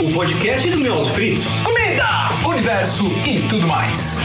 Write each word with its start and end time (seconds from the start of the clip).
O 0.00 0.12
podcast 0.12 0.68
do 0.68 0.78
Miolos 0.78 1.12
Fritos. 1.12 1.44
Comida, 1.62 2.30
universo 2.44 3.06
e 3.24 3.40
tudo 3.48 3.66
mais. 3.66 4.18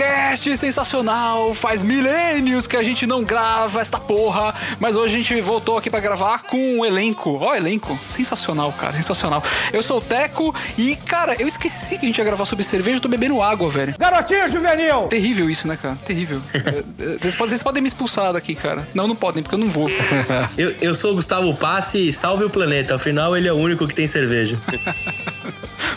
Foodcast 0.00 0.56
sensacional. 0.56 1.52
Faz 1.52 1.82
milênios 1.82 2.66
que 2.66 2.74
a 2.74 2.82
gente 2.82 3.06
não 3.06 3.22
grava 3.22 3.80
esta 3.80 3.98
porra, 3.98 4.54
mas 4.78 4.96
hoje 4.96 5.14
a 5.14 5.18
gente 5.18 5.40
voltou 5.42 5.76
aqui 5.76 5.90
pra 5.90 6.00
gravar 6.00 6.42
com 6.44 6.78
um 6.78 6.84
elenco. 6.86 7.36
Ó, 7.38 7.54
elenco. 7.54 7.98
Sensacional, 8.08 8.72
cara, 8.72 8.96
sensacional. 8.96 9.42
Eu 9.72 9.82
sou 9.82 9.98
o 9.98 10.00
Teco 10.00 10.54
e, 10.78 10.96
cara, 10.96 11.36
eu 11.38 11.46
esqueci 11.46 11.98
que 11.98 12.06
a 12.06 12.08
gente 12.08 12.16
ia 12.16 12.24
gravar 12.24 12.46
sobre 12.46 12.64
cerveja 12.64 12.96
e 12.96 13.00
tô 13.00 13.08
bebendo 13.08 13.42
água, 13.42 13.68
velho. 13.68 13.94
Garotinho 13.98 14.48
juvenil! 14.48 15.08
Terrível 15.08 15.50
isso, 15.50 15.68
né, 15.68 15.78
cara? 15.80 15.96
Terrível. 16.04 16.40
É, 16.70 16.78
é, 16.78 17.18
vocês, 17.18 17.34
podem, 17.34 17.48
vocês 17.50 17.62
podem 17.62 17.82
me 17.82 17.88
expulsar 17.88 18.32
daqui, 18.32 18.54
cara. 18.54 18.86
Não, 18.94 19.08
não 19.08 19.16
podem, 19.16 19.42
porque 19.42 19.54
eu 19.54 19.58
não 19.58 19.68
vou. 19.68 19.88
Eu, 20.56 20.74
eu 20.80 20.94
sou 20.94 21.12
o 21.12 21.14
Gustavo 21.14 21.54
Passe 21.54 22.08
e 22.08 22.12
salve 22.12 22.44
o 22.44 22.50
planeta. 22.50 22.94
Afinal, 22.94 23.36
ele 23.36 23.48
é 23.48 23.52
o 23.52 23.56
único 23.56 23.86
que 23.88 23.94
tem 23.94 24.06
cerveja. 24.06 24.58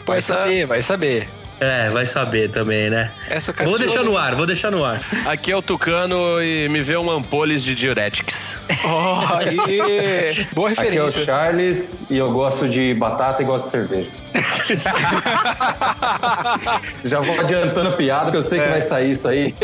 Vai 0.05 0.17
essa, 0.17 0.35
saber, 0.35 0.65
vai 0.65 0.81
saber. 0.81 1.42
É, 1.63 1.89
vai 1.89 2.05
saber 2.05 2.49
também, 2.49 2.89
né? 2.89 3.09
essa 3.29 3.53
Vou 3.63 3.79
deixar 3.79 4.03
no 4.03 4.17
ar, 4.17 4.35
vou 4.35 4.45
deixar 4.45 4.69
no 4.69 4.83
ar. 4.83 5.01
Aqui 5.25 5.51
é 5.51 5.55
o 5.55 5.61
Tucano 5.61 6.41
e 6.41 6.67
me 6.67 6.83
vê 6.83 6.97
um 6.97 7.09
ampoles 7.09 7.63
de 7.63 7.73
diuretics. 7.73 8.57
Ó, 8.83 9.37
aí. 9.37 10.45
Boa 10.51 10.69
Aqui 10.69 10.81
é 10.81 10.83
o 10.83 11.05
referência. 11.05 11.25
Charles 11.25 12.03
e 12.09 12.17
eu 12.17 12.31
gosto 12.31 12.67
de 12.67 12.93
batata 12.93 13.41
e 13.41 13.45
gosto 13.45 13.65
de 13.65 13.71
cerveja. 13.71 14.09
Já 17.05 17.19
vou 17.19 17.39
adiantando 17.39 17.89
a 17.89 17.93
piada, 17.93 18.25
porque 18.25 18.37
eu 18.37 18.43
sei 18.43 18.59
que 18.59 18.67
vai 18.67 18.81
sair 18.81 19.11
isso 19.11 19.27
aí. 19.27 19.55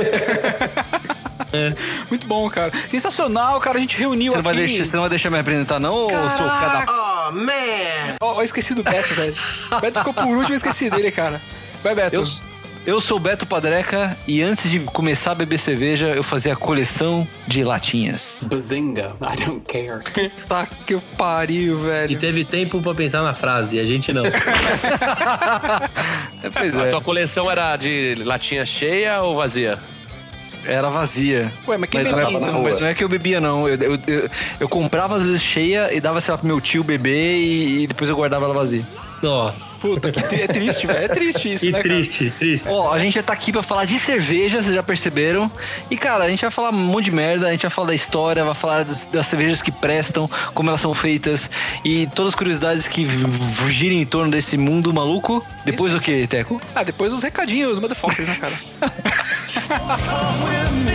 Muito 2.09 2.28
bom, 2.28 2.50
cara. 2.50 2.72
Sensacional, 2.88 3.59
cara. 3.59 3.78
A 3.78 3.81
gente 3.81 3.97
reuniu 3.97 4.31
Você 4.31 4.38
não, 4.38 4.44
vai 4.44 4.53
aqui. 4.53 4.67
deixar, 4.67 4.86
você 4.86 4.95
não 4.95 5.03
vai 5.03 5.09
deixar 5.09 5.30
me 5.30 5.39
apresentar, 5.39 5.80
não, 5.80 6.06
ô 6.06 6.09
seu 6.09 6.19
cada... 6.19 6.86
Ó, 6.88 7.31
ó, 8.22 8.39
eu 8.39 8.44
esqueci 8.44 8.73
do 8.73 8.84
Beto, 8.84 9.13
velho. 9.13 9.34
O 9.72 9.80
Beto 9.80 10.00
ficou 10.00 10.13
por 10.13 10.28
último 10.28 10.50
e 10.50 10.52
eu 10.52 10.58
esqueci 10.58 10.89
dele, 10.89 11.11
cara. 11.11 11.41
Vai, 11.83 11.95
Beto. 11.95 12.16
Eu, 12.16 12.25
eu 12.85 13.02
sou 13.02 13.17
o 13.17 13.19
Beto 13.19 13.45
Padreca 13.45 14.17
e 14.27 14.41
antes 14.41 14.69
de 14.69 14.80
começar 14.80 15.31
a 15.31 15.35
beber 15.35 15.59
cerveja, 15.59 16.08
eu 16.08 16.23
fazia 16.23 16.53
a 16.53 16.55
coleção 16.55 17.27
de 17.47 17.63
latinhas. 17.63 18.39
Bazinga, 18.44 19.11
I 19.22 19.44
don't 19.45 19.61
care. 19.67 20.02
Tá 20.47 20.67
que 20.85 20.94
eu 20.95 21.02
pariu, 21.17 21.80
E 21.80 21.85
velho. 21.85 22.19
teve 22.19 22.44
tempo 22.45 22.81
pra 22.81 22.94
pensar 22.95 23.22
na 23.22 23.34
frase, 23.34 23.78
e 23.78 23.79
a 23.79 23.85
gente 23.85 24.12
não. 24.13 24.23
É, 26.41 26.50
pois 26.50 26.78
A 26.78 26.85
é, 26.85 26.89
tua 26.89 27.01
coleção 27.01 27.50
era 27.51 27.75
de 27.75 28.16
latinha 28.25 28.66
cheia 28.66 29.22
ou 29.22 29.35
vazia? 29.35 29.78
era 30.66 30.89
vazia. 30.89 31.51
Ué, 31.68 31.78
mas 31.78 31.89
quem 31.89 32.03
Mas 32.03 32.12
não, 32.12 32.18
bebia, 32.19 32.38
é, 32.38 32.41
então? 32.41 32.63
mas 32.63 32.79
não 32.79 32.88
é 32.88 32.94
que 32.94 33.03
eu 33.03 33.09
bebia, 33.09 33.39
não. 33.41 33.68
Eu, 33.68 33.75
eu, 33.75 34.00
eu, 34.07 34.29
eu 34.59 34.69
comprava 34.69 35.16
às 35.16 35.23
vezes 35.23 35.41
cheia 35.41 35.94
e 35.94 36.00
dava, 36.01 36.19
sei 36.22 36.31
lá, 36.34 36.38
pro 36.38 36.47
meu 36.47 36.59
tio 36.62 36.84
beber 36.84 37.35
e, 37.38 37.84
e 37.84 37.88
depois 37.88 38.09
eu 38.09 38.16
guardava 38.16 38.45
ela 38.45 38.53
vazia. 38.53 38.84
Nossa. 39.22 39.88
Puta, 39.88 40.12
que 40.12 40.22
tri- 40.24 40.41
é 40.44 40.47
triste, 40.47 40.88
velho. 40.88 41.00
É 41.00 41.07
triste 41.07 41.53
isso, 41.53 41.66
Que 41.66 41.72
né, 41.72 41.81
cara? 41.84 41.96
triste, 41.96 42.31
triste. 42.38 42.68
Ó, 42.68 42.91
a 42.94 43.00
gente 43.00 43.13
já 43.16 43.24
tá 43.24 43.34
aqui 43.34 43.52
pra 43.52 43.62
falar 43.62 43.85
de 43.85 43.97
cerveja, 44.00 44.62
vocês 44.62 44.74
já 44.75 44.84
perceberam. 44.84 45.52
E, 45.90 45.97
cara, 45.97 46.24
a 46.24 46.30
gente 46.30 46.41
vai 46.41 46.52
falar 46.52 46.69
um 46.69 46.74
monte 46.85 47.06
de 47.06 47.12
merda, 47.12 47.47
a 47.47 47.52
gente 47.52 47.62
vai 47.63 47.72
falar 47.72 47.88
da 47.90 47.96
história, 47.96 48.44
vai 48.44 48.56
falar 48.56 48.84
das, 48.84 49.06
das 49.06 49.25
cervejas 49.28 49.62
que 49.62 49.72
prestam, 49.72 50.30
como 50.53 50.69
elas 50.69 50.81
são 50.81 50.94
feitas 50.94 51.50
e 51.84 52.07
todas 52.07 52.30
as 52.34 52.35
curiosidades 52.35 52.88
que 52.88 53.06
giram 53.69 53.96
em 53.96 54.06
torno 54.06 54.31
desse 54.31 54.57
mundo 54.57 54.94
maluco. 54.94 55.46
Depois 55.66 55.94
o 55.94 56.00
que, 56.00 56.25
Teco? 56.28 56.59
Ah, 56.74 56.84
depois 56.84 57.13
os 57.13 57.22
recadinhos, 57.22 57.74
os 57.74 57.80
motherfuckers, 57.80 58.28
né, 58.28 58.36
cara? 58.36 58.59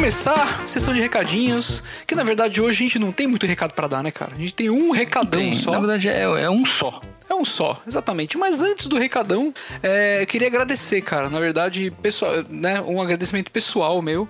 começar, 0.00 0.66
sessão 0.66 0.94
de 0.94 1.00
recadinhos, 1.00 1.82
que 2.06 2.14
na 2.14 2.24
verdade 2.24 2.58
hoje 2.58 2.76
a 2.76 2.82
gente 2.84 2.98
não 2.98 3.12
tem 3.12 3.26
muito 3.26 3.46
recado 3.46 3.74
pra 3.74 3.86
dar, 3.86 4.02
né, 4.02 4.10
cara? 4.10 4.32
A 4.34 4.38
gente 4.38 4.54
tem 4.54 4.70
um 4.70 4.92
recadão 4.92 5.42
Tem, 5.42 5.52
só. 5.52 5.72
na 5.72 5.78
verdade, 5.78 6.08
é, 6.08 6.22
é 6.22 6.48
um 6.48 6.64
só. 6.64 7.02
É 7.28 7.34
um 7.34 7.44
só, 7.44 7.78
exatamente. 7.86 8.38
Mas 8.38 8.62
antes 8.62 8.86
do 8.86 8.96
recadão, 8.96 9.52
é, 9.82 10.22
eu 10.22 10.26
queria 10.26 10.48
agradecer, 10.48 11.02
cara. 11.02 11.28
Na 11.28 11.38
verdade, 11.38 11.92
pessoal, 12.00 12.42
né, 12.48 12.80
um 12.80 13.02
agradecimento 13.02 13.50
pessoal 13.50 14.00
meu 14.00 14.26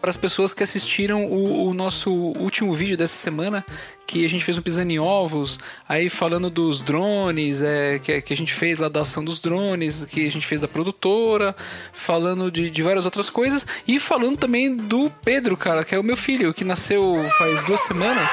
para 0.00 0.10
as 0.10 0.16
pessoas 0.16 0.54
que 0.54 0.62
assistiram 0.62 1.26
o, 1.26 1.68
o 1.68 1.74
nosso 1.74 2.10
último 2.10 2.74
vídeo 2.74 2.96
dessa 2.96 3.14
semana, 3.14 3.64
que 4.06 4.24
a 4.24 4.28
gente 4.28 4.44
fez 4.44 4.56
um 4.56 4.62
pisando 4.62 4.90
em 4.90 4.98
ovos, 4.98 5.58
aí 5.88 6.08
falando 6.08 6.48
dos 6.48 6.80
drones, 6.80 7.60
é, 7.60 7.98
que, 7.98 8.20
que 8.22 8.32
a 8.32 8.36
gente 8.36 8.52
fez 8.52 8.78
lá 8.78 8.88
da 8.88 9.02
ação 9.02 9.24
dos 9.24 9.40
drones, 9.40 10.04
que 10.04 10.26
a 10.26 10.30
gente 10.30 10.46
fez 10.46 10.60
da 10.60 10.68
produtora, 10.68 11.54
falando 11.92 12.50
de, 12.50 12.70
de 12.70 12.82
várias 12.82 13.04
outras 13.04 13.28
coisas, 13.28 13.66
e 13.86 14.00
falando 14.00 14.36
também 14.36 14.74
do 14.74 15.10
Pedro, 15.24 15.56
cara, 15.56 15.84
que 15.84 15.94
é 15.94 15.98
o 15.98 16.04
meu 16.04 16.16
filho, 16.16 16.54
que 16.54 16.64
nasceu 16.64 17.14
faz 17.38 17.64
duas 17.64 17.80
semanas. 17.82 18.30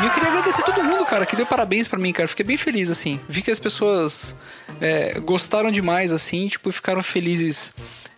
E 0.00 0.04
eu 0.04 0.10
queria 0.12 0.30
agradecer 0.30 0.62
todo 0.62 0.82
mundo, 0.82 1.04
cara, 1.04 1.26
que 1.26 1.36
deu 1.36 1.44
parabéns 1.44 1.86
pra 1.86 1.98
mim, 1.98 2.10
cara. 2.10 2.26
Fiquei 2.26 2.44
bem 2.44 2.56
feliz, 2.56 2.88
assim. 2.88 3.20
Vi 3.28 3.42
que 3.42 3.50
as 3.50 3.58
pessoas 3.58 4.34
é, 4.80 5.20
gostaram 5.20 5.70
demais, 5.70 6.10
assim, 6.10 6.48
tipo, 6.48 6.72
ficaram 6.72 7.02
felizes 7.02 7.70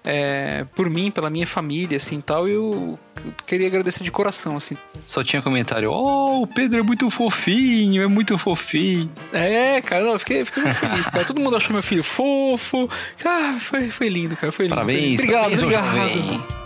é, 0.05 0.65
por 0.75 0.91
mim, 0.91 1.11
pela 1.11 1.31
minha 1.31 1.47
família, 1.47 1.97
assim, 1.97 2.21
tal. 2.21 2.49
E 2.49 2.53
eu 2.53 2.99
queria 3.47 3.69
agradecer 3.69 4.03
de 4.03 4.11
coração, 4.11 4.57
assim. 4.57 4.77
Só 5.07 5.23
tinha 5.23 5.41
comentário: 5.41 5.91
Oh, 5.91 6.43
o 6.43 6.47
Pedro 6.47 6.81
é 6.81 6.83
muito 6.83 7.09
fofinho, 7.11 8.03
é 8.03 8.07
muito 8.07 8.37
fofinho. 8.37 9.11
É, 9.33 9.81
cara, 9.81 10.05
não, 10.05 10.13
eu 10.13 10.19
fiquei, 10.19 10.45
fiquei 10.45 10.63
muito 10.63 10.77
feliz, 10.77 11.09
cara. 11.09 11.25
Todo 11.27 11.41
mundo 11.41 11.57
achou 11.57 11.73
meu 11.73 11.83
filho 11.83 12.03
fofo. 12.03 12.89
Ah, 13.25 13.57
foi, 13.61 13.89
foi 13.91 14.09
lindo, 14.09 14.37
cara. 14.37 14.53
Foi 14.53 14.67
lindo. 14.67 14.75
foi 14.75 14.85
Parabéns, 14.85 15.21
lindo. 15.21 15.23
Obrigado, 15.23 15.51
parabéns, 15.51 15.63
obrigado. 15.63 15.95
jovem. 15.95 16.63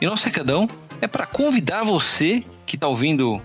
E 0.00 0.04
nosso 0.04 0.24
recadão 0.24 0.68
é 1.00 1.06
para 1.06 1.24
convidar 1.26 1.84
você 1.84 2.42
que 2.66 2.74
está 2.74 2.88
ouvindo 2.88 3.40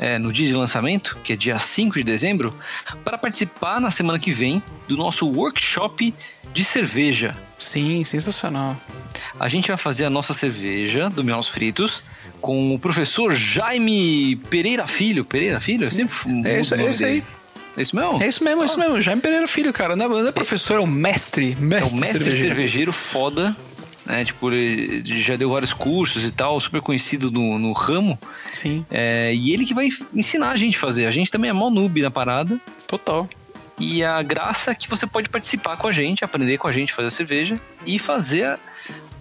é, 0.00 0.18
no 0.18 0.32
dia 0.32 0.48
de 0.48 0.54
lançamento, 0.54 1.16
que 1.22 1.34
é 1.34 1.36
dia 1.36 1.58
5 1.58 1.94
de 1.94 2.02
dezembro, 2.02 2.56
para 3.04 3.18
participar 3.18 3.78
na 3.80 3.90
semana 3.90 4.18
que 4.18 4.32
vem 4.32 4.62
do 4.88 4.96
nosso 4.96 5.28
workshop 5.28 6.14
de 6.54 6.64
cerveja. 6.64 7.36
Sim, 7.58 8.02
sensacional. 8.02 8.74
A 9.38 9.46
gente 9.46 9.68
vai 9.68 9.76
fazer 9.76 10.06
a 10.06 10.10
nossa 10.10 10.32
cerveja 10.32 11.10
do 11.10 11.22
Miolos 11.22 11.48
Fritos 11.48 12.02
com 12.40 12.74
o 12.74 12.78
professor 12.78 13.34
Jaime 13.34 14.36
Pereira 14.48 14.86
Filho. 14.86 15.22
Pereira 15.24 15.60
Filho? 15.60 15.84
Eu 15.84 15.90
sempre 15.90 16.16
É 16.46 16.60
isso, 16.60 16.74
é 16.74 16.90
isso 16.90 17.04
aí. 17.04 17.22
É 17.76 17.82
isso 17.82 17.94
mesmo? 17.94 18.22
É 18.22 18.28
isso 18.28 18.42
mesmo, 18.42 18.62
é 18.62 18.66
isso 18.66 18.78
mesmo. 18.78 19.00
Jaime 19.00 19.20
Pereira 19.22 19.46
Filho, 19.46 19.72
cara. 19.72 19.94
Não 19.94 20.06
é, 20.06 20.08
não 20.08 20.28
é 20.28 20.32
professor, 20.32 20.78
é 20.78 20.80
um 20.80 20.86
mestre. 20.86 21.56
É 21.58 21.62
Mestre, 21.62 21.96
um 21.96 22.00
mestre 22.00 22.24
cervejeiro. 22.24 22.54
cervejeiro, 22.54 22.92
foda. 22.92 23.54
Né? 24.10 24.24
Tipo, 24.24 24.50
ele 24.52 25.22
já 25.22 25.36
deu 25.36 25.50
vários 25.50 25.72
cursos 25.72 26.22
e 26.24 26.30
tal, 26.32 26.60
super 26.60 26.80
conhecido 26.80 27.30
no, 27.30 27.58
no 27.58 27.72
ramo. 27.72 28.18
Sim, 28.52 28.84
É, 28.90 29.32
e 29.34 29.52
ele 29.52 29.64
que 29.64 29.72
vai 29.74 29.88
ensinar 30.14 30.50
a 30.50 30.56
gente 30.56 30.76
a 30.76 30.80
fazer. 30.80 31.06
A 31.06 31.10
gente 31.10 31.30
também 31.30 31.48
é 31.50 31.52
mó 31.52 31.70
noob 31.70 32.02
na 32.02 32.10
parada. 32.10 32.58
total. 32.88 33.28
E 33.78 34.04
a 34.04 34.22
graça 34.22 34.72
é 34.72 34.74
que 34.74 34.90
você 34.90 35.06
pode 35.06 35.28
participar 35.30 35.76
com 35.78 35.86
a 35.88 35.92
gente, 35.92 36.22
aprender 36.22 36.58
com 36.58 36.68
a 36.68 36.72
gente 36.72 36.92
a 36.92 36.96
fazer 36.96 37.10
cerveja 37.12 37.54
e 37.86 37.98
fazer 37.98 38.44
a- 38.44 38.58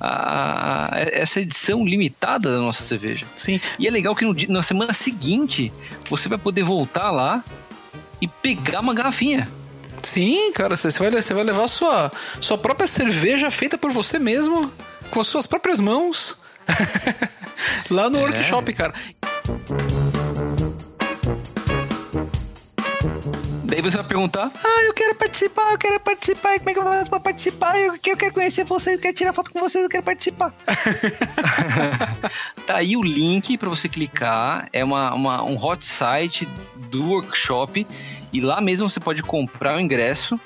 a- 0.02 1.00
essa 1.00 1.40
edição 1.40 1.86
limitada 1.86 2.52
da 2.52 2.58
nossa 2.58 2.84
cerveja. 2.84 3.26
Sim. 3.38 3.62
E 3.78 3.88
é 3.88 3.90
legal 3.92 4.14
que 4.16 4.26
no 4.26 4.36
na 4.54 4.62
semana 4.64 4.92
seguinte 4.94 5.72
você 6.10 6.28
vai 6.28 6.38
poder 6.38 6.64
voltar 6.64 7.10
lá 7.12 7.42
e 8.22 8.28
pegar 8.28 8.82
uma 8.82 8.94
garrafinha. 8.94 9.48
Sim, 10.04 10.52
cara, 10.54 10.76
você 10.76 10.90
vai, 10.90 11.12
você 11.12 11.34
vai 11.34 11.44
levar 11.44 11.68
sua, 11.68 12.12
sua 12.40 12.58
própria 12.58 12.88
cerveja 12.88 13.52
feita 13.52 13.78
por 13.78 13.92
você 13.92 14.18
mesmo, 14.18 14.72
com 15.12 15.20
as 15.20 15.28
suas 15.28 15.46
próprias 15.46 15.80
mãos, 15.80 16.38
lá 17.90 18.10
no 18.10 18.20
workshop, 18.20 18.74
cara. 18.74 18.94
Daí 23.70 23.82
você 23.82 23.98
vai 23.98 24.06
perguntar: 24.06 24.52
Ah, 24.64 24.84
eu 24.86 24.94
quero 24.94 25.16
participar, 25.16 25.72
eu 25.72 25.78
quero 25.78 26.00
participar, 26.00 26.58
como 26.58 26.70
é 26.70 26.74
que 26.74 26.80
eu 26.80 26.84
faço 26.84 27.10
pra 27.10 27.20
participar? 27.20 27.80
Eu, 27.80 27.94
eu 27.94 28.18
quero 28.18 28.34
conhecer 28.34 28.64
vocês, 28.64 28.96
eu 28.96 29.02
quero 29.02 29.16
tirar 29.16 29.34
foto 29.34 29.52
com 29.52 29.60
vocês, 29.60 29.84
eu 29.84 29.90
quero 29.90 30.04
participar. 30.04 30.54
tá 32.66 32.78
aí 32.78 32.98
o 32.98 33.04
link 33.04 33.58
pra 33.58 33.70
você 33.70 33.88
clicar, 33.88 34.68
é 34.74 34.84
uma, 34.84 35.14
uma- 35.14 35.44
um 35.44 35.64
hot 35.64 35.86
site 35.86 36.48
do 36.76 37.10
workshop, 37.12 37.86
e 38.34 38.42
lá 38.42 38.60
mesmo 38.60 38.90
você 38.90 39.00
pode 39.00 39.22
comprar 39.22 39.78
o 39.78 39.80
ingresso. 39.80 40.40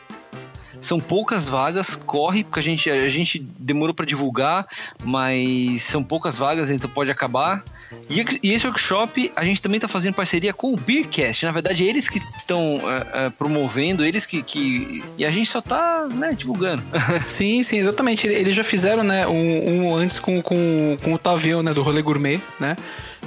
São 0.84 1.00
poucas 1.00 1.46
vagas, 1.46 1.96
corre, 2.06 2.44
porque 2.44 2.60
a 2.60 2.64
gente, 2.64 2.90
a 2.92 3.10
gente 3.10 3.40
demorou 3.40 3.96
pra 3.96 4.06
divulgar, 4.06 4.68
mas 5.04 5.82
são 5.84 6.04
poucas 6.04 6.36
vagas, 6.38 6.70
então 6.70 6.90
pode 6.90 7.10
acabar. 7.10 7.64
E, 8.10 8.24
e 8.44 8.52
esse 8.54 8.66
workshop 8.68 9.32
a 9.36 9.44
gente 9.46 9.62
também 9.62 9.80
tá 9.80 9.88
fazendo 9.88 10.14
parceria 10.14 10.54
com 10.54 10.74
o 10.74 10.76
Beercast. 10.78 11.46
Na 11.46 11.52
verdade, 11.52 11.84
eles 11.84 12.10
que 12.10 12.20
estão 12.38 12.80
é, 13.14 13.26
é, 13.26 13.30
promovendo, 13.30 14.06
eles 14.06 14.26
que, 14.26 14.44
que. 14.44 15.04
E 15.18 15.26
a 15.26 15.32
gente 15.32 15.50
só 15.50 15.62
tá, 15.62 16.08
né, 16.12 16.34
divulgando. 16.34 16.84
Sim, 17.26 17.64
sim, 17.64 17.78
exatamente. 17.78 18.28
Ele- 18.28 18.36
Eles 18.36 18.56
já 18.56 18.64
fizeram, 18.64 19.04
né, 19.04 19.26
um, 19.28 19.86
um 19.88 19.96
antes 19.96 20.20
com, 20.20 20.42
com, 20.42 20.98
com 21.02 21.14
o 21.14 21.18
Tavião, 21.18 21.64
né, 21.64 21.74
do 21.74 21.82
Rolê 21.82 22.02
Gourmet, 22.02 22.42
né? 22.60 22.76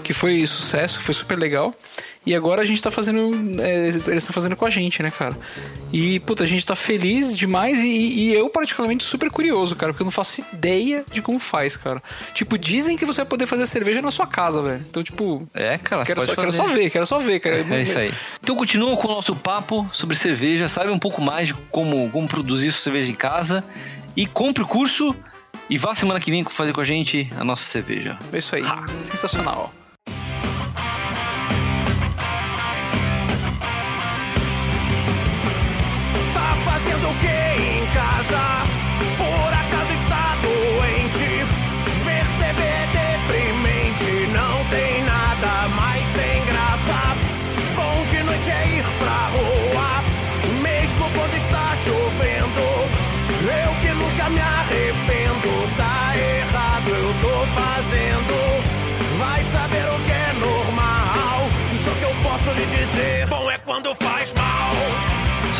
Que 0.05 0.12
foi 0.12 0.47
sucesso, 0.47 1.00
foi 1.00 1.14
super 1.14 1.38
legal. 1.38 1.75
E 2.26 2.34
agora 2.34 2.62
a 2.62 2.64
gente 2.64 2.82
tá 2.82 2.90
fazendo. 2.90 3.31
é, 3.62 3.87
eles 3.87 4.06
estão 4.08 4.34
fazendo 4.34 4.56
com 4.56 4.67
a 4.67 4.70
gente, 4.70 5.00
né, 5.00 5.12
cara? 5.12 5.37
E, 5.93 6.19
puta, 6.20 6.43
a 6.43 6.46
gente 6.46 6.67
tá 6.67 6.75
feliz 6.75 7.37
demais 7.37 7.78
e, 7.78 7.87
e 7.87 8.34
eu, 8.34 8.50
particularmente, 8.50 9.05
super 9.05 9.31
curioso, 9.31 9.76
cara, 9.76 9.93
porque 9.93 10.02
eu 10.02 10.06
não 10.06 10.11
faço 10.11 10.44
ideia 10.52 11.05
de 11.11 11.23
como 11.23 11.38
faz, 11.38 11.76
cara. 11.76 12.02
Tipo, 12.34 12.58
dizem 12.58 12.96
que 12.96 13.05
você 13.05 13.20
vai 13.20 13.26
poder 13.26 13.46
fazer 13.46 13.64
cerveja 13.69 14.02
na 14.02 14.11
sua 14.11 14.26
casa, 14.26 14.61
velho. 14.61 14.84
Então, 14.90 15.05
tipo. 15.05 15.49
É, 15.55 15.78
cara, 15.78 16.05
Quero 16.05 16.23
só, 16.23 16.34
quero 16.34 16.52
só 16.52 16.67
ver, 16.67 16.90
quero 16.90 17.06
só 17.06 17.19
ver, 17.20 17.38
cara. 17.38 17.64
É 17.70 17.82
isso 17.82 17.96
aí. 17.96 18.12
Então 18.43 18.56
continua 18.56 18.96
com 18.96 19.06
o 19.06 19.11
nosso 19.14 19.34
papo 19.37 19.88
sobre 19.93 20.17
cerveja, 20.17 20.69
sabe 20.69 20.90
um 20.90 20.99
pouco 20.99 21.23
mais 21.23 21.49
de 21.49 21.55
como, 21.70 22.11
como 22.11 22.26
produzir 22.26 22.73
sua 22.73 22.82
cerveja 22.82 23.08
em 23.08 23.14
casa 23.14 23.62
e 24.17 24.26
compre 24.26 24.64
o 24.64 24.67
curso 24.67 25.14
e 25.70 25.78
vá 25.78 25.94
semana 25.94 26.19
que 26.19 26.31
vem 26.31 26.43
fazer 26.44 26.73
com 26.73 26.81
a 26.81 26.84
gente 26.84 27.28
a 27.37 27.44
nossa 27.44 27.64
cerveja. 27.64 28.19
É 28.32 28.38
isso 28.38 28.56
aí. 28.56 28.64
Sensacional. 29.05 29.73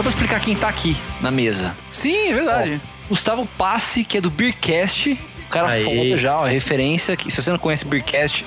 Pra 0.07 0.11
explicar 0.11 0.41
quem 0.41 0.55
tá 0.55 0.69
aqui 0.69 0.97
na 1.21 1.31
mesa. 1.31 1.75
Sim, 1.91 2.29
é 2.29 2.33
verdade. 2.35 2.81
Gustavo 3.09 3.47
Passe, 3.59 4.05
que 4.05 4.19
é 4.19 4.21
do 4.21 4.31
Beercast. 4.31 5.19
O 5.47 5.51
cara 5.51 5.69
Aê. 5.69 5.85
foda 5.85 6.17
já, 6.17 6.41
ó, 6.41 6.45
referência. 6.45 7.17
Que, 7.17 7.31
se 7.31 7.43
você 7.43 7.51
não 7.51 7.59
conhece 7.59 7.85
Beercast, 7.85 8.45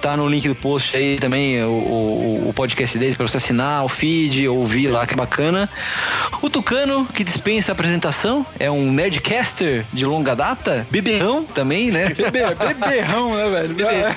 tá 0.00 0.16
no 0.16 0.28
link 0.28 0.48
do 0.48 0.54
post 0.54 0.96
aí 0.96 1.18
também 1.18 1.62
o, 1.62 1.68
o, 1.68 2.48
o 2.48 2.52
podcast 2.54 2.96
deles 2.98 3.16
pra 3.16 3.26
você 3.26 3.36
assinar 3.36 3.84
o 3.84 3.88
feed, 3.88 4.48
ouvir 4.48 4.88
lá, 4.88 5.06
que 5.06 5.14
bacana. 5.14 5.68
O 6.42 6.48
Tucano, 6.48 7.06
que 7.14 7.22
dispensa 7.22 7.72
a 7.72 7.74
apresentação, 7.74 8.44
é 8.58 8.70
um 8.70 8.90
nerdcaster 8.92 9.84
de 9.92 10.04
longa 10.06 10.34
data. 10.34 10.86
Beberrão 10.90 11.44
também, 11.44 11.90
né? 11.90 12.12
Beberrão, 12.16 13.34
né, 13.36 13.50
velho? 13.50 13.76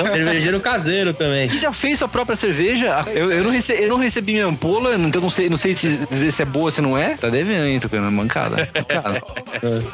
Cervejeiro 0.09 0.59
caseiro 0.59 1.13
também. 1.13 1.47
que 1.49 1.57
já 1.57 1.73
fez 1.73 1.99
sua 1.99 2.07
própria 2.07 2.35
cerveja. 2.35 3.03
Eu, 3.13 3.31
eu, 3.31 3.43
não, 3.43 3.51
rece, 3.51 3.73
eu 3.73 3.89
não 3.89 3.97
recebi 3.97 4.33
minha 4.33 4.45
ampola, 4.45 4.95
então 4.95 5.21
não 5.21 5.29
sei, 5.29 5.49
não 5.49 5.57
sei 5.57 5.73
te 5.75 5.87
dizer 6.09 6.31
se 6.31 6.41
é 6.41 6.45
boa 6.45 6.65
ou 6.65 6.71
se 6.71 6.81
não 6.81 6.97
é. 6.97 7.15
Tá 7.15 7.29
devendo, 7.29 7.65
hein, 7.65 7.79
Tucano? 7.79 8.11
Mancada. 8.11 8.69
Mancada. 8.73 9.21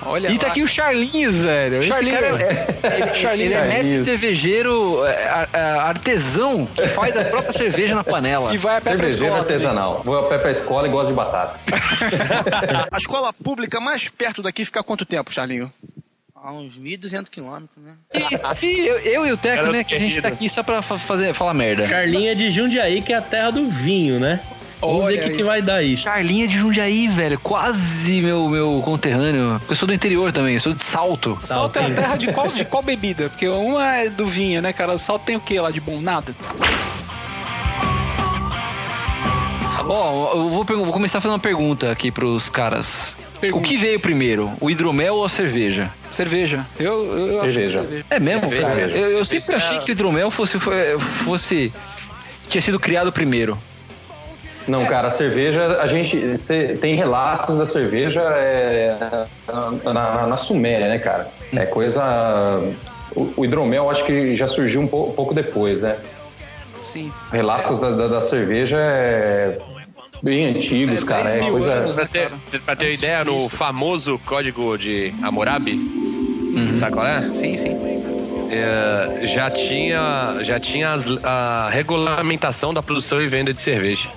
Olha 0.06 0.30
E 0.32 0.38
tá 0.38 0.48
lá. 0.48 0.52
aqui 0.52 0.62
o 0.62 0.68
Charlinhos, 0.68 1.36
velho. 1.38 1.80
Esse 1.80 1.88
Charlinhos. 1.88 2.20
cara 2.20 2.78
é, 2.84 3.14
Charlinhos. 3.16 3.52
ele 3.52 3.54
é 3.54 3.68
mestre 3.68 4.04
cervejeiro, 4.04 5.06
é, 5.06 5.24
a- 5.28 5.48
a- 5.54 5.79
artesão, 5.84 6.66
que 6.66 6.88
faz 6.88 7.16
a 7.18 7.24
própria 7.26 7.52
cerveja 7.52 7.96
na 7.96 8.04
panela. 8.04 8.54
E 8.54 8.58
vai 8.58 8.78
a 8.78 8.82
pé 8.82 8.92
pra 8.92 8.92
Cervejeiro 8.92 9.26
escola. 9.26 9.42
artesanal. 9.42 10.02
Vou 10.04 10.18
a 10.20 10.24
pé 10.30 10.38
pra 10.38 10.52
escola 10.52 10.88
e 10.88 10.92
gosto 10.92 11.10
de 11.10 11.16
batata. 11.16 11.60
A 12.92 12.98
escola 12.98 13.32
pública 13.34 13.80
mais 13.80 14.10
perto 14.10 14.42
daqui 14.42 14.64
fica 14.66 14.80
há 14.80 14.84
quanto 14.84 15.06
tempo, 15.06 15.32
Charlinho? 15.34 15.72
Há 16.36 16.54
uns 16.54 16.78
1.200 16.78 17.30
quilômetros, 17.30 17.84
né? 17.84 17.94
E 18.62 18.80
eu, 18.88 18.98
eu 19.00 19.26
e 19.28 19.32
o 19.34 19.38
Teco, 19.38 19.72
né, 19.72 19.84
que 19.84 19.94
a 19.94 20.00
gente 20.00 20.22
tá 20.22 20.30
aqui 20.30 20.50
só 20.50 20.64
pra 20.64 20.82
fa- 20.82 20.98
fazer, 20.98 21.34
falar 21.34 21.54
merda. 21.54 21.86
Charlinha 21.88 22.34
de 22.34 22.50
Jundiaí, 22.50 23.02
que 23.02 23.12
é 23.12 23.18
a 23.18 23.22
terra 23.22 23.52
do 23.52 23.68
vinho, 23.68 24.20
né? 24.22 24.40
Vamos 24.82 25.04
Olha 25.06 25.20
ver 25.22 25.28
o 25.28 25.30
que, 25.32 25.38
que 25.38 25.44
vai 25.44 25.62
dar 25.62 25.84
isso. 25.84 26.04
Charlinha 26.04 26.48
de 26.48 26.58
Jundiaí, 26.58 27.08
velho. 27.08 27.38
Quase 27.40 28.22
meu, 28.22 28.48
meu 28.48 28.82
conterrâneo. 28.84 29.60
Eu 29.70 29.76
sou 29.76 29.86
do 29.88 29.94
interior 29.94 30.32
também, 30.32 30.54
eu 30.56 30.62
sou 30.62 30.74
de 30.74 30.84
Salto. 30.84 31.38
Salto 31.42 31.78
é 31.80 31.86
a 31.86 31.90
terra 31.94 32.16
de 32.16 32.32
qual, 32.32 32.48
de 32.48 32.64
qual 32.64 32.82
bebida? 32.82 33.28
Porque 33.30 33.48
uma 33.48 33.96
é 33.98 34.10
do 34.10 34.26
vinho, 34.26 34.62
né, 34.62 34.72
cara? 34.72 34.94
O 34.94 35.00
salto 35.00 35.24
tem 35.26 35.36
o 35.36 35.40
que 35.40 35.60
lá 35.60 35.70
de 35.70 35.82
bom? 35.82 36.00
Nada. 36.00 36.34
Ó, 39.88 40.34
eu 40.36 40.50
vou, 40.50 40.64
vou 40.64 40.92
começar 40.94 41.20
fazendo 41.20 41.34
uma 41.34 41.40
pergunta 41.40 41.92
aqui 41.92 42.12
pros 42.12 42.48
caras. 42.48 43.14
Pergunta. 43.42 43.66
O 43.66 43.68
que 43.68 43.78
veio 43.78 44.00
primeiro, 44.00 44.52
o 44.60 44.70
hidromel 44.70 45.16
ou 45.16 45.26
a 45.26 45.30
cerveja? 45.30 45.90
Cerveja. 46.12 46.66
Eu, 46.78 47.18
eu 47.18 47.38
acho 47.42 47.48
que 47.48 47.54
Cerveja. 47.54 47.82
cerveja. 47.82 48.06
É 48.10 48.20
mesmo, 48.20 48.42
Cerveja. 48.50 48.66
cara? 48.68 48.80
Eu, 48.82 49.10
eu 49.18 49.26
sempre 49.26 49.56
achei 49.56 49.80
que 49.80 49.92
o 49.92 49.94
hidromel 49.94 50.30
fosse, 50.30 50.58
fosse. 50.60 51.72
tinha 52.50 52.62
sido 52.62 52.80
criado 52.80 53.12
primeiro. 53.12 53.58
Não, 54.68 54.86
cara, 54.86 55.08
a 55.08 55.12
cerveja, 55.12 55.82
a 55.82 55.88
gente 55.88 56.38
cê- 56.38 56.78
tem 56.80 56.96
relatos 56.96 57.58
da 57.58 57.66
cerveja 57.66 58.22
é, 58.22 58.96
na, 59.84 59.94
na, 59.94 60.28
na 60.28 60.38
Suméria, 60.38 60.88
né, 60.88 61.00
cara? 61.00 61.28
É 61.56 61.66
coisa. 61.66 62.04
O, 63.16 63.34
o 63.38 63.46
hidromel 63.46 63.90
acho 63.90 64.06
que 64.06 64.36
já 64.36 64.48
surgiu 64.48 64.82
um 64.82 64.88
pou- 64.88 65.12
pouco 65.14 65.34
depois, 65.34 65.82
né? 65.82 65.98
Sim. 66.84 67.12
Relatos 67.32 67.80
da, 67.80 67.90
da, 67.92 68.08
da 68.08 68.22
cerveja 68.22 68.78
é 68.78 69.58
bem 70.22 70.50
antigos, 70.50 71.02
É, 71.04 71.06
cara. 71.06 71.24
10 71.24 71.36
É 71.36 71.50
coisa. 71.50 71.72
anos, 71.74 71.96
Pra 71.96 72.06
ter, 72.06 72.32
pra 72.66 72.76
ter 72.76 72.94
ideia, 72.94 73.24
no 73.24 73.50
famoso 73.50 74.20
código 74.26 74.78
de 74.78 75.14
Hammurabi, 75.24 75.80
sabe 76.78 76.94
qual 76.94 77.08
é? 77.08 77.34
Sim, 77.34 77.58
sim. 77.58 77.76
É, 78.52 79.28
já 79.28 79.50
tinha, 79.52 80.38
já 80.44 80.60
tinha 80.60 80.94
as- 80.94 81.24
a 81.24 81.70
regulamentação 81.72 82.74
da 82.74 82.82
produção 82.82 83.22
e 83.22 83.28
venda 83.28 83.54
de 83.54 83.62
cerveja. 83.62 84.10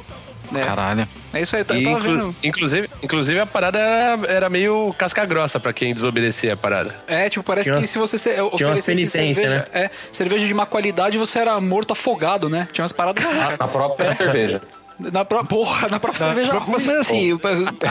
É, 0.54 0.64
Caralho. 0.64 1.09
é 1.35 1.40
isso 1.42 1.54
aí, 1.56 1.62
eu 1.62 1.66
tava 1.66 1.80
inclu- 1.80 1.99
vendo. 2.00 2.37
inclusive, 2.42 2.90
inclusive, 3.02 3.40
a 3.40 3.47
parada 3.47 3.78
era, 3.78 4.26
era 4.26 4.49
meio 4.50 4.94
casca 4.99 5.25
grossa 5.25 5.59
pra 5.61 5.73
quem 5.73 5.92
desobedecia 5.94 6.54
a 6.54 6.56
parada. 6.56 6.94
É, 7.06 7.28
tipo, 7.30 7.42
parece 7.44 7.71
Tinha 7.71 7.75
que 7.75 7.80
umas- 7.80 7.90
se 7.90 7.99
você 7.99 8.18
se, 8.18 8.40
oferecesse 8.40 8.87
penitência, 9.12 9.35
cerveja, 9.49 9.68
é, 9.73 9.90
cerveja 10.11 10.47
de 10.47 10.54
má 10.54 10.66
qualidade, 10.66 11.16
você 11.18 11.38
era 11.38 11.61
morto 11.61 11.92
afogado, 11.92 12.49
né? 12.49 12.68
Tinha 12.73 12.82
umas 12.82 12.92
paradas 12.92 13.25
assim, 13.25 13.35
cara. 13.37 13.56
Na 13.59 13.68
própria 13.68 14.14
cerveja. 14.16 14.62
Na 14.99 15.25
pró- 15.25 15.42
porra, 15.42 15.88
na 15.88 15.99
própria 15.99 16.26
cerveja 16.26 16.52
Mas, 16.52 16.62
ruim. 16.64 16.73
mas 16.87 16.88
assim, 16.99 17.25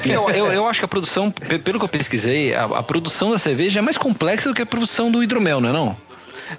eu, 0.05 0.29
eu, 0.29 0.51
eu- 0.53 0.67
acho 0.67 0.79
que 0.79 0.85
a 0.85 0.87
produção, 0.87 1.29
pe- 1.31 1.59
pelo 1.59 1.77
que 1.79 1.83
eu 1.85 1.89
pesquisei, 1.89 2.53
a, 2.53 2.63
a 2.65 2.83
produção 2.83 3.31
da 3.31 3.37
cerveja 3.37 3.79
é 3.79 3.81
mais 3.81 3.97
complexa 3.97 4.47
do 4.47 4.55
que 4.55 4.61
a 4.61 4.65
produção 4.65 5.11
do 5.11 5.21
hidromel, 5.21 5.59
não 5.59 5.69
é 5.69 5.73
não? 5.73 5.97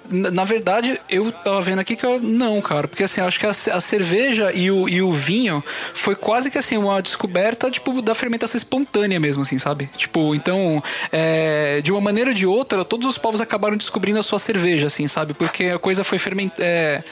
Na 0.09 0.43
verdade, 0.43 0.99
eu 1.09 1.31
tava 1.31 1.61
vendo 1.61 1.79
aqui 1.79 1.95
que 1.95 2.05
eu, 2.05 2.19
não, 2.19 2.61
cara. 2.61 2.87
Porque 2.87 3.03
assim, 3.03 3.21
acho 3.21 3.39
que 3.39 3.45
a, 3.45 3.49
a 3.49 3.81
cerveja 3.81 4.51
e 4.53 4.69
o, 4.71 4.87
e 4.87 5.01
o 5.01 5.11
vinho 5.11 5.63
foi 5.93 6.15
quase 6.15 6.49
que 6.49 6.57
assim, 6.57 6.77
uma 6.77 7.01
descoberta, 7.01 7.69
tipo, 7.69 8.01
da 8.01 8.15
fermentação 8.15 8.57
espontânea 8.57 9.19
mesmo, 9.19 9.43
assim, 9.43 9.57
sabe? 9.57 9.89
Tipo, 9.95 10.35
então, 10.35 10.83
é, 11.11 11.81
de 11.81 11.91
uma 11.91 12.01
maneira 12.01 12.31
ou 12.31 12.35
de 12.35 12.45
outra, 12.45 12.83
todos 12.85 13.07
os 13.07 13.17
povos 13.17 13.41
acabaram 13.41 13.77
descobrindo 13.77 14.19
a 14.19 14.23
sua 14.23 14.39
cerveja, 14.39 14.87
assim, 14.87 15.07
sabe? 15.07 15.33
Porque 15.33 15.65
a 15.65 15.79
coisa 15.79 16.03
foi 16.03 16.17
fermentada. 16.17 17.03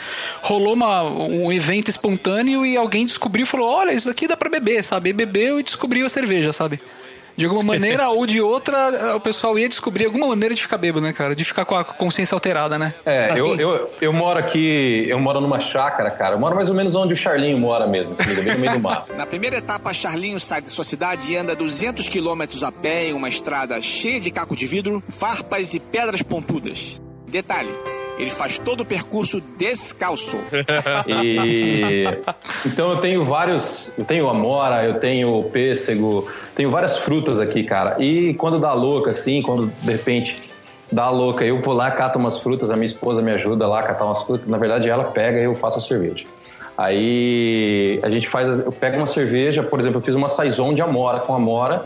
rolou 0.42 0.74
uma, 0.74 1.04
um 1.04 1.52
evento 1.52 1.90
espontâneo 1.90 2.66
e 2.66 2.78
alguém 2.78 3.06
descobriu 3.06 3.44
e 3.44 3.48
falou: 3.48 3.70
olha, 3.70 3.92
isso 3.92 4.08
daqui 4.08 4.28
dá 4.28 4.38
pra 4.38 4.50
beber, 4.50 4.84
sabe? 4.84 5.10
E 5.10 5.14
bebeu 5.14 5.60
e 5.60 5.64
descobriu 5.64 6.06
a 6.06 6.10
cerveja, 6.10 6.52
sabe? 6.54 6.80
De 7.36 7.46
alguma 7.46 7.64
maneira 7.64 8.10
ou 8.10 8.26
de 8.26 8.42
outra, 8.42 9.16
o 9.16 9.20
pessoal 9.20 9.58
ia 9.58 9.70
descobrir 9.70 10.06
alguma 10.06 10.28
maneira 10.28 10.54
de 10.54 10.62
ficar 10.62 10.78
bêbado, 10.78 11.06
né, 11.06 11.14
cara? 11.14 11.36
De 11.36 11.44
ficar 11.44 11.66
com 11.66 11.76
a 11.76 11.84
consciência 11.84 12.36
alterada, 12.36 12.78
né? 12.78 12.94
É, 13.06 13.32
eu, 13.40 13.56
eu, 13.56 13.90
eu 14.02 14.14
moro 14.14 14.40
aqui, 14.40 15.06
eu 15.08 15.20
moro 15.20 15.40
numa 15.42 15.60
chácara, 15.60 16.12
cara. 16.12 16.36
Eu 16.36 16.40
moro 16.40 16.56
mais 16.56 16.70
ou 16.70 16.76
menos 16.76 16.96
onde 16.96 17.14
o 17.14 17.18
Charlinho 17.18 17.58
mora 17.58 17.88
mesmo, 17.88 18.16
se 18.16 18.24
liga, 18.24 18.42
bem 18.42 18.54
no 18.56 18.60
meio 18.60 18.74
do 18.74 18.80
mato. 18.80 19.14
Na 19.16 19.26
primeira 19.26 19.58
etapa, 19.58 19.94
Charlinho 19.94 20.40
sai 20.40 20.62
de 20.62 20.70
sua 20.70 20.84
cidade 20.84 21.32
e 21.32 21.36
anda 21.36 21.56
200 21.56 22.08
quilômetros 22.10 22.64
a 22.64 22.72
pé 22.72 23.06
em 23.06 23.14
uma 23.14 23.30
estrada 23.30 23.82
cheia 23.82 24.20
de 24.20 24.32
caco 24.32 24.56
de 24.56 24.66
vidro, 24.66 25.04
farpas 25.10 25.74
e 25.74 25.80
pedras 25.80 26.22
pontudas. 26.22 27.02
Detalhe, 27.28 27.74
ele 28.18 28.30
faz 28.30 28.60
todo 28.60 28.82
o 28.82 28.86
percurso 28.86 29.42
descalço. 29.58 30.38
E 31.08 32.06
então 32.66 32.92
eu 32.92 32.98
tenho 32.98 33.24
vários, 33.24 33.92
eu 33.98 34.06
tenho 34.06 34.30
amora, 34.30 34.86
eu 34.86 34.96
tenho 34.96 35.44
pêssego, 35.52 36.28
tenho 36.56 36.70
várias 36.70 36.98
frutas 36.98 37.40
aqui, 37.40 37.64
cara. 37.64 37.96
E 38.00 38.34
quando 38.36 38.60
dá 38.60 38.74
louca 38.74 39.12
assim, 39.12 39.42
quando 39.42 39.72
de 39.82 39.92
repente 39.92 40.38
dá 40.92 41.10
louca, 41.10 41.44
eu 41.44 41.62
vou 41.62 41.74
lá, 41.74 41.90
cato 41.92 42.20
umas 42.20 42.38
frutas, 42.38 42.70
a 42.70 42.76
minha 42.76 42.86
esposa 42.86 43.22
me 43.22 43.32
ajuda 43.32 43.68
lá 43.68 43.80
a 43.80 43.84
catar 43.84 44.06
umas 44.06 44.22
frutas. 44.22 44.48
Na 44.48 44.58
verdade, 44.58 44.90
ela 44.90 45.06
pega 45.06 45.40
e 45.40 45.44
eu 45.44 45.56
faço 45.56 45.78
a 45.78 45.82
cerveja. 45.82 46.26
Aí 46.78 48.00
a 48.02 48.10
gente 48.10 48.28
faz, 48.28 48.60
eu 48.60 48.72
pego 48.72 48.98
uma 48.98 49.08
cerveja, 49.08 49.64
por 49.64 49.80
exemplo, 49.80 50.00
eu 50.00 50.02
fiz 50.02 50.16
uma 50.16 50.30
saison 50.30 50.74
de 50.74 50.82
amora 50.82 51.20
com 51.20 51.34
amora 51.34 51.86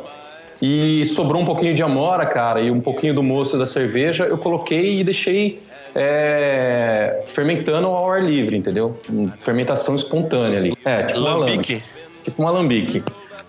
e 0.61 1.03
sobrou 1.05 1.41
um 1.41 1.45
pouquinho 1.45 1.75
de 1.75 1.83
amora, 1.83 2.25
cara, 2.25 2.61
e 2.61 2.71
um 2.71 2.79
pouquinho 2.79 3.13
do 3.13 3.21
moço 3.21 3.57
da 3.57 3.67
cerveja, 3.67 4.25
eu 4.25 4.37
coloquei 4.37 4.99
e 4.99 5.03
deixei 5.03 5.61
é, 5.95 7.23
fermentando 7.27 7.87
ao 7.87 8.11
ar 8.11 8.21
livre, 8.21 8.57
entendeu? 8.57 8.99
Fermentação 9.39 9.95
espontânea 9.95 10.59
ali. 10.59 10.73
É, 10.83 11.03
tipo 11.03 11.21
um 11.21 11.27
Alambique. 11.27 11.73
alambique. 11.73 11.83
Tipo 12.23 12.43
um 12.43 12.47
alambique. 12.47 13.03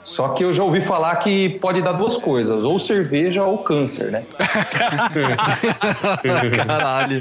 Só 0.04 0.28
que 0.28 0.44
eu 0.44 0.54
já 0.54 0.62
ouvi 0.62 0.80
falar 0.80 1.16
que 1.16 1.48
pode 1.58 1.82
dar 1.82 1.90
duas 1.90 2.16
coisas, 2.16 2.62
ou 2.62 2.78
cerveja 2.78 3.42
ou 3.42 3.58
câncer, 3.58 4.12
né? 4.12 4.22
Caralho. 6.64 7.20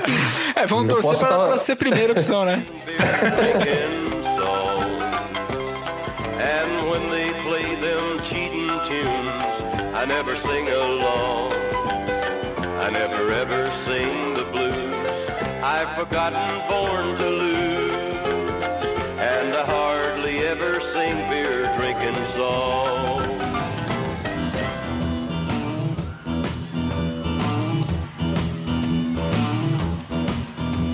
É, 0.56 0.68
vamos 0.68 0.86
Eu 0.86 0.90
torcer 0.92 1.10
posso 1.12 1.20
pra, 1.26 1.38
tá- 1.38 1.48
pra 1.48 1.58
ser 1.58 1.72
a 1.72 1.76
primeira 1.76 2.14
opção, 2.14 2.46
né? 2.46 2.62
I've 15.86 15.98
forgotten 15.98 16.68
born 16.68 17.16
to 17.16 17.30
lose. 17.30 17.94
And 19.20 19.54
I 19.54 19.64
hardly 19.68 20.40
ever 20.48 20.80
sing 20.82 21.16
beer 21.30 21.70
drinking 21.78 22.26
songs. 22.34 23.44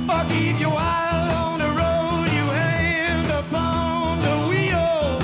I'll 0.09 0.25
keep 0.27 0.59
you 0.59 0.69
wild 0.69 1.31
on 1.31 1.59
the 1.59 1.71
road, 1.81 2.27
you 2.35 2.45
hand 2.51 3.27
upon 3.31 4.21
the 4.21 4.35
wheel. 4.49 5.19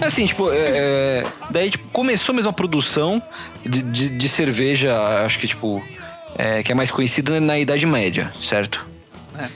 É 0.00 0.06
assim, 0.06 0.26
tipo, 0.26 0.50
é, 0.50 0.56
é, 0.56 1.24
daí 1.48 1.70
tipo, 1.70 1.88
começou 1.92 2.34
mesmo 2.34 2.50
a 2.50 2.52
produção 2.52 3.22
de, 3.64 3.82
de, 3.82 4.08
de 4.08 4.28
cerveja, 4.28 5.24
acho 5.24 5.38
que, 5.38 5.46
tipo, 5.46 5.80
é, 6.36 6.62
que 6.62 6.72
é 6.72 6.74
mais 6.74 6.90
conhecida 6.90 7.40
na 7.40 7.58
Idade 7.58 7.84
Média, 7.86 8.30
certo? 8.42 8.84
É. 9.38 9.48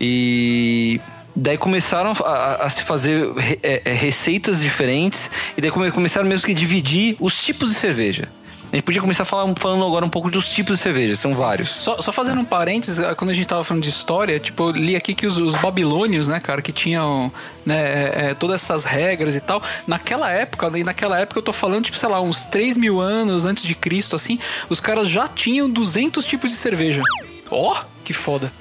E 0.00 1.00
daí 1.36 1.58
começaram 1.58 2.12
a, 2.24 2.64
a- 2.64 2.70
se 2.70 2.82
fazer 2.82 3.32
re- 3.34 3.58
é, 3.62 3.82
é, 3.84 3.92
receitas 3.92 4.60
diferentes 4.60 5.30
e 5.56 5.60
daí 5.60 5.70
come- 5.70 5.90
começaram 5.90 6.28
mesmo 6.28 6.44
que 6.46 6.54
dividir 6.54 7.16
os 7.20 7.36
tipos 7.42 7.70
de 7.70 7.76
cerveja. 7.76 8.28
A 8.72 8.76
gente 8.76 8.84
podia 8.84 9.00
começar 9.00 9.24
falar- 9.24 9.52
falando 9.56 9.84
agora 9.84 10.04
um 10.04 10.08
pouco 10.08 10.30
dos 10.30 10.48
tipos 10.48 10.76
de 10.76 10.82
cerveja, 10.82 11.16
são 11.16 11.32
vários. 11.32 11.70
Só, 11.82 12.00
só 12.00 12.12
fazendo 12.12 12.40
um 12.40 12.44
parênteses, 12.44 13.00
eh, 13.00 13.14
quando 13.16 13.30
a 13.30 13.34
gente 13.34 13.46
tava 13.48 13.64
falando 13.64 13.82
de 13.82 13.88
história, 13.88 14.38
tipo, 14.38 14.62
eu 14.62 14.70
li 14.70 14.94
aqui 14.94 15.12
que 15.12 15.26
os, 15.26 15.36
os 15.36 15.56
babilônios, 15.56 16.28
né, 16.28 16.38
cara, 16.38 16.62
que 16.62 16.70
tinham 16.70 17.32
né, 17.66 17.76
eh, 17.82 18.12
eh, 18.30 18.34
todas 18.34 18.62
essas 18.62 18.84
regras 18.84 19.34
e 19.34 19.40
tal, 19.40 19.60
naquela 19.88 20.30
época, 20.30 20.70
e 20.78 20.84
naquela 20.84 21.18
época 21.18 21.38
eu 21.40 21.42
tô 21.42 21.52
falando, 21.52 21.84
tipo, 21.86 21.96
sei 21.98 22.08
lá, 22.08 22.20
uns 22.20 22.46
3 22.46 22.76
mil 22.76 23.00
anos 23.00 23.44
antes 23.44 23.64
de 23.64 23.74
Cristo, 23.74 24.14
assim, 24.14 24.38
os 24.68 24.78
caras 24.78 25.08
já 25.08 25.26
tinham 25.26 25.68
200 25.68 26.24
tipos 26.24 26.50
de 26.52 26.56
cerveja. 26.56 27.02
Ó, 27.50 27.76
que 28.04 28.12
foda. 28.12 28.52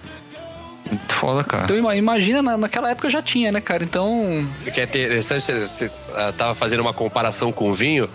Muito 0.90 1.14
foda, 1.14 1.44
cara. 1.44 1.66
Então 1.66 1.78
ima- 1.78 1.96
imagina, 1.96 2.42
na, 2.42 2.58
naquela 2.58 2.90
época 2.90 3.12
já 3.12 3.22
tinha, 3.22 3.52
né, 3.52 3.62
cara? 3.62 3.84
Então. 3.84 4.44
O 4.66 4.72
que 4.72 4.82
é 4.82 4.86
interessante, 4.86 5.44
você, 5.46 5.60
você 5.68 5.92
ah, 6.16 6.34
tava 6.36 6.56
fazendo 6.56 6.80
uma 6.80 6.96
comparação 6.96 7.52
com 7.52 7.70
o 7.70 7.76
vinho. 7.76 8.10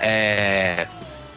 É, 0.00 0.86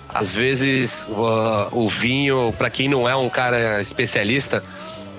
às 0.09 0.31
vezes 0.31 1.05
o, 1.07 1.85
o 1.85 1.89
vinho, 1.89 2.51
para 2.57 2.69
quem 2.69 2.89
não 2.89 3.07
é 3.07 3.15
um 3.15 3.29
cara 3.29 3.79
especialista, 3.79 4.61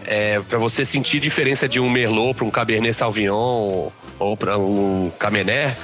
é, 0.06 0.40
para 0.40 0.58
você 0.58 0.84
sentir 0.84 1.20
diferença 1.20 1.68
de 1.68 1.78
um 1.78 1.88
Merlot 1.88 2.34
para 2.34 2.44
um 2.44 2.50
Cabernet 2.50 2.94
Sauvignon 2.94 3.90
ou 4.18 4.36
para 4.36 4.58
um 4.58 5.10
Camener, 5.18 5.76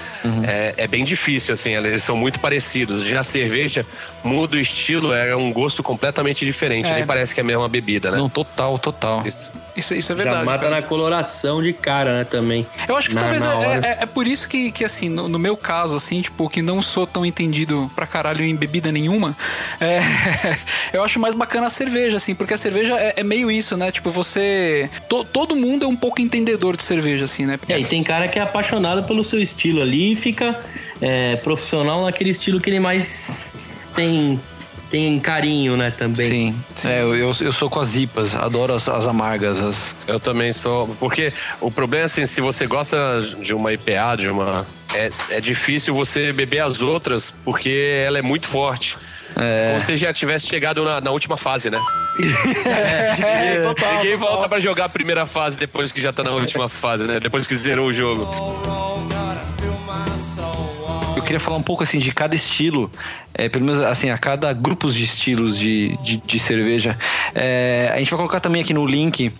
é, 0.46 0.74
é 0.76 0.86
bem 0.86 1.04
difícil, 1.04 1.52
assim, 1.52 1.74
eles 1.74 2.02
são 2.02 2.16
muito 2.16 2.40
parecidos. 2.40 3.04
Já 3.04 3.20
a 3.20 3.24
cerveja 3.24 3.86
muda 4.26 4.56
o 4.56 4.60
estilo, 4.60 5.12
é 5.12 5.34
um 5.36 5.52
gosto 5.52 5.82
completamente 5.82 6.44
diferente, 6.44 6.86
É. 6.88 6.94
nem 6.96 7.06
parece 7.06 7.34
que 7.34 7.40
é 7.40 7.42
a 7.42 7.46
mesma 7.46 7.68
bebida, 7.68 8.10
né? 8.10 8.18
Não, 8.18 8.28
total, 8.28 8.78
total. 8.78 9.26
Isso. 9.26 9.52
Isso, 9.76 9.92
isso 9.94 10.10
é 10.12 10.16
Já 10.16 10.22
verdade. 10.24 10.46
mata 10.46 10.68
cara. 10.70 10.80
na 10.80 10.86
coloração 10.86 11.62
de 11.62 11.70
cara, 11.74 12.18
né, 12.18 12.24
também. 12.24 12.66
Eu 12.88 12.96
acho 12.96 13.08
que 13.10 13.14
Na- 13.14 13.20
talvez 13.20 13.44
na 13.44 13.62
é, 13.62 13.76
é- 13.76 13.98
é 14.00 14.06
por 14.06 14.26
isso 14.26 14.48
que, 14.48 14.72
que 14.72 14.82
assim, 14.82 15.10
no, 15.10 15.28
no 15.28 15.38
meu 15.38 15.54
caso, 15.54 15.94
assim, 15.94 16.22
tipo, 16.22 16.48
que 16.48 16.62
não 16.62 16.80
sou 16.80 17.06
tão 17.06 17.26
entendido 17.26 17.90
pra 17.94 18.06
caralho 18.06 18.42
em 18.42 18.56
bebida 18.56 18.90
nenhuma, 18.90 19.36
é, 19.78 20.00
eu 20.94 21.04
acho 21.04 21.20
mais 21.20 21.34
bacana 21.34 21.66
a 21.66 21.70
cerveja, 21.70 22.16
assim, 22.16 22.34
porque 22.34 22.54
a 22.54 22.56
cerveja 22.56 22.94
é, 22.98 23.14
é 23.18 23.22
meio 23.22 23.50
isso, 23.50 23.76
né? 23.76 23.92
Tipo, 23.92 24.10
você. 24.10 24.88
to- 25.10 25.24
todo 25.24 25.54
mundo 25.54 25.84
é 25.84 25.88
um 25.88 25.96
pouco 25.96 26.22
entendedor 26.22 26.74
de 26.74 26.82
cerveja, 26.82 27.26
assim, 27.26 27.44
né? 27.44 27.58
É, 27.68 27.78
e 27.78 27.84
tem 27.84 28.02
cara 28.02 28.28
que 28.28 28.38
é 28.38 28.42
apaixonado 28.42 29.04
pelo 29.04 29.22
seu 29.22 29.42
estilo 29.42 29.82
ali 29.82 30.12
e 30.12 30.16
fica 30.16 30.58
é, 31.02 31.36
profissional 31.36 32.02
naquele 32.04 32.30
estilo 32.30 32.58
que 32.60 32.70
ele 32.70 32.80
mais 32.80 33.58
tem, 33.96 34.40
tem 34.90 35.18
carinho, 35.18 35.76
né, 35.76 35.90
também. 35.90 36.54
Sim, 36.74 36.88
É, 36.88 37.00
eu, 37.02 37.16
eu, 37.16 37.52
sou 37.52 37.68
com 37.68 37.80
as 37.80 37.96
IPAs, 37.96 38.34
adoro 38.34 38.74
as, 38.74 38.88
as 38.88 39.06
amargas, 39.06 39.58
as... 39.60 39.94
Eu 40.06 40.20
também 40.20 40.52
sou. 40.52 40.88
Porque 41.00 41.32
o 41.60 41.70
problema 41.70 42.04
é 42.04 42.06
assim, 42.06 42.24
se 42.26 42.40
você 42.40 42.66
gosta 42.66 42.96
de 43.40 43.52
uma 43.52 43.72
IPA, 43.72 44.16
de 44.18 44.28
uma. 44.28 44.66
É, 44.94 45.10
é 45.30 45.40
difícil 45.40 45.92
você 45.94 46.32
beber 46.32 46.60
as 46.60 46.80
outras 46.80 47.34
porque 47.44 48.04
ela 48.06 48.18
é 48.18 48.22
muito 48.22 48.46
forte. 48.46 48.96
É. 49.34 49.68
Como 49.68 49.80
se 49.80 49.96
já 49.96 50.14
tivesse 50.14 50.46
chegado 50.46 50.82
na, 50.84 51.00
na 51.00 51.10
última 51.10 51.36
fase, 51.36 51.68
né? 51.68 51.78
É, 52.64 53.60
total, 53.60 53.96
Ninguém 53.96 54.18
total. 54.18 54.32
volta 54.32 54.48
pra 54.48 54.60
jogar 54.60 54.86
a 54.86 54.88
primeira 54.88 55.26
fase 55.26 55.58
depois 55.58 55.92
que 55.92 56.00
já 56.00 56.12
tá 56.12 56.22
na 56.22 56.30
última 56.30 56.68
fase, 56.68 57.06
né? 57.06 57.20
Depois 57.20 57.46
que 57.46 57.54
zerou 57.54 57.88
o 57.88 57.92
jogo. 57.92 58.26
Eu 61.26 61.28
queria 61.28 61.40
falar 61.40 61.56
um 61.56 61.62
pouco 61.62 61.82
assim 61.82 61.98
de 61.98 62.12
cada 62.12 62.36
estilo, 62.36 62.88
é, 63.34 63.48
pelo 63.48 63.64
menos 63.64 63.80
assim, 63.80 64.10
a 64.10 64.16
cada 64.16 64.52
grupos 64.52 64.94
de 64.94 65.02
estilos 65.02 65.58
de, 65.58 65.96
de, 65.96 66.18
de 66.18 66.38
cerveja. 66.38 66.96
É, 67.34 67.90
a 67.92 67.98
gente 67.98 68.08
vai 68.10 68.16
colocar 68.18 68.38
também 68.38 68.62
aqui 68.62 68.72
no 68.72 68.86
link 68.86 69.32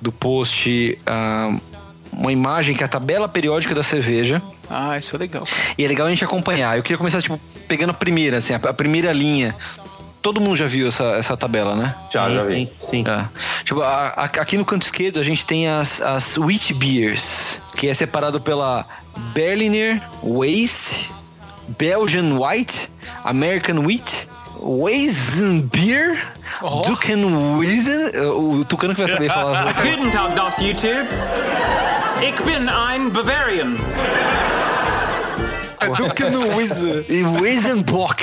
do 0.00 0.12
post 0.12 0.96
ah, 1.04 1.56
uma 2.12 2.30
imagem 2.30 2.76
que 2.76 2.84
é 2.84 2.86
a 2.86 2.88
tabela 2.88 3.28
periódica 3.28 3.74
da 3.74 3.82
cerveja. 3.82 4.40
Ah, 4.70 4.96
isso 4.96 5.16
é 5.16 5.18
legal. 5.18 5.44
cara. 5.44 5.74
E 5.76 5.84
é 5.84 5.88
legal 5.88 6.06
a 6.06 6.10
gente 6.10 6.24
acompanhar. 6.24 6.76
Eu 6.76 6.84
queria 6.84 6.96
começar, 6.98 7.20
tipo, 7.20 7.36
pegando 7.66 7.90
a 7.90 7.94
primeira, 7.94 8.36
assim, 8.38 8.52
a, 8.54 8.56
a 8.56 8.72
primeira 8.72 9.12
linha. 9.12 9.56
Todo 10.22 10.40
mundo 10.40 10.56
já 10.56 10.68
viu 10.68 10.86
essa, 10.86 11.02
essa 11.16 11.36
tabela, 11.36 11.74
né? 11.74 11.96
Já, 12.12 12.30
já 12.30 12.42
vi. 12.42 12.46
Sim, 12.46 12.68
sim. 12.78 13.04
É. 13.08 13.24
Tipo, 13.64 13.82
a- 13.82 14.12
a- 14.16 14.24
aqui 14.24 14.56
no 14.56 14.64
canto 14.64 14.84
esquerdo 14.84 15.18
a 15.18 15.22
gente 15.24 15.44
tem 15.44 15.68
as, 15.68 16.00
as 16.00 16.36
Wheat 16.38 16.72
Beers, 16.74 17.58
que 17.76 17.88
é 17.88 17.92
separado 17.94 18.40
pela 18.40 18.86
Berliner 19.34 20.00
Weiss, 20.22 21.08
Belgian 21.68 22.38
White, 22.38 22.88
American 23.24 23.84
Wheat, 23.86 24.26
Weizenbier, 24.60 26.16
Duken 26.86 27.58
Weizen. 27.58 28.10
O 28.30 28.64
Tucano 28.64 28.94
que 28.94 29.02
vai 29.02 29.12
saber 29.12 29.28
falar. 29.30 29.72
Guten 29.82 30.10
Tag, 30.10 30.34
das 30.34 30.58
YouTube. 30.58 31.06
Ich 32.22 32.40
bin 32.44 32.68
ein 32.68 33.10
Bavarian. 33.10 33.76
É 35.80 35.86
Duke 35.88 36.30
no 36.30 36.56
Wizard. 36.56 37.04
e 37.10 37.22
Weizenbock. 37.22 38.22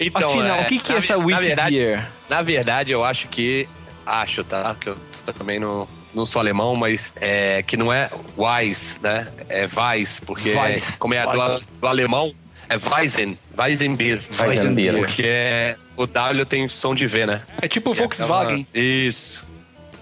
Então, 0.00 0.30
Afinal, 0.30 0.58
é, 0.58 0.62
o 0.62 0.66
que, 0.66 0.78
que 0.80 0.90
é 0.90 0.94
na 0.94 0.98
essa 0.98 1.16
na 1.16 1.24
Wheat 1.24 1.42
verdade- 1.46 1.76
Beer? 1.76 2.08
Na 2.28 2.42
verdade, 2.42 2.92
eu 2.92 3.04
acho 3.04 3.28
que. 3.28 3.68
Acho, 4.04 4.42
tá? 4.42 4.74
Que 4.80 4.88
eu 4.88 4.96
também 5.38 5.60
não, 5.60 5.86
não 6.14 6.26
sou 6.26 6.40
alemão, 6.40 6.76
mas 6.76 7.12
é 7.20 7.62
que 7.62 7.76
não 7.76 7.92
é 7.92 8.10
Weiss, 8.36 9.00
né? 9.02 9.26
É 9.48 9.68
Weiss, 9.74 10.20
porque 10.20 10.54
Weiss. 10.54 10.96
como 10.98 11.14
é 11.14 11.24
do, 11.24 11.38
Weiss. 11.38 11.62
do 11.80 11.86
alemão, 11.86 12.32
é 12.68 12.76
Weizen, 12.76 13.38
Weizenbier. 13.56 14.20
Weizenbier. 14.38 14.96
Porque 14.98 15.22
é, 15.24 15.76
o 15.96 16.06
W 16.06 16.44
tem 16.46 16.68
som 16.68 16.94
de 16.94 17.06
V, 17.06 17.26
né? 17.26 17.42
É 17.60 17.68
tipo 17.68 17.90
o 17.90 17.92
É 17.92 17.96
Volkswagen. 17.96 18.66
Isso. 18.74 19.44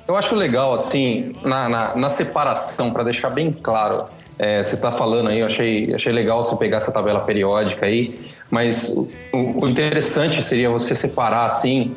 Eu 0.06 0.16
acho 0.16 0.34
legal, 0.34 0.74
assim, 0.74 1.36
na, 1.44 1.68
na, 1.68 1.94
na 1.94 2.10
separação, 2.10 2.92
para 2.92 3.04
deixar 3.04 3.30
bem 3.30 3.52
claro, 3.52 4.06
é, 4.38 4.62
você 4.62 4.74
está 4.74 4.90
falando 4.90 5.28
aí, 5.28 5.38
eu 5.38 5.46
achei, 5.46 5.94
achei 5.94 6.10
legal 6.12 6.42
você 6.42 6.56
pegar 6.56 6.78
essa 6.78 6.90
tabela 6.90 7.20
periódica 7.20 7.86
aí, 7.86 8.18
mas 8.50 8.88
o, 8.88 9.08
o 9.32 9.68
interessante 9.68 10.42
seria 10.42 10.70
você 10.70 10.94
separar, 10.94 11.46
assim, 11.46 11.94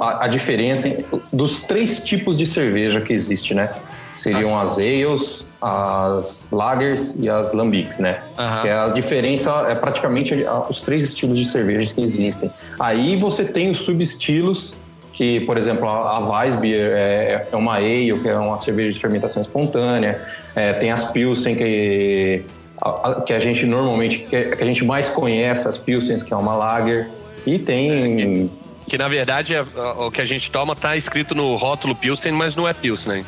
a, 0.00 0.24
a 0.24 0.28
diferença 0.28 0.88
dos 1.32 1.62
três 1.62 2.00
tipos 2.00 2.36
de 2.38 2.46
cerveja 2.46 3.00
que 3.00 3.12
existe, 3.12 3.54
né? 3.54 3.70
Seriam 4.16 4.58
as 4.58 4.76
ales, 4.78 5.46
as 5.62 6.48
lagers 6.52 7.14
e 7.18 7.28
as 7.30 7.52
lambics, 7.52 7.98
né? 7.98 8.18
Que 8.62 8.68
é 8.68 8.72
a 8.78 8.88
diferença 8.88 9.50
é 9.68 9.74
praticamente 9.74 10.34
os 10.68 10.82
três 10.82 11.04
estilos 11.04 11.38
de 11.38 11.46
cervejas 11.46 11.92
que 11.92 12.02
existem. 12.02 12.50
Aí 12.78 13.16
você 13.16 13.44
tem 13.44 13.70
os 13.70 13.78
subestilos 13.78 14.74
que, 15.14 15.40
por 15.40 15.56
exemplo, 15.56 15.88
a, 15.88 16.16
a 16.16 16.18
Weissbier 16.40 16.92
é, 16.94 17.48
é 17.52 17.56
uma 17.56 17.74
ale, 17.76 18.18
que 18.20 18.28
é 18.28 18.36
uma 18.36 18.56
cerveja 18.58 18.92
de 18.92 18.98
fermentação 19.00 19.40
espontânea. 19.40 20.20
É, 20.54 20.72
tem 20.74 20.90
as 20.90 21.04
Pilsen, 21.04 21.54
que, 21.54 22.42
a, 22.80 22.88
a- 23.10 23.20
que 23.22 23.32
a 23.32 23.38
gente 23.38 23.64
normalmente, 23.66 24.18
que, 24.18 24.42
que 24.56 24.62
a 24.62 24.66
gente 24.66 24.84
mais 24.84 25.08
conhece, 25.08 25.66
as 25.68 25.78
Pilsens, 25.78 26.22
que 26.22 26.32
é 26.32 26.36
uma 26.36 26.54
lager. 26.56 27.08
E 27.46 27.58
tem... 27.58 28.50
Que 28.90 28.98
na 28.98 29.06
verdade 29.06 29.54
é, 29.54 29.62
o 29.98 30.10
que 30.10 30.20
a 30.20 30.26
gente 30.26 30.50
toma 30.50 30.74
tá 30.74 30.96
escrito 30.96 31.32
no 31.32 31.54
rótulo 31.54 31.94
Pilsen, 31.94 32.32
mas 32.32 32.56
não 32.56 32.66
é 32.66 32.72
Pilsen, 32.72 33.24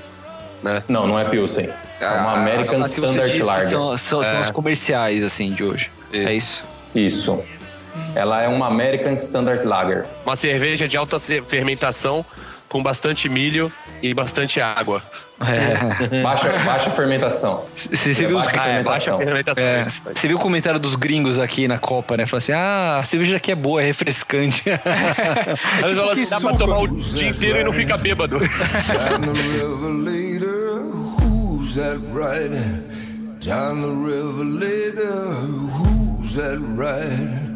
né? 0.60 0.82
Não, 0.88 1.06
não 1.06 1.16
é 1.16 1.24
Pilsen. 1.24 1.68
É 2.00 2.06
uma 2.08 2.32
American 2.32 2.82
As 2.82 2.92
que 2.92 3.00
você 3.00 3.06
Standard 3.06 3.42
Lager. 3.42 3.68
São, 3.68 3.96
são, 3.96 4.24
são 4.24 4.38
É. 4.38 4.40
os 4.40 4.50
comerciais, 4.50 5.22
assim, 5.22 5.52
de 5.52 5.62
hoje. 5.62 5.88
É 6.12 6.34
isso? 6.34 6.60
Isso. 6.92 7.40
Ela 8.12 8.42
é 8.42 8.48
uma 8.48 8.66
American 8.66 9.14
Standard 9.14 9.64
Lager. 9.64 10.04
Uma 10.26 10.34
cerveja 10.34 10.88
de 10.88 10.96
alta 10.96 11.16
fermentação 11.20 12.26
com 12.72 12.82
bastante 12.82 13.28
milho 13.28 13.70
e 14.02 14.14
bastante 14.14 14.58
água. 14.58 15.02
É. 15.40 16.22
Baixa, 16.22 16.52
baixa 16.64 16.90
fermentação. 16.90 17.66
Você, 17.76 18.14
você 18.14 18.24
É 18.24 18.26
viu 18.26 18.38
os... 18.38 18.46
Ah, 18.46 18.66
é, 18.68 18.82
baixa 18.82 19.14
fermentação. 19.18 19.18
fermentação. 19.18 19.64
É, 19.64 20.14
você 20.14 20.26
viu 20.28 20.38
o 20.38 20.40
comentário 20.40 20.80
dos 20.80 20.94
gringos 20.94 21.38
aqui 21.38 21.68
na 21.68 21.78
Copa, 21.78 22.16
né? 22.16 22.24
Falou 22.24 22.38
assim: 22.38 22.52
ah, 22.52 23.00
a 23.00 23.04
cerveja 23.04 23.36
aqui 23.36 23.52
é 23.52 23.54
boa, 23.54 23.82
é 23.82 23.84
refrescante. 23.84 24.62
Aí 24.70 25.80
eles 25.80 25.92
falam 25.98 26.10
assim, 26.12 26.26
dá 26.30 26.40
pra 26.40 26.54
tomar 26.54 26.78
o 26.78 26.88
dia 26.88 27.28
inteiro 27.28 27.60
e 27.60 27.64
não 27.64 27.72
fica 27.74 27.98
bêbado. 27.98 28.38
Down 28.38 29.20
the 29.20 29.42
river 29.42 29.92
later, 29.92 30.80
who's 31.20 31.74
that 31.74 31.98
riding? 32.14 32.84
Down 33.44 33.82
the 33.82 33.88
river 33.88 34.44
later, 34.44 35.12
who's 35.44 36.34
that 36.36 36.58
riding? 36.78 37.51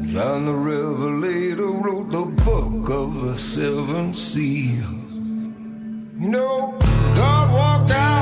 Down 0.00 0.46
the 0.46 0.54
river 0.54 1.20
later, 1.20 1.66
wrote 1.66 2.10
the 2.10 2.24
book 2.42 2.90
of 2.90 3.26
the 3.26 3.36
seven 3.36 4.12
seals. 4.14 4.86
God 7.14 7.52
walked 7.52 7.92
out. 7.92 8.20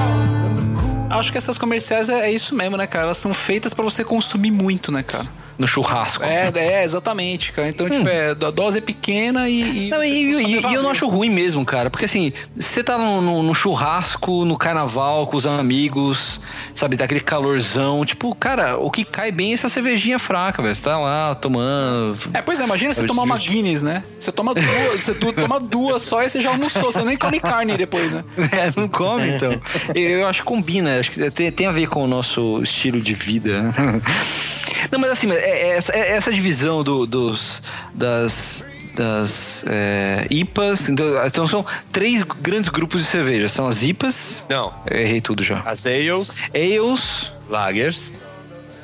Acho 1.11 1.33
que 1.33 1.39
essas 1.39 1.57
comerciais 1.57 2.09
é, 2.09 2.29
é 2.29 2.31
isso 2.31 2.55
mesmo, 2.55 2.77
né, 2.77 2.87
cara? 2.87 3.07
Elas 3.07 3.19
são 3.19 3.33
feitas 3.33 3.73
pra 3.73 3.85
você 3.85 4.05
consumir 4.05 4.51
muito, 4.51 4.93
né, 4.93 5.03
cara? 5.03 5.27
No 5.59 5.67
churrasco. 5.67 6.23
É, 6.23 6.51
é, 6.55 6.85
exatamente, 6.85 7.51
cara. 7.53 7.69
Então, 7.69 7.89
tipo, 7.91 8.09
é, 8.09 8.31
a 8.31 8.35
dose 8.51 8.79
é 8.79 8.81
pequena 8.81 9.49
e. 9.49 9.87
e 9.87 9.91
Não, 9.91 10.03
e, 10.05 10.33
e- 10.33 10.75
eu 10.75 10.83
não 10.83 10.91
acho 10.91 11.09
ruim 11.09 11.29
mesmo, 11.31 11.65
cara. 11.65 11.91
Porque 11.91 12.05
assim, 12.05 12.33
você 12.57 12.83
tá 12.85 12.97
no, 12.97 13.21
no- 13.21 13.43
no 13.43 13.55
churrasco, 13.55 14.45
no 14.45 14.57
carnaval, 14.57 15.27
com 15.27 15.37
os 15.37 15.47
amigos, 15.47 16.41
sabe, 16.75 16.97
daquele 16.97 17.21
calorzão. 17.21 18.05
Tipo, 18.07 18.35
cara, 18.35 18.79
o 18.79 18.91
que 18.91 19.05
cai 19.05 19.33
bem 19.33 19.51
é 19.51 19.55
essa 19.55 19.69
cervejinha 19.69 20.19
fraca, 20.19 20.63
velho. 20.63 20.75
Você 20.75 20.83
tá 20.85 20.97
lá 20.99 21.35
tomando. 21.35 22.17
É, 22.33 22.41
pois 22.41 22.61
é, 22.61 22.65
imagina 22.65 22.95
você 22.95 23.05
tomar 23.07 23.25
uma. 23.25 23.39
Guinness, 23.39 23.83
né? 23.83 24.03
Você 24.21 24.31
toma 24.31 24.53
duas, 24.55 25.01
você 25.05 25.15
toma 25.15 25.59
duas 25.59 26.03
só 26.03 26.23
e 26.23 26.29
você 26.29 26.41
já 26.41 26.51
almoçou, 26.51 26.93
você 26.93 27.03
nem 27.03 27.17
come 27.17 27.41
carne 27.41 27.77
depois, 27.77 28.13
né? 28.13 28.23
É, 28.53 28.73
não 28.79 28.89
come, 28.89 29.29
então. 29.31 29.61
Eu, 29.95 30.27
acho 30.27 30.41
que 30.41 30.47
combina, 30.47 30.99
acho 31.01 31.11
que 31.11 31.31
tem, 31.31 31.51
tem 31.51 31.67
a 31.67 31.73
ver 31.73 31.87
com 31.89 32.03
o 32.05 32.07
nosso 32.07 32.61
estilo 32.63 33.01
de 33.01 33.15
vida. 33.15 33.75
Não, 34.93 34.99
mas 34.99 35.11
assim, 35.11 35.31
é 35.33 35.48
essa, 35.77 35.93
é 35.93 36.13
essa 36.17 36.33
divisão 36.33 36.83
do- 36.83 37.07
dos, 37.07 37.63
das, 37.95 38.65
das 38.95 39.63
é, 39.67 40.27
IPAs, 40.31 40.89
então, 40.89 41.07
então 41.27 41.47
são 41.47 41.65
três 41.93 42.23
grandes 42.23 42.69
grupos 42.69 43.03
de 43.05 43.07
cerveja. 43.09 43.49
São 43.49 43.67
as 43.67 43.83
IPAs, 43.83 44.43
Não, 44.49 44.73
errei 44.91 45.21
tudo 45.21 45.43
já. 45.43 45.61
as 45.65 45.87
ales, 45.87 46.35
Ales, 46.55 47.33
lagers 47.49 48.15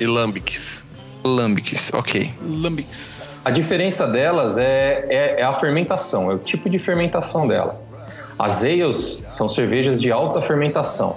e 0.01 0.07
lambics. 0.07 0.85
lambics, 1.25 1.91
ok. 1.93 2.31
Lambics. 2.43 3.41
A 3.45 3.51
diferença 3.51 4.07
delas 4.07 4.57
é, 4.57 5.07
é, 5.09 5.41
é 5.41 5.43
a 5.43 5.53
fermentação, 5.53 6.31
é 6.31 6.35
o 6.35 6.39
tipo 6.39 6.69
de 6.71 6.79
fermentação 6.79 7.47
dela. 7.47 7.81
As 8.39 8.65
ales 8.65 9.23
são 9.31 9.49
cervejas 9.49 10.01
de 10.01 10.11
alta 10.11 10.41
fermentação. 10.41 11.17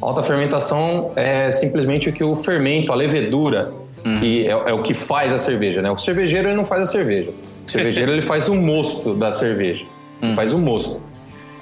Alta 0.00 0.22
fermentação 0.22 1.12
é 1.16 1.50
simplesmente 1.52 2.08
o 2.08 2.12
que 2.12 2.22
o 2.22 2.36
fermento, 2.36 2.92
a 2.92 2.94
levedura, 2.94 3.72
que 4.20 4.46
é, 4.46 4.50
é 4.50 4.72
o 4.72 4.82
que 4.82 4.94
faz 4.94 5.32
a 5.32 5.38
cerveja, 5.38 5.82
né? 5.82 5.90
O 5.90 5.98
cervejeiro 5.98 6.48
ele 6.48 6.56
não 6.56 6.64
faz 6.64 6.82
a 6.82 6.86
cerveja. 6.86 7.30
O 7.66 7.70
cervejeiro 7.70 8.12
ele 8.12 8.22
faz 8.22 8.48
o 8.48 8.54
mosto 8.54 9.14
da 9.14 9.32
cerveja. 9.32 9.84
Ele 10.22 10.34
faz 10.34 10.52
o 10.52 10.58
mosto. 10.58 11.00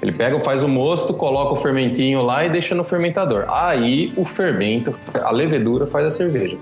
Ele 0.01 0.11
pega, 0.11 0.39
faz 0.39 0.63
o 0.63 0.67
mosto, 0.67 1.13
coloca 1.13 1.53
o 1.53 1.55
fermentinho 1.55 2.21
lá 2.21 2.45
e 2.45 2.49
deixa 2.49 2.75
no 2.75 2.83
fermentador. 2.83 3.45
Aí 3.47 4.13
o 4.15 4.23
fermento, 4.23 4.97
a 5.23 5.31
levedura 5.31 5.87
faz 5.87 6.05
a 6.05 6.09
cerveja. 6.09 6.57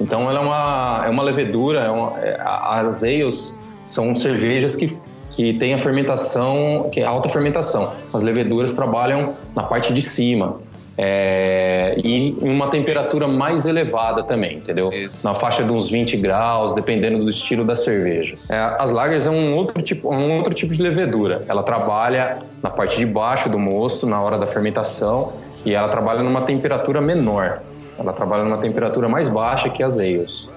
Então 0.00 0.30
ela 0.30 0.40
é 0.40 0.42
uma, 0.42 1.02
é 1.06 1.10
uma 1.10 1.22
levedura, 1.22 1.80
é 1.80 1.90
uma, 1.90 2.18
é, 2.18 2.40
as 2.40 3.02
ales 3.02 3.56
são 3.86 4.14
cervejas 4.14 4.74
que, 4.76 4.96
que 5.30 5.52
têm 5.54 5.74
a 5.74 5.78
fermentação, 5.78 6.88
que 6.92 7.00
é 7.00 7.04
alta 7.04 7.28
fermentação. 7.28 7.92
As 8.12 8.22
leveduras 8.22 8.72
trabalham 8.72 9.36
na 9.54 9.64
parte 9.64 9.92
de 9.92 10.02
cima. 10.02 10.60
É, 11.00 11.94
e 12.02 12.36
em 12.42 12.50
uma 12.50 12.68
temperatura 12.70 13.28
mais 13.28 13.66
elevada 13.66 14.24
também, 14.24 14.56
entendeu? 14.56 14.90
Na 15.22 15.32
faixa 15.32 15.62
de 15.62 15.72
uns 15.72 15.88
20 15.88 16.16
graus, 16.16 16.74
dependendo 16.74 17.20
do 17.22 17.30
estilo 17.30 17.64
da 17.64 17.76
cerveja. 17.76 18.34
É, 18.50 18.58
as 18.82 18.90
lagers 18.90 19.24
é 19.24 19.30
um 19.30 19.54
outro, 19.54 19.80
tipo, 19.80 20.12
um 20.12 20.36
outro 20.36 20.52
tipo 20.52 20.74
de 20.74 20.82
levedura. 20.82 21.44
Ela 21.46 21.62
trabalha 21.62 22.38
na 22.60 22.68
parte 22.68 22.98
de 22.98 23.06
baixo 23.06 23.48
do 23.48 23.60
mosto, 23.60 24.06
na 24.08 24.20
hora 24.20 24.36
da 24.36 24.46
fermentação, 24.46 25.34
e 25.64 25.72
ela 25.72 25.88
trabalha 25.88 26.20
numa 26.20 26.40
temperatura 26.40 27.00
menor. 27.00 27.60
Ela 27.96 28.12
trabalha 28.12 28.42
numa 28.42 28.58
temperatura 28.58 29.08
mais 29.08 29.28
baixa 29.28 29.70
que 29.70 29.84
as 29.84 30.00
ales. 30.00 30.48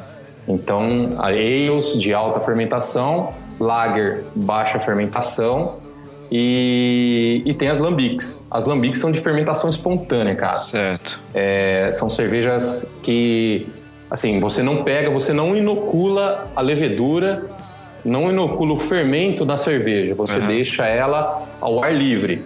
Então, 0.47 1.17
a 1.19 1.27
ales 1.27 1.93
de 1.99 2.15
alta 2.15 2.39
fermentação, 2.39 3.32
lager 3.60 4.23
baixa 4.34 4.80
fermentação 4.80 5.81
e, 6.32 7.41
e 7.46 7.54
tem 7.54 7.67
as 7.67 7.78
lambics. 7.80 8.46
As 8.50 8.65
lambics 8.65 9.00
são 9.00 9.12
de 9.12 9.20
fermentação 9.20 9.70
espontânea, 9.70 10.36
cara. 10.36 10.56
Certo. 10.56 11.20
É, 11.34 11.89
são 11.91 12.10
cervejas 12.10 12.88
que, 13.04 13.67
assim, 14.10 14.39
você 14.39 14.63
não 14.63 14.84
pega, 14.84 15.10
você 15.10 15.34
não 15.34 15.56
inocula 15.56 16.50
a 16.56 16.62
levedura, 16.62 17.44
não 18.06 18.30
inocula 18.30 18.74
o 18.74 18.80
fermento 18.80 19.46
na 19.46 19.58
cerveja, 19.58 20.15
você 20.15 20.38
Aham. 20.38 20.48
deixa 20.48 20.86
ela 20.88 21.41
ao 21.60 21.84
ar 21.84 21.94
livre. 21.94 22.44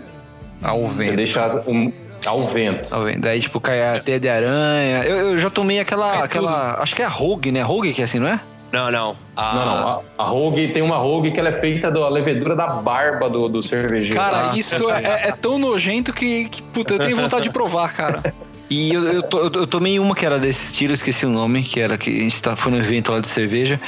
Ao 0.64 0.88
Você 0.88 1.04
vento. 1.06 1.16
deixa 1.18 1.46
as- 1.46 1.68
um- 1.68 1.92
ao 2.26 2.44
vento. 2.48 2.94
Ao 2.96 3.04
vento. 3.04 3.20
Daí, 3.20 3.40
tipo, 3.40 3.60
cai 3.60 3.98
a 3.98 4.00
teia 4.00 4.20
de 4.20 4.28
aranha. 4.28 5.04
Eu, 5.04 5.18
eu 5.34 5.38
já 5.40 5.50
tomei 5.50 5.80
aquela. 5.80 6.24
aquela 6.24 6.82
acho 6.82 6.96
que 6.96 7.04
é 7.04 7.06
a 7.06 7.10
Rogue, 7.10 7.52
né? 7.52 7.62
Rogue 7.62 7.94
que 7.94 8.02
é 8.02 8.06
assim, 8.06 8.18
não 8.18 8.28
é? 8.28 8.40
Não, 8.76 8.92
não. 8.92 9.16
A- 9.36 9.54
Não, 9.56 9.66
não. 9.66 9.88
A, 10.18 10.24
a 10.26 10.28
Rogue 10.28 10.68
tem 10.70 10.84
uma 10.84 10.98
Rogue 10.98 11.32
que 11.32 11.40
ela 11.40 11.50
é 11.50 11.54
feita 11.54 11.90
da 11.92 12.08
levedura 12.10 12.56
da 12.56 12.68
barba 12.68 13.30
do, 13.30 13.48
do 13.50 13.64
cervejeiro. 13.64 14.16
Cara, 14.16 14.52
Ah. 14.52 14.58
isso 14.58 14.90
é, 14.90 15.30
é 15.30 15.32
tão 15.32 15.58
nojento 15.58 16.12
que, 16.14 16.50
que, 16.50 16.62
puta, 16.62 16.94
eu 16.96 17.00
tenho 17.00 17.16
vontade 17.16 17.44
de 17.44 17.50
provar, 17.50 17.94
cara. 17.94 18.22
E 18.68 18.92
eu, 18.92 19.04
eu, 19.08 19.22
to- 19.22 19.52
eu- 19.54 19.68
tomei 19.68 20.00
uma 20.00 20.16
que 20.16 20.26
era 20.26 20.40
desse 20.40 20.66
estilo, 20.66 20.90
eu 20.92 20.96
esqueci 20.96 21.24
o 21.24 21.30
nome, 21.30 21.62
que 21.62 21.80
era 21.80 22.00
que 22.00 22.10
a 22.10 22.24
gente 22.24 22.42
tá, 22.42 22.56
foi 22.56 22.72
no 22.72 22.80
evento 22.80 23.12
lá 23.12 23.20
de 23.20 23.28
cerveja. 23.28 23.80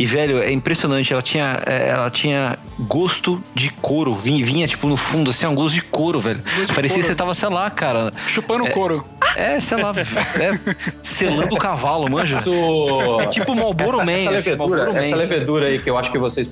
E, 0.00 0.06
velho, 0.06 0.42
é 0.42 0.50
impressionante, 0.50 1.12
ela 1.12 1.20
tinha, 1.20 1.60
é, 1.66 1.90
ela 1.90 2.10
tinha 2.10 2.58
gosto 2.78 3.38
de 3.54 3.68
couro. 3.82 4.14
Vinha, 4.14 4.42
vinha, 4.42 4.66
tipo, 4.66 4.88
no 4.88 4.96
fundo, 4.96 5.28
assim, 5.28 5.44
um 5.44 5.54
gosto 5.54 5.74
de 5.74 5.82
couro, 5.82 6.20
velho. 6.20 6.38
de 6.40 6.72
Parecia 6.72 6.96
que 6.96 7.02
couro. 7.02 7.02
você 7.02 7.14
tava, 7.14 7.34
sei 7.34 7.48
lá, 7.50 7.70
cara. 7.70 8.10
Chupando 8.26 8.66
É, 8.66 8.70
couro. 8.70 9.04
É, 9.36 9.60
sei 9.60 9.76
lá, 9.76 9.92
é, 10.40 10.58
selando 11.02 11.54
o 11.54 11.58
cavalo, 11.58 12.10
manja. 12.10 12.38
Isso... 12.38 13.20
É 13.20 13.26
tipo 13.26 13.54
Marlboro 13.54 13.96
essa, 14.00 14.04
Man, 14.06 14.12
essa 14.12 14.30
levedura, 14.30 14.90
essa 14.98 15.10
Man. 15.10 15.16
levedura 15.16 15.66
aí 15.66 15.78
que 15.78 15.90
eu 15.90 15.98
acho 15.98 16.10
que 16.10 16.18
você 16.18 16.48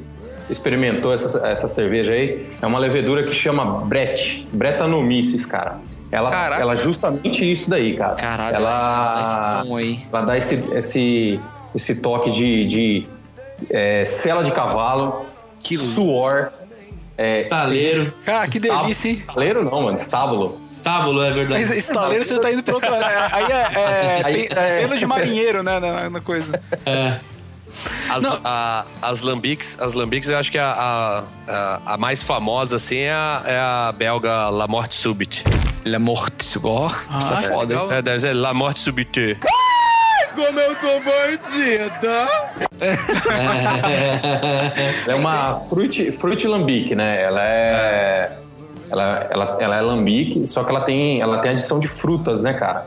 experimentou 0.50 1.12
essa, 1.14 1.46
essa 1.46 1.68
cerveja 1.68 2.12
aí 2.12 2.48
é 2.60 2.66
uma 2.66 2.78
levedura 2.78 3.22
que 3.22 3.32
chama 3.32 3.64
Brett, 3.86 4.46
Brettanomyces, 4.52 5.46
cara. 5.46 5.78
Ela, 6.10 6.30
Caraca. 6.30 6.62
ela 6.62 6.72
é 6.74 6.76
justamente 6.76 7.50
isso 7.50 7.68
daí, 7.68 7.96
cara. 7.96 8.14
Caralho, 8.14 8.56
ela, 8.56 9.14
dá 9.14 9.22
esse 9.22 9.68
tom 9.68 9.76
aí. 9.76 10.00
ela 10.12 10.22
dá 10.22 10.36
esse, 10.38 10.54
esse, 10.72 11.40
esse 11.74 11.94
toque 11.96 12.30
de, 12.30 12.66
de, 12.66 13.06
é, 13.70 14.04
sela 14.04 14.42
de 14.44 14.52
cavalo, 14.52 15.26
suor. 15.94 16.50
É, 17.20 17.34
Estaleiro. 17.34 18.12
Cara, 18.24 18.46
que 18.46 18.60
delícia, 18.60 19.08
hein? 19.08 19.14
Estaleiro 19.14 19.64
não, 19.64 19.82
mano, 19.82 19.96
estábulo. 19.96 20.60
Estábulo, 20.70 21.20
é 21.24 21.32
verdade. 21.32 21.60
Mas 21.60 21.70
estaleiro 21.72 22.24
você 22.24 22.34
já 22.36 22.40
tá 22.40 22.52
indo 22.52 22.62
pra 22.62 22.74
outra. 22.74 22.94
é- 22.96 23.28
Aí 23.32 23.44
é, 23.44 23.56
é, 23.74 24.22
Aí 24.24 24.48
pe- 24.48 24.54
é- 24.54 24.80
pelo 24.82 24.96
de 24.96 25.04
marinheiro, 25.04 25.62
né? 25.64 25.80
Na, 25.80 26.08
na 26.10 26.20
coisa. 26.20 26.60
É. 26.86 27.18
As, 28.08 28.24
a- 28.24 28.86
as 29.02 29.20
lambiques, 29.20 29.76
as 29.80 29.94
lambiques, 29.94 30.30
eu 30.30 30.38
acho 30.38 30.50
que 30.52 30.58
a, 30.58 31.24
a, 31.48 31.80
a, 31.94 31.96
mais 31.98 32.22
famosa, 32.22 32.76
assim, 32.76 32.98
é 32.98 33.10
a, 33.12 33.42
é 33.46 33.56
a 33.58 33.92
belga 33.96 34.48
La 34.48 34.68
Morte 34.68 34.94
Subite. 34.94 35.42
La 35.84 35.98
Morte 35.98 36.44
Subite. 36.44 36.94
Isso 37.18 37.34
é 37.34 37.42
foda, 37.48 37.74
hein? 37.74 37.88
É, 37.90 38.00
deve 38.02 38.20
ser 38.20 38.32
La 38.32 38.54
Morte 38.54 38.78
Subite. 38.80 39.36
Como 40.38 40.60
eu 40.60 40.76
tô 40.76 41.00
bandida! 41.00 42.28
Ela 45.04 45.12
é 45.12 45.14
uma 45.16 45.54
fruit, 45.68 46.12
fruit 46.12 46.46
lambique, 46.46 46.94
né? 46.94 47.22
Ela 47.22 47.42
é. 47.42 48.38
Ela, 48.90 49.26
ela, 49.30 49.56
ela 49.60 49.76
é 49.76 49.80
lambique, 49.80 50.46
só 50.46 50.62
que 50.62 50.70
ela 50.70 50.82
tem, 50.82 51.20
ela 51.20 51.38
tem 51.38 51.50
adição 51.50 51.80
de 51.80 51.88
frutas, 51.88 52.40
né, 52.40 52.54
cara? 52.54 52.86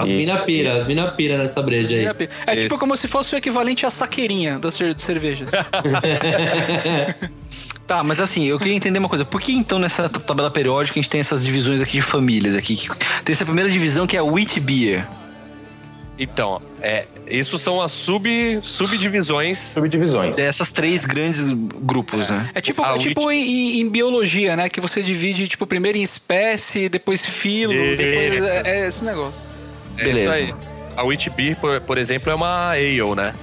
As 0.00 0.10
E- 0.10 0.14
mina 0.14 0.40
pira, 0.40 0.74
as 0.74 0.86
mina 0.86 1.10
pira 1.10 1.38
nessa 1.38 1.62
breja 1.62 1.96
aí. 1.96 2.06
É 2.46 2.56
tipo 2.56 2.78
como 2.78 2.94
se 2.94 3.08
fosse 3.08 3.34
o 3.34 3.38
equivalente 3.38 3.86
à 3.86 3.90
saqueirinha 3.90 4.58
das 4.58 4.78
cervejas. 4.98 5.50
Tá, 7.86 8.02
mas 8.02 8.20
assim, 8.20 8.44
eu 8.44 8.58
queria 8.58 8.74
entender 8.74 8.98
uma 8.98 9.08
coisa. 9.08 9.24
Por 9.24 9.40
que 9.40 9.52
então 9.52 9.78
nessa 9.78 10.08
tabela 10.08 10.50
periódica 10.50 10.98
a 10.98 11.02
gente 11.02 11.10
tem 11.10 11.20
essas 11.20 11.42
divisões 11.44 11.80
aqui 11.80 11.92
de 11.92 12.02
famílias 12.02 12.54
aqui? 12.54 12.78
Tem 13.24 13.32
essa 13.32 13.44
primeira 13.44 13.68
divisão 13.68 14.06
que 14.06 14.16
é 14.16 14.20
a 14.20 14.24
Wheat 14.24 14.60
Beer. 14.60 15.06
Então, 16.22 16.62
é, 16.80 17.06
isso 17.26 17.58
são 17.58 17.80
as 17.80 17.90
sub, 17.90 18.28
subdivisões. 18.62 19.58
Subdivisões. 19.58 20.36
Dessas 20.36 20.70
três 20.70 21.04
grandes 21.04 21.40
grupos, 21.50 22.28
né? 22.28 22.50
É 22.54 22.60
tipo, 22.60 22.82
A 22.84 22.94
é 22.94 22.98
tipo 22.98 23.30
em, 23.30 23.80
em- 23.80 23.88
biologia, 23.88 24.54
né? 24.56 24.68
Que 24.68 24.80
você 24.80 25.02
divide, 25.02 25.48
tipo, 25.48 25.66
primeiro 25.66 25.98
em 25.98 26.02
espécie, 26.02 26.88
depois 26.88 27.24
filo, 27.24 27.72
depois. 27.96 28.34
Isso. 28.34 28.46
É, 28.46 28.62
é 28.64 28.86
esse 28.86 29.04
negócio. 29.04 29.34
É 29.98 30.04
Beleza. 30.04 30.20
isso 30.20 30.30
aí. 30.30 30.54
A 30.96 31.02
Wheat 31.04 31.30
Beer, 31.30 31.56
por, 31.56 31.80
por 31.80 31.98
exemplo, 31.98 32.30
é 32.30 32.34
uma 32.34 32.70
ale, 32.70 33.14
né? 33.16 33.34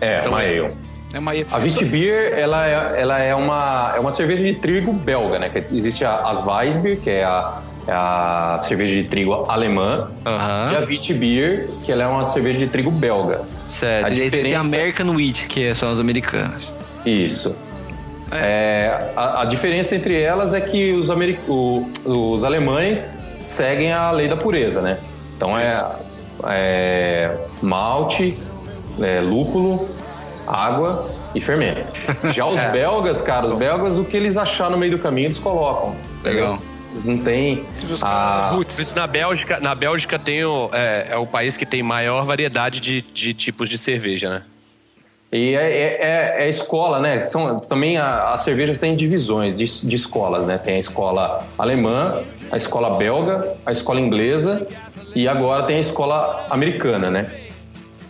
É, 0.00 0.18
São 0.20 0.30
uma 0.32 0.40
ale. 0.40 0.66
É 1.12 1.18
uma 1.18 1.32
A 1.32 1.58
Wheat 1.58 1.84
Beer, 1.86 2.38
ela 2.38 2.66
é, 2.68 3.00
ela 3.00 3.18
é, 3.18 3.34
uma, 3.34 3.94
é 3.96 4.00
uma 4.00 4.12
cerveja 4.12 4.44
de 4.44 4.54
trigo 4.54 4.92
belga, 4.92 5.38
né? 5.38 5.48
Que 5.48 5.74
existe 5.74 6.04
a, 6.04 6.28
as 6.28 6.44
Weissbier, 6.46 6.98
que 7.00 7.10
é 7.10 7.24
a, 7.24 7.60
é 7.64 7.75
a 7.88 8.60
cerveja 8.66 8.94
de 8.94 9.04
trigo 9.04 9.32
alemã, 9.48 10.08
Aham. 10.24 10.70
e 10.72 10.76
a 10.76 10.80
Wheat 10.80 11.14
Beer, 11.14 11.68
que 11.84 11.92
ela 11.92 12.02
é 12.02 12.06
uma 12.06 12.24
cerveja 12.24 12.58
de 12.58 12.66
trigo 12.66 12.90
belga. 12.90 13.42
Certo. 13.64 14.06
A 14.06 14.10
e 14.10 14.12
aí 14.22 14.30
tem 14.30 14.54
a 14.54 14.60
diferença- 14.60 14.60
American 14.76 15.10
Wheat, 15.14 15.46
que 15.46 15.74
são 15.74 15.92
as 15.92 16.00
americanas. 16.00 16.72
Isso. 17.04 17.54
É, 18.32 19.12
a, 19.16 19.42
a 19.42 19.44
diferença 19.44 19.94
entre 19.94 20.20
elas 20.20 20.52
é 20.52 20.60
que 20.60 20.92
os, 20.92 21.08
o- 21.48 21.86
os 22.04 22.42
alemães 22.42 23.16
seguem 23.46 23.92
a 23.92 24.10
lei 24.10 24.26
da 24.28 24.36
pureza, 24.36 24.80
né? 24.80 24.98
Então 25.36 25.56
é, 25.56 25.80
é 26.48 27.36
malte, 27.62 28.36
é, 29.00 29.20
lúpulo, 29.20 29.88
água 30.44 31.08
e 31.36 31.40
fermento. 31.40 31.84
Já 32.34 32.46
os 32.46 32.60
belgas, 32.72 33.20
cara, 33.20 33.46
os 33.46 33.54
belgas, 33.54 33.96
o 33.98 34.04
que 34.04 34.16
eles 34.16 34.36
achar 34.36 34.68
no 34.70 34.76
meio 34.76 34.92
do 34.92 34.98
caminho, 34.98 35.26
eles 35.28 35.38
colocam. 35.38 35.94
Legal. 36.24 36.58
Eles 36.96 37.04
não 37.04 37.18
têm 37.18 37.64
a... 38.02 38.52
Na 38.94 39.06
Bélgica, 39.06 39.60
na 39.60 39.74
Bélgica 39.74 40.18
tem 40.18 40.44
o, 40.44 40.70
é, 40.72 41.08
é 41.10 41.16
o 41.16 41.26
país 41.26 41.56
que 41.56 41.66
tem 41.66 41.82
maior 41.82 42.24
variedade 42.24 42.80
de, 42.80 43.02
de 43.02 43.34
tipos 43.34 43.68
de 43.68 43.76
cerveja, 43.76 44.30
né? 44.30 44.42
E 45.30 45.54
é, 45.54 45.70
é, 45.70 45.98
é- 46.00 46.46
é 46.46 46.48
escola, 46.48 46.98
né? 47.00 47.22
São, 47.22 47.58
também 47.58 47.98
a, 47.98 48.32
a 48.32 48.38
cerveja 48.38 48.74
tem 48.76 48.96
divisões 48.96 49.58
de, 49.58 49.64
de 49.86 49.96
escolas, 49.96 50.46
né? 50.46 50.56
Tem 50.56 50.76
a 50.76 50.78
escola 50.78 51.44
alemã, 51.58 52.22
a 52.50 52.56
escola 52.56 52.96
belga, 52.96 53.54
a 53.66 53.72
escola 53.72 54.00
inglesa 54.00 54.66
e 55.14 55.28
agora 55.28 55.64
tem 55.64 55.76
a 55.76 55.80
escola 55.80 56.46
americana, 56.48 57.10
né? 57.10 57.30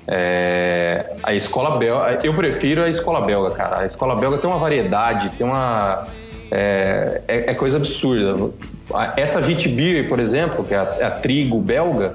É, 0.07 1.16
a 1.22 1.35
escola 1.35 1.77
belga, 1.79 2.20
eu 2.22 2.33
prefiro 2.35 2.83
a 2.85 2.88
escola 2.88 3.22
belga, 3.22 3.51
cara. 3.51 3.79
A 3.81 3.87
escola 3.87 4.14
belga 4.14 4.38
tem 4.38 4.49
uma 4.49 4.59
variedade, 4.59 5.31
tem 5.31 5.44
uma 5.44 6.07
é, 6.50 7.22
é- 7.26 7.50
é 7.50 7.54
coisa 7.54 7.76
absurda. 7.78 8.50
A- 8.94 9.14
Essa 9.16 9.40
Vitibir, 9.40 10.09
por 10.09 10.20
exemplo, 10.20 10.64
que 10.64 10.74
é 10.74 10.78
a, 10.78 10.96
é 11.00 11.04
a 11.04 11.11
trigo 11.11 11.61
belga, 11.61 12.14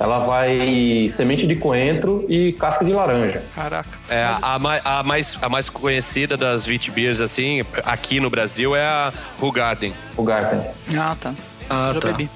ela 0.00 0.20
vai 0.20 1.06
semente 1.10 1.46
de 1.46 1.56
coentro 1.56 2.24
e 2.28 2.52
casca 2.52 2.84
de 2.84 2.92
laranja. 2.92 3.42
Caraca. 3.54 3.88
É, 4.08 4.30
a, 4.42 4.58
mai- 4.58 4.80
a 4.84 5.02
mais, 5.02 5.36
a 5.42 5.48
mais 5.48 5.68
conhecida 5.68 6.36
das 6.36 6.66
Wheat 6.66 6.90
Beers, 6.90 7.20
assim, 7.20 7.62
aqui 7.84 8.20
no 8.20 8.30
Brasil 8.30 8.76
é 8.76 8.84
a 8.84 9.12
Hugarden. 9.40 9.92
O 10.16 10.22
Garten. 10.22 10.60
Ah, 10.96 11.16
tá. 11.20 11.32
Ah, 11.68 11.90
já 11.94 12.00
tá. 12.00 12.08
bebi. 12.08 12.30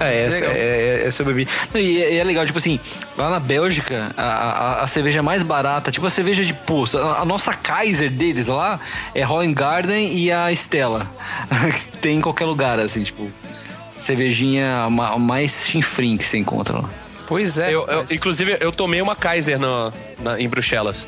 É, 0.00 0.28
é, 0.28 1.02
é, 1.02 1.06
essa 1.06 1.22
eu 1.22 1.26
bebi. 1.26 1.46
Não, 1.72 1.80
E, 1.80 2.02
é- 2.02 2.14
e 2.14 2.18
é 2.18 2.24
legal, 2.24 2.46
tipo 2.46 2.58
assim, 2.58 2.80
lá 3.16 3.30
na 3.30 3.38
Bélgica, 3.38 4.10
a, 4.16 4.22
a, 4.22 4.82
a 4.82 4.86
cerveja 4.86 5.22
mais 5.22 5.42
barata, 5.42 5.90
tipo 5.90 6.06
a 6.06 6.10
cerveja 6.10 6.44
de 6.44 6.52
posto, 6.54 6.96
a, 6.98 7.20
a 7.20 7.24
nossa 7.24 7.52
Kaiser 7.52 8.10
deles 8.10 8.46
lá 8.46 8.80
é 9.14 9.22
Holland 9.22 9.54
Garden 9.54 10.12
e 10.16 10.32
a 10.32 10.50
Stella. 10.52 11.06
que 11.74 11.98
tem 11.98 12.16
em 12.18 12.20
qualquer 12.20 12.46
lugar, 12.46 12.78
assim, 12.80 13.02
tipo, 13.02 13.30
cervejinha 13.96 14.88
ma- 14.90 15.18
mais 15.18 15.64
chinfrim 15.66 16.16
que 16.16 16.24
você 16.24 16.38
encontra 16.38 16.78
lá. 16.78 16.90
Pois 17.26 17.58
é. 17.58 17.72
Eu, 17.72 17.86
eu- 17.86 18.04
inclusive, 18.10 18.56
eu 18.60 18.72
tomei 18.72 19.00
uma 19.00 19.14
Kaiser 19.14 19.58
no, 19.58 19.92
na- 20.18 20.40
em 20.40 20.48
Bruxelas. 20.48 21.06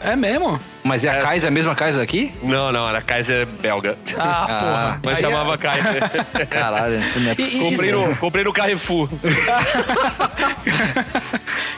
É 0.00 0.14
mesmo? 0.16 0.58
Mas 0.84 1.04
é 1.04 1.08
a 1.10 1.22
Kaiser, 1.22 1.48
a 1.48 1.50
mesma 1.50 1.74
Kaiser 1.74 2.00
aqui? 2.02 2.32
Não, 2.42 2.70
não, 2.72 2.88
era 2.88 3.02
Kaiser 3.02 3.46
belga. 3.46 3.98
Ah, 4.16 4.46
porra. 4.46 5.00
Mas 5.04 5.16
Aí 5.16 5.22
chamava 5.22 5.54
é- 5.54 5.58
Kaiser. 5.58 6.02
Caralho. 6.48 7.00
não 7.16 7.30
é 7.30 7.34
E- 7.36 7.42
e- 7.42 7.58
comprei, 7.60 7.90
isso- 7.92 8.08
no, 8.08 8.16
comprei 8.16 8.44
no 8.44 8.52
Carrefour. 8.52 9.08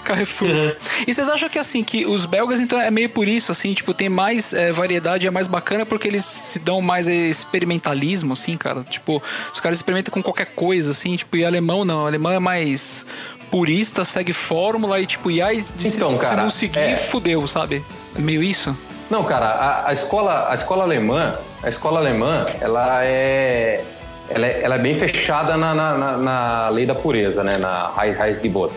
Carrefour. 0.04 0.76
e 1.06 1.14
vocês 1.14 1.28
acham 1.28 1.48
que 1.48 1.58
assim, 1.58 1.82
que 1.84 2.04
os 2.06 2.26
belgas 2.26 2.60
então 2.60 2.80
é 2.80 2.90
meio 2.90 3.08
por 3.08 3.26
isso, 3.28 3.52
assim, 3.52 3.72
tipo, 3.74 3.94
tem 3.94 4.08
mais 4.08 4.52
é, 4.52 4.72
variedade, 4.72 5.26
é 5.26 5.30
mais 5.30 5.46
bacana 5.46 5.86
porque 5.86 6.08
eles 6.08 6.24
se 6.24 6.58
dão 6.58 6.80
mais 6.80 7.08
é, 7.08 7.12
experimentalismo, 7.14 8.32
assim, 8.32 8.56
cara? 8.56 8.82
Tipo, 8.84 9.22
os 9.52 9.60
caras 9.60 9.78
experimentam 9.78 10.12
com 10.12 10.22
qualquer 10.22 10.46
coisa, 10.54 10.90
assim, 10.90 11.16
tipo, 11.16 11.36
e 11.36 11.44
alemão 11.44 11.84
não, 11.84 12.06
alemão 12.06 12.32
é 12.32 12.38
mais 12.38 13.06
purista, 13.50 14.04
segue 14.04 14.32
fórmula 14.32 15.00
e 15.00 15.06
tipo, 15.06 15.30
e 15.30 15.42
aí 15.42 15.62
se, 15.64 15.88
Então, 15.88 16.12
se 16.14 16.18
cara, 16.18 16.42
não 16.42 16.50
seguir, 16.50 16.78
é. 16.78 16.96
fudeu, 16.96 17.46
sabe? 17.46 17.84
É 18.16 18.20
meio 18.20 18.42
isso? 18.42 18.76
Não, 19.10 19.24
cara, 19.24 19.46
a, 19.46 19.88
a 19.88 19.92
escola, 19.92 20.46
a 20.50 20.54
escola 20.54 20.84
alemã, 20.84 21.34
a 21.62 21.68
escola 21.68 21.98
alemã, 21.98 22.46
ela 22.60 23.04
é, 23.04 23.82
ela 24.28 24.46
é, 24.46 24.60
ela 24.62 24.74
é 24.76 24.78
bem 24.78 24.94
fechada 24.96 25.56
na, 25.56 25.74
na, 25.74 25.98
na- 25.98 26.16
na 26.16 26.68
lei 26.68 26.86
da 26.86 26.94
pureza, 26.94 27.42
né? 27.42 27.58
Na 27.58 27.92
Heilsgebot, 27.98 28.72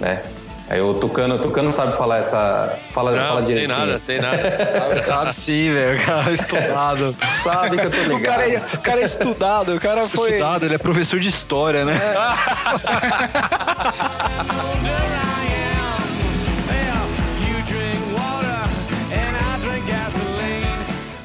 né? 0.00 0.22
Aí 0.70 0.82
o 0.82 0.92
Tucano, 0.94 1.38
Tucano 1.38 1.72
sabe 1.72 1.96
falar 1.96 2.18
essa, 2.18 2.78
fala, 2.92 3.12
fala 3.12 3.16
Não, 3.16 3.36
sei 3.38 3.46
direitinho. 3.46 3.78
nada, 3.78 3.98
sei 3.98 4.20
nada. 4.20 5.00
Sabe 5.00 5.34
sim, 5.34 5.72
velho. 5.72 5.98
Cara, 6.04 6.30
estudado. 6.32 7.16
Sabe 7.42 7.78
que 7.78 7.84
eu 7.86 7.90
tô 7.90 7.96
ligado. 8.02 8.18
O 8.20 8.22
cara, 8.22 8.48
é, 8.52 8.58
o 8.74 8.78
cara 8.78 9.00
é 9.00 9.04
estudado, 9.04 9.74
o 9.74 9.80
cara 9.80 10.08
foi. 10.10 10.32
Estudado, 10.32 10.66
ele 10.66 10.74
é 10.74 10.78
professor 10.78 11.18
de 11.18 11.28
história, 11.30 11.86
né? 11.86 11.94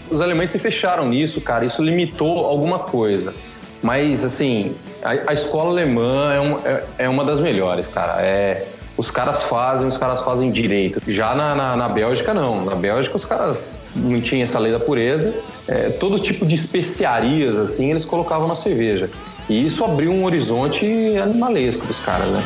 Os 0.09 0.21
alemães 0.21 0.49
se 0.51 0.59
fecharam 0.59 1.07
nisso, 1.07 1.41
cara. 1.41 1.65
Isso 1.65 1.81
limitou 1.81 2.45
alguma 2.45 2.79
coisa. 2.79 3.33
Mas, 3.81 4.23
assim, 4.23 4.75
a, 5.03 5.31
a 5.31 5.33
escola 5.33 5.69
alemã 5.71 6.33
é, 6.33 6.39
um- 6.39 6.57
é- 6.65 6.83
é 6.99 7.09
uma 7.09 7.23
das 7.25 7.39
melhores, 7.39 7.87
cara. 7.87 8.21
É, 8.21 8.65
os 8.95 9.09
caras 9.09 9.41
fazem, 9.43 9.87
os 9.87 9.97
caras 9.97 10.21
fazem 10.21 10.51
direito. 10.51 11.01
Já 11.07 11.33
na, 11.33 11.55
na, 11.55 11.75
na 11.75 11.89
Bélgica, 11.89 12.33
não. 12.33 12.65
Na 12.65 12.75
Bélgica, 12.75 13.15
os 13.15 13.25
caras 13.25 13.79
não 13.95 14.21
tinham 14.21 14.43
essa 14.43 14.59
lei 14.59 14.71
da 14.71 14.79
pureza. 14.79 15.33
É, 15.67 15.89
todo 15.89 16.19
tipo 16.19 16.45
de 16.45 16.55
especiarias, 16.55 17.57
assim, 17.57 17.89
eles 17.89 18.05
colocavam 18.05 18.47
na 18.47 18.55
cerveja. 18.55 19.09
E 19.49 19.65
isso 19.65 19.83
abriu 19.83 20.11
um 20.11 20.25
horizonte 20.25 20.85
animalesco 21.17 21.85
pros 21.85 21.99
caras, 21.99 22.29
né? 22.29 22.43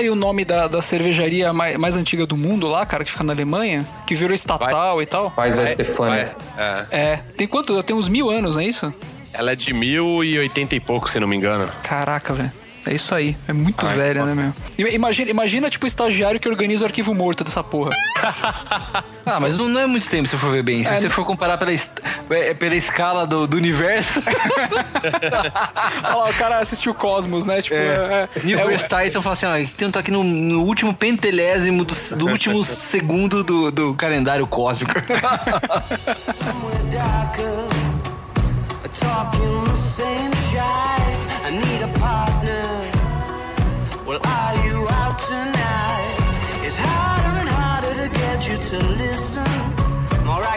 Aí 0.00 0.10
o 0.10 0.14
nome 0.14 0.44
da, 0.44 0.66
da 0.66 0.82
cervejaria 0.82 1.52
mais, 1.52 1.76
mais 1.76 1.96
antiga 1.96 2.26
do 2.26 2.36
mundo 2.36 2.66
lá, 2.66 2.84
cara, 2.84 3.04
que 3.04 3.10
fica 3.10 3.24
na 3.24 3.32
Alemanha? 3.32 3.86
Que 4.06 4.14
virou 4.14 4.34
estatal 4.34 5.00
e 5.00 5.06
tal? 5.06 5.30
Faz 5.30 5.58
o 5.58 5.66
Stefania. 5.66 6.34
É, 6.56 6.86
É. 6.90 7.16
Tem 7.36 7.46
quanto? 7.46 7.82
Tem 7.82 7.94
uns 7.94 8.08
mil 8.08 8.30
anos, 8.30 8.56
não 8.56 8.62
é 8.62 8.66
isso? 8.66 8.92
ela 9.32 9.52
é 9.52 9.56
de 9.56 9.72
1080 9.72 10.74
e 10.74 10.80
pouco, 10.80 11.08
se 11.08 11.20
não 11.20 11.28
me 11.28 11.36
engano. 11.36 11.68
Caraca, 11.82 12.32
velho. 12.34 12.52
É 12.86 12.94
isso 12.94 13.14
aí. 13.14 13.36
É 13.46 13.52
muito 13.52 13.84
velho, 13.86 14.24
né, 14.24 14.34
meu? 14.34 14.86
Imagina, 14.92 15.30
imagina, 15.30 15.68
tipo, 15.70 15.84
o 15.84 15.86
estagiário 15.88 16.40
que 16.40 16.48
organiza 16.48 16.82
o 16.82 16.86
arquivo 16.86 17.14
morto 17.14 17.44
dessa 17.44 17.62
porra. 17.62 17.90
Ah, 19.26 19.38
mas 19.38 19.56
não, 19.56 19.68
não 19.68 19.80
é 19.80 19.86
muito 19.86 20.08
tempo 20.08 20.28
se 20.28 20.36
for 20.36 20.50
ver 20.50 20.62
bem. 20.64 20.82
Se 20.82 20.90
É, 20.90 20.94
você 20.98 21.04
não- 21.04 21.10
for 21.10 21.24
comparar 21.24 21.56
pela, 21.56 21.72
est- 21.72 22.00
é, 22.30 22.52
pela 22.52 22.74
escala 22.74 23.24
do, 23.26 23.46
do 23.46 23.56
universo. 23.56 24.20
Olha 26.04 26.14
lá, 26.16 26.28
o 26.30 26.34
cara 26.34 26.58
assistiu 26.58 26.92
Cosmos, 26.94 27.44
né? 27.44 27.62
Tipo, 27.62 27.76
é, 27.76 27.78
é, 27.78 28.28
é 28.34 28.38
o- 28.38 28.46
deGrasse 28.46 28.88
Tyson 28.88 29.22
fala 29.22 29.32
assim: 29.34 29.46
ó, 29.46 29.56
então 29.56 29.90
tá 29.90 30.00
aqui 30.00 30.10
no, 30.10 30.24
no 30.24 30.62
último 30.64 30.92
pentelésimo 30.92 31.84
do, 31.84 31.94
do 32.16 32.26
último 32.28 32.64
segundo 32.64 33.44
do, 33.44 33.70
do 33.70 33.94
calendário 33.94 34.46
cósmico. 34.46 34.92
Talking 38.92 39.64
the 39.64 39.74
same 39.76 40.32
shite. 40.50 41.26
I 41.44 41.50
need 41.52 41.82
a 41.82 41.88
partner. 41.98 42.39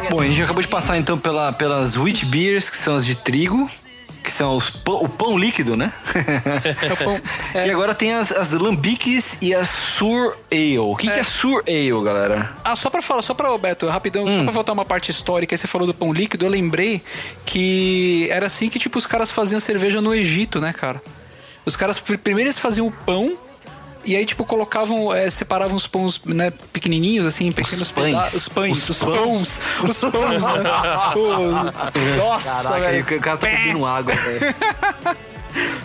Bom, 0.09 0.21
a 0.21 0.25
gente 0.25 0.41
acabou 0.41 0.61
de 0.61 0.67
passar 0.67 0.97
então 0.97 1.17
pela, 1.17 1.51
pelas 1.51 1.95
wheat 1.95 2.25
beers, 2.25 2.69
que 2.69 2.77
são 2.77 2.95
as 2.95 3.05
de 3.05 3.15
trigo, 3.15 3.67
que 4.23 4.31
são 4.31 4.55
os 4.55 4.69
pão- 4.69 5.03
o 5.03 5.09
pão 5.09 5.37
líquido, 5.37 5.75
né? 5.75 5.91
E 7.65 7.69
agora 7.71 7.95
tem 7.95 8.13
as, 8.13 8.31
as 8.31 8.51
lambiques 8.51 9.37
e 9.41 9.53
a 9.53 9.65
sur 9.65 10.35
ale. 10.51 10.77
O 10.79 10.95
que 10.95 11.09
é, 11.09 11.13
que 11.13 11.19
é 11.19 11.23
sur 11.23 11.63
ale, 11.67 12.03
galera? 12.03 12.51
Ah, 12.63 12.75
só 12.75 12.89
pra 12.89 13.01
falar, 13.01 13.21
só 13.23 13.33
pra, 13.33 13.55
Beto, 13.57 13.87
rapidão, 13.87 14.25
Hum. 14.25 14.37
só 14.37 14.43
pra 14.43 14.51
voltar 14.51 14.73
uma 14.73 14.85
parte 14.85 15.09
histórica, 15.11 15.53
aí 15.53 15.57
você 15.57 15.67
falou 15.67 15.87
do 15.87 15.93
pão 15.93 16.13
líquido, 16.13 16.45
eu 16.45 16.49
lembrei 16.49 17.01
que 17.45 18.27
era 18.29 18.45
assim 18.45 18.69
que, 18.69 18.77
tipo, 18.79 18.97
os 18.97 19.05
caras 19.05 19.31
faziam 19.31 19.59
cerveja 19.59 20.01
no 20.01 20.13
Egito, 20.13 20.59
né, 20.61 20.71
cara? 20.73 21.01
Os 21.65 21.75
caras, 21.75 21.97
pr- 21.99 22.17
primeiro 22.17 22.47
eles 22.49 22.59
faziam 22.59 22.85
o 22.87 22.91
pão, 22.91 23.33
e 24.05 24.15
aí, 24.15 24.25
tipo, 24.25 24.43
colocavam, 24.45 25.13
é, 25.13 25.29
separavam 25.29 25.75
os 25.75 25.87
pães, 25.87 26.19
né, 26.25 26.51
pequenininhos, 26.71 27.25
assim, 27.25 27.47
em 27.47 27.51
pequenos 27.51 27.91
pães. 27.91 28.13
pedaços. 28.15 28.33
Os 28.41 28.47
pães, 28.49 28.77
Os 28.77 28.89
os, 28.89 28.99
pães. 28.99 29.17
pães, 29.17 29.59
os 30.03 30.11
pães, 30.11 30.43
né? 30.43 30.63
Pô, 31.13 31.27
Nossa, 32.17 32.63
Caraca, 32.63 32.79
velho. 32.91 33.03
o 33.17 33.21
cara 33.21 33.37
tá 33.37 33.47
bebendo 33.47 33.85
água, 33.85 34.13
velho. 34.13 34.55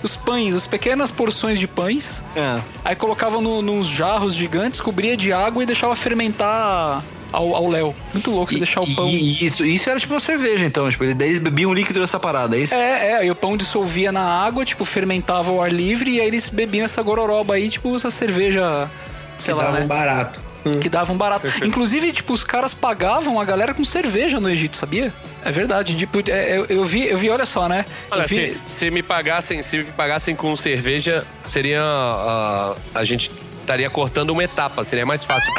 Os 0.02 0.16
pães, 0.16 0.54
as 0.54 0.66
pequenas 0.66 1.10
porções 1.10 1.58
de 1.58 1.66
pães. 1.66 2.24
É. 2.34 2.58
Aí 2.82 2.96
colocavam 2.96 3.42
no, 3.42 3.60
nos 3.60 3.86
jarros 3.86 4.32
gigantes, 4.34 4.80
cobria 4.80 5.14
de 5.14 5.30
água 5.30 5.62
e 5.62 5.66
deixava 5.66 5.94
fermentar 5.94 7.02
ao, 7.32 7.68
léu. 7.68 7.94
Muito 8.12 8.30
louco 8.30 8.52
você 8.52 8.58
deixar 8.58 8.80
o 8.80 8.94
pão. 8.94 9.08
E 9.08 9.44
isso, 9.44 9.64
isso 9.64 9.88
era 9.88 9.98
tipo 9.98 10.14
uma 10.14 10.20
cerveja, 10.20 10.64
então. 10.64 10.90
Tipo, 10.90 11.04
eles, 11.04 11.14
daí 11.14 11.28
eles 11.28 11.40
bebiam 11.40 11.70
um 11.70 11.74
líquido 11.74 12.00
dessa 12.00 12.18
parada, 12.18 12.56
é 12.56 12.60
isso? 12.60 12.74
É, 12.74 13.10
é, 13.10 13.16
aí 13.18 13.30
o 13.30 13.34
pão 13.34 13.56
dissolvia 13.56 14.10
na 14.10 14.20
água, 14.44 14.64
tipo, 14.64 14.84
fermentava 14.84 15.50
ao 15.50 15.62
ar 15.62 15.72
livre 15.72 16.12
e 16.12 16.20
aí 16.20 16.26
eles 16.26 16.48
bebiam 16.48 16.84
essa 16.84 17.02
gororoba 17.02 17.54
aí, 17.54 17.68
tipo, 17.68 17.94
essa 17.94 18.10
cerveja, 18.10 18.88
sei 19.36 19.54
Que 19.54 19.58
lá, 19.60 19.66
dava 19.66 19.78
né? 19.78 19.84
um 19.84 19.88
barato. 19.88 20.48
Que 20.80 20.88
dava 20.88 21.12
um 21.12 21.16
barato. 21.16 21.46
Inclusive, 21.64 22.12
tipo, 22.12 22.32
os 22.32 22.44
caras 22.44 22.74
pagavam 22.74 23.40
a 23.40 23.44
galera 23.44 23.72
com 23.72 23.84
cerveja 23.84 24.40
no 24.40 24.50
Egito, 24.50 24.76
sabia? 24.76 25.12
É 25.44 25.50
verdade. 25.50 25.96
Tipo, 25.96 26.18
é, 26.30 26.58
eu, 26.58 26.66
eu 26.66 26.84
vi, 26.84 27.06
eu 27.06 27.16
vi, 27.16 27.30
olha 27.30 27.46
só, 27.46 27.68
né? 27.68 27.86
Olha, 28.10 28.26
vi, 28.26 28.58
se, 28.66 28.78
se 28.78 28.90
me 28.90 29.02
pagassem, 29.02 29.62
se 29.62 29.78
me 29.78 29.84
pagassem 29.84 30.34
com 30.34 30.54
cerveja, 30.56 31.24
seria 31.42 31.80
ah, 31.80 32.74
a 32.94 33.04
gente 33.04 33.30
estaria 33.68 33.90
cortando 33.90 34.30
uma 34.30 34.42
etapa, 34.42 34.82
seria 34.82 35.04
mais 35.04 35.22
fácil. 35.22 35.52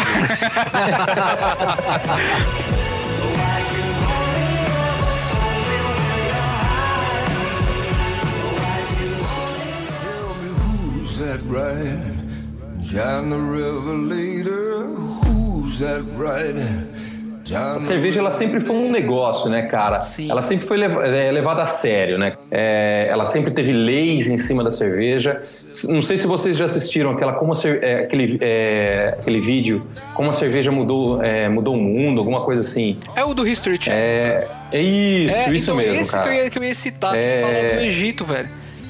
Who's 15.60 15.78
that 15.80 16.02
riding 16.17 16.88
A 17.55 17.79
cerveja 17.79 18.19
ela 18.19 18.31
sempre 18.31 18.59
foi 18.59 18.75
um 18.75 18.91
negócio, 18.91 19.49
né, 19.49 19.63
cara? 19.63 19.99
Ela 20.29 20.41
sempre 20.41 20.67
foi 20.67 20.81
é, 20.81 21.31
levada 21.31 21.63
a 21.63 21.65
sério, 21.65 22.17
né? 22.17 22.33
É, 22.51 23.07
ela 23.09 23.25
sempre 23.27 23.51
teve 23.51 23.71
leis 23.71 24.29
em 24.29 24.38
cima 24.38 24.63
da 24.63 24.71
cerveja. 24.71 25.41
Não 25.88 26.01
sei 26.01 26.17
se 26.17 26.27
vocês 26.27 26.57
já 26.57 26.65
assistiram 26.65 27.12
aquela 27.12 27.33
como 27.33 27.53
a 27.53 27.55
cer- 27.55 27.79
é, 27.83 27.99
aquele, 28.03 28.38
é, 28.41 29.15
aquele 29.19 29.39
vídeo 29.39 29.85
como 30.13 30.29
a 30.29 30.33
cerveja 30.33 30.71
mudou 30.71 31.23
é, 31.23 31.47
mudou 31.49 31.75
o 31.75 31.77
mundo, 31.81 32.19
alguma 32.19 32.41
coisa 32.41 32.62
assim. 32.62 32.95
É 33.15 33.23
o 33.23 33.33
do 33.33 33.47
History 33.47 33.77
Channel. 33.81 33.99
É, 34.01 34.47
é 34.71 34.81
isso, 34.81 35.35
É, 35.35 35.51
isso 35.51 35.63
então 35.63 35.75
mesmo, 35.75 35.95
esse 35.95 36.12
cara. 36.12 36.23
que 36.23 36.29
eu, 36.29 36.43
ia, 36.43 36.49
que 36.49 36.59
eu 36.59 36.63
ia 36.63 36.73
citar, 36.75 37.15
É. 37.15 37.21
que 37.21 37.41
fala 37.41 37.75
do 37.79 37.85
Egito, 37.85 38.25
velho. 38.25 38.49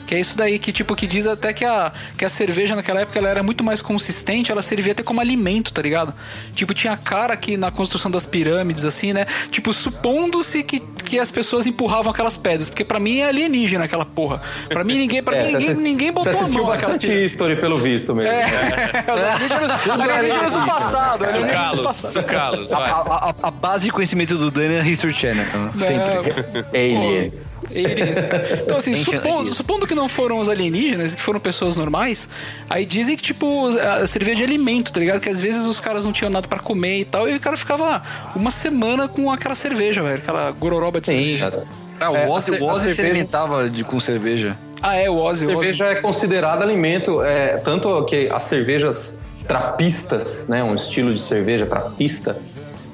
Que 0.10 0.16
é 0.16 0.20
isso 0.20 0.36
daí, 0.36 0.58
que 0.58 0.72
tipo, 0.72 0.96
que 0.96 1.06
diz 1.06 1.28
até 1.28 1.54
que 1.54 1.64
a, 1.64 1.92
que 2.18 2.26
a 2.26 2.30
cerveja 2.30 2.76
naquela 2.76 3.02
época 3.02 3.20
ela 3.20 3.30
era 3.30 3.44
muito 3.44 3.64
mais 3.64 3.80
consistente, 3.80 4.52
ela 4.52 4.60
servia 4.64 4.94
até 4.94 5.04
como 5.04 5.22
alimento, 5.22 5.72
tá 5.72 5.84
ligado? 5.84 6.16
Tipo, 6.56 6.74
tinha 6.74 6.98
cara 6.98 7.38
que 7.38 7.56
na 7.58 7.70
construção 7.70 8.10
das 8.10 8.26
pirâmides, 8.26 8.86
assim, 8.86 9.14
né? 9.14 9.28
Tipo, 9.52 9.72
supondo-se 9.72 10.64
que, 10.64 10.80
que 10.80 11.20
as 11.20 11.30
pessoas 11.30 11.68
empurravam 11.68 12.12
aquelas 12.12 12.36
pedras, 12.36 12.70
porque 12.70 12.84
pra 12.84 13.00
mim 13.00 13.20
é 13.20 13.26
alienígena 13.28 13.86
aquela 13.86 14.04
porra. 14.04 14.42
Pra 14.68 14.84
mim 14.84 14.98
ninguém, 14.98 15.22
pra 15.22 15.38
É, 15.38 15.46
mim, 15.46 15.52
ninguém, 15.54 15.70
assis- 15.70 15.84
ninguém 15.84 16.12
botou 16.12 16.34
Você 16.34 16.40
a 16.40 16.42
mão 16.42 16.50
naquelas 16.50 16.82
bastante 16.82 17.02
pirâmides. 17.06 17.32
history 17.32 17.56
pelo 17.58 17.78
visto 17.78 18.16
mesmo. 18.16 18.32
É, 18.32 18.48
né? 18.48 19.04
os 19.14 19.22
alienígenas, 19.22 19.90
alienígenas 20.02 20.52
do 20.54 20.66
passado, 20.66 21.24
alienígenas 21.24 21.76
do 21.76 22.24
Carlos, 22.24 22.72
passado. 22.72 22.74
A, 22.74 22.78
a- 22.78 23.30
a- 23.30 23.36
a 23.44 23.52
base 23.52 23.86
de 23.86 23.92
conhecimento 23.92 24.36
do 24.36 24.50
Dani 24.50 24.74
é 24.74 24.88
History 24.88 25.14
Channel. 25.14 25.46
então, 25.48 25.72
Sempre. 25.74 26.66
Aliens. 26.74 27.64
Aliens, 27.70 28.20
cara. 28.24 28.60
Então, 28.64 28.78
assim, 28.78 28.96
supondo, 28.96 29.54
supondo 29.54 29.86
que 29.86 29.99
não 30.00 30.08
foram 30.10 30.40
os 30.40 30.50
alienígenas, 30.50 31.14
que 31.14 31.22
foram 31.22 31.40
pessoas 31.40 31.76
normais, 31.76 32.28
aí 32.70 32.86
dizem 32.86 33.16
que, 33.16 33.22
tipo, 33.22 33.68
a 33.78 34.08
cerveja 34.08 34.38
de 34.38 34.44
alimento, 34.44 34.92
tá 34.92 35.00
ligado? 35.00 35.20
Que 35.20 35.30
às 35.30 35.40
vezes 35.40 35.64
os 35.66 35.80
caras 35.80 36.04
não 36.06 36.12
tinham 36.12 36.32
nada 36.32 36.48
pra 36.48 36.60
comer 36.60 37.00
e 37.02 37.06
tal, 37.06 37.30
e 37.30 37.36
o 37.36 37.40
cara 37.40 37.56
ficava 37.58 38.02
uma 38.36 38.50
semana 38.50 39.08
com 39.08 39.30
aquela 39.32 39.54
cerveja, 39.56 40.02
velho, 40.02 40.18
aquela 40.18 40.50
gororoba 40.52 41.00
de 41.00 41.08
Sim, 41.08 41.38
cerveja. 41.38 41.68
Ah, 42.00 42.12
o 42.12 42.16
É, 42.16 42.24
a 42.26 42.30
Ozzy, 42.30 42.52
o 42.52 42.70
a 42.70 42.74
Ozzy 42.74 42.96
se 42.96 43.02
alimentava 43.02 43.70
de, 43.70 43.84
com 43.84 44.00
cerveja. 44.00 44.58
Ah, 44.82 44.96
é, 44.96 45.10
o 45.10 45.20
A 45.20 45.24
Ozzy, 45.26 45.46
Ozzy. 45.46 45.54
cerveja 45.56 45.86
é 45.88 45.96
considerada 45.96 46.64
alimento, 46.64 47.22
é, 47.22 47.58
tanto 47.58 48.06
que 48.06 48.30
as 48.32 48.44
cervejas 48.44 49.20
trapistas, 49.48 50.48
né, 50.48 50.64
um 50.64 50.76
estilo 50.76 51.14
de 51.14 51.20
cerveja 51.20 51.66
trapista, 51.66 52.38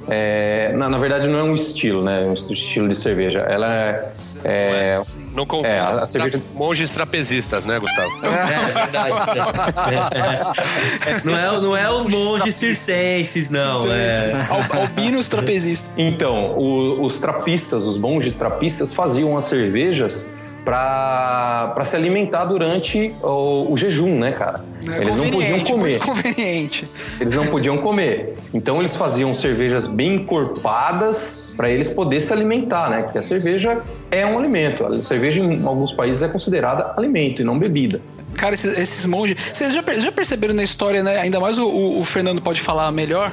é, 0.08 0.72
na, 0.76 0.90
na 0.90 0.98
verdade 0.98 1.28
não 1.28 1.38
é 1.40 1.44
um 1.44 1.54
estilo, 1.54 2.04
né, 2.04 2.22
um 2.22 2.34
est- 2.34 2.50
estilo 2.52 2.88
de 2.88 2.96
cerveja. 2.96 3.40
Ela 3.42 3.72
é, 3.74 4.12
é, 4.44 5.02
Não 5.36 5.46
confunda. 5.46 5.70
É, 5.70 5.80
a- 5.80 6.04
a 6.04 6.08
cerveja- 6.08 6.40
Tra- 6.40 6.48
Monges 6.56 6.90
trapezistas, 6.90 7.66
né, 7.66 7.78
Gustavo? 7.80 8.12
É 8.26 8.72
verdade. 8.72 9.16
não, 11.26 11.38
é, 11.38 11.62
não 11.62 11.78
é 11.78 11.92
os 11.92 12.08
monges 12.08 12.56
circenses, 12.56 13.50
não. 13.50 13.92
É. 13.92 14.48
Al- 14.50 14.82
Albinos 14.82 15.28
trapezistas. 15.28 15.92
Então, 15.98 16.58
o- 16.58 17.04
os 17.04 17.18
trapistas, 17.20 17.86
os 17.86 17.98
monges 17.98 18.36
trapistas 18.36 18.94
faziam 18.94 19.36
as 19.38 19.46
cervejas 19.46 20.30
para 20.64 21.76
se 21.86 21.96
alimentar 21.96 22.46
durante 22.46 23.14
o, 23.22 23.72
o 23.72 23.78
jejum, 23.78 24.18
né, 24.18 24.32
cara? 24.32 24.66
É 24.88 25.02
Eles 25.02 25.16
não 25.16 25.30
podiam 25.30 25.60
comer. 25.64 25.90
Muito 25.92 26.06
conveniente. 26.06 26.88
Eles 27.20 27.34
não 27.36 27.48
podiam 27.48 27.78
comer. 27.78 28.36
Então 28.54 28.80
eles 28.80 28.96
faziam 28.96 29.34
cervejas 29.34 29.86
bem 29.86 30.16
encorpadas 30.16 31.45
para 31.56 31.70
eles 31.70 31.90
poderem 31.90 32.26
se 32.26 32.32
alimentar, 32.34 32.90
né? 32.90 33.04
Porque 33.04 33.18
a 33.18 33.24
cerveja 33.24 33.82
é 34.12 34.26
um 34.26 34.38
alimento. 34.38 34.86
A 34.86 35.02
cerveja 35.02 35.40
em 35.40 35.66
alguns 35.66 35.92
países 35.92 36.22
é 36.22 36.28
considerada 36.28 36.94
alimento 36.98 37.42
e 37.42 37.46
não 37.46 37.58
bebida. 37.58 38.02
Cara, 38.38 38.54
esses, 38.54 38.78
esses 38.78 39.06
monges. 39.06 39.38
Vocês 39.54 39.74
já, 39.74 39.82
já 39.98 40.12
perceberam 40.12 40.54
na 40.54 40.64
história, 40.64 41.02
né? 41.04 41.18
Ainda 41.20 41.40
mais 41.40 41.58
o, 41.58 41.66
o- 41.66 42.00
o 42.00 42.04
Fernando 42.04 42.42
pode 42.42 42.62
falar 42.62 42.92
melhor. 42.92 43.32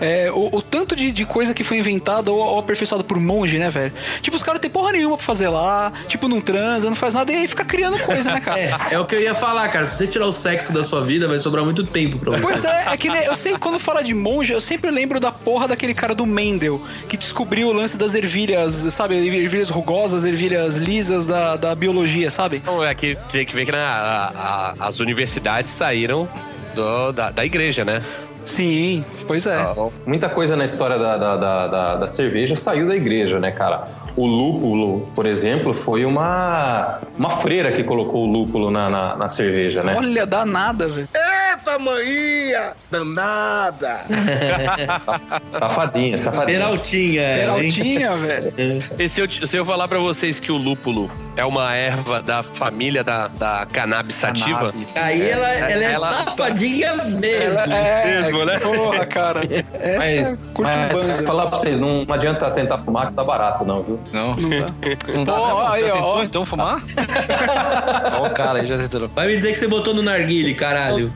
é, 0.00 0.30
o, 0.32 0.56
o 0.56 0.62
tanto 0.62 0.94
de, 0.96 1.10
de 1.12 1.24
coisa 1.24 1.52
que 1.54 1.64
foi 1.64 1.78
inventada 1.78 2.30
ou, 2.32 2.38
ou 2.38 2.58
aperfeiçoada 2.58 3.02
por 3.04 3.18
monge, 3.18 3.58
né, 3.58 3.70
velho? 3.70 3.92
Tipo, 4.20 4.36
os 4.36 4.42
caras 4.42 4.56
não 4.56 4.60
tem 4.62 4.70
porra 4.70 4.92
nenhuma 4.92 5.16
pra 5.16 5.24
fazer 5.26 5.48
lá. 5.48 5.92
Tipo, 6.08 6.28
não 6.28 6.40
transa, 6.40 6.88
não 6.88 6.96
faz 6.96 7.14
nada. 7.14 7.32
E 7.32 7.36
aí 7.36 7.48
fica 7.48 7.64
criando 7.64 7.98
coisa, 8.00 8.30
né, 8.32 8.40
cara? 8.40 8.54
É, 8.90 8.94
é 8.94 8.98
o 8.98 9.04
que 9.04 9.14
eu 9.14 9.20
ia 9.20 9.34
falar, 9.34 9.68
cara. 9.68 9.84
Se 9.86 9.96
você 9.96 10.06
tirar 10.06 10.26
o 10.26 10.32
sexo 10.32 10.72
da 10.72 10.84
sua 10.84 11.02
vida, 11.04 11.26
vai 11.26 11.38
sobrar 11.38 11.64
muito 11.64 11.84
tempo 11.84 12.18
pra 12.18 12.32
você. 12.32 12.40
Pois 12.42 12.64
é, 12.64 12.84
é 12.92 12.96
que 12.96 13.08
né, 13.10 13.26
eu 13.26 13.34
sei 13.36 13.58
quando 13.58 13.78
fala 13.78 14.02
de 14.02 14.14
monge, 14.14 14.52
eu 14.52 14.60
sempre 14.60 14.90
lembro 14.90 15.18
da 15.18 15.32
porra 15.32 15.66
daquele 15.68 15.92
cara 15.94 16.14
do 16.14 16.24
Mendel, 16.24 16.80
que 17.08 17.16
descobriu 17.16 17.68
o 17.68 17.72
lance 17.72 17.96
das 17.96 18.14
ervilhas, 18.14 18.72
sabe? 18.92 19.14
Ervilhas 19.16 19.68
rugosas, 19.68 20.24
ervilhas 20.24 20.76
lisas 20.76 21.26
da, 21.26 21.56
da 21.56 21.74
biologia, 21.74 22.30
sabe? 22.30 22.56
Então 22.56 22.82
é 22.84 22.94
que 22.94 23.16
tem 23.32 23.44
que 23.44 23.54
ver 23.54 23.66
que 23.66 23.72
né, 23.72 23.78
a- 23.78 24.32
a- 24.44 24.74
as 24.80 25.00
universidades 25.00 25.72
saíram 25.72 26.28
do- 26.74 27.12
da, 27.12 27.30
da 27.30 27.44
igreja, 27.44 27.84
né? 27.84 28.02
Sim, 28.44 29.02
pois 29.26 29.46
é. 29.46 29.58
Muita 30.06 30.28
coisa 30.28 30.54
na 30.54 30.66
história 30.66 30.98
da, 30.98 31.16
da, 31.16 31.36
da, 31.36 31.66
da- 31.66 31.96
da 31.96 32.08
cerveja 32.08 32.54
saiu 32.54 32.86
da 32.86 32.94
igreja, 32.94 33.38
né, 33.40 33.50
cara? 33.50 33.88
O 34.16 34.26
lúpulo, 34.26 35.06
por 35.14 35.24
exemplo, 35.26 35.72
foi 35.72 36.04
uma, 36.04 37.00
uma 37.18 37.30
freira 37.30 37.72
que 37.72 37.82
colocou 37.82 38.24
o 38.26 38.30
lúpulo 38.30 38.70
na, 38.70 38.88
na, 38.90 39.16
na 39.16 39.28
cerveja, 39.28 39.82
né? 39.82 39.94
Olha, 39.96 40.26
dá 40.26 40.44
nada, 40.44 40.86
velho. 40.88 41.08
Eita, 41.14 41.78
maninha! 41.78 42.72
Danada! 42.90 44.00
Safadinha, 45.52 46.18
safadinha. 46.18 46.46
Peraltinha? 46.58 47.22
Peraltinha, 47.38 48.16
velho. 48.16 48.82
E 48.98 49.08
se 49.08 49.20
eu, 49.20 49.46
se 49.46 49.56
eu 49.56 49.64
falar 49.64 49.88
pra 49.88 49.98
vocês 49.98 50.38
que 50.38 50.52
o 50.52 50.56
lúpulo 50.56 51.10
é 51.36 51.44
uma 51.44 51.74
erva 51.74 52.22
da 52.22 52.42
família 52.42 53.02
da, 53.02 53.28
da 53.28 53.66
cannabis 53.70 54.14
sativa. 54.16 54.72
Aí 54.94 55.28
ela, 55.30 55.48
ela 55.50 55.84
é 55.84 55.98
safadinha 55.98 56.94
mesmo. 56.94 57.24
É, 57.72 58.22
Mesmo, 58.22 58.44
né? 58.46 58.58
Porra, 58.58 59.06
cara. 59.06 59.40
Essa 59.44 59.98
Mas, 59.98 60.48
é 60.48 60.52
curtimbanza. 60.52 60.94
mas 61.18 61.20
falar 61.26 61.46
pra 61.48 61.58
vocês, 61.58 61.78
não, 61.78 62.04
não 62.04 62.14
adianta 62.14 62.50
tentar 62.50 62.78
fumar 62.78 63.08
que 63.08 63.14
tá 63.14 63.24
barato, 63.24 63.64
não, 63.64 63.82
viu? 63.82 64.00
Não. 64.12 64.36
Não 64.36 64.50
dá. 64.50 64.66
Não 65.14 65.24
dá. 65.24 65.32
Ó, 65.32 65.48
não. 65.48 65.72
aí, 65.72 65.84
ó, 65.84 65.92
tentou, 65.94 66.04
ó. 66.16 66.22
então 66.24 66.46
fumar? 66.46 66.82
Ó, 68.20 68.26
o 68.26 68.30
cara 68.30 68.60
aí 68.60 68.66
já 68.66 68.76
tentou. 68.78 69.08
Vai 69.08 69.26
me 69.26 69.34
dizer 69.34 69.50
que 69.52 69.58
você 69.58 69.66
botou 69.66 69.92
no 69.94 70.02
narguile, 70.02 70.54
caralho. 70.54 71.12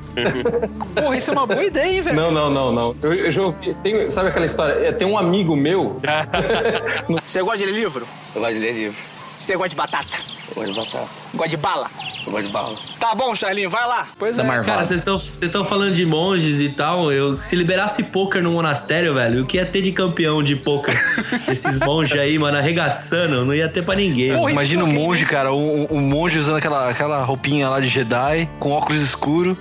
Porra, 0.94 1.16
isso 1.16 1.30
é 1.30 1.32
uma 1.32 1.46
boa 1.46 1.64
ideia, 1.64 1.92
hein, 1.96 2.00
velho? 2.00 2.16
Não, 2.16 2.30
não, 2.30 2.50
não, 2.50 2.72
não. 2.72 2.96
Eu, 3.02 3.14
eu 3.14 3.30
já 3.30 3.42
ouvi. 3.42 3.74
tem- 3.82 4.08
sabe 4.10 4.28
aquela 4.28 4.46
história? 4.46 4.72
É, 4.86 4.92
Tem 4.92 5.06
um 5.06 5.16
amigo 5.16 5.54
meu. 5.56 6.00
Você 7.24 7.42
gosta 7.42 7.58
de 7.58 7.66
ler 7.66 7.72
livro? 7.80 8.06
Eu 8.34 8.40
gosto 8.40 8.54
de 8.54 8.60
ler 8.60 8.72
livro. 8.72 8.96
Você 9.38 9.54
gosta 9.56 9.68
de 9.70 9.76
batata? 9.76 10.08
Eu 10.48 10.54
gosto 10.54 10.72
de 10.72 10.78
batata. 10.80 11.08
Gosta 11.34 11.48
de 11.50 11.56
bala? 11.56 11.90
Eu 12.26 12.32
gosto 12.32 12.46
de 12.46 12.52
bala. 12.52 12.76
Tá 12.98 13.14
bom, 13.14 13.34
Charlinho, 13.34 13.70
vai 13.70 13.86
lá. 13.86 14.08
Pois 14.18 14.38
é. 14.38 14.42
Marvel. 14.42 14.64
Cara, 14.64 14.84
vocês 14.84 15.00
estão 15.00 15.18
vocês 15.18 15.42
estão 15.42 15.64
falando 15.64 15.94
de 15.94 16.04
monges 16.04 16.60
e 16.60 16.68
tal. 16.70 17.12
Eu, 17.12 17.32
se 17.34 17.54
liberasse 17.54 18.02
poker 18.04 18.42
no 18.42 18.50
monastério, 18.50 19.14
velho, 19.14 19.42
o 19.42 19.46
que 19.46 19.56
ia 19.58 19.64
ter 19.66 19.80
de 19.82 19.92
campeão 19.92 20.42
de 20.42 20.56
poker? 20.56 20.98
Esses 21.48 21.78
monges 21.78 22.18
aí, 22.18 22.38
mano, 22.38 22.58
arregaçando, 22.58 23.44
não 23.44 23.54
ia 23.54 23.68
ter 23.68 23.84
pra 23.84 23.94
ninguém. 23.94 24.32
Porra, 24.34 24.50
Imagina 24.50 24.84
um 24.84 24.92
monge, 24.92 25.24
cara, 25.26 25.52
um, 25.52 25.86
um 25.90 26.00
monge 26.00 26.38
usando 26.38 26.56
aquela, 26.56 26.90
aquela 26.90 27.22
roupinha 27.22 27.68
lá 27.68 27.78
de 27.78 27.88
Jedi, 27.88 28.48
com 28.58 28.72
óculos 28.72 29.02
escuros, 29.02 29.56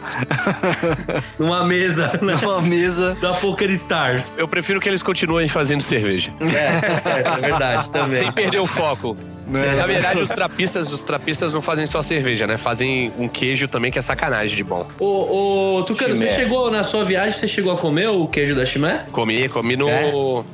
Numa 1.38 1.64
mesa, 1.66 2.18
né? 2.22 2.38
numa 2.42 2.62
mesa. 2.62 3.16
Da 3.22 3.34
Poker 3.34 3.70
Stars. 3.72 4.34
Eu 4.38 4.48
prefiro 4.48 4.80
que 4.82 4.90
eles 4.90 5.04
continuem 5.04 5.48
fazendo 5.48 5.82
cerveja. 5.82 6.34
É, 6.42 7.00
certo, 7.00 7.28
é 7.28 7.38
verdade 7.40 7.90
também. 7.90 8.24
Sem 8.24 8.32
perder 8.32 8.60
o 8.60 8.68
foco. 8.68 9.16
Né? 9.50 9.76
Na 9.76 9.88
verdade, 9.88 10.22
os 10.22 10.30
trapistas, 10.30 10.92
os 10.92 11.04
trapistas 11.04 11.54
não 11.54 11.62
fazem 11.62 11.86
só 11.86 12.02
cerveja, 12.02 12.46
né? 12.46 12.58
Fazem 12.58 13.12
um 13.18 13.28
queijo 13.28 13.68
também, 13.68 13.92
que 13.92 13.98
é 13.98 14.02
sacanagem 14.02 14.56
de 14.56 14.64
bom. 14.64 14.88
Ô, 15.00 15.78
ô, 15.78 15.84
Tucano, 15.84 16.16
você 16.16 16.26
Chimé. 16.28 16.36
chegou 16.38 16.70
na 16.70 16.84
sua 16.84 17.06
viagem, 17.06 17.38
você 17.38 17.48
chegou 17.48 17.72
a 17.72 17.78
comer 17.78 18.10
o 18.10 18.28
queijo 18.28 18.56
da 18.56 18.66
Chimé? 18.66 19.06
Comi, 19.12 19.48
comi 19.50 19.76
no. 19.78 19.90
É? 19.90 20.12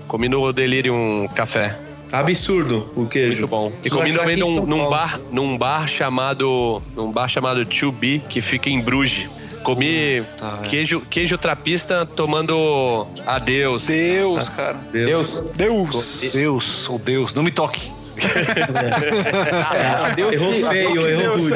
Comi 0.07 0.29
no 0.29 0.53
Delirium 0.53 1.27
Café. 1.33 1.75
Absurdo 2.11 2.91
o 2.95 3.07
queijo. 3.07 3.31
Muito 3.31 3.47
bom. 3.47 3.71
E 3.83 3.89
comi 3.89 4.13
também 4.13 4.37
num, 4.37 4.67
num 4.67 4.87
bar, 4.87 5.19
num 5.31 5.57
bar 5.57 5.87
chamado. 5.89 6.81
Num 6.95 7.11
bar 7.11 7.27
chamado 7.27 7.65
2B, 7.65 8.21
que 8.29 8.39
fica 8.39 8.69
em 8.69 8.79
Bruges. 8.79 9.27
Comi 9.63 10.21
queijo, 10.69 11.01
queijo 11.09 11.37
trapista 11.37 12.05
tomando 12.05 13.07
adeus. 13.25 13.87
Deus, 13.87 14.49
cara. 14.49 14.77
Deus. 14.91 15.49
Deus. 15.55 16.31
Deus, 16.33 16.89
oh 16.89 16.97
Deus, 16.99 17.33
não 17.33 17.41
me 17.41 17.49
toque. 17.51 17.89
Deus 20.15 20.33
Errou 20.33 20.53
que- 20.53 20.67
feio, 20.69 21.07
errou 21.07 21.37
rude. 21.37 21.55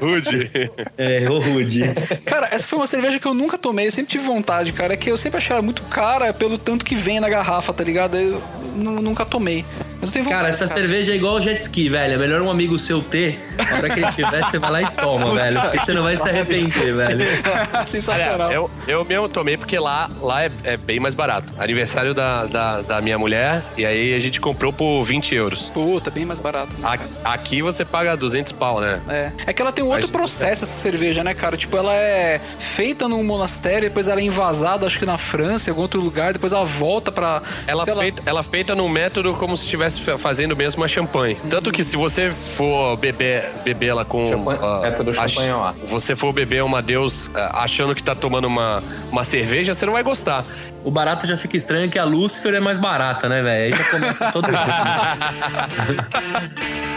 Rude. 0.00 0.70
É, 0.96 1.22
errou 1.22 1.40
rude. 1.40 1.82
Cara, 2.24 2.48
essa 2.50 2.66
foi 2.66 2.78
uma 2.78 2.86
cerveja 2.86 3.18
que 3.18 3.26
eu 3.26 3.34
nunca 3.34 3.58
tomei, 3.58 3.86
eu 3.86 3.92
sempre 3.92 4.10
tive 4.12 4.24
vontade, 4.24 4.72
cara. 4.72 4.94
É 4.94 4.96
que 4.96 5.10
eu 5.10 5.16
sempre 5.16 5.38
achei 5.38 5.52
ela 5.52 5.62
muito 5.62 5.82
cara 5.82 6.32
pelo 6.32 6.58
tanto 6.58 6.84
que 6.84 6.94
vem 6.94 7.20
na 7.20 7.28
garrafa, 7.28 7.72
tá 7.72 7.84
ligado? 7.84 8.16
Eu 8.16 8.42
nu- 8.74 9.02
nunca 9.02 9.24
tomei. 9.24 9.64
Mas 10.00 10.08
eu 10.10 10.12
tenho 10.12 10.24
vontade. 10.24 10.40
Cara, 10.42 10.48
essa 10.48 10.68
cerveja 10.68 11.12
é 11.12 11.16
igual 11.16 11.40
jet 11.40 11.58
ski, 11.60 11.88
velho. 11.88 12.14
É 12.14 12.16
melhor 12.18 12.40
um 12.42 12.50
amigo 12.50 12.78
seu 12.78 13.00
ter. 13.02 13.38
Na 13.56 13.76
hora 13.78 13.90
que 13.90 14.00
ele 14.00 14.12
tiver, 14.12 14.44
você 14.44 14.58
vai 14.58 14.70
lá 14.70 14.82
e 14.82 14.90
toma, 14.92 15.34
velho. 15.34 15.60
Porque 15.60 15.78
você 15.80 15.92
não 15.92 16.02
vai 16.02 16.16
se 16.16 16.28
arrepender, 16.28 16.94
velho. 16.94 17.18
Sensacional. 17.86 18.34
Aliás, 18.34 18.52
eu, 18.54 18.70
eu 18.86 19.04
mesmo 19.04 19.28
tomei 19.28 19.56
porque 19.56 19.78
lá, 19.78 20.10
lá 20.20 20.44
é, 20.44 20.50
é 20.64 20.76
bem 20.76 21.00
mais 21.00 21.14
barato. 21.14 21.52
Aniversário 21.58 22.14
da, 22.14 22.46
da, 22.46 22.80
da 22.82 23.00
minha 23.00 23.18
mulher, 23.18 23.62
e 23.76 23.84
aí 23.84 24.14
a 24.14 24.20
gente 24.20 24.40
comprou 24.40 24.72
por 24.72 25.02
20 25.04 25.34
euros. 25.34 25.62
Puta, 25.74 26.10
bem 26.10 26.24
mais 26.24 26.40
barato. 26.40 26.74
A- 26.82 26.98
Aqui 27.32 27.62
você 27.62 27.84
paga 27.84 28.16
200 28.16 28.52
pau, 28.52 28.80
né? 28.80 29.00
É. 29.08 29.32
É 29.46 29.52
que 29.52 29.60
ela 29.62 29.72
tem 29.72 29.84
um 29.84 29.88
outro 29.88 30.02
Mas- 30.02 30.10
processo, 30.12 30.64
essa 30.64 30.74
cerveja, 30.74 31.22
né, 31.24 31.34
cara? 31.34 31.56
Tipo, 31.56 31.76
ela 31.76 31.94
é 31.94 32.40
feita 32.58 33.08
num 33.08 33.22
monastério, 33.24 33.88
depois 33.88 34.08
ela 34.08 34.20
é 34.20 34.24
invasada, 34.24 34.86
acho 34.86 34.98
que 34.98 35.06
na 35.06 35.18
França, 35.18 35.68
em 35.68 35.70
algum 35.70 35.82
outro 35.82 36.00
lugar, 36.00 36.32
depois 36.32 36.52
ela 36.52 36.64
volta 36.64 37.10
pra. 37.12 37.42
Ela 37.66 37.84
lá. 37.86 38.02
feita, 38.02 38.22
ela 38.26 38.42
feita 38.42 38.74
num 38.74 38.88
método 38.88 39.32
como 39.34 39.56
se 39.56 39.66
estivesse 39.88 40.00
fa- 40.00 40.18
fazendo 40.18 40.54
mesmo 40.56 40.82
uma 40.82 40.88
champanhe. 40.88 41.36
Tanto 41.50 41.72
que 41.72 41.82
se 41.82 41.96
você 41.96 42.30
for 42.56 42.96
beber, 42.96 43.50
beber 43.64 43.88
ela 43.88 44.04
com. 44.04 44.26
Champanhe- 44.26 44.58
ah, 44.62 44.80
método 44.82 45.10
ach- 45.10 45.28
champanhe 45.30 45.50
ó. 45.52 45.72
Você 45.90 46.14
for 46.14 46.32
beber 46.32 46.62
uma 46.62 46.80
Deus 46.82 47.28
ah, 47.34 47.62
achando 47.64 47.94
que 47.94 48.02
tá 48.02 48.14
tomando 48.14 48.46
uma, 48.46 48.82
uma 49.10 49.24
cerveja, 49.24 49.74
você 49.74 49.86
não 49.86 49.94
vai 49.94 50.02
gostar. 50.02 50.44
O 50.84 50.90
barato 50.90 51.26
já 51.26 51.36
fica 51.36 51.56
estranho 51.56 51.90
que 51.90 51.98
a 51.98 52.04
Lucifer 52.04 52.54
é 52.54 52.60
mais 52.60 52.78
barata, 52.78 53.28
né, 53.28 53.42
velho? 53.42 53.74
Aí 53.74 53.78
já 53.78 53.84
começa 53.90 54.32
todo 54.32 54.46
mundo. 54.50 54.58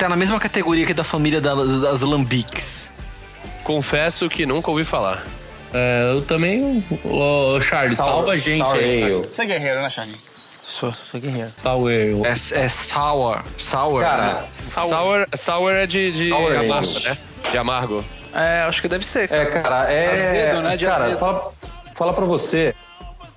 Tá 0.00 0.08
na 0.08 0.16
mesma 0.16 0.40
categoria 0.40 0.86
que 0.86 0.94
da 0.94 1.04
família 1.04 1.42
das, 1.42 1.82
das 1.82 2.00
Lambics. 2.00 2.90
Confesso 3.64 4.30
que 4.30 4.46
nunca 4.46 4.70
ouvi 4.70 4.82
falar. 4.82 5.24
É, 5.74 6.12
eu 6.14 6.22
também. 6.22 6.82
Ô, 7.04 7.60
Charles, 7.60 7.98
Sour- 7.98 8.08
salva 8.10 8.32
a 8.32 8.36
gente 8.38 8.64
sour 8.66 8.78
aí. 8.78 9.02
ale. 9.02 9.14
Você 9.30 9.42
é 9.42 9.44
guerreiro, 9.46 9.82
né, 9.82 9.90
Charlinho? 9.90 10.18
Sou, 10.62 10.90
sou 10.92 11.20
guerreiro. 11.20 11.50
Sour 11.58 11.90
ale. 11.90 12.22
É, 12.24 12.30
é 12.64 12.68
sour. 12.68 13.42
Sour. 13.58 14.02
Cara, 14.02 14.46
Sour, 14.50 15.26
sour 15.36 15.72
é 15.72 15.86
de, 15.86 16.10
de 16.12 16.28
Sour 16.30 16.56
ale. 16.56 16.66
amargo, 16.66 17.00
né? 17.00 17.18
De 17.52 17.58
amargo. 17.58 18.04
É, 18.32 18.62
acho 18.62 18.80
que 18.80 18.88
deve 18.88 19.04
ser, 19.04 19.28
cara. 19.28 19.42
É, 19.42 19.46
cara, 19.46 19.92
é. 19.92 20.12
Azedo, 20.12 20.62
né? 20.62 20.76
De 20.78 20.86
cara, 20.86 21.04
azedo. 21.04 21.18
Fala, 21.18 21.52
fala 21.94 22.12
pra 22.14 22.24
você. 22.24 22.74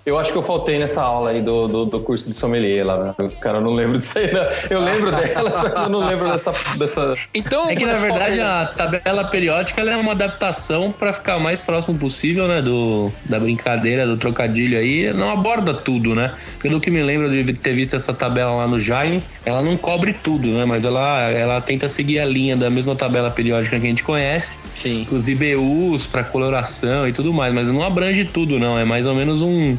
Eu 0.05 0.19
acho 0.19 0.33
que 0.33 0.37
eu 0.37 0.43
faltei 0.43 0.77
nessa 0.77 1.01
aula 1.01 1.29
aí 1.29 1.41
do, 1.41 1.65
do, 1.67 1.85
do 1.85 1.99
curso 2.01 2.27
de 2.27 2.35
sommelier 2.35 2.85
lá. 2.85 3.15
né? 3.17 3.29
Cara, 3.39 3.59
eu 3.59 3.61
não 3.61 3.71
lembro 3.71 3.97
disso 3.97 4.17
aí, 4.17 4.33
não. 4.33 4.43
Eu 4.69 4.81
lembro 4.83 5.11
delas, 5.15 5.55
mas 5.55 5.83
eu 5.83 5.89
não 5.89 6.05
lembro 6.05 6.29
dessa. 6.29 6.53
dessa... 6.77 7.13
Então, 7.33 7.69
É 7.69 7.75
que 7.75 7.85
na 7.85 7.95
verdade 7.95 8.41
a 8.41 8.65
tabela 8.65 9.23
periódica 9.25 9.79
ela 9.79 9.91
é 9.91 9.95
uma 9.95 10.11
adaptação 10.11 10.91
pra 10.91 11.13
ficar 11.13 11.37
o 11.37 11.39
mais 11.39 11.61
próximo 11.61 11.97
possível, 11.97 12.47
né, 12.47 12.61
do 12.61 13.11
da 13.23 13.39
brincadeira, 13.39 14.05
do 14.05 14.17
trocadilho 14.17 14.77
aí, 14.77 15.13
não 15.13 15.31
aborda 15.31 15.73
tudo, 15.73 16.13
né? 16.13 16.33
Pelo 16.59 16.81
que 16.81 16.91
me 16.91 17.01
lembro 17.01 17.29
de 17.29 17.53
ter 17.53 17.73
visto 17.73 17.95
essa 17.95 18.13
tabela 18.13 18.51
lá 18.51 18.67
no 18.67 18.79
Jaime, 18.79 19.23
ela 19.45 19.61
não 19.61 19.77
cobre 19.77 20.13
tudo, 20.13 20.49
né, 20.49 20.65
mas 20.65 20.83
ela 20.83 21.31
ela 21.31 21.61
tenta 21.61 21.87
seguir 21.87 22.19
a 22.19 22.25
linha 22.25 22.57
da 22.57 22.69
mesma 22.69 22.95
tabela 22.95 23.31
periódica 23.31 23.79
que 23.79 23.85
a 23.85 23.89
gente 23.89 24.03
conhece, 24.03 24.59
Sim. 24.75 25.07
os 25.09 25.29
IBUs 25.29 26.05
pra 26.07 26.23
coloração 26.23 27.07
e 27.07 27.13
tudo 27.13 27.31
mais, 27.31 27.53
mas 27.53 27.71
não 27.71 27.83
abrange 27.83 28.25
tudo 28.25 28.59
não, 28.59 28.77
é 28.77 28.83
mais 28.83 29.07
ou 29.07 29.15
menos 29.15 29.41
um 29.41 29.77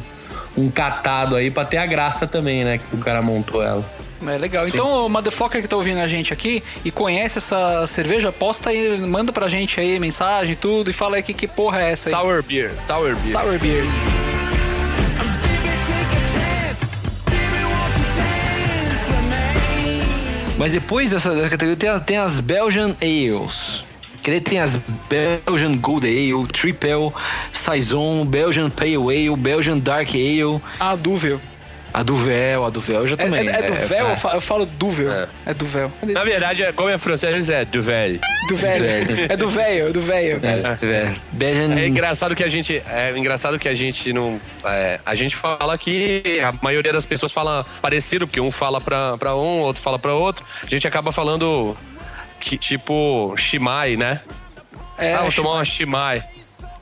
um 0.57 0.69
catado 0.69 1.35
aí 1.35 1.51
pra 1.51 1.65
ter 1.65 1.77
a 1.77 1.85
graça 1.85 2.27
também, 2.27 2.63
né, 2.63 2.77
que 2.77 2.95
o 2.95 2.99
cara 2.99 3.21
montou 3.21 3.63
ela. 3.63 3.85
É 4.25 4.37
legal. 4.37 4.67
Então, 4.67 5.05
o 5.05 5.09
motherfucker 5.09 5.61
que 5.61 5.67
tá 5.67 5.75
ouvindo 5.75 5.99
a 5.99 6.07
gente 6.07 6.33
aqui 6.33 6.63
e 6.83 6.89
conhece 6.89 7.37
essa 7.37 7.85
cerveja, 7.85 8.31
posta 8.31 8.69
aí, 8.69 8.97
manda 8.99 9.31
pra 9.31 9.47
gente 9.47 9.79
aí 9.79 9.99
mensagem 9.99 10.53
e 10.53 10.55
tudo 10.55 10.89
e 10.89 10.93
fala 10.93 11.17
aí 11.17 11.23
que, 11.23 11.33
que 11.33 11.47
porra 11.47 11.83
é 11.83 11.91
essa 11.91 12.09
aí. 12.09 12.15
Sour 12.15 12.41
beer. 12.41 12.79
Sour 12.79 13.15
beer. 13.15 13.31
Sour 13.31 13.59
beer. 13.59 13.83
Mas 20.57 20.71
depois 20.71 21.11
dessa 21.11 21.29
categoria 21.49 21.75
tem 21.75 21.89
as, 21.89 22.01
tem 22.01 22.17
as 22.17 22.39
Belgian 22.39 22.95
Ales. 23.01 23.84
Que 24.25 24.41
tem 24.41 24.59
as 24.59 24.75
Belgian 25.07 25.77
Gold 25.77 26.07
Ale, 26.07 26.47
Triple, 26.47 27.11
Saison, 27.53 28.25
Belgian 28.25 28.71
Pale 28.71 28.95
Ale, 28.95 29.35
Belgian 29.37 29.77
Dark 29.77 30.09
Ale. 30.15 30.59
A 30.79 30.95
Duvel. 30.95 31.39
A 31.93 32.01
Duvel, 32.01 32.65
a 32.65 32.69
Duvel 32.71 33.01
eu 33.01 33.07
já 33.07 33.13
É, 33.13 33.17
também. 33.17 33.47
é, 33.47 33.51
é 33.51 33.61
Duvel? 33.61 34.07
é. 34.07 34.11
Eu, 34.11 34.15
falo, 34.17 34.35
eu 34.35 34.41
falo 34.41 34.65
Duvel. 34.65 35.11
É. 35.13 35.27
É, 35.45 35.53
Duvel. 35.53 35.91
Na 36.01 36.23
verdade, 36.23 36.63
é- 36.63 36.71
como 36.71 36.89
é 36.89 36.97
francês, 36.97 37.49
é 37.49 37.63
do 37.65 37.81
velho. 37.83 38.19
Do 38.49 38.55
velho. 38.55 38.85
É 39.29 39.37
do 39.37 39.47
velho, 39.47 39.87
é 39.87 39.91
do 39.91 40.01
velho. 40.01 40.39
É, 40.43 41.45
é. 41.45 41.81
É 41.83 41.87
engraçado 41.87 42.35
que 42.35 42.43
a 42.43 42.49
gente. 42.49 42.81
É 42.89 43.15
engraçado 43.15 43.59
que 43.59 43.69
a 43.69 43.75
gente 43.75 44.11
não. 44.11 44.41
é, 44.65 44.99
a 45.05 45.13
gente 45.15 45.35
fala 45.35 45.77
que 45.77 46.41
a 46.43 46.51
maioria 46.63 46.91
das 46.91 47.05
pessoas 47.05 47.31
fala 47.31 47.63
parecido, 47.79 48.25
porque 48.25 48.41
um 48.41 48.51
fala 48.51 48.81
pra, 48.81 49.17
pra 49.19 49.35
um, 49.35 49.59
outro 49.59 49.81
fala 49.83 49.99
pra 49.99 50.15
outro. 50.15 50.43
A 50.63 50.65
gente 50.65 50.85
acaba 50.87 51.11
falando 51.11 51.77
que, 52.45 52.57
tipo 52.57 53.35
Shimai, 53.35 53.97
né? 53.97 54.21
É, 54.97 55.15
ah, 55.15 55.21
vou 55.21 55.31
Shimai. 55.31 55.43
tomar 55.43 55.57
uma 55.57 55.65
Shimai. 55.65 56.23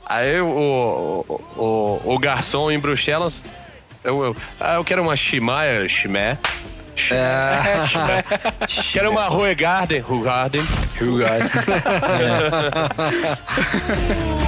Aí 0.06 0.40
o, 0.40 1.24
o, 1.26 1.34
o, 1.56 2.00
o 2.14 2.18
garçom 2.18 2.70
em 2.70 2.78
Bruxelas, 2.78 3.42
eu, 4.04 4.22
eu, 4.22 4.36
ah, 4.60 4.74
eu 4.74 4.84
quero 4.84 5.02
uma 5.02 5.16
Shimai, 5.16 5.88
Chimé. 5.88 6.38
É. 7.10 8.22
Quero 8.92 9.10
uma 9.10 9.26
Rue 9.26 9.52
Garden. 9.56 10.00
Rue 10.00 10.22
Garden. 10.22 10.62
Rue 11.00 11.18
Garden. 11.18 11.50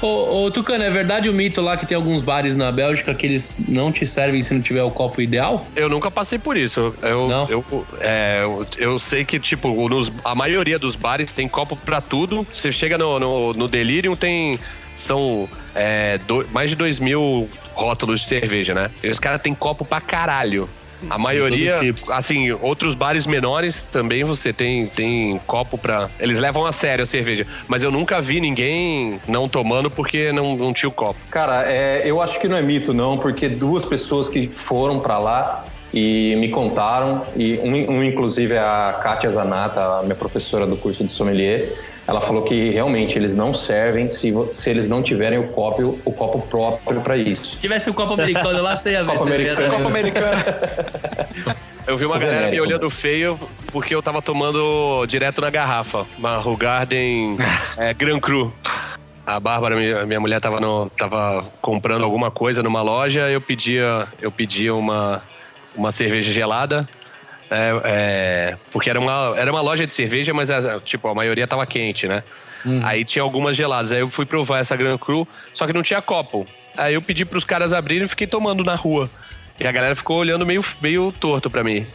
Ô, 0.00 0.44
ô, 0.44 0.50
Tucano, 0.50 0.84
é 0.84 0.90
verdade 0.90 1.28
o 1.28 1.32
mito 1.32 1.60
lá 1.60 1.76
que 1.76 1.84
tem 1.84 1.96
alguns 1.96 2.22
bares 2.22 2.56
na 2.56 2.70
Bélgica 2.70 3.12
que 3.14 3.26
eles 3.26 3.60
não 3.68 3.90
te 3.90 4.06
servem 4.06 4.40
se 4.42 4.54
não 4.54 4.60
tiver 4.60 4.82
o 4.84 4.90
copo 4.92 5.20
ideal? 5.20 5.66
Eu 5.74 5.88
nunca 5.88 6.08
passei 6.08 6.38
por 6.38 6.56
isso. 6.56 6.94
Eu, 7.02 7.28
eu, 7.48 7.86
é, 8.00 8.40
eu, 8.44 8.66
eu 8.78 8.98
sei 9.00 9.24
que, 9.24 9.40
tipo, 9.40 9.88
nos, 9.88 10.12
a 10.24 10.36
maioria 10.36 10.78
dos 10.78 10.94
bares 10.94 11.32
tem 11.32 11.48
copo 11.48 11.74
pra 11.74 12.00
tudo. 12.00 12.46
Você 12.52 12.70
chega 12.70 12.96
no, 12.96 13.18
no, 13.18 13.52
no 13.54 13.66
Delirium, 13.68 14.14
tem. 14.14 14.58
São 14.94 15.48
é, 15.74 16.18
do- 16.18 16.46
mais 16.52 16.70
de 16.70 16.76
dois 16.76 16.98
mil 16.98 17.48
rótulos 17.74 18.20
de 18.20 18.26
cerveja, 18.26 18.74
né? 18.74 18.90
E 19.02 19.08
os 19.08 19.18
caras 19.18 19.40
têm 19.40 19.54
copo 19.54 19.84
pra 19.84 20.00
caralho. 20.00 20.68
A 21.08 21.18
maioria, 21.18 21.78
assim, 22.10 22.50
outros 22.52 22.94
bares 22.94 23.26
menores 23.26 23.82
também 23.82 24.24
você 24.24 24.52
tem, 24.52 24.86
tem 24.86 25.40
copo 25.46 25.78
pra. 25.78 26.08
Eles 26.18 26.38
levam 26.38 26.66
a 26.66 26.72
sério 26.72 27.02
a 27.02 27.06
cerveja. 27.06 27.46
Mas 27.66 27.82
eu 27.82 27.90
nunca 27.90 28.20
vi 28.20 28.40
ninguém 28.40 29.20
não 29.28 29.48
tomando 29.48 29.90
porque 29.90 30.32
não, 30.32 30.56
não 30.56 30.72
tinha 30.72 30.88
o 30.88 30.92
copo. 30.92 31.18
Cara, 31.30 31.70
é, 31.70 32.02
eu 32.04 32.20
acho 32.20 32.40
que 32.40 32.48
não 32.48 32.56
é 32.56 32.62
mito, 32.62 32.92
não, 32.92 33.18
porque 33.18 33.48
duas 33.48 33.84
pessoas 33.84 34.28
que 34.28 34.48
foram 34.48 35.00
pra 35.00 35.18
lá 35.18 35.64
e 35.92 36.36
me 36.36 36.48
contaram, 36.50 37.22
e 37.34 37.58
um, 37.58 37.98
um, 37.98 38.04
inclusive 38.04 38.54
é 38.54 38.58
a 38.58 39.00
Kátia 39.02 39.30
Zanata, 39.30 40.00
a 40.00 40.02
minha 40.02 40.14
professora 40.14 40.66
do 40.66 40.76
curso 40.76 41.02
de 41.02 41.10
sommelier, 41.10 41.72
ela 42.08 42.22
falou 42.22 42.42
que 42.42 42.70
realmente 42.70 43.18
eles 43.18 43.34
não 43.34 43.52
servem 43.52 44.10
se, 44.10 44.32
se 44.54 44.70
eles 44.70 44.88
não 44.88 45.02
tiverem 45.02 45.38
o 45.38 45.46
copo, 45.48 46.00
o 46.06 46.10
copo 46.10 46.40
próprio 46.48 47.02
pra 47.02 47.18
isso. 47.18 47.50
Se 47.50 47.56
tivesse 47.58 47.90
o 47.90 47.94
copo 47.94 48.14
americano 48.14 48.62
lá, 48.62 48.74
você 48.74 48.92
ia 48.92 49.04
ver. 49.04 49.12
Copo 49.12 49.24
você 49.24 49.42
ia 49.42 49.86
americano. 49.86 50.42
Eu 51.86 51.98
vi 51.98 52.06
uma 52.06 52.18
galera 52.18 52.50
me 52.50 52.58
olhando 52.58 52.88
feio 52.88 53.38
porque 53.70 53.94
eu 53.94 54.02
tava 54.02 54.22
tomando 54.22 55.04
direto 55.04 55.42
na 55.42 55.50
garrafa. 55.50 56.06
Uma 56.16 56.38
Rugarden 56.38 57.36
é, 57.76 57.92
Gran 57.92 58.18
Cru. 58.18 58.54
A 59.26 59.38
Bárbara, 59.38 59.76
minha, 59.76 60.06
minha 60.06 60.20
mulher, 60.20 60.40
tava, 60.40 60.58
no, 60.58 60.88
tava 60.88 61.44
comprando 61.60 62.04
alguma 62.04 62.30
coisa 62.30 62.62
numa 62.62 62.80
loja. 62.80 63.28
Eu 63.28 63.42
pedia, 63.42 64.08
eu 64.18 64.32
pedia 64.32 64.74
uma, 64.74 65.22
uma 65.76 65.92
cerveja 65.92 66.32
gelada. 66.32 66.88
É, 67.50 67.80
é, 67.84 68.56
porque 68.70 68.90
era 68.90 68.98
uma, 69.00 69.34
era 69.36 69.50
uma 69.50 69.60
loja 69.60 69.86
de 69.86 69.94
cerveja, 69.94 70.32
mas 70.34 70.50
a- 70.50 70.80
tipo, 70.80 71.08
a 71.08 71.14
maioria 71.14 71.46
tava 71.46 71.66
quente, 71.66 72.06
né? 72.08 72.22
Aí 72.82 73.04
tinha 73.04 73.22
algumas 73.22 73.56
geladas. 73.56 73.92
Aí 73.92 74.00
eu 74.00 74.10
fui 74.10 74.26
provar 74.26 74.58
essa 74.58 74.76
Gran 74.76 74.98
Cru, 74.98 75.26
só 75.54 75.66
que 75.66 75.72
não 75.72 75.82
tinha 75.82 76.02
copo. 76.02 76.46
Aí 76.76 76.94
eu 76.94 77.00
pedi 77.00 77.24
pros 77.24 77.44
caras 77.44 77.72
abrirem 77.72 78.04
e 78.06 78.08
fiquei 78.08 78.26
tomando 78.26 78.62
na 78.64 78.74
rua. 78.74 79.08
E 79.58 79.66
a 79.66 79.72
galera 79.72 79.96
ficou 79.96 80.18
olhando 80.18 80.44
meio, 80.44 80.62
meio 80.82 81.10
torto 81.12 81.48
pra 81.48 81.64
mim. 81.64 81.86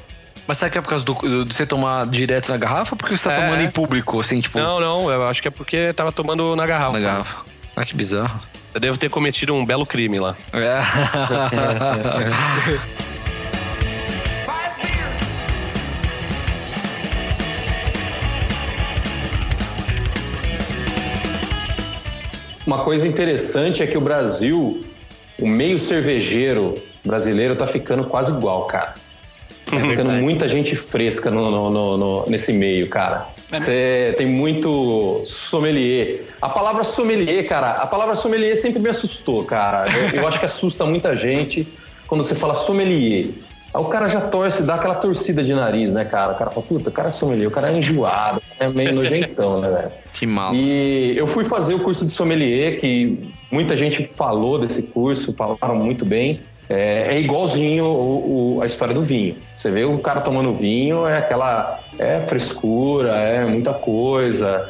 Mas 0.48 0.58
será 0.58 0.72
que 0.72 0.78
é 0.78 0.82
por 0.82 0.90
causa 0.90 1.06
do, 1.06 1.14
do- 1.14 1.46
de 1.46 1.54
você 1.54 1.66
tomar 1.66 2.06
direto 2.08 2.50
na 2.50 2.58
garrafa 2.58 2.94
ou 2.96 2.98
porque 2.98 3.16
você 3.18 3.30
tá 3.30 3.34
É. 3.36 3.42
tomando 3.46 3.62
em 3.64 3.70
público, 3.70 4.20
assim, 4.20 4.42
tipo... 4.42 4.58
Não, 4.58 4.80
não, 4.80 5.12
eu 5.12 5.28
acho 5.28 5.42
que 5.42 5.48
é 5.48 5.52
porque 5.52 5.94
tava 5.94 6.12
tomando 6.12 6.56
na 6.56 6.66
garrafa. 6.66 7.00
Na 7.00 7.06
garrafa. 7.08 7.46
Ah, 7.76 7.86
que 7.86 7.96
bizarro. 7.96 8.40
Eu 8.74 8.80
devo 8.80 8.98
ter 8.98 9.10
cometido 9.10 9.54
um 9.54 9.66
belo 9.66 9.86
crime 9.86 10.18
lá. 10.18 10.36
É. 10.54 10.80
Uma 22.66 22.84
coisa 22.84 23.08
interessante 23.08 23.84
é 23.84 23.88
que 23.88 23.98
o 23.98 24.02
Brasil, 24.02 24.82
o 25.40 25.48
meio 25.48 25.78
cervejeiro 25.80 26.76
brasileiro 27.04 27.56
tá 27.56 27.68
ficando 27.68 28.06
quase 28.06 28.32
igual, 28.32 28.66
cara. 28.66 28.94
Tá 29.66 29.80
ficando 29.80 30.12
muita 30.12 30.48
gente 30.48 30.76
fresca 30.76 31.30
no, 31.32 31.50
no- 31.50 31.70
no- 31.70 31.98
no- 31.98 32.26
nesse 32.30 32.54
meio, 32.54 32.88
cara. 32.90 33.28
Você 33.52 34.14
tem 34.18 34.26
muito 34.28 35.22
sommelier. 35.26 36.22
A 36.42 36.50
palavra 36.50 36.84
sommelier, 36.84 37.46
cara, 37.48 37.72
a 37.72 37.88
palavra 37.88 38.16
sommelier 38.16 38.56
sempre 38.58 38.80
me 38.82 38.90
assustou, 38.90 39.44
cara. 39.44 39.86
Eu, 40.14 40.22
eu 40.22 40.28
acho 40.28 40.40
que 40.40 40.46
assusta 40.46 40.86
muita 40.86 41.16
gente 41.16 41.68
quando 42.08 42.24
você 42.24 42.36
fala 42.36 42.54
sommelier. 42.56 43.28
Aí 43.74 43.82
o 43.82 43.86
cara 43.86 44.08
já 44.08 44.22
torce, 44.22 44.62
dá 44.64 44.76
aquela 44.76 44.96
torcida 44.96 45.42
de 45.42 45.54
nariz, 45.54 45.92
né, 45.94 46.06
cara? 46.06 46.34
O 46.34 46.36
cara 46.38 46.52
fala, 46.52 46.66
puta, 46.66 46.90
o 46.90 46.92
cara 46.92 47.10
é 47.10 47.12
sommelier, 47.12 47.48
o 47.48 47.52
cara 47.52 47.72
é 47.72 47.78
enjoado, 47.78 48.42
é 48.60 48.68
meio 48.70 48.94
nojentão, 48.94 49.60
né, 49.62 49.70
velho? 49.70 49.92
Que 50.14 50.28
mal. 50.28 50.54
E 50.54 51.18
eu 51.18 51.26
fui 51.26 51.44
fazer 51.44 51.74
o 51.74 51.80
curso 51.80 52.06
de 52.06 52.12
sommelier, 52.12 52.80
que 52.80 53.20
muita 53.52 53.76
gente 53.76 54.08
falou 54.14 54.60
desse 54.60 54.84
curso, 54.84 55.34
falaram 55.34 55.76
muito 55.76 56.06
bem. 56.06 56.40
É, 56.70 57.16
é 57.16 57.20
igualzinho 57.20 57.84
o- 57.86 58.58
o- 58.58 58.62
a 58.62 58.66
história 58.66 58.94
do 58.94 59.02
vinho. 59.02 59.36
Você 59.58 59.70
vê 59.70 59.84
o 59.84 59.98
cara 59.98 60.22
tomando 60.22 60.54
vinho, 60.54 61.06
é 61.08 61.18
aquela. 61.18 61.80
É 62.00 62.22
frescura, 62.28 63.12
é 63.12 63.46
muita 63.46 63.74
coisa. 63.74 64.70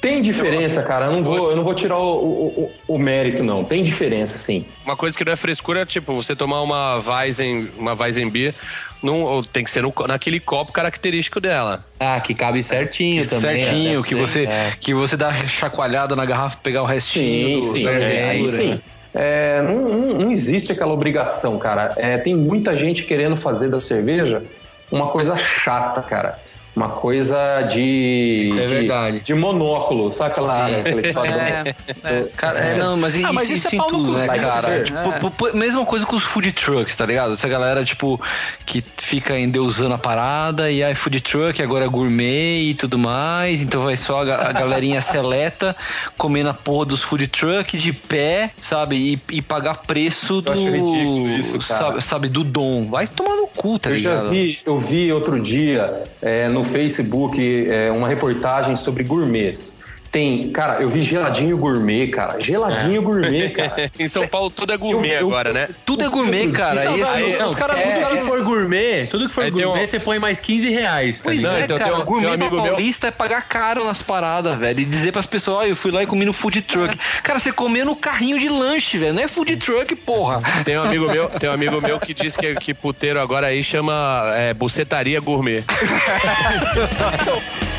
Tem 0.00 0.22
diferença, 0.22 0.82
cara. 0.82 1.06
Eu 1.06 1.12
não 1.12 1.22
vou, 1.22 1.50
eu 1.50 1.56
não 1.56 1.62
vou 1.62 1.74
tirar 1.74 1.98
o, 1.98 2.14
o- 2.16 2.72
o- 2.88 2.94
o 2.94 2.98
mérito, 2.98 3.44
não. 3.44 3.62
Tem 3.64 3.82
diferença, 3.82 4.38
sim. 4.38 4.64
Uma 4.84 4.96
coisa 4.96 5.16
que 5.16 5.24
não 5.24 5.32
é 5.32 5.36
frescura 5.36 5.82
é 5.82 5.86
tipo, 5.86 6.14
você 6.14 6.34
tomar 6.34 6.62
uma 6.62 6.96
Weizen, 7.06 7.68
uma 7.78 7.92
Weizenbier, 7.94 8.54
não, 9.02 9.22
ou 9.22 9.42
tem 9.44 9.62
que 9.62 9.70
ser 9.70 9.82
no- 9.82 9.92
naquele 10.08 10.40
copo 10.40 10.72
característico 10.72 11.38
dela. 11.40 11.84
Ah, 11.98 12.18
que 12.20 12.32
cabe 12.34 12.62
certinho 12.62 13.22
também. 13.28 13.62
Certinho, 13.64 14.00
né? 14.00 14.06
que 14.06 14.14
você. 14.14 14.44
É. 14.44 14.72
que 14.80 14.94
você 14.94 15.16
dá 15.16 15.32
chacoalhada 15.46 16.16
na 16.16 16.24
garrafa 16.24 16.56
pra 16.56 16.62
pegar 16.62 16.82
o 16.82 16.86
restinho. 16.86 17.62
Sim, 17.62 17.68
do- 17.68 17.72
sim. 17.74 17.86
é, 17.86 18.30
aí 18.30 18.46
sim. 18.46 18.80
É, 19.12 19.60
não, 19.62 19.74
não- 19.88 20.18
não 20.20 20.30
existe 20.32 20.72
aquela 20.72 20.92
obrigação, 20.94 21.58
cara. 21.58 21.92
É, 21.98 22.16
tem 22.16 22.34
muita 22.34 22.76
gente 22.76 23.02
querendo 23.02 23.36
fazer 23.36 23.68
da 23.68 23.80
cerveja 23.80 24.42
uma 24.90 25.08
coisa 25.08 25.36
chata, 25.36 26.00
cara. 26.00 26.38
Uma 26.80 26.88
coisa 26.88 27.60
de. 27.70 28.46
Isso 28.46 28.58
é 28.58 28.64
de, 28.64 28.74
verdade. 28.74 29.20
De 29.20 29.34
monóculo, 29.34 30.10
sabe 30.10 30.30
aquela, 30.30 30.66
Sim. 30.66 30.74
aquela 30.76 31.06
história 31.06 31.76
É, 32.04 32.22
Cara, 32.34 32.58
é, 32.58 32.78
não, 32.78 32.96
mas, 32.96 33.22
Ah, 33.22 33.34
mas 33.34 33.50
isso 33.50 33.68
é 33.68 33.74
em 33.74 33.76
pau 33.78 33.92
no 33.92 33.98
cu, 33.98 34.12
né, 34.12 34.26
cara? 34.38 34.82
Tipo, 34.82 35.48
É. 35.48 35.52
mesma 35.52 35.84
coisa 35.84 36.06
com 36.06 36.16
os 36.16 36.22
food 36.22 36.50
trucks, 36.52 36.96
tá 36.96 37.04
ligado? 37.04 37.34
Essa 37.34 37.46
galera, 37.48 37.84
tipo, 37.84 38.18
que 38.64 38.82
fica 38.96 39.38
endeusando 39.38 39.92
a 39.92 39.98
parada 39.98 40.70
e 40.70 40.82
aí 40.82 40.94
food 40.94 41.20
truck 41.20 41.60
agora 41.62 41.84
é 41.84 41.88
gourmet 41.88 42.70
e 42.70 42.74
tudo 42.74 42.96
mais, 42.96 43.60
então 43.60 43.84
vai 43.84 43.98
só 43.98 44.22
a, 44.22 44.48
a 44.48 44.52
galerinha 44.52 45.02
seleta 45.02 45.76
comendo 46.16 46.48
a 46.48 46.54
porra 46.54 46.86
dos 46.86 47.02
food 47.02 47.26
truck 47.28 47.76
de 47.76 47.92
pé, 47.92 48.52
sabe? 48.56 49.18
E, 49.30 49.36
e 49.36 49.42
pagar 49.42 49.82
preço 49.82 50.40
do. 50.40 50.50
acho 50.50 50.64
ridículo 50.64 51.28
isso, 51.28 51.58
cara. 51.68 51.80
sabe, 51.80 52.02
sabe, 52.02 52.28
do 52.30 52.42
dom. 52.42 52.88
Vai 52.88 53.06
tomar 53.06 53.36
no 53.36 53.46
cu, 53.48 53.78
tá 53.78 53.90
eu 53.90 53.96
ligado? 53.96 54.24
já 54.24 54.30
vi, 54.30 54.58
eu 54.64 54.78
vi 54.78 55.12
outro 55.12 55.38
dia 55.38 56.04
é, 56.22 56.48
no 56.48 56.69
Facebook 56.70 57.68
é, 57.68 57.90
uma 57.90 58.08
reportagem 58.08 58.76
sobre 58.76 59.04
gourmets. 59.04 59.72
Tem, 60.10 60.50
cara, 60.50 60.82
eu 60.82 60.88
vi 60.88 61.02
geladinho 61.02 61.56
gourmet, 61.56 62.08
cara. 62.08 62.40
Geladinho 62.40 63.00
gourmet, 63.00 63.48
cara. 63.54 63.88
em 63.96 64.08
São 64.08 64.26
Paulo 64.26 64.50
tudo 64.50 64.72
é 64.72 64.76
gourmet 64.76 65.10
Eu- 65.12 65.20
eu- 65.20 65.28
agora, 65.28 65.52
né? 65.52 65.68
Tudo 65.86 66.02
é 66.02 66.08
gourmet, 66.08 66.50
cara. 66.50 66.82
Não, 66.84 66.96
esse- 66.98 67.12
velho, 67.12 67.38
Não, 67.38 67.46
os 67.46 67.54
caras 67.54 67.80
tudo 67.80 67.92
buscam- 67.92 68.16
que 68.16 68.22
for 68.22 68.42
gourmet, 68.42 69.06
tudo 69.06 69.28
que 69.28 69.32
for 69.34 69.44
Aí 69.44 69.50
gourmet, 69.52 69.82
um- 69.82 69.86
você 69.86 70.00
põe 70.00 70.18
mais 70.18 70.40
15 70.40 70.68
reais. 70.68 71.18
Tá 71.18 71.24
Pois 71.26 71.36
ligado? 71.38 71.52
Não, 71.52 71.60
é, 71.60 71.64
então 71.64 71.78
cara, 71.78 71.90
tem 71.92 72.00
um- 72.00 72.04
gourmet 72.04 72.26
tem 72.26 72.34
um 72.34 72.38
pra 72.38 72.46
amigo 72.48 72.62
meu- 72.62 72.72
paulista 72.72 73.06
é 73.06 73.10
pagar 73.12 73.42
caro 73.46 73.84
nas 73.84 74.02
paradas, 74.02 74.58
velho. 74.58 74.80
E 74.80 74.84
dizer 74.84 75.12
pras 75.12 75.26
pessoas, 75.26 75.58
ó, 75.58 75.64
eu 75.64 75.76
fui 75.76 75.92
lá 75.92 76.02
e 76.02 76.06
comi 76.06 76.24
no 76.24 76.32
food 76.32 76.60
truck. 76.62 76.98
Cara, 77.22 77.38
você 77.38 77.52
comeu 77.52 77.86
no 77.86 77.94
carrinho 77.94 78.36
de 78.38 78.48
lanche, 78.48 78.98
velho. 78.98 79.14
Não 79.14 79.22
é 79.22 79.28
food 79.28 79.56
truck, 79.58 79.94
porra. 79.94 80.40
Tem 80.64 80.76
um 80.76 80.82
amigo 80.82 81.08
meu, 81.08 81.28
tem 81.28 81.48
um 81.48 81.52
amigo 81.52 81.80
meu 81.80 82.00
que 82.00 82.12
diz 82.14 82.36
que, 82.36 82.52
que 82.56 82.74
puteiro 82.74 83.20
agora 83.20 83.46
aí 83.46 83.62
chama 83.62 84.24
é, 84.36 84.52
bucetaria 84.52 85.20
gourmet. 85.20 85.62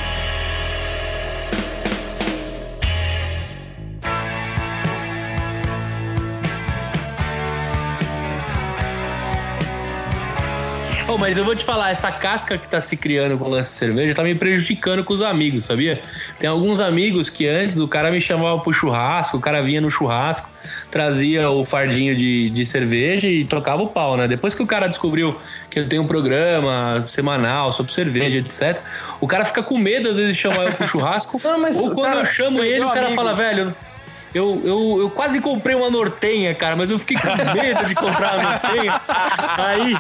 Ô, 11.12 11.18
mas 11.18 11.38
eu 11.38 11.44
vou 11.44 11.54
te 11.54 11.66
falar, 11.66 11.92
essa 11.92 12.10
casca 12.10 12.58
que 12.58 12.70
tá 12.70 12.80
se 12.80 12.96
criando 12.96 13.38
com 13.38 13.44
o 13.44 13.50
lance 13.50 13.72
de 13.72 13.76
cerveja 13.76 14.16
tá 14.16 14.24
me 14.24 14.34
prejudicando 14.34 15.04
com 15.04 15.14
os 15.14 15.22
amigos, 15.22 15.66
sabia? 15.66 16.02
Tem 16.40 16.50
alguns 16.50 16.80
amigos 16.80 17.30
que 17.30 17.46
antes 17.50 17.80
o 17.80 17.88
cara 17.88 18.10
me 18.10 18.22
chamava 18.22 18.58
pro 18.60 18.72
churrasco, 18.72 19.36
o 19.36 19.42
cara 19.42 19.62
vinha 19.62 19.82
no 19.82 19.92
churrasco, 19.92 20.50
trazia 20.90 21.50
o 21.50 21.66
fardinho 21.66 22.16
de, 22.16 22.50
de 22.52 22.66
cerveja 22.66 23.28
e 23.28 23.44
trocava 23.44 23.84
o 23.84 23.88
pau, 23.88 24.16
né? 24.16 24.26
Depois 24.26 24.54
que 24.54 24.64
o 24.64 24.66
cara 24.66 24.88
descobriu 24.88 25.38
que 25.70 25.82
eu 25.82 25.90
tenho 25.90 26.02
um 26.02 26.08
programa 26.08 27.02
semanal 27.06 27.74
sobre 27.74 27.92
cerveja, 27.92 28.38
etc., 28.38 28.82
o 29.20 29.28
cara 29.28 29.44
fica 29.44 29.62
com 29.62 29.78
medo 29.78 30.08
às 30.08 30.16
vezes 30.16 30.38
de 30.38 30.42
chamar 30.42 30.68
eu 30.68 30.72
pro 30.72 30.88
churrasco. 30.88 31.42
Não, 31.44 31.60
mas, 31.60 31.76
ou 31.76 31.92
quando 31.92 32.06
cara, 32.06 32.22
eu 32.22 32.26
chamo 32.26 32.64
ele, 32.64 32.86
o 32.86 32.88
cara 32.88 33.08
amigos. 33.08 33.16
fala, 33.16 33.34
velho. 33.34 33.76
Eu, 34.34 34.62
eu, 34.64 34.98
eu 35.02 35.10
quase 35.10 35.42
comprei 35.42 35.76
uma 35.76 35.90
nortenha, 35.90 36.56
cara, 36.56 36.78
mas 36.78 36.90
eu 36.90 36.98
fiquei 36.98 37.18
com 37.18 37.36
medo 37.54 37.86
de 37.86 37.94
comprar 37.96 38.40
uma 38.40 38.52
nortenha. 38.52 39.02
Aí. 39.58 39.98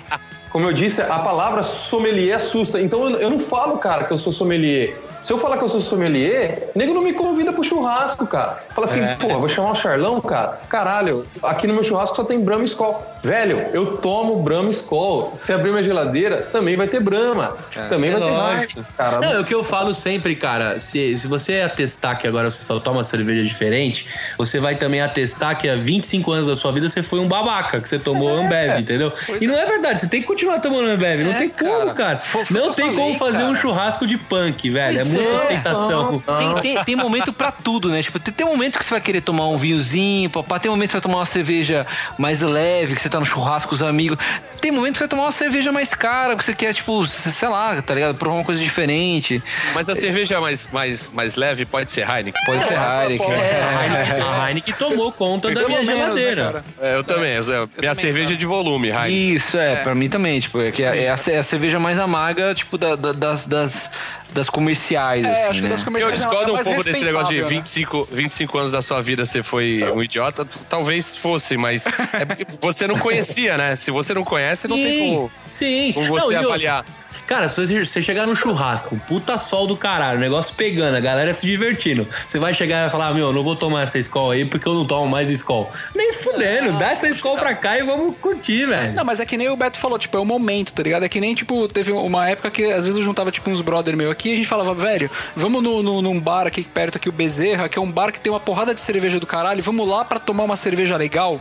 Como 0.51 0.67
eu 0.67 0.73
disse, 0.73 1.01
a 1.01 1.19
palavra 1.19 1.63
sommelier 1.63 2.35
assusta. 2.35 2.81
Então 2.81 3.09
eu, 3.09 3.29
não 3.29 3.39
falo, 3.39 3.77
cara, 3.77 4.03
que 4.03 4.11
eu 4.11 4.17
sou 4.17 4.33
sommelier. 4.33 4.97
Se 5.23 5.31
eu 5.31 5.37
falar 5.37 5.57
que 5.57 5.63
eu 5.63 5.69
sou 5.69 5.79
sommelier, 5.79 6.69
nego 6.75 6.93
não 6.93 7.01
me 7.01 7.13
convida 7.13 7.53
pro 7.53 7.63
churrasco, 7.63 8.25
cara. 8.25 8.57
Fala 8.73 8.87
assim, 8.87 9.01
É. 9.01 9.15
pô, 9.15 9.27
vou 9.39 9.47
chamar 9.47 9.71
o 9.71 9.75
Charlão, 9.75 10.19
cara. 10.19 10.59
Caralho, 10.67 11.25
aqui 11.43 11.67
no 11.67 11.73
meu 11.73 11.83
churrasco 11.83 12.15
só 12.15 12.23
tem 12.23 12.39
Brahma 12.39 12.63
Skol. 12.65 13.01
Velho, 13.23 13.67
eu 13.73 13.97
tomo 13.97 14.41
Brahma 14.41 14.69
Skol. 14.71 15.31
Se 15.35 15.53
abrir 15.53 15.69
minha 15.71 15.83
geladeira, 15.83 16.37
também 16.51 16.75
vai 16.75 16.87
ter 16.87 16.99
Brahma. 16.99 17.55
também 17.89 18.09
É 18.09 18.13
vai 18.17 18.21
ter 18.21 18.27
lógico. 18.35 18.61
Heineken, 18.79 18.85
cara. 18.97 19.19
Não, 19.19 19.31
é 19.33 19.39
o 19.39 19.43
que 19.45 19.53
eu 19.53 19.63
falo 19.63 19.93
sempre, 19.93 20.35
cara. 20.35 20.79
Se, 20.79 21.17
se 21.17 21.27
você 21.27 21.61
atestar 21.61 22.17
que 22.17 22.27
agora 22.27 22.49
você 22.49 22.63
só 22.63 22.79
toma 22.79 23.03
cerveja 23.03 23.43
diferente, 23.43 24.07
você 24.37 24.59
vai 24.59 24.75
também 24.75 25.01
atestar 25.01 25.57
que 25.57 25.69
há 25.69 25.75
25 25.75 26.31
anos 26.31 26.47
da 26.47 26.55
sua 26.55 26.71
vida 26.71 26.89
você 26.89 27.03
foi 27.03 27.19
um 27.19 27.27
babaca, 27.27 27.79
que 27.79 27.87
você 27.87 27.99
tomou 27.99 28.37
Ambev, 28.37 28.79
entendeu? 28.79 29.13
E 29.39 29.45
não 29.45 29.59
é 29.59 29.65
verdade, 29.65 29.99
você 29.99 30.07
tem 30.07 30.21
que 30.21 30.27
continuar 30.27 30.59
tomando 30.59 30.89
Ambev. 30.89 31.23
Não 31.23 31.31
É, 31.33 31.37
tem 31.37 31.49
como, 31.49 31.93
cara. 31.93 32.19
Não 32.49 32.73
tem 32.73 32.95
como 32.95 33.13
fazer 33.15 33.43
um 33.43 33.55
churrasco 33.55 34.07
de 34.07 34.17
punk, 34.17 34.69
velho. 34.69 34.99
É 34.99 35.10
Pois 35.10 35.10
muita 35.17 35.31
é. 35.31 35.35
ostentação. 35.35 36.23
Tem, 36.37 36.55
tem, 36.75 36.83
tem 36.83 36.95
momento 36.95 37.31
pra 37.33 37.51
tudo, 37.51 37.89
né? 37.89 38.01
Tipo, 38.01 38.19
tem, 38.19 38.33
tem 38.33 38.45
momento 38.45 38.77
que 38.79 38.85
você 38.85 38.91
vai 38.91 39.01
querer 39.01 39.21
tomar 39.21 39.47
um 39.47 39.57
vinhozinho, 39.57 40.29
papá. 40.29 40.59
Tem 40.59 40.69
momento 40.69 40.87
que 40.87 40.91
você 40.91 40.97
vai 40.97 41.01
tomar 41.01 41.17
uma 41.19 41.25
cerveja 41.25 41.85
mais 42.17 42.41
leve, 42.41 42.95
que 42.95 43.01
você 43.01 43.09
tá 43.09 43.19
no 43.19 43.25
churrasco 43.25 43.69
com 43.69 43.75
os 43.75 43.83
amigos. 43.83 44.17
Tem 44.59 44.71
momento 44.71 44.93
que 44.93 44.97
você 44.99 45.03
vai 45.03 45.09
tomar 45.09 45.23
uma 45.23 45.31
cerveja 45.31 45.71
mais 45.71 45.93
cara, 45.93 46.35
que 46.35 46.43
você 46.43 46.53
quer, 46.53 46.73
tipo, 46.73 47.05
sei 47.07 47.47
lá, 47.49 47.81
tá 47.81 47.93
ligado? 47.95 48.15
Provar 48.15 48.37
uma 48.37 48.43
coisa 48.45 48.61
diferente. 48.61 49.41
Mas 49.73 49.89
a 49.89 49.95
cerveja 49.95 50.39
mais, 50.39 50.67
mais, 50.71 51.09
mais 51.09 51.35
leve 51.35 51.65
pode 51.65 51.91
ser 51.91 52.01
Heineken? 52.07 52.33
Pode 52.45 52.63
ser 52.65 52.73
Heineken. 52.75 53.31
É, 53.31 53.61
a 53.63 53.85
Heineken, 53.85 54.21
a 54.21 54.47
Heineken 54.49 54.73
tomou 54.75 55.11
conta 55.11 55.49
da 55.51 55.65
minha 55.67 55.79
menos, 55.81 55.87
né, 55.87 55.95
geladeira. 55.95 56.43
cara? 56.45 56.65
É, 56.81 56.95
eu 56.95 57.03
também. 57.03 57.33
eu- 57.35 57.69
minha 57.79 57.95
cerveja 57.95 58.33
é 58.33 58.37
de 58.37 58.45
volume, 58.45 58.89
Heineken. 58.89 59.33
Isso, 59.33 59.57
é, 59.57 59.77
pra 59.77 59.95
mim 59.95 60.09
também, 60.09 60.39
tipo, 60.39 60.61
é, 60.61 60.71
que 60.71 60.83
é, 60.83 61.05
é 61.05 61.09
a, 61.09 61.15
é 61.29 61.37
a 61.37 61.43
cerveja 61.43 61.79
mais 61.79 61.97
amarga, 61.99 62.53
tipo, 62.53 62.77
da- 62.77 62.95
da- 62.95 63.13
das, 63.13 63.47
das, 63.47 63.89
das 64.33 64.49
comerciais, 64.49 65.25
É, 65.25 65.29
assim, 65.29 65.41
acho 65.43 65.53
que 65.53 65.61
né? 65.61 65.69
das 65.69 65.79
Eu 65.79 65.85
comerciais 65.85 66.21
é 66.21 66.23
discordo 66.23 66.51
um 66.51 66.53
mais 66.55 66.65
pouco 66.67 66.83
desse 66.83 67.03
negócio 67.03 67.27
de 67.29 67.35
respeitável, 67.41 67.57
né? 67.57 67.61
25, 67.63 68.07
25 68.11 68.57
anos 68.57 68.71
da 68.71 68.81
sua 68.81 69.01
vida 69.01 69.25
você 69.25 69.43
foi 69.43 69.83
um 69.93 70.01
idiota. 70.01 70.47
Talvez 70.69 71.15
fosse, 71.15 71.57
mas 71.57 71.85
é 72.13 72.25
porque 72.25 72.45
você 72.61 72.87
não 72.87 72.97
conhecia, 72.97 73.57
né? 73.57 73.75
Se 73.75 73.91
você 73.91 74.13
não 74.13 74.23
conhece, 74.23 74.67
não 74.67 74.77
tem 74.77 74.99
como, 74.99 75.31
Sim. 75.47 75.91
como 75.93 76.05
Não, 76.07 76.13
você 76.13 76.23
outra, 76.25 76.39
avaliar. 76.39 76.85
Cara, 77.31 77.47
se 77.47 77.65
você 77.85 78.01
chegar 78.01 78.27
no 78.27 78.35
churrasco, 78.35 78.99
puta 79.07 79.37
sol 79.37 79.65
do 79.65 79.77
caralho, 79.77 80.17
o 80.17 80.19
negócio 80.19 80.53
pegando, 80.53 80.97
a 80.97 80.99
galera 80.99 81.33
se 81.33 81.45
divertindo. 81.45 82.05
Você 82.27 82.37
vai 82.37 82.53
chegar 82.53 82.79
e 82.79 82.81
vai 82.81 82.89
falar, 82.89 83.13
meu, 83.13 83.31
não 83.31 83.41
vou 83.41 83.55
tomar 83.55 83.83
essa 83.83 83.97
escola 83.97 84.33
aí 84.33 84.43
porque 84.43 84.67
eu 84.67 84.73
não 84.73 84.85
tomo 84.85 85.09
mais 85.09 85.29
escola. 85.29 85.69
Nem 85.95 86.11
fudendo, 86.11 86.77
dá 86.77 86.91
essa 86.91 87.07
escola 87.07 87.39
pra 87.39 87.55
cá 87.55 87.77
e 87.79 87.83
vamos 87.83 88.17
curtir, 88.17 88.65
velho. 88.65 88.93
Não, 88.93 89.05
mas 89.05 89.21
é 89.21 89.25
que 89.25 89.37
nem 89.37 89.47
o 89.47 89.55
Beto 89.55 89.77
falou, 89.77 89.97
tipo, 89.97 90.17
é 90.17 90.19
o 90.19 90.25
momento, 90.25 90.73
tá 90.73 90.83
ligado? 90.83 91.05
É 91.05 91.07
que 91.09 91.21
nem, 91.21 91.33
tipo, 91.33 91.69
teve 91.69 91.93
uma 91.93 92.27
época 92.29 92.51
que 92.51 92.65
às 92.65 92.83
vezes 92.83 92.97
eu 92.99 93.01
juntava, 93.05 93.31
tipo, 93.31 93.49
uns 93.49 93.61
brother 93.61 93.95
meu 93.95 94.11
aqui 94.11 94.31
e 94.31 94.33
a 94.33 94.35
gente 94.35 94.47
falava, 94.49 94.73
velho, 94.75 95.09
vamos 95.33 95.63
no, 95.63 95.81
no- 95.81 96.01
num 96.01 96.19
bar 96.19 96.47
aqui 96.47 96.63
perto 96.63 96.97
aqui, 96.97 97.07
o 97.07 97.13
Bezerra, 97.13 97.69
que 97.69 97.79
é 97.79 97.81
um 97.81 97.89
bar 97.89 98.11
que 98.11 98.19
tem 98.19 98.29
uma 98.29 98.41
porrada 98.41 98.73
de 98.73 98.81
cerveja 98.81 99.21
do 99.21 99.25
caralho, 99.25 99.63
vamos 99.63 99.87
lá 99.87 100.03
pra 100.03 100.19
tomar 100.19 100.43
uma 100.43 100.57
cerveja 100.57 100.97
legal. 100.97 101.39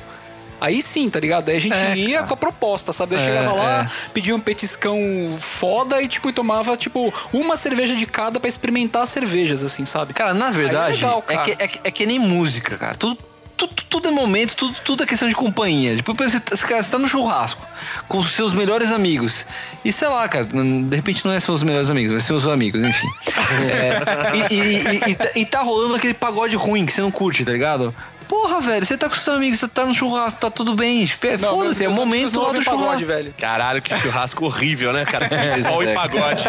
Aí 0.61 0.83
sim, 0.83 1.09
tá 1.09 1.19
ligado? 1.19 1.49
Aí 1.49 1.57
a 1.57 1.61
gente 1.61 1.75
É, 1.75 1.97
ia 1.97 2.23
com 2.23 2.35
a 2.35 2.37
proposta, 2.37 2.93
sabe? 2.93 3.17
Daí 3.17 3.25
É, 3.25 3.27
chegava 3.27 3.55
lá, 3.55 3.83
é. 3.85 4.11
pedia 4.13 4.35
um 4.37 4.41
petiscão 4.41 4.99
foda 5.41 6.03
e, 6.03 6.09
tipo, 6.09 6.29
e 6.29 6.33
tomava, 6.33 6.77
tipo, 6.77 7.13
uma 7.33 7.57
cerveja 7.57 7.95
de 7.97 8.05
cada 8.07 8.39
pra 8.39 8.49
experimentar 8.49 9.03
as 9.03 9.09
cervejas, 9.09 9.63
assim, 9.63 9.87
sabe? 9.87 10.13
Cara, 10.13 10.35
na 10.35 10.51
verdade, 10.51 10.93
é, 10.93 10.95
legal, 10.97 11.25
é, 11.29 11.35
cara. 11.35 11.45
que, 11.57 11.63
é, 11.63 11.69
que, 11.69 11.81
é 11.85 11.91
que 11.91 12.07
nem 12.07 12.19
música, 12.19 12.77
cara. 12.77 12.95
Tudo, 12.95 13.19
tudo, 13.57 13.73
tudo 13.91 14.09
é 14.09 14.11
momento, 14.11 14.55
tudo, 14.55 14.75
tudo 14.85 15.03
é 15.03 15.07
questão 15.07 15.29
de 15.29 15.35
companhia. 15.35 15.97
Tipo, 15.97 16.15
você, 16.15 16.41
você, 16.41 16.67
cara, 16.67 16.83
você 16.83 16.91
tá 16.91 16.99
no 16.99 17.07
churrasco 17.09 17.61
com 18.09 18.19
os 18.19 18.33
seus 18.35 18.55
melhores 18.55 18.91
amigos. 18.91 19.45
E 19.85 19.93
sei 19.93 20.09
lá, 20.09 20.27
cara, 20.29 20.45
de 20.47 20.97
repente 20.97 21.25
não 21.25 21.33
é 21.33 21.41
seus 21.41 21.63
melhores 21.63 21.89
amigos, 21.91 22.13
vai 22.13 22.21
ser 22.21 22.33
os 22.33 22.47
amigos, 22.47 22.87
enfim. 22.87 23.09
É, 23.71 24.53
e, 24.55 24.55
e- 24.55 24.77
e- 24.77 25.11
e 25.11 25.15
tá- 25.15 25.31
e 25.37 25.47
tá 25.47 25.61
rolando 25.63 25.95
aquele 25.95 26.15
pagode 26.15 26.57
ruim 26.57 26.87
que 26.87 26.93
você 26.93 27.01
não 27.01 27.11
curte, 27.11 27.45
tá 27.45 27.53
ligado? 27.53 27.95
Porra, 28.31 28.61
velho, 28.61 28.87
você 28.87 28.97
tá 28.97 29.09
com 29.09 29.17
seus 29.17 29.37
amigos, 29.37 29.59
você 29.59 29.67
tá 29.67 29.85
no 29.85 29.93
churrasco, 29.93 30.41
tá 30.41 30.49
tudo 30.49 30.77
bem. 30.77 31.05
Foda-se, 31.05 31.85
é 31.85 31.89
o 31.89 31.93
momento 31.93 32.31
do 32.31 32.41
pagode, 32.41 32.65
churrasco. 32.65 33.07
velho. 33.07 33.35
Caralho, 33.37 33.83
que 33.83 33.97
churrasco 33.97 34.45
horrível, 34.45 34.93
né, 34.93 35.05
cara? 35.05 35.29
Escol 35.59 35.83
e 35.83 35.93
pagode. 35.93 36.45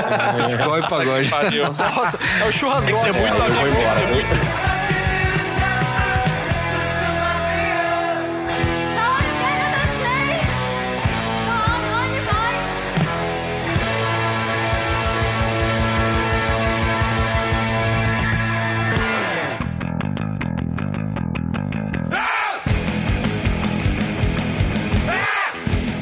Escol 0.47 0.77
e 0.77 0.87
pagode. 0.87 1.29
Nossa, 1.59 2.19
é 2.39 2.47
o 2.47 2.51
churrasco. 2.51 2.85
Tem 2.85 2.95
que 2.95 3.01
ser 3.01 3.13
muito 3.13 3.41
amigo, 3.41 3.75
tem 3.75 3.83
que 3.83 3.99
ser 3.99 4.13
muito... 4.13 4.80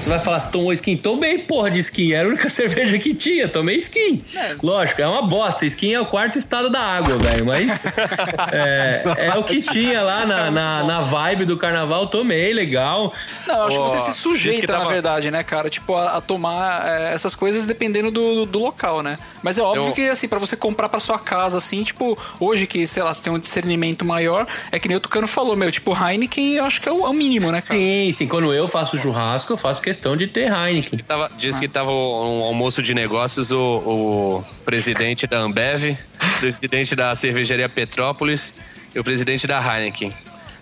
vai 0.09 0.19
falar, 0.19 0.39
você 0.39 0.51
tomou 0.51 0.73
skin? 0.73 0.97
Tomei, 0.97 1.37
porra, 1.39 1.69
de 1.71 1.79
skin. 1.79 2.13
Era 2.13 2.27
a 2.27 2.29
única 2.29 2.49
cerveja 2.49 2.97
que 2.99 3.13
tinha, 3.13 3.47
tomei 3.47 3.77
skin. 3.77 4.23
Lógico, 4.61 5.01
é 5.01 5.07
uma 5.07 5.21
bosta. 5.21 5.65
Skin 5.65 5.93
é 5.93 6.01
o 6.01 6.05
quarto 6.05 6.37
estado 6.37 6.69
da 6.69 6.79
água, 6.81 7.17
velho. 7.17 7.45
Mas 7.45 7.85
é, 8.51 9.03
é 9.27 9.35
o 9.37 9.43
que 9.43 9.61
tinha 9.61 10.01
lá 10.01 10.25
na, 10.25 10.51
na, 10.51 10.83
na 10.83 11.01
vibe 11.01 11.45
do 11.45 11.57
carnaval. 11.57 12.07
Tomei, 12.07 12.53
legal. 12.53 13.13
Não, 13.47 13.55
eu 13.55 13.63
acho 13.63 13.77
que 13.77 13.83
você 13.99 14.11
se 14.11 14.17
sujeita, 14.19 14.73
na 14.73 14.79
tava- 14.79 14.91
verdade, 14.91 15.31
né, 15.31 15.43
cara? 15.43 15.69
Tipo, 15.69 15.95
a, 15.95 16.17
a 16.17 16.21
tomar 16.21 16.85
é, 16.87 17.13
essas 17.13 17.35
coisas 17.35 17.65
dependendo 17.65 18.11
do, 18.11 18.45
do 18.45 18.59
local, 18.59 19.01
né? 19.03 19.17
Mas 19.43 19.57
é 19.57 19.61
óbvio 19.61 19.87
Eu- 19.89 19.93
que, 19.93 20.07
assim, 20.09 20.27
pra 20.27 20.39
você 20.39 20.55
comprar 20.55 20.89
pra 20.89 20.99
sua 20.99 21.19
casa, 21.19 21.57
assim, 21.57 21.83
tipo, 21.83 22.17
hoje 22.39 22.65
que, 22.67 22.85
sei 22.87 23.03
lá, 23.03 23.13
você 23.13 23.21
tem 23.21 23.31
um 23.31 23.39
discernimento 23.39 24.03
maior, 24.03 24.47
é 24.71 24.79
que 24.79 24.87
nem 24.87 24.97
o 24.97 24.99
Tucano 24.99 25.27
falou, 25.27 25.55
meu, 25.55 25.71
tipo, 25.71 25.93
Heineken 25.95 26.55
eu 26.55 26.65
acho 26.65 26.81
que 26.81 26.89
é 26.89 26.91
o, 26.91 27.05
é 27.05 27.09
o 27.09 27.13
mínimo, 27.13 27.47
né, 27.51 27.59
cara? 27.61 27.79
Sim, 27.79 28.11
sim. 28.13 28.27
Quando 28.27 28.53
eu 28.53 28.67
faço 28.67 28.97
churrasco, 28.97 29.53
eu 29.53 29.57
faço 29.57 29.81
questão 29.81 29.98
de 30.15 30.27
ter 30.27 30.49
Heineken. 30.51 30.99
Tava, 30.99 31.29
diz 31.37 31.59
que 31.59 31.67
tava 31.67 31.91
um 31.91 32.43
almoço 32.43 32.81
de 32.81 32.93
negócios, 32.93 33.51
o, 33.51 33.57
o 33.57 34.45
presidente 34.65 35.27
da 35.27 35.39
Ambev, 35.39 35.97
o 36.21 36.39
presidente 36.39 36.95
da 36.95 37.13
cervejaria 37.15 37.67
Petrópolis 37.67 38.53
e 38.95 38.99
o 38.99 39.03
presidente 39.03 39.45
da 39.45 39.59
Heineken. 39.59 40.13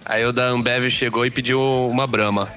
Aí 0.06 0.26
o 0.26 0.32
da 0.32 0.46
Ambev 0.46 0.90
chegou 0.90 1.26
e 1.26 1.32
pediu 1.32 1.62
uma 1.62 2.08
Brahma. 2.08 2.50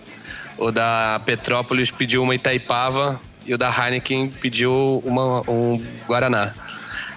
O 0.57 0.71
da 0.71 1.21
Petrópolis 1.25 1.91
pediu 1.91 2.23
uma 2.23 2.35
Itaipava 2.35 3.21
e 3.47 3.55
o 3.55 3.59
da 3.59 3.71
Heineken 3.71 4.29
pediu 4.29 5.03
uma, 5.05 5.41
um 5.51 5.85
Guaraná. 6.07 6.53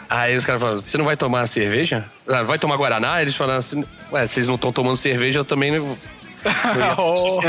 Aí 0.09 0.37
os 0.37 0.45
caras 0.45 0.61
falaram, 0.61 0.81
você 0.81 0.97
não 0.97 1.05
vai 1.05 1.17
tomar 1.17 1.47
cerveja? 1.47 2.05
Ah, 2.27 2.43
Vai 2.43 2.59
tomar 2.59 2.77
Guaraná? 2.77 3.21
Eles 3.21 3.35
falaram 3.35 3.59
assim, 3.59 3.83
ué, 4.11 4.27
vocês 4.27 4.45
não 4.45 4.55
estão 4.55 4.71
tomando 4.71 4.97
cerveja, 4.97 5.39
eu 5.39 5.45
também 5.45 5.71
não... 5.71 5.97
Oh. 6.97 7.41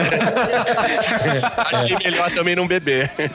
Achei 1.72 1.96
melhor 2.04 2.30
também 2.32 2.56
não 2.56 2.66
beber. 2.66 3.10
Bebida 3.16 3.34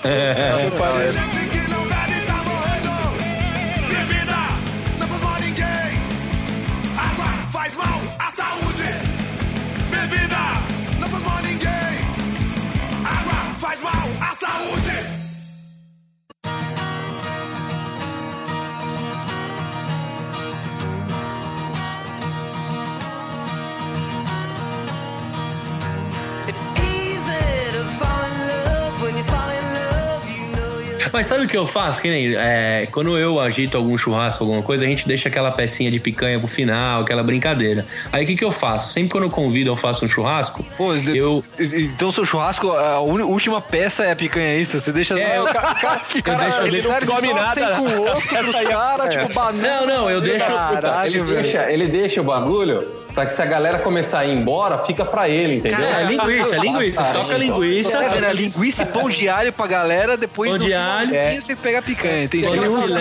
Mas 31.12 31.28
sabe 31.28 31.45
o 31.45 31.47
que 31.47 31.57
eu 31.57 31.66
faço? 31.68 32.01
Que 32.01 32.10
nem, 32.10 32.36
é, 32.36 32.88
quando 32.91 33.18
eu 33.18 33.39
agito 33.39 33.78
algum 33.78 33.97
churrasco, 33.97 34.43
alguma 34.43 34.62
coisa, 34.62 34.86
a 34.86 34.88
gente 34.88 35.07
deixa 35.07 35.30
aquela 35.30 35.51
pecinha 35.51 35.89
de 35.91 35.99
picanha 35.99 36.39
pro 36.39 36.47
final, 36.47 37.01
aquela 37.01 37.24
brincadeira. 37.24 37.86
Aí 38.12 38.24
o 38.24 38.28
que, 38.28 38.36
que 38.36 38.43
eu 38.43 38.51
faço? 38.51 38.93
Sempre 38.93 39.10
quando 39.12 39.24
eu 39.26 39.30
convido, 39.30 39.70
eu 39.70 39.76
faço 39.76 40.05
um 40.05 40.07
churrasco. 40.07 40.64
Pô, 40.78 40.93
eu. 40.95 41.43
Então, 41.60 42.12
seu 42.12 42.26
churrasco, 42.26 42.72
a 42.72 42.99
última 42.99 43.62
peça 43.62 44.03
é 44.03 44.12
a 44.12 44.16
picanha, 44.16 44.47
é 44.55 44.57
isso? 44.57 44.80
Você 44.80 44.91
deixa. 44.91 45.18
É, 45.20 45.39
o 45.41 45.45
ca- 45.45 45.53
cara, 45.76 46.01
cara, 46.24 46.47
deixo 46.62 46.68
ele 46.68 46.82
serve 46.82 47.05
come 47.07 47.34
nada. 47.34 47.53
sem 47.53 47.66
com 47.76 48.01
osso 48.12 48.28
pros 48.36 48.55
é- 48.55 48.66
caras, 48.66 49.05
é. 49.16 49.20
tipo, 49.20 49.34
banana. 49.34 49.60
Não, 49.70 49.86
não, 49.86 50.10
eu 50.10 50.22
deixo- 50.22 50.45
Caralho, 50.45 51.10
ele, 51.12 51.20
velho. 51.22 51.41
deixa, 51.41 51.72
ele 51.72 51.88
deixa 51.88 52.22
o 52.22 52.24
bagulho 52.24 52.88
pra 53.20 53.26
que 53.26 53.34
se 53.34 53.41
a 53.41 53.45
galera 53.45 53.80
começar 53.80 54.20
a 54.20 54.26
ir 54.26 54.32
embora, 54.32 54.78
fica 54.80 55.03
pra 55.03 55.28
ele, 55.28 55.57
entendeu? 55.57 55.78
Cara, 55.80 56.01
é 56.01 56.05
linguiça, 56.05 56.55
é 56.55 56.59
linguiça. 56.59 57.01
Passa 57.03 57.13
Toca 57.20 57.38
linguiça. 57.38 57.97
É, 57.97 58.09
velho, 58.09 58.32
linguiça 58.32 58.84
e 58.84 58.86
pão 58.86 59.09
de 59.09 59.28
alho 59.28 59.51
pra 59.51 59.67
galera, 59.67 60.15
depois 60.15 60.51
Pão 60.51 60.57
de 60.59 60.74
alho. 60.74 61.09
você 61.41 61.53
pega 61.55 61.80
a 61.80 61.82
picanha, 61.82 62.24
entendi. 62.24 62.45
Ele 62.45 62.67
usa, 62.67 62.97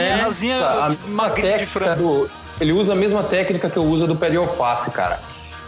A 0.53 0.89
de 0.89 1.41
técnica 1.43 1.67
frango. 1.67 2.03
do- 2.03 2.31
ele 2.61 2.73
usa 2.73 2.93
a 2.93 2.97
mesma 2.97 3.23
técnica 3.23 3.71
que 3.71 3.77
eu 3.77 3.85
uso 3.85 4.09
do 4.09 4.17
pé 4.17 4.29
de 4.31 4.37
alface, 4.37 4.91
cara. 4.91 5.21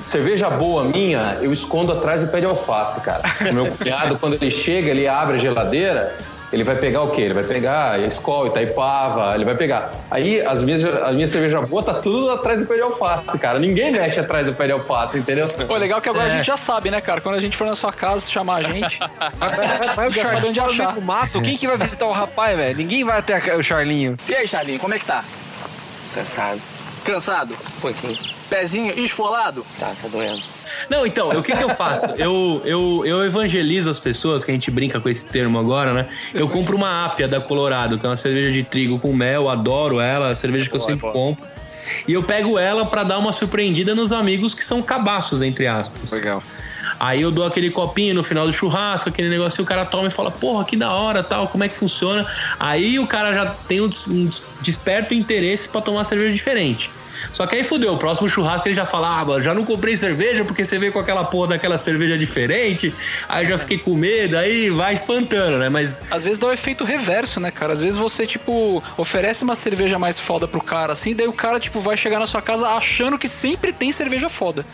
Cerveja 0.09 0.51
boa 0.51 0.83
minha, 0.83 1.37
eu 1.41 1.53
escondo 1.53 1.93
atrás 1.93 2.21
do 2.21 2.27
pé 2.29 2.41
de 2.41 2.47
alface, 2.47 3.01
cara. 3.01 3.23
O 3.49 3.55
meu 3.55 3.67
cunhado, 3.79 4.19
quando 4.19 4.35
ele 4.35 4.51
chega, 4.51 4.91
ele 4.91 5.07
abre 5.07 5.37
a 5.37 5.39
geladeira, 5.39 6.17
ele 6.53 6.65
vai 6.65 6.75
pegar 6.77 7.03
o 7.03 7.11
quê? 7.11 7.23
Ele 7.23 7.35
vai 7.35 7.45
pegar 7.45 7.99
Skol, 8.09 8.47
Itaipava, 8.49 9.35
ele 9.35 9.45
vai 9.45 9.55
pegar. 9.55 9.91
Aí, 10.11 10.41
as 10.45 10.63
minhas, 10.63 10.83
as 10.85 11.15
minhas 11.15 11.31
cervejas 11.31 11.69
boas 11.69 11.85
tá 11.87 11.95
tudo 11.95 12.31
atrás 12.31 12.59
do 12.61 12.67
pé 12.67 12.75
de 12.75 12.83
alface, 12.83 13.39
cara. 13.39 13.59
Ninguém 13.59 13.93
mexe 13.93 14.19
atrás 14.21 14.47
do 14.47 14.53
pé 14.53 14.67
de 14.67 14.73
alface, 14.73 15.19
entendeu? 15.19 15.49
Pô, 15.49 15.77
legal 15.77 16.01
que 16.01 16.09
agora 16.09 16.25
É. 16.25 16.33
a 16.33 16.37
gente 16.37 16.47
já 16.47 16.57
sabe, 16.57 16.91
né, 16.91 17.01
cara? 17.01 17.21
Quando 17.21 17.37
a 17.37 17.41
gente 17.41 17.57
for 17.57 17.67
na 17.67 17.77
sua 17.77 17.93
casa 17.93 18.29
chamar 18.29 18.57
a 18.57 18.63
gente, 18.63 18.99
Vai 19.97 20.11
já 20.13 20.25
sabe 20.25 20.49
onde 20.49 20.61
achar. 20.61 20.97
o 20.99 21.03
mato. 21.03 21.41
Quem 21.41 21.57
que 21.57 21.67
vai 21.67 21.77
visitar 21.77 22.07
o 22.07 22.13
rapaz, 22.13 22.57
velho? 22.57 22.77
Ninguém 22.77 23.05
vai 23.05 23.19
até 23.19 23.55
o 23.57 23.63
Charlinho. 23.63 24.17
E 24.29 24.35
aí, 24.35 24.47
Charlinho, 24.49 24.79
como 24.81 24.95
é 24.95 24.99
que 24.99 25.05
tá? 25.05 25.25
Cansado. 26.15 26.61
Cansado? 27.05 27.55
Um 27.77 27.81
pouquinho. 27.81 28.19
Pezinho 28.49 28.93
esfolado? 28.99 29.65
Tá, 29.79 29.93
tá 30.03 30.09
doendo. 30.09 30.43
Não, 30.89 31.07
então, 31.07 31.29
o 31.31 31.43
que, 31.43 31.55
que 31.55 31.63
eu 31.63 31.71
faço? 31.71 32.07
Eu, 32.19 32.61
eu, 32.65 33.03
eu 33.07 33.25
evangelizo 33.25 33.89
as 33.91 33.99
pessoas, 33.99 34.45
que 34.45 34.51
a 34.51 34.55
gente 34.55 34.71
brinca 34.71 35.01
com 35.01 35.09
esse 35.09 35.31
termo 35.31 35.59
agora, 35.59 35.93
né? 35.93 36.09
Eu 36.35 36.49
compro 36.49 36.77
uma 36.77 37.07
ápia 37.07 37.27
da 37.29 37.41
Colorado, 37.41 37.99
que 37.99 38.05
é 38.07 38.09
uma 38.09 38.17
cerveja 38.17 38.51
de 38.53 38.63
trigo 38.63 38.99
com 38.99 39.13
mel, 39.13 39.49
adoro 39.49 40.01
ela, 40.01 40.29
é 40.29 40.33
a 40.33 40.35
cerveja 40.35 40.69
que 40.69 40.77
eu 40.77 40.81
sempre 40.81 41.11
compro. 41.11 41.45
E 42.07 42.13
eu 42.13 42.23
pego 42.23 42.59
ela 42.59 42.87
pra 42.87 43.03
dar 43.03 43.19
uma 43.19 43.33
surpreendida 43.33 43.95
nos 43.95 44.13
amigos 44.13 44.55
que 44.55 44.65
são 44.65 44.81
cabaços, 44.83 45.43
entre 45.43 45.67
aspas. 45.67 46.11
Legal. 46.11 46.43
Aí 46.99 47.23
eu 47.23 47.31
dou 47.31 47.47
aquele 47.47 47.71
copinho 47.71 48.15
no 48.15 48.23
final 48.23 48.47
do 48.47 48.53
churrasco, 48.53 49.09
aquele 49.09 49.29
negocinho, 49.31 49.65
o 49.65 49.67
cara 49.67 49.85
toma 49.87 50.09
e 50.09 50.11
fala, 50.11 50.31
porra, 50.31 50.65
que 50.65 50.77
da 50.77 50.93
hora, 50.93 51.23
tal, 51.23 51.49
como 51.49 51.65
é 51.65 51.69
que 51.69 51.75
funciona? 51.77 52.27
Aí 52.59 52.99
o 52.99 53.07
cara 53.07 53.33
já 53.33 53.47
tem 53.47 53.81
um, 53.81 53.89
des- 53.89 54.07
um 54.07 54.27
des- 54.27 54.43
desperto 54.61 55.15
interesse 55.15 55.69
pra 55.69 55.81
tomar 55.81 56.05
cerveja 56.05 56.33
diferente. 56.33 56.91
Só 57.33 57.47
que 57.47 57.57
aí 57.57 57.65
fudeu, 57.65 57.95
o 57.95 57.99
próximo 57.99 58.29
churrasco 58.29 58.69
ele 58.69 58.75
já 58.75 58.87
fala, 58.87 59.21
ah, 59.21 59.41
já 59.41 59.55
não 59.55 59.65
comprei 59.65 59.97
cerveja 59.97 60.45
porque 60.45 60.65
você 60.65 60.79
veio 60.79 60.93
com 60.93 60.99
aquela 60.99 61.25
porra 61.25 61.49
daquela 61.49 61.79
cerveja 61.79 62.19
diferente, 62.19 62.93
aí 63.29 63.47
já 63.47 63.59
fiquei 63.59 63.79
com 63.79 63.95
medo, 63.95 64.37
aí 64.37 64.71
vai 64.71 64.95
espantando, 64.95 65.59
né? 65.59 65.69
Mas 65.69 66.03
Às 66.11 66.25
vezes 66.25 66.39
dá 66.39 66.49
o 66.49 66.53
efeito 66.53 66.85
reverso, 66.85 67.41
né, 67.41 67.51
cara? 67.51 67.73
Às 67.73 67.81
vezes 67.81 67.97
você, 67.97 68.27
tipo, 68.27 68.83
oferece 68.97 69.43
uma 69.43 69.55
cerveja 69.55 69.99
mais 69.99 70.19
foda 70.19 70.47
pro 70.49 70.61
cara, 70.61 70.93
assim, 70.93 71.15
daí 71.15 71.29
o 71.29 71.33
cara, 71.33 71.61
tipo, 71.61 71.81
vai 71.81 71.97
chegar 71.97 72.19
na 72.19 72.27
sua 72.27 72.43
casa 72.43 72.69
achando 72.69 73.19
que 73.19 73.29
sempre 73.29 73.73
tem 73.73 73.93
cerveja 73.93 74.29
foda. 74.29 74.65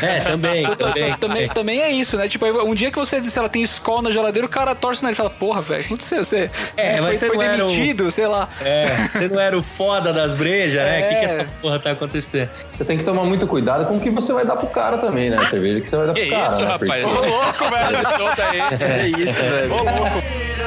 É, 0.00 0.20
também, 0.30 0.64
também. 0.76 1.14
também, 1.16 1.48
também 1.48 1.80
é 1.82 1.90
isso, 1.90 2.16
né? 2.16 2.28
Tipo, 2.28 2.46
um 2.46 2.74
dia 2.74 2.90
que 2.90 2.98
você 2.98 3.20
disse 3.20 3.38
ela 3.38 3.48
tem 3.48 3.62
escola 3.62 4.02
na 4.02 4.10
geladeira, 4.10 4.46
o 4.46 4.50
cara 4.50 4.74
torce 4.74 5.02
na 5.02 5.10
e 5.10 5.14
fala, 5.14 5.30
porra, 5.30 5.60
velho, 5.60 5.80
o 5.80 5.82
que 5.84 5.94
aconteceu? 5.94 6.24
Você, 6.24 6.50
É, 6.76 6.92
foi, 6.98 7.00
mas 7.00 7.18
você 7.18 7.26
foi 7.26 7.36
não 7.36 7.42
era 7.42 7.64
o- 7.64 7.68
demitido, 7.68 8.10
sei 8.10 8.26
lá. 8.26 8.48
É, 8.60 9.08
você 9.10 9.28
não 9.28 9.40
era 9.40 9.56
o 9.58 9.62
foda 9.62 10.12
das 10.12 10.34
brejas, 10.34 10.82
né? 10.84 11.00
O 11.00 11.02
que, 11.08 11.14
que 11.14 11.14
É. 11.14 11.24
essa 11.24 11.46
porra 11.60 11.78
tá 11.78 11.90
acontecendo? 11.92 12.48
Você 12.76 12.84
tem 12.84 12.96
que 12.98 13.04
tomar 13.04 13.24
muito 13.24 13.46
cuidado 13.46 13.86
com 13.86 13.96
o 13.96 14.00
que 14.00 14.10
você 14.10 14.32
vai 14.32 14.44
dar 14.44 14.56
pro 14.56 14.68
cara 14.68 14.98
também, 14.98 15.28
né? 15.30 15.36
A 15.36 15.46
cerveja 15.50 15.80
que 15.80 15.88
você 15.88 15.96
vai 15.96 16.06
dar 16.06 16.14
Que 16.14 16.26
pro 16.26 16.30
cara. 16.36 16.46
isso, 16.50 16.60
né? 16.60 16.66
rapaz? 16.66 17.02
Porque- 17.02 17.26
Ô, 17.26 17.30
louco, 17.30 17.70
velho. 17.70 18.16
Solta 18.16 18.44
aí. 18.48 18.60
É 18.60 19.06
isso, 19.08 19.32
velho. 19.42 19.72
Ô, 19.72 19.76
louco. 19.76 20.59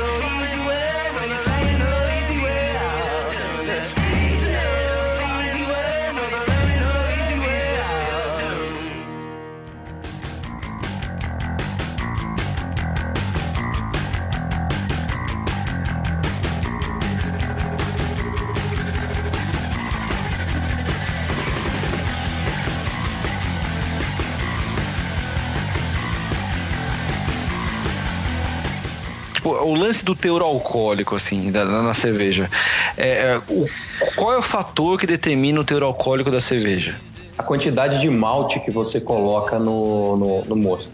O 29.64 29.74
lance 29.76 30.04
do 30.04 30.16
teor 30.16 30.42
alcoólico, 30.42 31.16
assim, 31.16 31.52
da, 31.52 31.66
na 31.66 31.94
cerveja. 31.94 32.50
É, 32.98 33.08
é, 33.10 33.42
o- 33.50 33.68
qual 34.16 34.34
é 34.34 34.38
o 34.38 34.42
fator 34.42 35.00
que 35.00 35.08
determina 35.08 35.60
o 35.60 35.64
teor 35.64 35.84
alcoólico 35.84 36.30
da 36.30 36.42
cerveja? 36.42 36.96
A 37.38 37.44
quantidade 37.44 38.00
de 38.00 38.10
malte 38.10 38.60
que 38.60 38.70
você 38.72 39.00
coloca 39.02 39.58
no, 39.58 40.18
no, 40.18 40.46
no 40.46 40.56
mosto. 40.56 40.92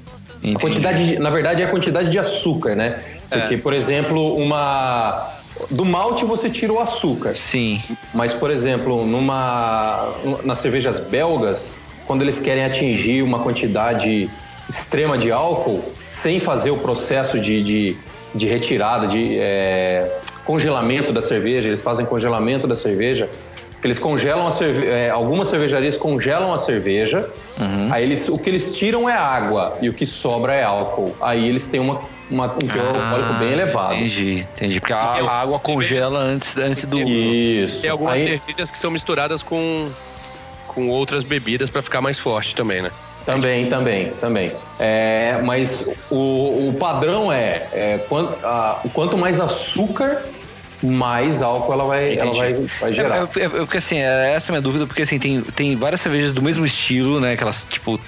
A 0.56 0.60
quantidade, 0.60 1.06
de- 1.06 1.20
na 1.20 1.30
verdade, 1.30 1.62
é 1.62 1.66
a 1.66 1.70
quantidade 1.70 2.10
de 2.10 2.18
açúcar, 2.18 2.76
né? 2.76 3.02
Porque, 3.30 3.58
por 3.58 3.74
exemplo, 3.74 4.36
uma. 4.38 5.32
Do 5.70 5.84
malte 5.84 6.24
você 6.24 6.50
tira 6.50 6.72
o 6.72 6.80
açúcar. 6.80 7.36
Sim. 7.36 7.82
Mas, 8.14 8.34
por 8.34 8.50
exemplo, 8.50 9.06
numa. 9.06 10.14
Nas 10.46 10.60
cervejas 10.60 10.98
belgas, 10.98 11.78
quando 12.08 12.22
eles 12.22 12.40
querem 12.40 12.64
atingir 12.64 13.22
uma 13.22 13.40
quantidade 13.40 14.30
extrema 14.70 15.18
de 15.18 15.30
álcool, 15.30 15.84
sem 16.08 16.40
fazer 16.40 16.72
o 16.72 16.78
processo 16.78 17.38
de, 17.40 17.62
de, 17.62 17.98
de 18.34 18.48
retirada, 18.48 19.08
de 19.08 19.38
é, 19.40 20.20
congelamento 20.46 21.12
da 21.12 21.22
cerveja, 21.22 21.68
eles 21.68 21.82
fazem 21.82 22.06
congelamento 22.06 22.68
da 22.68 22.76
cerveja. 22.76 23.30
Eles 23.82 23.98
congelam 23.98 24.46
a 24.46 24.52
cerveja. 24.52 25.14
algumas 25.14 25.48
cervejarias 25.48 25.96
congelam 25.96 26.54
a 26.54 26.58
cerveja. 26.58 27.30
Aí 27.90 28.04
eles, 28.04 28.28
o 28.28 28.38
que 28.38 28.50
eles 28.50 28.76
tiram 28.78 29.10
é 29.10 29.14
água 29.16 29.78
e 29.82 29.88
o 29.88 29.94
que 29.94 30.06
sobra 30.06 30.54
é 30.54 30.66
álcool. 30.66 31.16
Aí 31.22 31.48
eles 31.48 31.66
têm 31.66 31.80
uma, 31.80 32.02
uma, 32.30 32.48
um 32.48 32.58
teor 32.68 32.88
alcoólico 32.94 33.34
bem 33.40 33.54
elevado. 33.54 33.94
Ah, 33.94 33.96
Entendi, 33.96 34.40
entendi. 34.54 34.80
Porque 34.82 34.92
a, 34.92 34.98
a 34.98 35.42
água 35.42 35.58
congela 35.62 36.20
antes, 36.20 36.58
antes 36.58 36.84
do. 36.84 37.00
Isso. 37.00 37.82
Tem 37.82 37.90
algumas 37.90 38.16
Aí- 38.16 38.28
cervejas 38.28 38.70
que 38.70 38.78
são 38.78 38.92
misturadas 38.92 39.42
com, 39.42 39.90
com 40.68 40.90
outras 40.90 41.24
bebidas 41.24 41.70
pra 41.70 41.82
ficar 41.82 42.02
mais 42.02 42.20
forte 42.20 42.54
também, 42.56 42.82
né? 42.82 42.92
Também, 43.34 43.70
também, 43.70 44.10
também. 44.20 44.52
É, 44.80 45.40
mas 45.44 45.88
o, 46.10 46.70
o 46.70 46.76
padrão 46.80 47.32
é, 47.32 47.68
é 47.74 48.06
quanto, 48.10 48.46
a- 48.46 48.82
quanto 48.94 49.18
mais 49.18 49.40
açúcar, 49.40 50.24
mais 50.82 51.42
álcool 51.42 51.74
ela 51.74 51.86
vai, 51.86 52.18
ela 52.18 52.34
vai, 52.34 52.54
vai 52.80 52.94
gerar. 52.94 53.16
É, 53.36 53.40
é, 53.40 53.44
é, 53.46 53.50
porque 53.50 53.78
assim, 53.78 53.98
é, 54.00 54.34
essa 54.34 54.50
é 54.50 54.52
a 54.52 54.54
minha 54.54 54.62
dúvida, 54.62 54.88
porque 54.88 55.02
assim, 55.02 55.20
tem, 55.20 55.42
tem 55.42 55.76
várias 55.76 56.02
cervejas 56.02 56.34
do 56.34 56.42
mesmo 56.42 56.66
estilo, 56.66 57.20
né? 57.20 57.36
Que 57.36 57.44
elas, 57.44 57.66
tipo, 57.70 58.00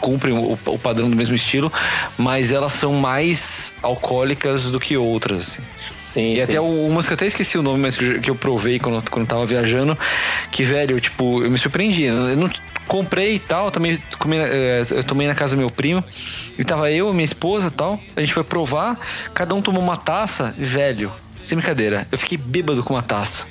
cumprem 0.00 0.32
o, 0.32 0.58
o 0.66 0.78
padrão 0.78 1.10
do 1.10 1.16
mesmo 1.16 1.34
estilo, 1.34 1.72
mas 2.16 2.50
elas 2.52 2.72
são 2.72 2.92
mais 2.94 3.72
alcoólicas 3.82 4.70
do 4.70 4.78
que 4.80 4.96
outras, 4.96 5.48
assim. 5.50 5.62
Sim, 6.10 6.32
E 6.32 6.36
sim. 6.36 6.42
até 6.42 6.60
umas 6.60 7.06
que 7.06 7.12
eu 7.12 7.14
até 7.14 7.26
esqueci 7.26 7.56
o 7.56 7.62
nome, 7.62 7.78
mas 7.80 7.96
que 7.96 8.04
eu, 8.04 8.20
eu 8.26 8.34
provei 8.34 8.80
quando, 8.80 9.08
quando 9.08 9.22
eu 9.22 9.28
tava 9.28 9.46
viajando, 9.46 9.96
que, 10.50 10.64
velho, 10.64 11.00
tipo, 11.00 11.44
eu 11.44 11.50
me 11.50 11.56
surpreendi. 11.56 12.02
Eu 12.02 12.36
não 12.36 12.50
comprei 12.88 13.36
e 13.36 13.38
tal, 13.38 13.70
também 13.70 13.96
comi, 14.18 14.36
eh, 14.36 14.84
eu 14.90 15.04
tomei 15.04 15.28
na 15.28 15.34
casa 15.36 15.54
do 15.54 15.58
meu 15.60 15.70
primo, 15.70 16.02
e 16.58 16.64
tava 16.64 16.90
eu, 16.90 17.12
minha 17.12 17.24
esposa 17.24 17.68
e 17.68 17.70
tal, 17.70 18.00
a 18.16 18.20
gente 18.20 18.34
foi 18.34 18.42
provar, 18.42 18.98
cada 19.32 19.54
um 19.54 19.62
tomou 19.62 19.80
uma 19.80 19.96
taça, 19.96 20.52
e, 20.58 20.64
velho, 20.64 21.12
sem 21.40 21.56
brincadeira, 21.56 22.08
eu 22.10 22.18
fiquei 22.18 22.36
bêbado 22.36 22.82
com 22.82 22.94
uma 22.94 23.02
taça. 23.02 23.44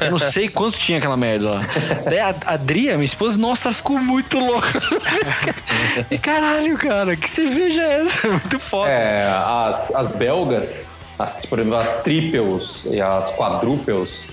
Eu 0.00 0.12
não 0.12 0.18
sei 0.18 0.48
quanto 0.48 0.78
tinha 0.78 0.98
aquela 0.98 1.16
merda 1.16 1.50
lá. 1.50 1.60
Daí 2.04 2.18
a 2.18 2.34
a 2.46 2.54
Adria, 2.54 2.94
minha 2.94 3.04
esposa, 3.04 3.36
nossa, 3.36 3.68
ela 3.68 3.74
ficou 3.74 3.98
muito 3.98 4.38
louca. 4.38 4.68
E 6.10 6.18
caralho, 6.18 6.76
cara, 6.78 7.16
que 7.16 7.28
cerveja 7.28 7.82
é 7.82 8.04
essa? 8.04 8.28
Muito 8.28 8.58
foda. 8.58 8.90
É, 8.90 9.28
as, 9.28 9.94
as 9.94 10.10
belgas, 10.12 10.84
as, 11.18 11.44
por 11.44 11.58
exemplo, 11.58 11.78
as 11.78 12.02
triples 12.02 12.86
e 12.86 13.00
as 13.00 13.30
quadruples, 13.34 14.26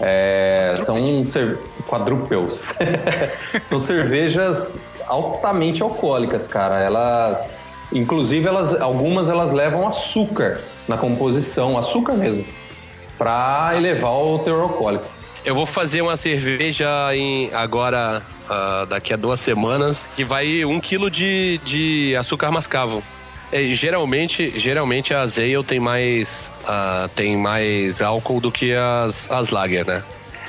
é, 0.00 0.74
são 0.78 1.24
quadruples. 1.86 2.74
são 3.66 3.78
cervejas 3.78 4.80
altamente 5.06 5.82
alcoólicas, 5.82 6.46
cara. 6.48 6.80
Elas, 6.80 7.56
inclusive, 7.92 8.46
elas, 8.46 8.74
algumas 8.80 9.28
elas 9.28 9.52
levam 9.52 9.86
açúcar 9.86 10.60
na 10.88 10.96
composição, 10.96 11.78
açúcar 11.78 12.14
mesmo, 12.14 12.44
para 13.16 13.72
elevar 13.76 14.12
o 14.12 14.38
teor 14.40 14.62
alcoólico. 14.62 15.06
Eu 15.44 15.54
vou 15.54 15.66
fazer 15.66 16.02
uma 16.02 16.16
cerveja 16.16 16.86
em, 17.14 17.52
agora, 17.52 18.22
ah, 18.48 18.86
daqui 18.88 19.12
a 19.12 19.16
duas 19.16 19.40
semanas, 19.40 20.08
que 20.16 20.24
vai 20.24 20.64
um 20.64 20.80
quilo 20.80 21.10
de, 21.10 21.60
de 21.64 22.16
açúcar 22.16 22.50
mascavo. 22.50 23.02
É, 23.52 23.74
geralmente, 23.74 24.58
geralmente 24.58 25.12
a 25.12 25.22
Ale 25.22 25.62
tem 25.64 25.78
mais, 25.78 26.50
ah, 26.66 27.08
tem 27.14 27.36
mais 27.36 28.00
álcool 28.00 28.40
do 28.40 28.50
que 28.50 28.72
as, 28.74 29.30
as 29.30 29.50
lager, 29.50 29.86
né? 29.86 30.02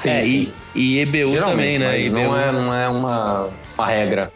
é, 0.05 0.25
E, 0.25 0.53
e 0.73 0.99
EBU 0.99 1.35
também, 1.41 1.77
né? 1.77 1.87
mas 1.87 2.05
IBU. 2.07 2.15
Não 2.15 2.39
é, 2.39 2.51
não 2.51 2.73
é 2.73 2.89
uma, 2.89 3.49
uma 3.77 3.87
regra. 3.87 4.31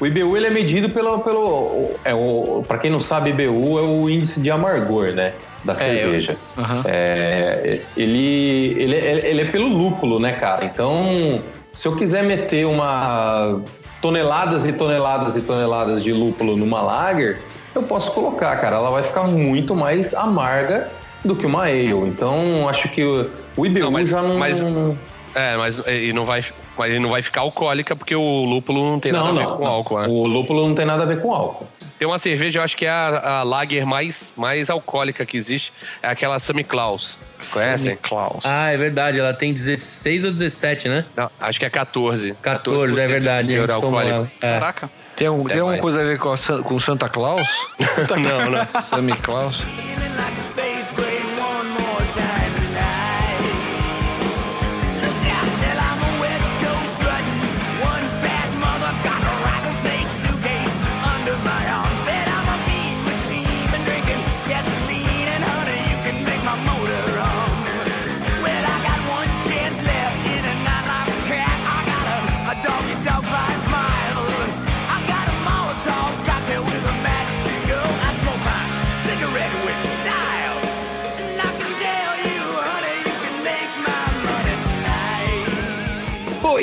O 0.00 0.06
IBU 0.06 0.36
ele 0.36 0.46
é 0.46 0.50
medido 0.50 0.90
pelo. 0.90 1.18
pelo 1.20 1.90
é 2.04 2.12
o, 2.14 2.62
pra 2.66 2.76
quem 2.78 2.90
não 2.90 3.00
sabe, 3.00 3.30
IBU 3.30 3.78
é 3.78 3.82
o 3.82 4.10
índice 4.10 4.40
de 4.40 4.50
amargor, 4.50 5.12
né? 5.12 5.32
Da 5.64 5.74
cerveja. 5.74 6.36
É, 6.84 7.80
ele, 7.96 8.74
ele, 8.78 8.94
é- 8.96 9.30
ele 9.30 9.40
é 9.42 9.44
pelo 9.46 9.68
lúpulo, 9.68 10.18
né, 10.20 10.32
cara? 10.32 10.64
Então, 10.64 11.40
se 11.72 11.88
eu 11.88 11.96
quiser 11.96 12.22
meter 12.22 12.66
uma 12.66 13.60
toneladas 14.00 14.64
e 14.66 14.72
toneladas 14.72 15.36
e 15.36 15.40
toneladas 15.42 16.04
de 16.04 16.12
lúpulo 16.12 16.56
numa 16.56 16.80
lager, 16.82 17.40
eu 17.76 17.82
posso 17.82 18.10
colocar, 18.12 18.56
cara. 18.56 18.76
Ela 18.76 18.90
vai 18.90 19.02
ficar 19.02 19.24
muito 19.24 19.74
mais 19.74 20.14
amarga 20.14 20.90
do 21.24 21.34
que 21.36 21.46
uma 21.46 21.62
ale. 21.64 21.90
Então, 21.92 22.68
acho 22.68 22.88
que 22.88 23.04
o, 23.04 23.28
o 23.56 23.66
IBU 23.66 24.04
já 24.04 24.22
não. 24.22 24.38
Mas 24.38 24.62
É, 25.34 25.56
mas 25.56 25.78
e 25.86 26.12
não 26.12 26.24
vai, 26.24 26.44
mas 26.78 26.90
ele 26.90 27.00
não 27.00 27.10
vai 27.10 27.22
ficar 27.22 27.42
alcoólica 27.42 27.94
porque 27.94 28.14
o 28.14 28.44
lúpulo 28.44 28.90
não 28.90 28.98
tem 29.00 29.12
nada 29.12 29.24
Não, 29.24 29.30
a 29.30 29.34
ver 29.34 29.44
não, 29.44 29.56
com 29.56 29.64
não. 29.64 29.70
álcool. 29.70 30.00
né? 30.00 30.06
O 30.08 30.26
lúpulo 30.26 30.66
não 30.68 30.74
tem 30.74 30.86
nada 30.86 31.02
a 31.02 31.06
ver 31.06 31.20
com 31.20 31.32
álcool. 31.32 31.66
Tem 31.98 32.06
uma 32.06 32.18
cerveja, 32.18 32.58
eu 32.58 32.62
acho 32.62 32.76
que 32.76 32.84
é 32.84 32.90
a, 32.90 33.38
a 33.38 33.42
lager 33.42 33.86
mais, 33.86 34.32
mais 34.36 34.68
alcoólica 34.68 35.24
que 35.24 35.36
existe, 35.36 35.72
é 36.02 36.08
aquela 36.08 36.38
Sammy 36.38 36.62
Claus. 36.62 37.18
Conhecem? 37.52 37.96
Klaus. 37.96 38.44
Ah, 38.44 38.70
é 38.70 38.76
verdade, 38.76 39.18
ela 39.18 39.32
tem 39.32 39.52
16 39.52 40.26
ou 40.26 40.30
17, 40.30 40.88
né? 40.88 41.04
Não, 41.16 41.30
acho 41.40 41.58
que 41.58 41.64
é 41.64 41.70
14. 41.70 42.34
14, 42.40 43.00
é 43.00 43.06
verdade. 43.06 43.48
de 43.48 43.70
alcoólico. 43.72 44.28
É. 44.40 44.52
Caraca. 44.58 44.90
Tem, 45.16 45.26
algum- 45.26 45.44
tem 45.44 45.58
alguma 45.60 45.78
coisa 45.78 46.00
a 46.00 46.04
ver 46.04 46.18
com, 46.18 46.32
a 46.32 46.62
com 46.62 46.78
Santa 46.80 47.08
Claus? 47.08 47.40
Não, 48.16 48.50
não. 48.50 48.64
Sammy 48.82 49.16
Claus? 49.16 49.60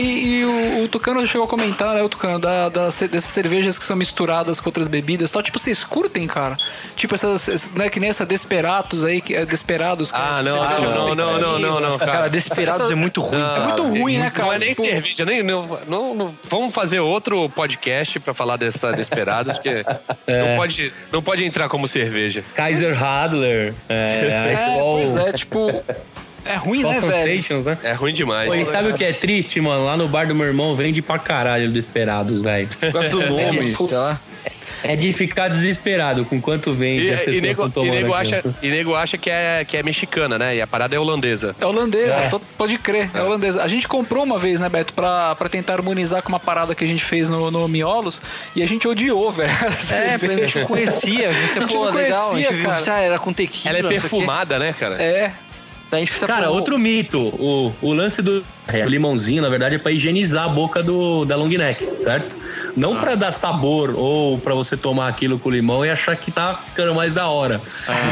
e, 0.03 0.39
e 0.39 0.45
o, 0.45 0.83
o 0.83 0.87
Tucano 0.87 1.25
chegou 1.25 1.45
a 1.45 1.49
comentar, 1.49 1.95
né, 1.95 2.01
o 2.01 2.09
Tucano, 2.09 2.39
da, 2.39 2.69
ce- 2.91 3.07
dessas 3.07 3.29
cervejas 3.31 3.77
que 3.77 3.83
são 3.83 3.95
misturadas 3.95 4.59
com 4.59 4.69
outras 4.69 4.87
bebidas 4.87 5.31
tal. 5.31 5.41
Tipo, 5.41 5.59
vocês 5.59 5.83
curtem, 5.83 6.27
cara? 6.27 6.57
Tipo, 6.95 7.15
essas, 7.15 7.71
né, 7.73 7.89
que 7.89 7.99
nem 7.99 8.09
essa 8.09 8.25
Desperados 8.25 9.03
aí, 9.03 9.21
que 9.21 9.35
é 9.35 9.45
Desperados. 9.45 10.09
Ah, 10.13 10.39
é 10.39 10.43
não, 10.43 10.55
não, 10.55 11.15
não, 11.15 11.15
não, 11.15 11.39
não, 11.39 11.59
não, 11.59 11.79
não, 11.79 11.97
Cara, 11.99 12.11
cara. 12.11 12.29
Desperados 12.29 12.91
é 12.91 12.95
muito 12.95 13.21
ruim. 13.21 13.41
É 13.41 13.59
muito 13.59 13.83
ruim, 13.83 14.17
né, 14.17 14.29
cara? 14.29 14.45
Não 14.47 14.53
é 14.53 14.59
nem 14.59 14.69
Tipo, 14.69 14.81
cerveja, 14.81 15.25
nem, 15.25 15.43
não, 15.43 15.79
não, 15.87 16.15
não- 16.15 16.35
Vamos 16.45 16.73
fazer 16.73 16.99
outro 16.99 17.49
podcast 17.49 18.19
pra 18.19 18.33
falar 18.33 18.57
dessa 18.57 18.91
Desperados, 18.91 19.53
porque 19.53 19.83
É. 20.27 20.49
não, 20.49 20.57
pode, 20.57 20.93
não 21.11 21.21
pode 21.23 21.43
entrar 21.45 21.69
como 21.69 21.87
cerveja. 21.87 22.43
Kaiser 22.55 23.01
Hadler. 23.01 23.73
É, 23.89 24.13
É, 24.33 24.53
Skol- 24.53 24.91
pois 24.93 25.15
é, 25.15 25.31
tipo... 25.33 25.83
É 26.45 26.55
ruim, 26.55 26.79
Skol 26.79 26.91
né, 26.91 26.99
velho? 26.99 27.63
Né? 27.63 27.77
É 27.83 27.93
ruim 27.93 28.13
demais. 28.13 28.49
Pô, 28.49 28.55
e 28.55 28.65
sabe 28.65 28.89
o 28.89 28.93
que 28.95 29.03
é 29.03 29.13
triste, 29.13 29.59
mano? 29.61 29.85
Lá 29.85 29.95
no 29.97 30.07
bar 30.07 30.27
do 30.27 30.35
meu 30.35 30.45
irmão 30.45 30.75
vende 30.75 31.01
pra 31.01 31.17
caralho 31.17 31.69
Desperados, 31.71 32.41
velho. 32.41 32.67
Causa 32.91 33.09
do 33.09 33.19
nome, 33.29 33.75
sei 33.75 33.97
lá. 33.97 34.19
É 34.83 34.97
de 34.97 35.13
ficar 35.13 35.47
desesperado 35.47 36.25
com 36.25 36.41
quanto 36.41 36.73
vende 36.73 37.05
E, 37.05 37.13
as 37.13 37.21
e, 37.21 37.23
pessoas 37.23 37.41
nego, 37.41 37.51
estão 37.51 37.67
e, 37.67 37.71
tomando 37.87 38.01
nego 38.01 38.13
acha, 38.13 38.43
e 38.61 38.69
nego 38.69 38.95
acha 38.95 39.17
que 39.17 39.29
é, 39.29 39.63
que 39.65 39.77
é 39.77 39.83
mexicana, 39.83 40.37
né? 40.37 40.57
E 40.57 40.61
a 40.61 40.67
parada 40.67 40.93
é 40.93 40.99
holandesa. 40.99 41.55
É 41.61 41.65
holandesa, 41.65 42.19
É. 42.19 42.29
pode 42.57 42.77
crer, 42.77 43.09
é 43.13 43.21
holandesa. 43.21 43.63
A 43.63 43.67
gente 43.69 43.87
comprou 43.87 44.25
uma 44.25 44.37
vez, 44.37 44.59
né, 44.59 44.67
Beto, 44.67 44.93
pra, 44.93 45.35
pra 45.35 45.47
tentar 45.47 45.73
harmonizar 45.75 46.21
com 46.21 46.27
uma 46.29 46.39
parada 46.39 46.75
que 46.75 46.83
a 46.83 46.87
gente 46.87 47.03
fez 47.03 47.29
no, 47.29 47.49
no 47.49 47.65
Miolos 47.69 48.21
e 48.53 48.61
a 48.61 48.65
gente 48.67 48.85
odiou, 48.85 49.31
velho. 49.33 49.49
É, 49.89 50.15
a 50.15 50.17
gente 50.17 50.59
não 50.59 50.67
conhecia. 50.67 51.29
A 51.29 51.31
gente, 51.31 51.57
A 51.57 51.61
gente 51.61 51.73
pô, 51.73 51.85
não 51.85 51.93
legal. 51.93 52.29
conhecia, 52.29 52.49
a 52.49 52.51
gente 52.51 52.61
viu, 52.61 52.69
cara. 52.69 52.93
ah, 52.95 52.99
era 52.99 53.19
com 53.19 53.31
tequila. 53.31 53.77
Ela 53.77 53.87
é 53.87 53.89
perfumada, 53.89 54.59
né, 54.59 54.73
cara? 54.77 55.01
É. 55.01 55.31
Daí 55.93 56.01
a 56.01 56.05
gente 56.05 56.09
precisa 56.09 56.25
Cara, 56.25 56.47
pôr- 56.47 56.55
outro 56.55 56.79
mito. 56.79 57.19
O, 57.19 57.71
o 57.79 57.93
lance 57.93 58.19
do 58.19 58.43
o 58.67 58.89
limãozinho, 58.89 59.43
na 59.43 59.49
verdade, 59.49 59.75
é 59.75 59.77
pra 59.77 59.91
higienizar 59.91 60.45
a 60.45 60.47
boca 60.49 60.81
do, 60.81 61.23
da 61.25 61.35
long 61.35 61.47
neck, 61.49 61.85
certo? 62.01 62.35
Não 62.75 62.95
pra 62.95 63.13
dar 63.13 63.31
sabor 63.31 63.93
ou 63.95 64.39
pra 64.39 64.55
você 64.55 64.75
tomar 64.75 65.07
aquilo 65.09 65.37
com 65.37 65.51
limão 65.51 65.85
e 65.85 65.91
achar 65.91 66.15
que 66.15 66.31
tá 66.31 66.55
ficando 66.65 66.95
mais 66.95 67.13
da 67.13 67.27
hora. 67.27 67.61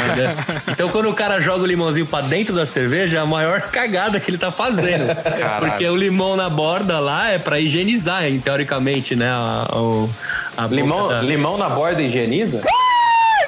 entendeu? 0.06 0.30
Então, 0.68 0.90
quando 0.90 1.10
o 1.10 1.14
cara 1.14 1.40
joga 1.40 1.64
o 1.64 1.66
limãozinho 1.66 2.06
pra 2.06 2.22
dentro 2.22 2.54
da 2.54 2.68
cerveja, 2.68 3.18
é 3.18 3.20
a 3.20 3.26
maior 3.26 3.62
cagada 3.72 4.20
que 4.20 4.30
ele 4.30 4.38
tá 4.38 4.52
fazendo. 4.52 5.06
Porque 5.60 5.88
o 5.88 5.96
limão 5.96 6.36
na 6.36 6.50
borda 6.50 7.00
lá 7.00 7.30
é 7.32 7.40
pra 7.40 7.60
higienizar, 7.60 8.26
hein, 8.26 8.40
teoricamente, 8.40 9.16
né? 9.16 9.30
A, 9.32 9.68
o- 9.74 10.08
a 10.56 10.64
boca 10.64 10.76
Limão, 10.76 11.08
da- 11.08 11.22
limão 11.22 11.58
na 11.58 11.70
borda 11.70 12.02
higieniza? 12.04 12.62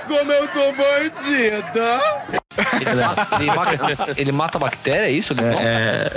Como 0.08 0.32
eu 0.32 0.48
tô 0.48 0.72
mordida! 0.74 2.00
Ele 2.82 2.96
mata, 3.02 3.28
ele 3.40 3.52
mata- 3.52 4.14
ele 4.18 4.32
mata 4.32 4.58
a 4.58 4.62
bactéria, 4.62 5.08
é 5.08 5.12
isso? 5.12 5.34
É... 5.34 6.12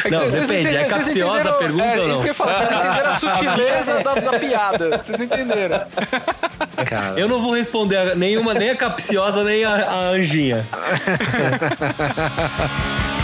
É 0.00 0.02
que 0.02 0.10
Não, 0.10 0.24
vocês- 0.24 0.46
depende. 0.48 0.76
É 0.76 0.84
capciosa 0.84 1.50
a 1.50 1.52
pergunta 1.54 1.84
é, 1.84 2.00
ou 2.00 2.08
não? 2.08 2.14
Isso 2.14 2.22
que 2.22 2.28
eu 2.28 2.30
ia 2.30 2.34
falar, 2.34 2.66
vocês 2.66 2.80
entenderam 2.80 3.10
a 3.10 3.18
sutileza 3.18 4.02
da, 4.02 4.14
da 4.14 4.38
piada. 4.38 4.96
Vocês 4.98 5.20
entenderam. 5.20 5.82
Cara. 6.86 7.18
Eu 7.20 7.28
não 7.28 7.40
vou 7.40 7.54
responder 7.54 7.96
a- 7.96 8.14
nenhuma, 8.14 8.54
nem 8.54 8.70
a 8.70 8.76
capciosa, 8.76 9.44
nem 9.44 9.64
a, 9.64 9.74
a 9.74 9.94
anjinha. 10.10 10.64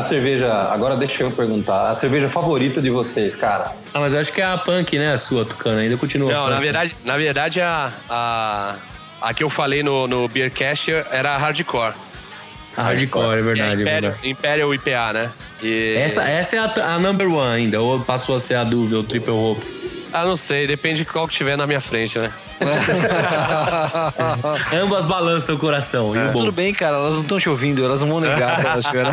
a 0.00 0.02
cerveja, 0.02 0.52
agora 0.72 0.96
deixa 0.96 1.22
eu 1.22 1.30
perguntar, 1.30 1.90
a 1.90 1.94
cerveja 1.94 2.28
favorita 2.28 2.80
de 2.82 2.90
vocês, 2.90 3.36
cara? 3.36 3.72
Ah, 3.94 4.00
mas 4.00 4.12
eu 4.14 4.20
acho 4.20 4.32
que 4.32 4.40
é 4.40 4.44
a 4.44 4.58
punk, 4.58 4.98
né? 4.98 5.12
A 5.14 5.18
sua, 5.18 5.44
Tucana. 5.44 5.80
Ainda 5.80 5.96
continua. 5.96 6.32
Não, 6.32 6.50
na 6.50 6.58
verdade, 6.60 6.96
na 7.04 7.16
verdade 7.16 7.60
a, 7.60 7.92
a, 8.08 8.74
a 9.22 9.34
que 9.34 9.42
eu 9.44 9.50
falei 9.50 9.82
no, 9.82 10.06
no 10.06 10.28
Beercast 10.28 10.90
era 11.10 11.34
a 11.34 11.38
hardcore. 11.38 11.94
A 12.76 12.82
hardcore, 12.82 13.38
é 13.38 13.42
verdade. 13.42 13.70
É 13.70 13.74
Imperial, 13.82 14.00
verdade. 14.12 14.28
Imperial 14.30 14.74
IPA, 14.74 15.12
né? 15.12 15.30
E- 15.62 15.96
Essa, 15.98 16.22
essa 16.22 16.56
é 16.56 16.58
a, 16.58 16.94
a 16.94 16.98
number 16.98 17.28
one 17.30 17.62
ainda, 17.64 17.80
ou 17.80 18.00
passou 18.00 18.36
a 18.36 18.40
ser 18.40 18.54
a 18.56 18.64
dúvida, 18.64 18.98
o 18.98 19.02
triple 19.04 19.30
hope. 19.32 19.64
Ah, 20.12 20.24
não 20.24 20.36
sei, 20.36 20.66
depende 20.66 21.00
de 21.00 21.04
qual 21.04 21.26
que 21.28 21.34
tiver 21.34 21.56
na 21.56 21.66
minha 21.66 21.80
frente, 21.80 22.18
né? 22.18 22.32
Ambas 24.72 25.06
balançam 25.06 25.54
o 25.54 25.58
coração 25.58 26.14
e 26.14 26.18
o 26.18 26.22
bolso. 26.24 26.38
Tudo 26.38 26.52
bem, 26.52 26.74
cara, 26.74 26.96
elas 26.96 27.14
não 27.14 27.22
estão 27.22 27.40
te 27.40 27.48
ouvindo, 27.48 27.84
elas 27.84 28.00
não 28.02 28.08
vão 28.08 28.20
negar 28.20 28.56
que 28.60 28.66
elas 28.66 28.84
tiveram. 28.84 29.10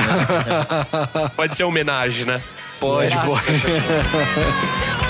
Pode 1.36 1.58
ser 1.58 1.64
homenagem, 1.64 2.26
né? 2.26 2.42
Pode, 2.80 3.16
pode. 3.26 3.46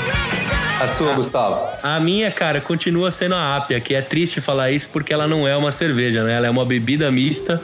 A 0.80 0.88
sua, 0.90 1.16
Gustavo? 1.16 1.68
A 1.96 2.00
minha, 2.00 2.32
cara, 2.32 2.60
continua 2.60 3.12
sendo 3.12 3.36
a 3.36 3.56
Apia, 3.58 3.80
que 3.80 3.94
é 3.96 4.02
triste 4.02 4.42
falar 4.42 4.72
isso 4.72 4.90
porque 4.92 5.14
ela 5.14 5.28
não 5.28 5.48
é 5.48 5.56
uma 5.56 5.72
cerveja, 5.72 6.24
né? 6.24 6.34
Ela 6.36 6.48
é 6.48 6.50
uma 6.50 6.66
bebida 6.66 7.12
mista 7.12 7.62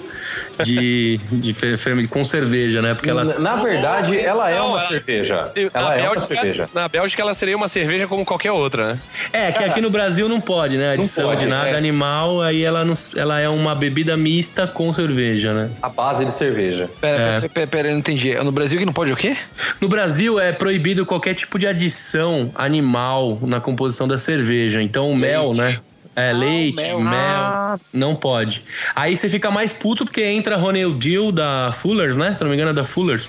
de, 0.63 1.19
de 1.31 1.53
fe- 1.53 2.07
com 2.07 2.23
cerveja, 2.23 2.81
né? 2.81 2.93
Porque 2.93 3.09
ela. 3.09 3.23
Na- 3.23 3.39
Na 3.39 3.55
verdade, 3.57 4.17
ela 4.19 4.49
é 4.49 4.57
Não, 4.57 4.69
uma 4.69 4.79
ela- 4.79 4.89
cerveja. 4.89 5.45
Se- 5.45 5.69
Ela 5.73 5.89
na, 5.89 5.95
é 5.95 6.09
uma 6.09 6.19
cerveja. 6.19 6.69
na 6.73 6.87
Bélgica 6.87 7.21
ela 7.21 7.33
seria 7.33 7.55
uma 7.55 7.67
cerveja 7.67 8.07
como 8.07 8.23
qualquer 8.25 8.51
outra, 8.51 8.93
né? 8.93 8.99
É, 9.31 9.51
que 9.51 9.63
aqui 9.63 9.81
no 9.81 9.89
Brasil 9.89 10.27
não 10.29 10.39
pode, 10.39 10.77
né? 10.77 10.93
Adição 10.93 11.25
pode, 11.29 11.41
de 11.41 11.47
nada 11.47 11.69
é. 11.69 11.75
animal, 11.75 12.41
aí 12.41 12.63
ela, 12.63 12.83
não, 12.85 12.93
ela 13.15 13.39
é 13.39 13.49
uma 13.49 13.73
bebida 13.75 14.15
mista 14.15 14.67
com 14.67 14.93
cerveja, 14.93 15.53
né? 15.53 15.69
A 15.81 15.89
base 15.89 16.23
de 16.25 16.31
cerveja. 16.31 16.89
Pera, 17.01 17.17
É. 17.17 17.25
pera, 17.41 17.49
pera, 17.49 17.67
pera, 17.67 17.87
eu 17.89 17.91
não 17.93 17.99
entendi. 17.99 18.33
No 18.35 18.51
Brasil 18.51 18.79
que 18.79 18.85
não 18.85 18.93
pode 18.93 19.11
o 19.11 19.15
quê? 19.15 19.35
No 19.81 19.87
Brasil 19.87 20.39
é 20.39 20.51
proibido 20.51 21.05
qualquer 21.05 21.33
tipo 21.35 21.57
de 21.59 21.67
adição 21.67 22.51
animal 22.55 23.39
na 23.41 23.59
composição 23.59 24.07
da 24.07 24.12
cerveja. 24.17 24.81
Então 24.81 25.09
o 25.09 25.15
mel, 25.15 25.51
né? 25.55 25.79
É, 26.15 26.31
leite, 26.31 26.79
mel. 26.79 26.99
mel, 27.01 27.11
Ah. 27.15 27.79
não 27.91 28.15
pode. 28.15 28.61
Aí 28.95 29.17
você 29.17 29.27
fica 29.27 29.49
mais 29.49 29.73
puto 29.73 30.05
porque 30.05 30.23
entra 30.23 30.55
a 30.55 30.59
Ronald 30.59 30.99
Dill 30.99 31.31
da 31.31 31.71
Fullers, 31.71 32.15
né? 32.15 32.35
Se 32.35 32.43
não 32.43 32.49
me 32.51 32.55
engano 32.55 32.69
é 32.69 32.73
da 32.73 32.83
Fullers, 32.83 33.27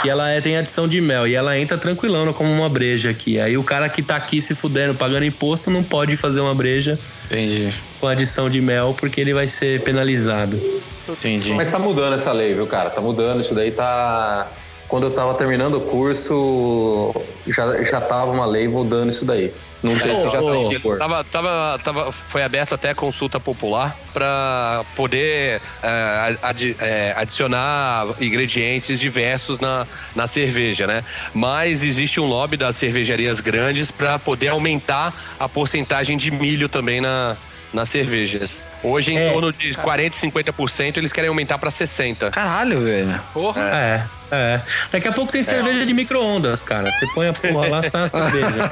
que 0.00 0.08
ela 0.08 0.30
é, 0.30 0.40
tem 0.40 0.56
adição 0.56 0.88
de 0.88 0.98
mel. 0.98 1.26
E 1.28 1.34
ela 1.34 1.58
entra 1.58 1.76
tranquilona 1.76 2.32
como 2.32 2.50
uma 2.50 2.70
breja 2.70 3.10
aqui. 3.10 3.38
Aí 3.38 3.58
o 3.58 3.62
cara 3.62 3.86
que 3.90 4.02
tá 4.02 4.16
aqui 4.16 4.40
se 4.40 4.54
fudendo, 4.54 4.94
pagando 4.94 5.26
imposto, 5.26 5.70
não 5.70 5.82
pode 5.82 6.16
fazer 6.16 6.40
uma 6.40 6.54
breja 6.54 6.98
Entendi. 7.26 7.74
com 8.00 8.06
adição 8.06 8.48
de 8.48 8.62
mel 8.62 8.96
porque 8.98 9.20
ele 9.20 9.34
vai 9.34 9.46
ser 9.46 9.82
penalizado. 9.82 10.58
Entendi. 11.06 11.52
Mas 11.52 11.70
tá 11.70 11.78
mudando 11.78 12.14
essa 12.14 12.32
lei, 12.32 12.54
viu, 12.54 12.66
cara? 12.66 12.88
Tá 12.88 13.02
mudando, 13.02 13.42
isso 13.42 13.54
daí 13.54 13.72
tá. 13.72 14.50
quando 14.88 15.02
eu 15.02 15.10
tava 15.10 15.34
terminando 15.34 15.74
o 15.74 15.80
curso, 15.82 17.14
já, 17.46 17.82
já 17.84 18.00
tava 18.00 18.30
uma 18.30 18.46
lei 18.46 18.66
mudando 18.66 19.10
isso 19.10 19.26
daí. 19.26 19.52
Não 19.82 19.98
sei 19.98 20.14
se 20.14 20.22
já 20.22 20.30
tá 20.30 20.38
em 20.38 20.68
vigor. 20.68 20.98
Tava, 20.98 21.24
tava, 21.24 21.80
tava, 21.82 22.12
foi 22.12 22.42
aberta 22.42 22.74
até 22.76 22.94
consulta 22.94 23.40
popular 23.40 23.96
para 24.12 24.84
poder 24.94 25.60
é, 25.82 26.36
adi- 26.42 26.76
é, 26.80 27.12
adicionar 27.16 28.06
ingredientes 28.20 29.00
diversos 29.00 29.58
na, 29.58 29.84
na 30.14 30.26
cerveja, 30.26 30.86
né? 30.86 31.02
Mas 31.34 31.82
existe 31.82 32.20
um 32.20 32.26
lobby 32.26 32.56
das 32.56 32.76
cervejarias 32.76 33.40
grandes 33.40 33.90
para 33.90 34.18
poder 34.18 34.48
aumentar 34.48 35.12
a 35.38 35.48
porcentagem 35.48 36.16
de 36.16 36.30
milho 36.30 36.68
também 36.68 37.00
na, 37.00 37.36
nas 37.72 37.88
cervejas. 37.88 38.64
Hoje, 38.82 39.12
em 39.12 39.18
É. 39.18 39.32
torno 39.32 39.52
de 39.52 39.72
40%, 39.74 40.14
50%, 40.14 40.96
eles 40.98 41.12
querem 41.12 41.28
aumentar 41.28 41.58
para 41.58 41.70
60%. 41.70 42.30
Caralho, 42.32 42.80
velho. 42.80 43.20
Porra. 43.32 43.62
É, 43.62 44.02
é. 44.30 44.60
Daqui 44.90 45.08
a 45.08 45.12
pouco 45.12 45.30
tem 45.30 45.42
cerveja 45.44 45.86
de 45.86 45.92
micro-ondas, 45.94 46.62
cara. 46.62 46.90
Você 46.90 47.06
põe 47.14 47.28
a 47.28 47.32
porra 47.32 47.68
lá, 47.68 47.82
sai 47.82 48.04
a 48.04 48.08
cerveja. 48.08 48.70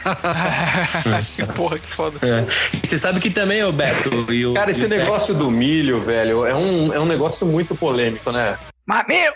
Porra, 1.55 1.79
que 1.79 1.87
foda. 1.87 2.19
É. 2.23 2.45
Você 2.83 2.99
sabe 2.99 3.21
que 3.21 3.31
também, 3.31 3.63
o 3.65 3.73
Beto 3.73 4.33
e 4.33 4.47
o. 4.47 4.55
Cara, 4.55 4.71
e 4.71 4.73
esse 4.73 4.87
negócio 4.89 5.35
do 5.35 5.51
milho, 5.51 6.01
velho, 6.01 6.47
é 6.47 6.55
um, 6.55 6.93
é 6.93 6.99
um 6.99 7.07
negócio 7.07 7.47
muito 7.47 7.75
polêmico, 7.75 8.33
né? 8.33 8.57
Mamilo! 8.87 9.35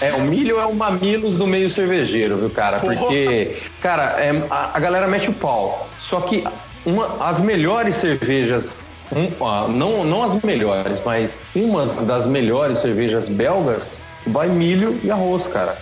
É, 0.00 0.12
o 0.12 0.20
milho 0.20 0.60
é 0.60 0.66
o 0.66 0.74
mamilos 0.74 1.34
do 1.34 1.46
meio 1.46 1.68
cervejeiro, 1.70 2.36
viu, 2.36 2.50
cara? 2.50 2.78
Porque, 2.78 3.56
cara, 3.80 4.14
é, 4.18 4.30
a, 4.48 4.76
a 4.76 4.78
galera 4.78 5.08
mete 5.08 5.28
o 5.28 5.32
pau. 5.32 5.88
Só 5.98 6.20
que 6.20 6.44
uma, 6.84 7.26
as 7.28 7.40
melhores 7.40 7.96
cervejas, 7.96 8.92
um, 9.12 9.44
ah, 9.44 9.66
não, 9.68 10.04
não 10.04 10.22
as 10.22 10.42
melhores, 10.42 11.00
mas 11.04 11.40
umas 11.54 12.04
das 12.04 12.26
melhores 12.26 12.78
cervejas 12.78 13.28
belgas, 13.28 14.00
vai 14.26 14.48
milho 14.48 14.98
e 15.02 15.10
arroz, 15.10 15.46
cara. 15.46 15.76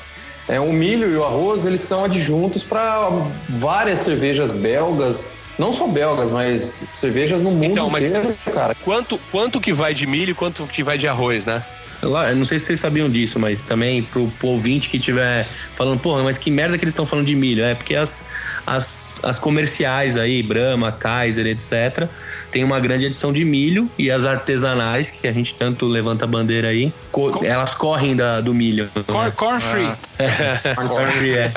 É, 0.46 0.60
o 0.60 0.72
milho 0.72 1.10
e 1.10 1.16
o 1.16 1.24
arroz, 1.24 1.64
eles 1.64 1.80
são 1.80 2.04
adjuntos 2.04 2.62
para 2.62 3.08
várias 3.48 4.00
cervejas 4.00 4.52
belgas, 4.52 5.26
não 5.58 5.72
só 5.72 5.86
belgas, 5.86 6.30
mas 6.30 6.82
cervejas 6.94 7.42
no 7.42 7.50
mundo 7.50 7.64
Então, 7.64 7.88
mas 7.88 8.04
inteiro, 8.04 8.34
cara. 8.52 8.74
quanto, 8.84 9.18
quanto 9.30 9.60
que 9.60 9.72
vai 9.72 9.94
de 9.94 10.06
milho 10.06 10.32
e 10.32 10.34
quanto 10.34 10.66
que 10.66 10.82
vai 10.82 10.98
de 10.98 11.08
arroz, 11.08 11.46
né? 11.46 11.62
Lá, 12.02 12.30
eu 12.30 12.36
não 12.36 12.44
sei 12.44 12.58
se 12.58 12.66
vocês 12.66 12.80
sabiam 12.80 13.08
disso, 13.08 13.38
mas 13.38 13.62
também 13.62 14.02
pro, 14.02 14.28
pro 14.38 14.48
ouvinte 14.48 14.90
que 14.90 14.98
estiver 14.98 15.48
falando, 15.74 15.98
porra, 15.98 16.22
mas 16.22 16.36
que 16.36 16.50
merda 16.50 16.76
que 16.76 16.84
eles 16.84 16.92
estão 16.92 17.06
falando 17.06 17.26
de 17.26 17.34
milho? 17.34 17.64
É 17.64 17.74
porque 17.74 17.94
as, 17.94 18.30
as, 18.66 19.14
as 19.22 19.38
comerciais 19.38 20.18
aí, 20.18 20.42
Brahma, 20.42 20.92
Kaiser, 20.92 21.46
etc., 21.46 22.08
tem 22.54 22.62
uma 22.62 22.78
grande 22.78 23.06
adição 23.06 23.32
de 23.32 23.44
milho 23.44 23.90
e 23.98 24.12
as 24.12 24.24
artesanais, 24.24 25.10
que 25.10 25.26
a 25.26 25.32
gente 25.32 25.52
tanto 25.56 25.86
levanta 25.86 26.24
a 26.24 26.28
bandeira 26.28 26.68
aí, 26.68 26.92
co- 27.10 27.44
elas 27.44 27.74
correm 27.74 28.14
da, 28.14 28.40
do 28.40 28.54
milho. 28.54 28.88
Corn, 29.08 29.26
né? 29.26 29.32
corn 29.36 29.60
free. 29.60 29.90
É, 30.20 30.74
corn 30.76 31.10
free, 31.10 31.36
é. 31.36 31.52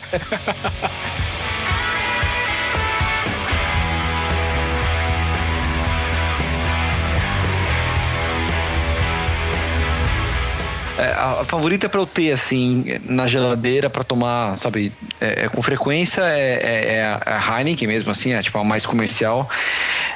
É, 11.00 11.12
a, 11.12 11.46
favorita 11.46 11.88
pra 11.88 12.00
eu 12.02 12.08
ter, 12.08 12.32
assim, 12.32 12.98
na 13.06 13.28
geladeira 13.28 13.88
pra 13.88 14.04
tomar, 14.04 14.58
sabe, 14.58 14.92
é, 15.22 15.46
é 15.46 15.50
com 15.50 15.62
frequência 15.62 16.22
é, 16.24 16.54
é- 16.60 16.94
é 16.96 17.04
a 17.06 17.38
a 17.38 17.60
Heineken 17.60 17.88
mesmo, 17.88 18.10
assim, 18.10 18.34
é 18.34 18.42
tipo 18.42 18.58
a 18.58 18.64
mais 18.64 18.84
comercial. 18.84 19.48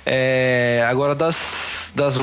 É, 0.05 0.85
agora, 0.89 1.13
das, 1.15 1.91
das, 1.95 2.15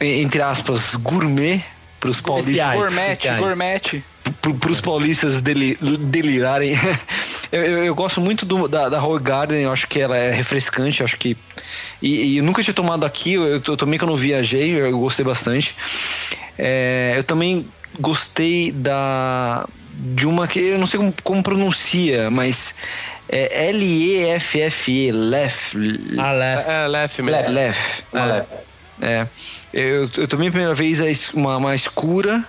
entre 0.00 0.40
aspas, 0.42 0.94
gourmet 0.94 1.62
pros 2.00 2.20
paulistas. 2.20 2.54
Gourmet, 2.78 3.14
gourmet. 3.40 4.02
Pro, 4.42 4.54
pros 4.54 4.80
paulistas 4.80 5.42
deli- 5.42 5.78
delirarem. 5.80 6.72
eu, 7.50 7.62
eu, 7.64 7.84
eu 7.84 7.94
gosto 7.94 8.20
muito 8.20 8.44
do- 8.46 8.68
da, 8.68 8.88
da 8.88 8.98
Royal 8.98 9.20
Garden, 9.20 9.62
eu 9.62 9.72
acho 9.72 9.86
que 9.86 10.00
ela 10.00 10.16
é 10.16 10.30
refrescante, 10.30 11.00
eu 11.00 11.04
acho 11.04 11.16
que. 11.16 11.36
E, 12.02 12.34
e 12.34 12.36
eu 12.38 12.44
nunca 12.44 12.62
tinha 12.62 12.74
tomado 12.74 13.04
aqui, 13.04 13.34
eu, 13.34 13.44
eu 13.66 13.76
também 13.76 13.98
quando 13.98 14.14
viajei, 14.16 14.70
eu 14.80 14.98
gostei 14.98 15.24
bastante. 15.24 15.74
É, 16.58 17.14
eu 17.16 17.24
também 17.24 17.66
gostei 17.98 18.70
da. 18.72 19.66
De 20.00 20.26
uma 20.26 20.46
que 20.46 20.60
eu 20.60 20.78
não 20.78 20.86
sei 20.86 20.98
como, 20.98 21.12
como 21.24 21.42
pronuncia, 21.42 22.30
mas. 22.30 22.74
É 23.28 23.68
L-E-F-F-E, 23.68 25.12
Lef. 25.12 25.74
Ah, 26.18 26.32
Lef. 26.32 26.68
É, 26.70 26.86
Lef 26.88 27.18
mesmo. 27.22 27.52
Lef. 27.52 28.02
Ah, 28.12 28.24
Lef. 28.24 28.48
É. 29.00 29.26
Eu, 29.72 30.08
eu 30.16 30.26
tomei 30.26 30.48
a 30.48 30.50
primeira 30.50 30.74
vez 30.74 31.00
uma, 31.34 31.56
uma 31.58 31.74
escura 31.74 32.42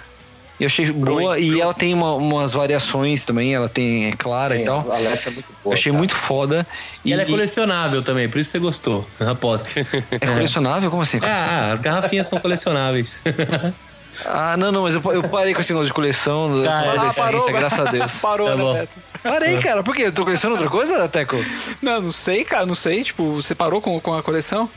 e 0.60 0.64
eu 0.64 0.68
achei 0.68 0.90
boa. 0.92 1.38
E 1.38 1.60
ela 1.60 1.74
tem 1.74 1.94
uma- 1.94 2.16
umas 2.16 2.54
variações 2.54 3.26
também, 3.26 3.54
ela 3.54 3.68
tem 3.70 4.08
é 4.08 4.12
clara 4.14 4.56
e 4.56 4.64
tal. 4.64 4.90
A 4.92 4.98
Lef 4.98 5.28
é 5.28 5.32
muito 5.32 5.50
Eu 5.50 5.56
boa. 5.66 5.74
achei 5.76 5.92
muito 5.92 6.16
foda. 6.16 6.66
E 7.04 7.12
ela 7.14 7.22
é 7.24 7.26
colecionável 7.26 8.02
também, 8.02 8.30
por 8.30 8.40
isso 8.40 8.52
você 8.52 8.60
gostou, 8.60 9.06
aposto. 9.20 9.70
É 10.12 10.18
colecionável? 10.20 10.90
Como 10.90 11.02
assim? 11.02 11.20
Ah, 11.22 11.72
as 11.72 11.82
garrafinhas 11.82 12.28
são 12.28 12.40
colecionáveis. 12.40 13.22
Ah, 14.26 14.58
não, 14.58 14.72
não, 14.72 14.84
mas 14.84 14.96
eu, 14.96 15.02
eu 15.12 15.24
parei 15.24 15.54
com 15.54 15.62
esse 15.62 15.72
negócio 15.72 15.88
de 15.88 15.94
coleção. 15.94 16.64
Tá, 16.64 16.84
com 16.84 16.90
a 16.90 17.10
ah, 17.10 17.14
parou, 17.14 17.46
graças 17.52 17.80
a 17.80 17.92
Deus. 17.92 18.12
Parou, 18.20 18.48
Tá 18.50 18.56
né. 18.56 18.74
Beto? 18.82 18.92
Parei, 19.24 19.58
cara. 19.60 19.84
Por 19.84 19.96
quê? 19.96 20.04
Eu 20.04 20.12
tô 20.12 20.24
colecionando 20.24 20.62
outra 20.62 20.70
coisa, 20.70 21.08
Teco? 21.10 21.36
Não, 21.82 22.02
não 22.02 22.12
sei, 22.12 22.44
cara, 22.44 22.66
não 22.66 22.76
sei. 22.76 23.04
Tipo, 23.04 23.34
você 23.34 23.54
parou 23.54 23.82
com, 23.82 24.00
com 24.00 24.14
a 24.14 24.24
coleção? 24.24 24.70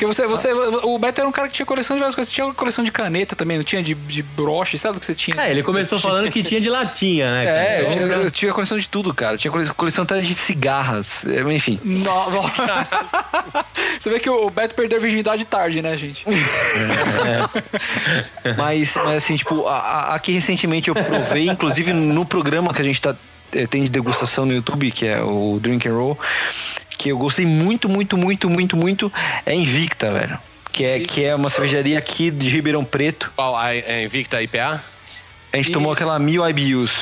Porque 0.00 0.14
você, 0.14 0.26
você, 0.26 0.50
o 0.50 0.98
Beto 0.98 1.20
era 1.20 1.28
um 1.28 1.32
cara 1.32 1.46
que 1.46 1.52
tinha 1.52 1.66
coleção 1.66 1.94
de 1.94 2.00
várias 2.00 2.14
coisas. 2.14 2.32
Você 2.32 2.40
tinha 2.40 2.54
coleção 2.54 2.82
de 2.82 2.90
caneta 2.90 3.36
também, 3.36 3.58
não 3.58 3.64
tinha 3.64 3.82
de, 3.82 3.94
de 3.94 4.22
broche, 4.22 4.78
sabe 4.78 4.96
o 4.96 5.00
que 5.00 5.04
você 5.04 5.14
tinha? 5.14 5.38
É, 5.38 5.50
ele 5.50 5.62
começou 5.62 6.00
falando 6.00 6.30
que 6.30 6.42
tinha 6.42 6.58
de 6.58 6.70
latinha, 6.70 7.30
né? 7.30 7.44
cara? 7.44 7.58
É, 7.58 7.80
eu 7.80 7.82
Então, 7.82 7.92
tinha, 7.92 8.06
eu 8.24 8.30
tinha 8.30 8.52
coleção 8.54 8.78
de 8.78 8.88
tudo, 8.88 9.12
cara. 9.12 9.34
Eu 9.34 9.38
tinha 9.38 9.50
coleção, 9.50 9.74
coleção 9.74 10.04
até 10.04 10.18
de 10.22 10.34
cigarras. 10.34 11.22
É, 11.26 11.42
Enfim. 11.52 11.78
No- 11.84 12.30
no- 12.30 12.40
você 14.00 14.08
vê 14.08 14.18
que 14.18 14.30
o 14.30 14.48
Beto 14.48 14.74
perdeu 14.74 14.96
a 14.96 15.00
virgindade 15.02 15.44
tarde, 15.44 15.82
né, 15.82 15.94
gente? 15.98 16.24
Mas, 18.56 18.94
mas 18.96 19.16
assim, 19.16 19.36
tipo, 19.36 19.66
a- 19.66 19.78
a- 19.78 20.14
aqui 20.14 20.32
recentemente 20.32 20.88
eu 20.88 20.94
provei, 20.94 21.46
inclusive 21.48 21.92
no 21.92 22.24
programa 22.24 22.72
que 22.72 22.80
a 22.80 22.84
gente 22.84 23.00
tá, 23.02 23.14
eh, 23.52 23.66
tem 23.66 23.82
de 23.84 23.90
degustação 23.90 24.46
no 24.46 24.52
YouTube, 24.54 24.90
que 24.92 25.06
é 25.06 25.20
o 25.22 25.58
Drink 25.60 25.86
and 25.88 25.92
Roll, 25.92 26.18
que 27.00 27.08
eu 27.08 27.16
gostei 27.16 27.46
muito, 27.46 27.88
muito, 27.88 28.18
muito, 28.18 28.50
muito, 28.50 28.76
muito, 28.76 29.12
é 29.46 29.54
Invicta, 29.54 30.12
velho. 30.12 30.38
Que 30.70 30.84
é, 30.84 31.00
que 31.00 31.24
é 31.24 31.34
uma 31.34 31.48
cervejaria 31.48 31.98
aqui 31.98 32.30
de 32.30 32.50
Ribeirão 32.50 32.84
Preto. 32.84 33.32
Qual? 33.34 33.56
A 33.56 33.68
a 33.68 34.02
Invicta 34.04 34.40
IPA? 34.42 34.82
A 35.50 35.56
gente 35.56 35.72
tomou 35.72 35.92
Isso. 35.94 36.02
aquela 36.02 36.18
mil 36.18 36.46
IBUs. 36.46 36.92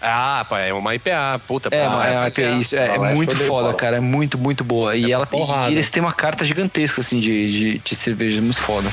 Ah, 0.00 0.46
pá, 0.48 0.60
é 0.60 0.72
uma 0.72 0.94
IPA, 0.94 1.40
puta. 1.48 1.68
É, 1.72 1.84
pá, 1.84 1.88
uma- 1.90 2.06
é, 2.06 2.16
uma 2.18 2.28
IPA. 2.28 2.42
Isso, 2.60 2.76
é, 2.76 2.86
é 2.90 2.94
é 2.94 2.98
muito 3.14 3.36
foda, 3.38 3.74
cara. 3.74 3.96
É 3.96 4.00
muito, 4.00 4.38
muito 4.38 4.62
boa. 4.62 4.94
E 4.94 5.10
ela 5.10 5.26
tem, 5.26 5.44
e 5.68 5.72
eles 5.72 5.90
têm 5.90 6.00
uma 6.00 6.12
carta 6.12 6.44
gigantesca, 6.44 7.00
assim, 7.00 7.18
de, 7.18 7.50
de, 7.50 7.78
de 7.80 7.96
cerveja. 7.96 8.40
Muito 8.40 8.60
foda. 8.62 8.88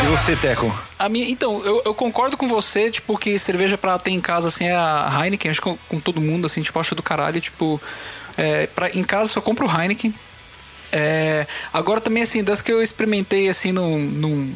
E 0.00 0.06
você, 0.06 0.34
Teco? 0.36 0.72
A 0.98 1.08
minha, 1.08 1.28
então, 1.28 1.62
eu, 1.64 1.82
eu 1.84 1.94
concordo 1.94 2.36
com 2.36 2.48
você, 2.48 2.90
tipo, 2.90 3.16
que 3.16 3.38
cerveja 3.38 3.78
pra 3.78 3.98
ter 3.98 4.10
em 4.10 4.20
casa, 4.20 4.48
assim, 4.48 4.64
é 4.66 4.74
a 4.74 5.10
Heineken, 5.22 5.50
acho 5.50 5.60
que 5.60 5.68
com, 5.68 5.76
com 5.88 6.00
todo 6.00 6.20
mundo, 6.20 6.46
assim, 6.46 6.60
tipo, 6.60 6.78
acho 6.80 6.94
do 6.94 7.02
caralho, 7.02 7.40
tipo, 7.40 7.80
é, 8.36 8.66
pra, 8.66 8.90
em 8.90 9.02
casa 9.04 9.30
só 9.30 9.40
compro 9.40 9.66
Heineken. 9.68 10.12
É, 10.90 11.46
agora 11.72 12.00
também, 12.00 12.22
assim, 12.22 12.42
das 12.42 12.60
que 12.60 12.72
eu 12.72 12.82
experimentei, 12.82 13.48
assim, 13.48 13.70
num, 13.72 13.98
num, 13.98 14.54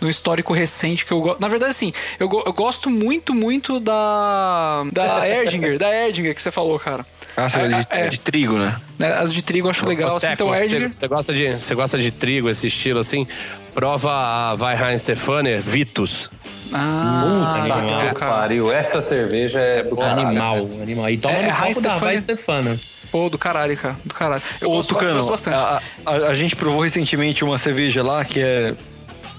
num 0.00 0.08
histórico 0.08 0.52
recente 0.52 1.04
que 1.04 1.12
eu 1.12 1.20
gosto. 1.20 1.40
Na 1.40 1.48
verdade, 1.48 1.72
assim, 1.72 1.92
eu, 2.18 2.28
go- 2.28 2.42
eu 2.46 2.52
gosto 2.52 2.88
muito, 2.88 3.34
muito 3.34 3.80
da. 3.80 4.84
Da 4.92 5.28
Erdinger, 5.28 5.76
da 5.78 5.92
Erdinger 5.94 6.34
que 6.34 6.40
você 6.40 6.50
falou, 6.50 6.78
cara. 6.78 7.04
Ah, 7.36 7.48
cerveja 7.48 7.82
de, 7.82 7.86
É, 7.90 8.06
é. 8.06 8.08
de 8.08 8.18
trigo, 8.18 8.56
né? 8.56 8.80
Né, 8.98 9.12
As 9.12 9.32
de 9.32 9.42
trigo 9.42 9.66
eu 9.66 9.70
acho 9.72 9.84
legal, 9.86 10.16
assim, 10.16 10.28
então 10.28 10.48
você, 10.48 10.56
Erdinger. 10.60 10.92
você 10.94 11.08
gosta 11.08 11.34
de, 11.34 11.54
você 11.56 11.74
gosta 11.74 11.98
de 11.98 12.10
trigo, 12.12 12.48
esse 12.48 12.68
estilo 12.68 13.00
assim? 13.00 13.26
Prova 13.74 14.10
a 14.12 14.54
Weihheim 14.54 14.96
Stefaner 14.98 15.60
Vitus. 15.60 16.30
Ah, 16.72 17.22
Puta, 17.66 17.74
animal. 17.74 18.14
cara. 18.14 18.32
Pariu, 18.32 18.72
essa 18.72 19.02
cerveja 19.02 19.58
é 19.60 19.82
do 19.82 19.96
caralho. 19.96 20.28
Animal, 20.28 20.56
animal. 20.82 21.10
E 21.10 21.16
toma 21.18 21.34
É, 21.34 21.42
no 21.42 21.48
Heinz 21.64 21.76
copo 21.76 21.80
da. 21.88 21.96
Vai 21.98 22.16
Stefana. 22.18 22.78
Pô, 23.10 23.28
do 23.28 23.38
caralho, 23.38 23.76
cara. 23.76 23.96
Do 24.04 24.14
caralho. 24.14 24.42
Eu 24.60 24.70
Ô, 24.70 24.76
gosto, 24.76 24.94
Tucano, 24.94 25.16
gosto 25.18 25.30
bastante. 25.30 25.54
a, 25.56 25.80
a, 26.06 26.12
a 26.28 26.34
gente 26.34 26.56
provou 26.56 26.80
recentemente 26.82 27.44
uma 27.44 27.58
cerveja 27.58 28.02
lá 28.02 28.24
que 28.24 28.40
é. 28.40 28.74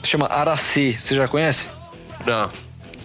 se 0.01 0.09
chama 0.09 0.27
Aracê. 0.27 0.95
Você 0.99 1.15
já 1.15 1.27
conhece? 1.27 1.67
Não. 2.25 2.47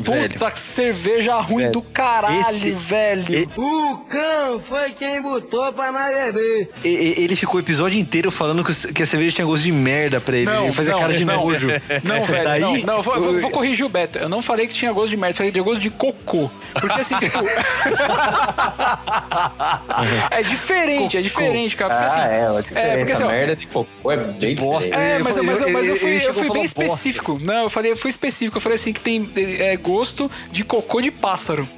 Puta 0.04 0.50
que 0.50 0.60
cerveja 0.60 1.34
ruim 1.40 1.70
do 1.70 1.82
caralho, 1.82 2.40
Esse- 2.56 2.70
velho. 2.70 3.48
O 3.56 3.96
cão 4.08 4.60
foi 4.60 4.90
quem 4.92 5.20
botou 5.20 5.72
pra 5.72 5.92
nós 5.92 6.14
beber. 6.14 6.70
E- 6.84 6.88
e- 6.88 7.14
Ele 7.24 7.36
ficou 7.36 7.56
o 7.56 7.60
episódio 7.62 7.98
inteiro 7.98 8.30
falando 8.30 8.64
que 8.64 9.02
a 9.02 9.06
cerveja 9.06 9.34
tinha 9.36 9.46
gosto 9.46 9.62
de 9.62 9.72
merda 9.72 10.20
pra 10.20 10.36
ele. 10.36 10.46
Não, 10.46 10.64
ele 10.64 10.72
fazia 10.72 10.92
não, 10.92 11.00
cara 11.00 11.12
de 11.12 11.24
não. 11.24 11.36
nojo. 11.44 11.68
Não, 12.04 12.24
velho, 12.26 12.44
Daí, 12.44 12.60
não, 12.60 12.76
não, 12.96 13.02
vou, 13.02 13.20
vou- 13.20 13.34
eu- 13.34 13.40
vou 13.40 13.50
corrigir 13.50 13.84
o 13.84 13.88
Beto. 13.88 14.18
Eu 14.18 14.28
não 14.28 14.42
falei 14.42 14.66
que 14.66 14.74
tinha 14.74 14.92
gosto 14.92 15.10
de 15.10 15.16
merda, 15.16 15.36
falei 15.36 15.50
que 15.52 15.58
tinha 15.58 15.64
gosto 15.64 15.80
de 15.80 15.90
cocô. 15.90 16.50
Porque 16.74 17.00
assim, 17.00 17.16
tipo. 17.18 17.38
é 20.30 20.42
diferente, 20.42 21.16
é 21.16 21.20
diferente, 21.20 21.76
cara. 21.76 21.94
Porque, 21.94 22.06
assim, 22.06 22.20
ah, 22.20 22.28
é, 22.28 22.92
é, 22.92 22.96
porque, 22.98 23.12
assim, 23.12 23.22
ó, 23.24 23.28
merda 23.28 23.56
de 23.56 23.66
cocô 23.66 24.10
é 24.12 24.16
bem 24.16 24.54
diferente. 24.54 24.92
É, 24.92 25.18
mas, 25.18 25.36
eu- 25.36 25.44
mas, 25.44 25.60
eu- 25.60 25.70
mas 25.70 25.86
eu 25.88 25.96
fui, 25.96 26.26
eu 26.26 26.34
fui 26.34 26.50
bem 26.50 26.66
falar 26.66 26.86
bosta. 26.86 26.94
específico. 26.94 27.38
Não, 27.42 27.64
eu 27.64 27.70
falei, 27.70 27.92
eu 27.92 27.96
fui 27.96 28.10
específico. 28.10 28.58
Eu 28.58 28.62
falei 28.62 28.76
assim 28.76 28.92
que 28.92 29.00
tem 29.00 29.28
é, 29.36 29.76
gosto 29.90 30.30
de 30.52 30.62
cocô 30.62 31.00
de 31.00 31.10
pássaro. 31.10 31.68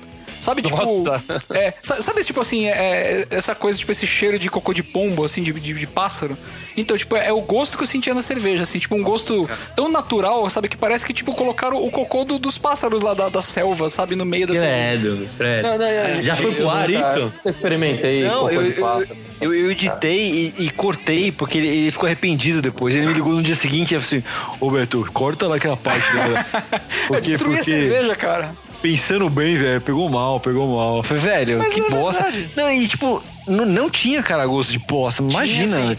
Sabe, 0.43 0.61
tipo. 0.61 0.77
Nossa. 0.77 1.23
É, 1.55 1.73
sa- 1.81 2.01
sabe, 2.01 2.23
tipo 2.25 2.41
assim, 2.41 2.67
é, 2.67 2.73
é, 2.73 3.27
essa 3.31 3.55
coisa, 3.55 3.79
tipo, 3.79 3.93
esse 3.93 4.07
cheiro 4.07 4.39
de 4.39 4.51
cocô 4.51 4.75
de 4.75 4.83
pombo, 4.83 5.25
assim, 5.25 5.43
de, 5.43 5.53
de, 5.53 5.73
de 5.73 5.87
pássaro? 5.87 6.37
Então, 6.77 6.97
tipo, 6.97 7.17
é, 7.17 7.29
é 7.29 7.33
o 7.33 7.41
gosto 7.41 7.79
que 7.79 7.85
eu 7.85 7.87
sentia 7.87 8.13
na 8.13 8.23
cerveja, 8.23 8.65
assim, 8.65 8.79
tipo, 8.79 8.95
um 8.97 9.03
gosto 9.03 9.49
tão 9.77 9.89
natural, 9.91 10.51
sabe, 10.51 10.69
que 10.69 10.77
parece 10.77 11.07
que, 11.07 11.13
tipo, 11.15 11.33
colocaram 11.35 11.83
o 11.83 11.91
cocô 11.91 12.25
do- 12.25 12.39
dos 12.39 12.59
pássaros 12.59 13.03
lá 13.03 13.15
da, 13.15 13.29
da 13.29 13.41
selva, 13.41 13.89
sabe, 13.89 14.17
no 14.17 14.25
meio 14.25 14.47
da 14.47 14.55
cerveja. 14.55 15.01
Credo, 15.01 15.29
credo. 15.39 15.63
Não, 15.69 15.79
não, 15.79 15.85
É, 15.87 16.21
Já 16.21 16.35
foi 16.37 16.55
pro 16.55 16.69
ar 16.69 16.91
isso? 16.91 17.33
Eu 17.45 17.51
experimentei 17.51 18.25
Não, 18.27 18.41
cocô 18.41 18.51
eu, 18.51 18.63
de 18.73 18.79
eu, 18.79 18.85
pássaro. 18.85 19.17
eu, 19.41 19.55
eu 19.55 19.71
editei 19.71 20.53
e, 20.59 20.65
e 20.67 20.71
cortei 20.71 21.31
porque 21.31 21.57
ele, 21.59 21.69
ele 21.69 21.91
ficou 21.93 22.07
arrependido 22.07 22.61
depois. 22.61 22.95
Ele 22.95 23.07
me 23.07 23.13
ligou 23.13 23.33
no 23.33 23.43
dia 23.43 23.55
seguinte 23.55 23.95
e 23.95 24.01
falou 24.01 24.05
assim: 24.23 24.23
Ô 24.61 24.71
Beto, 24.71 25.09
corta 25.13 25.47
lá 25.47 25.57
aquela 25.57 25.77
parte 25.77 26.13
dela. 26.13 26.45
Eu 27.11 27.21
destruí 27.21 27.59
a 27.59 27.63
cerveja, 27.63 28.15
cara. 28.17 28.57
Pensando 28.83 29.31
bem, 29.31 29.57
velho, 29.57 29.81
pegou 29.81 30.09
mal, 30.11 30.41
pegou 30.41 30.77
mal. 30.77 30.97
Eu 30.99 31.03
falei, 31.05 31.23
velho, 31.23 31.59
Mas 31.59 31.73
que 31.73 31.81
é 31.81 31.89
bosta. 31.89 32.25
verdade. 32.25 32.49
Não, 32.57 32.71
e 32.71 32.89
tipo, 32.89 33.23
não, 33.47 33.65
não 33.65 33.89
tinha 33.89 34.23
cara 34.23 34.45
gosto 34.45 34.73
de 34.73 34.79
bosta, 34.81 35.23
imagina. 35.23 35.97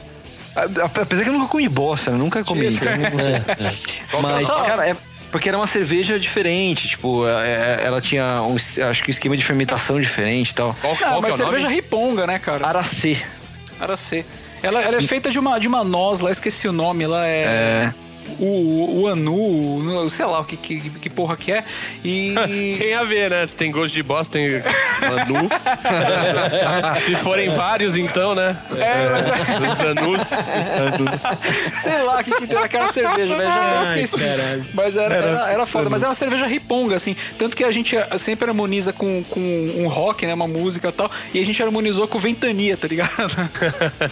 Apesar 0.84 1.24
que 1.24 1.30
eu 1.30 1.34
nunca 1.34 1.48
comi 1.48 1.68
bosta, 1.68 2.12
eu 2.12 2.18
nunca 2.18 2.44
comi. 2.44 2.68
Tinha, 2.70 2.92
então 2.92 2.92
eu 2.92 3.12
não 3.12 3.20
sei. 3.24 4.22
Mas, 4.22 4.48
cara, 4.48 4.88
é. 4.90 4.96
Porque 5.32 5.50
era 5.50 5.58
uma 5.58 5.66
cerveja 5.66 6.20
diferente, 6.20 6.88
tipo, 6.88 7.26
é- 7.28 7.80
é- 7.82 7.86
ela 7.88 8.00
tinha 8.00 8.44
um, 8.44 8.56
acho 8.56 9.02
que 9.04 9.10
um 9.10 9.12
esquema 9.12 9.36
de 9.36 9.44
fermentação 9.44 10.00
diferente 10.00 10.52
e 10.52 10.54
tal. 10.54 10.76
Qual, 10.80 10.94
Não, 10.94 11.00
qual 11.00 11.18
é 11.18 11.22
mas 11.22 11.34
o 11.34 11.38
cerveja 11.38 11.64
nome? 11.64 11.76
riponga, 11.76 12.28
né, 12.28 12.38
cara? 12.38 12.68
Aracê. 12.68 13.18
Aracê. 13.80 14.24
Ela, 14.62 14.82
ela 14.84 14.98
é 14.98 15.02
feita 15.02 15.32
de 15.32 15.40
uma, 15.40 15.60
de 15.60 15.68
uma 15.68 15.84
noz 15.84 16.20
lá, 16.20 16.30
esqueci 16.30 16.68
o 16.68 16.72
nome, 16.72 17.08
lá 17.08 17.26
é. 17.28 17.42
É. 17.42 17.94
O, 18.40 19.02
o 19.02 19.08
anu, 19.08 20.06
o- 20.06 20.10
sei 20.10 20.26
lá 20.26 20.40
o 20.40 20.46
que, 20.46 20.58
que, 20.58 20.90
que 20.90 21.10
porra 21.10 21.36
que 21.38 21.52
é. 21.52 21.64
E. 22.04 22.34
Tem 22.80 22.94
a 22.94 23.04
ver, 23.04 23.30
né? 23.30 23.48
Se 23.48 23.56
tem 23.56 23.72
gosto 23.72 23.94
de 23.94 24.04
bosta, 24.04 24.34
tem 24.34 24.62
Manu. 25.02 25.50
Se 27.06 27.16
forem 27.18 27.50
vários, 27.50 27.96
então, 27.96 28.34
né? 28.36 28.56
É, 28.78 29.10
mas 29.10 29.28
Os 29.28 29.80
anus. 29.82 30.28
sei 31.82 32.02
lá 32.04 32.20
o 32.20 32.24
que, 32.24 32.32
que 32.36 32.48
tem 32.48 32.60
naquela 32.60 32.92
cerveja, 32.92 33.36
velho. 33.38 33.50
Já 33.50 33.80
Ai, 33.90 34.02
esqueci. 34.02 34.24
caralho. 34.24 34.66
Mas 34.74 34.98
era, 34.98 35.16
era, 35.16 35.50
era 35.52 35.66
foda. 35.66 35.90
Mas 35.90 36.04
é 36.04 36.08
uma 36.08 36.14
cerveja 36.16 36.46
riponga, 36.46 36.96
assim. 36.96 37.16
Tanto 37.38 37.56
que 37.56 37.64
a 37.64 37.72
gente 37.72 37.96
sempre 38.18 38.50
harmoniza 38.50 38.94
com, 38.94 39.24
com 39.30 39.40
um 39.40 39.88
rock, 39.88 40.26
né? 40.26 40.34
Uma 40.34 40.48
música 40.48 40.90
e 40.90 40.92
tal. 40.92 41.10
E 41.34 41.40
a 41.40 41.46
gente 41.46 41.62
harmonizou 41.62 42.08
com 42.08 42.18
ventania, 42.20 42.78
tá 42.78 42.88
ligado? 42.88 43.12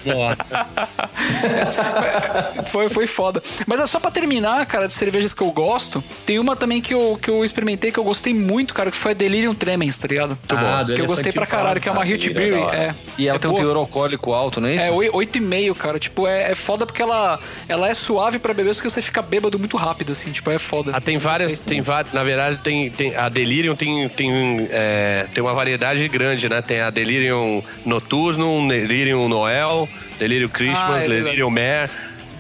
Nossa. 0.05 0.65
foi, 2.67 2.89
foi 2.89 3.07
foda. 3.07 3.41
Mas 3.65 3.79
é 3.79 3.87
só 3.87 3.99
pra 4.01 4.11
terminar, 4.11 4.65
cara, 4.65 4.87
de 4.87 4.93
cervejas 4.93 5.33
que 5.33 5.41
eu 5.41 5.51
gosto. 5.51 6.03
Tem 6.25 6.39
uma 6.39 6.55
também 6.55 6.81
que 6.81 6.93
eu, 6.93 7.17
que 7.21 7.29
eu 7.29 7.45
experimentei 7.45 7.91
que 7.91 7.99
eu 7.99 8.03
gostei 8.03 8.33
muito, 8.33 8.73
cara, 8.73 8.89
que 8.91 8.97
foi 8.97 9.11
a 9.11 9.15
Delirium 9.15 9.53
Tremens, 9.53 9.97
tá 9.97 10.07
ligado? 10.07 10.37
Ah, 10.49 10.83
do 10.83 10.93
que 10.95 11.01
eu 11.01 11.05
gostei 11.05 11.31
pra 11.31 11.45
caralho, 11.45 11.79
que 11.79 11.87
é 11.87 11.91
uma 11.91 12.03
Hit 12.03 12.29
Brewery. 12.31 12.75
É, 12.75 12.95
E 13.17 13.27
ela 13.27 13.37
é 13.37 13.39
tem 13.39 13.49
um 13.51 13.53
teor 13.53 13.75
alcoólico 13.77 14.33
alto, 14.33 14.59
né? 14.59 14.87
É, 14.87 14.91
oi- 14.91 15.09
8,5, 15.11 15.75
cara. 15.75 15.99
Tipo, 15.99 16.27
é, 16.27 16.51
é 16.51 16.55
foda 16.55 16.85
porque 16.85 17.01
ela, 17.01 17.39
ela 17.69 17.87
é 17.89 17.93
suave 17.93 18.39
pra 18.39 18.53
beber, 18.53 18.73
só 18.73 18.81
que 18.81 18.89
você 18.89 19.01
fica 19.01 19.21
bêbado 19.21 19.57
muito 19.59 19.77
rápido, 19.77 20.11
assim. 20.11 20.31
Tipo, 20.31 20.51
é 20.51 20.57
foda. 20.59 20.91
Ah, 20.95 21.01
tem 21.01 21.17
várias, 21.17 21.59
tem 21.59 21.81
várias, 21.81 22.13
na 22.13 22.23
verdade, 22.23 22.57
tem, 22.59 22.89
tem 22.89 23.15
a 23.15 23.29
Delirium 23.29 23.75
tem, 23.75 24.09
tem, 24.09 24.67
é, 24.71 25.25
tem 25.33 25.43
uma 25.43 25.53
variedade 25.53 26.07
grande, 26.07 26.49
né? 26.49 26.61
Tem 26.61 26.81
a 26.81 26.89
Delirium 26.89 27.63
Noturno, 27.85 28.67
Delirium 28.67 29.27
Noel, 29.27 29.87
Delirium 30.19 30.49
Christmas, 30.49 31.01
Ah, 31.01 31.03
é. 31.03 31.07
Delirium 31.07 31.49
Mare. 31.49 31.89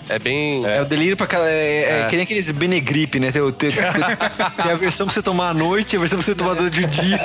É 0.09 0.19
bem. 0.19 0.65
É 0.65 0.81
o 0.81 0.85
delírio 0.85 1.15
pra. 1.15 1.27
É, 1.47 1.51
é 1.51 2.01
É. 2.01 2.07
que 2.09 2.15
nem 2.15 2.23
aqueles 2.23 2.49
Benegripe, 2.51 3.19
né? 3.19 3.31
Tem, 3.31 3.41
o- 3.41 3.51
tem- 3.51 3.71
tem- 3.71 3.81
tem 3.81 4.71
a 4.71 4.75
versão 4.75 5.05
pra 5.05 5.13
você 5.13 5.21
tomar 5.21 5.49
à 5.49 5.53
noite 5.53 5.93
e 5.93 5.97
a 5.97 5.99
versão 5.99 6.17
pra 6.17 6.25
você 6.25 6.35
tomar 6.35 6.53
durante 6.55 6.81
o 6.83 6.87
dia. 6.87 7.19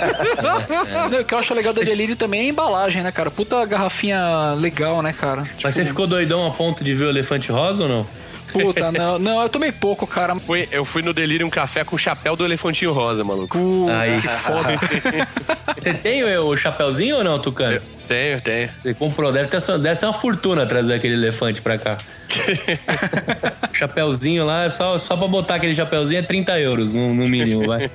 Não, 1.11 1.21
o 1.21 1.25
que 1.25 1.35
eu 1.35 1.39
acho 1.39 1.53
legal 1.55 1.73
da 1.73 1.83
Delírio 1.83 2.15
também 2.17 2.41
é 2.41 2.45
a 2.45 2.47
embalagem, 2.49 3.03
né, 3.03 3.11
cara? 3.11 3.31
Puta 3.31 3.65
garrafinha 3.67 4.55
legal, 4.59 5.03
né, 5.03 5.13
cara? 5.13 5.43
Tipo, 5.43 5.61
Mas 5.65 5.75
você 5.75 5.85
ficou 5.85 6.07
doidão 6.07 6.47
a 6.47 6.51
ponto 6.51 6.85
de 6.85 6.95
ver 6.95 7.05
o 7.07 7.09
elefante 7.11 7.51
rosa 7.51 7.83
ou 7.85 7.89
não? 7.89 8.07
Puta, 8.63 8.91
não, 8.93 9.19
não, 9.19 9.43
eu 9.43 9.49
tomei 9.49 9.73
pouco, 9.73 10.07
cara. 10.07 10.35
Fui, 10.37 10.69
eu 10.71 10.85
fui 10.85 11.03
no 11.03 11.13
Delirium 11.13 11.51
Café 11.51 11.85
com 11.85 11.97
o 11.97 11.99
chapéu 11.99 12.37
do 12.37 12.45
elefantinho 12.45 12.93
rosa, 12.93 13.25
maluco. 13.25 13.59
Puta, 13.59 13.99
Aí. 13.99 14.21
que 14.21 14.29
foda. 14.29 14.79
Você 15.81 15.95
tem 15.95 16.25
o 16.25 16.47
o 16.47 16.57
chapeuzinho 16.57 17.17
ou 17.17 17.25
não, 17.25 17.39
Tucano? 17.39 17.81
Tenho, 18.07 18.41
tenho. 18.41 18.71
Você 18.77 18.95
comprou, 18.95 19.33
deve, 19.33 19.49
ter, 19.49 19.61
deve 19.79 19.97
ser 19.97 20.07
uma 20.07 20.15
fortuna 20.15 20.67
trazer 20.67 20.95
aquele 20.95 21.15
elefante 21.15 21.61
pra 21.61 21.77
cá. 21.79 21.97
chapeuzinho 23.73 24.45
lá, 24.45 24.71
só, 24.71 24.97
só 24.99 25.17
pra 25.17 25.27
botar 25.27 25.57
aquele 25.57 25.75
chapeuzinho 25.75 26.21
é 26.21 26.23
30 26.23 26.59
euros 26.61 26.95
no, 26.95 27.13
no 27.13 27.29
mínimo, 27.29 27.67
vai. 27.67 27.91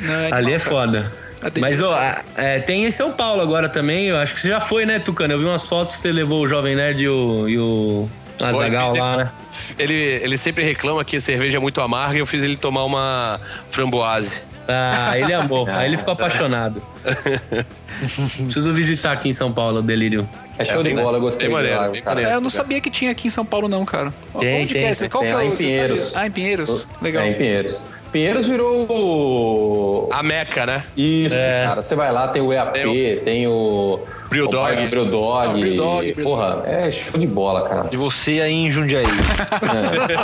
Não, 0.00 0.14
é 0.14 0.32
Ali 0.32 0.52
é 0.54 0.58
foda. 0.58 1.12
Mas, 1.60 1.80
ó, 1.80 1.96
é 1.98 2.22
é, 2.36 2.58
tem 2.60 2.84
em 2.86 2.90
São 2.90 3.12
Paulo 3.12 3.40
agora 3.40 3.68
também. 3.68 4.06
Eu 4.06 4.16
acho 4.16 4.34
que 4.34 4.40
você 4.40 4.48
já 4.48 4.60
foi, 4.60 4.84
né, 4.84 4.98
Tucano? 4.98 5.34
Eu 5.34 5.38
vi 5.38 5.44
umas 5.44 5.66
fotos 5.66 5.96
que 5.96 6.02
você 6.02 6.12
levou 6.12 6.42
o 6.42 6.48
Jovem 6.48 6.74
Nerd 6.74 7.02
e 7.02 7.08
o, 7.08 7.48
e 7.48 7.58
o 7.58 8.10
Azagal 8.40 8.90
fiz- 8.90 8.98
lá, 9.00 9.16
né? 9.16 9.30
Ele, 9.78 9.94
ele 9.94 10.36
sempre 10.36 10.64
reclama 10.64 11.04
que 11.04 11.16
a 11.16 11.20
cerveja 11.20 11.56
é 11.56 11.60
muito 11.60 11.80
amarga 11.80 12.16
e 12.16 12.20
eu 12.20 12.26
fiz 12.26 12.42
ele 12.42 12.56
tomar 12.56 12.84
uma 12.84 13.40
framboase. 13.70 14.40
Ah, 14.66 15.18
ele 15.18 15.32
amou. 15.32 15.66
Aí 15.70 15.88
ele 15.88 15.96
ficou 15.98 16.12
apaixonado. 16.12 16.82
Preciso 18.44 18.72
visitar 18.72 19.12
aqui 19.12 19.28
em 19.28 19.32
São 19.32 19.52
Paulo 19.52 19.78
o 19.78 19.82
Delírio. 19.82 20.28
É 20.58 20.64
show 20.64 20.82
de 20.82 20.92
bola, 20.94 21.16
eu 21.16 21.20
gostei 21.20 21.48
maneiro, 21.48 21.76
lago. 21.80 21.96
É, 22.20 22.34
eu 22.34 22.40
não 22.40 22.50
sabia 22.50 22.80
que 22.80 22.90
tinha 22.90 23.10
aqui 23.10 23.28
em 23.28 23.30
São 23.30 23.44
Paulo, 23.44 23.68
não, 23.68 23.84
cara. 23.84 24.12
Tem, 24.38 24.62
Onde 24.62 24.74
tem, 24.74 24.82
que 24.82 24.88
é 24.88 24.90
esse? 24.90 25.08
Qual 25.08 25.22
tem 25.22 25.32
que 25.32 25.38
é 25.38 25.42
o 25.42 25.52
em 25.52 25.56
Pinheiros. 25.56 26.16
Ah, 26.16 26.26
em 26.26 26.30
Pinheiros? 26.30 26.86
Legal. 27.00 27.22
É, 27.24 27.30
em 27.30 27.34
Pinheiros. 27.34 27.80
Pinheiros 28.12 28.46
virou 28.46 28.86
o... 28.90 30.08
A 30.10 30.22
Meca, 30.22 30.64
né? 30.64 30.84
Isso, 30.96 31.34
É. 31.34 31.66
cara. 31.66 31.82
Você 31.82 31.94
vai 31.94 32.10
lá, 32.10 32.28
tem 32.28 32.40
o 32.40 32.50
EAP, 32.52 32.72
Tem 32.72 33.16
tem 33.18 33.46
o... 33.46 34.00
Brew 34.30 34.46
o 34.46 34.50
pai 34.50 34.74
Dog. 34.76 34.84
do 34.84 34.90
Brew 34.90 35.04
Dog. 35.06 35.60
Brew 35.60 35.74
Dog, 35.76 36.12
Brew 36.12 36.24
Porra, 36.26 36.62
é 36.66 36.90
show 36.90 37.18
de 37.18 37.26
bola, 37.26 37.66
cara. 37.68 37.88
E 37.90 37.96
você 37.96 38.40
aí 38.42 38.52
em 38.52 38.70
Jundiaí. 38.70 39.06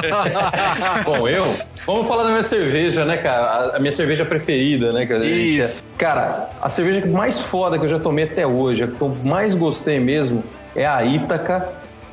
Bom, 1.04 1.28
eu? 1.28 1.54
Vamos 1.86 2.06
falar 2.06 2.24
da 2.24 2.30
minha 2.30 2.42
cerveja, 2.42 3.04
né, 3.04 3.16
cara? 3.18 3.46
A- 3.46 3.76
A 3.76 3.78
minha 3.78 3.92
cerveja 3.92 4.24
preferida, 4.24 4.92
né, 4.92 5.06
cara? 5.06 5.24
Isso. 5.24 5.82
Cara, 5.96 6.48
a 6.60 6.68
cerveja 6.68 7.06
mais 7.06 7.40
foda 7.40 7.78
que 7.78 7.84
eu 7.84 7.88
já 7.88 7.98
tomei 7.98 8.24
até 8.24 8.46
hoje, 8.46 8.84
a 8.84 8.88
que 8.88 9.00
eu 9.00 9.14
mais 9.24 9.54
gostei 9.54 9.98
mesmo, 9.98 10.42
é 10.76 10.86
a 10.86 11.02
Ítaca 11.02 11.68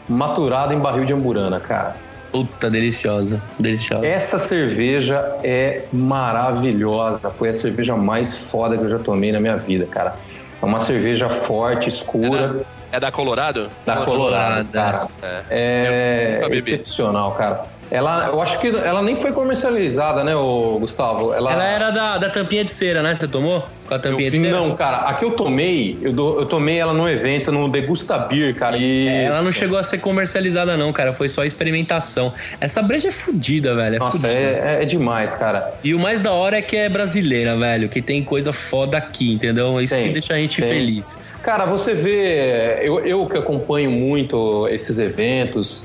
maturada 0.08 0.74
em 0.74 0.80
barril 0.80 1.06
de 1.06 1.14
amburana, 1.14 1.60
cara. 1.60 1.96
Puta, 2.32 2.70
deliciosa. 2.70 3.42
Deliciosa. 3.60 4.08
Essa 4.08 4.40
cerveja 4.40 5.38
é 5.44 5.84
maravilhosa. 5.92 7.30
Foi 7.32 7.50
a 7.50 7.54
cerveja 7.54 7.96
mais 7.96 8.36
foda 8.38 8.78
que 8.78 8.84
eu 8.84 8.90
já 8.90 9.00
tomei 9.00 9.32
na 9.32 9.40
minha 9.40 9.58
vida, 9.58 9.86
cara. 9.86 10.16
É 10.62 10.66
uma 10.66 10.80
cerveja 10.80 11.28
forte, 11.30 11.90
escura, 11.90 12.62
É 12.92 13.00
da 13.00 13.12
Colorado? 13.12 13.70
da 13.86 13.98
Colorado, 13.98 14.68
cara. 14.72 15.08
É, 15.50 16.34
nunca 16.36 16.50
bebi. 16.50 16.58
excepcional, 16.58 17.32
cara. 17.34 17.66
Ela, 17.92 18.28
eu 18.32 18.42
acho 18.42 18.58
que 18.60 18.68
ela 18.68 19.02
nem 19.02 19.18
foi 19.18 19.34
comercializada, 19.34 20.24
né, 20.24 20.34
ô, 20.34 20.78
Gustavo? 20.80 21.34
Ela 21.34 21.62
era 21.62 21.92
da, 21.92 22.18
da 22.18 22.30
tampinha 22.30 22.64
de 22.64 22.70
cera, 22.70 23.04
né? 23.04 23.14
Você 23.16 23.28
tomou? 23.28 23.68
Com 23.86 23.94
a 23.94 24.00
tampinha 24.00 24.32
de 24.32 24.40
cera? 24.40 24.52
Não, 24.52 24.74
cara, 24.78 25.00
a 25.00 25.14
que 25.14 25.26
eu 25.26 25.32
tomei, 25.32 25.98
eu, 26.02 26.14
do- 26.14 26.40
eu 26.40 26.46
tomei 26.46 26.78
ela 26.80 26.94
num 26.94 27.10
evento, 27.10 27.52
no 27.52 27.68
Degusta 27.68 28.18
Beer, 28.18 28.56
cara. 28.56 28.78
E 28.78 29.10
É, 29.10 29.24
Ela 29.26 29.42
não 29.42 29.52
chegou 29.52 29.78
a 29.78 29.84
ser 29.84 29.98
comercializada, 29.98 30.78
não, 30.78 30.94
cara. 30.94 31.14
Foi 31.14 31.28
só 31.28 31.44
experimentação. 31.44 32.32
Essa 32.62 32.82
breja 32.82 33.10
é 33.10 33.12
fodida, 33.12 33.76
velho. 33.76 33.98
É 33.98 34.00
Nossa, 34.00 34.20
fudida. 34.20 34.34
é, 34.34 34.78
é- 34.80 34.84
é 34.84 34.86
demais, 34.86 35.36
cara. 35.36 35.74
E 35.84 35.94
o 35.94 36.00
mais 36.00 36.22
da 36.22 36.32
hora 36.32 36.58
é 36.58 36.62
que 36.62 36.78
é 36.78 36.88
brasileira, 36.88 37.58
velho. 37.58 37.90
Que 37.90 38.02
tem 38.02 38.24
coisa 38.24 38.54
foda 38.54 38.98
aqui, 38.98 39.34
entendeu? 39.34 39.82
Isso 39.82 39.94
Tem, 39.94 40.08
que 40.08 40.14
deixa 40.14 40.34
a 40.34 40.38
gente 40.38 40.62
tem. 40.62 40.70
feliz. 40.70 41.20
Cara, 41.44 41.66
você 41.66 41.94
vê, 41.94 42.80
eu, 42.84 43.00
eu 43.02 43.26
que 43.26 43.36
acompanho 43.38 43.92
muito 43.92 44.68
esses 44.70 44.98
eventos, 45.00 45.84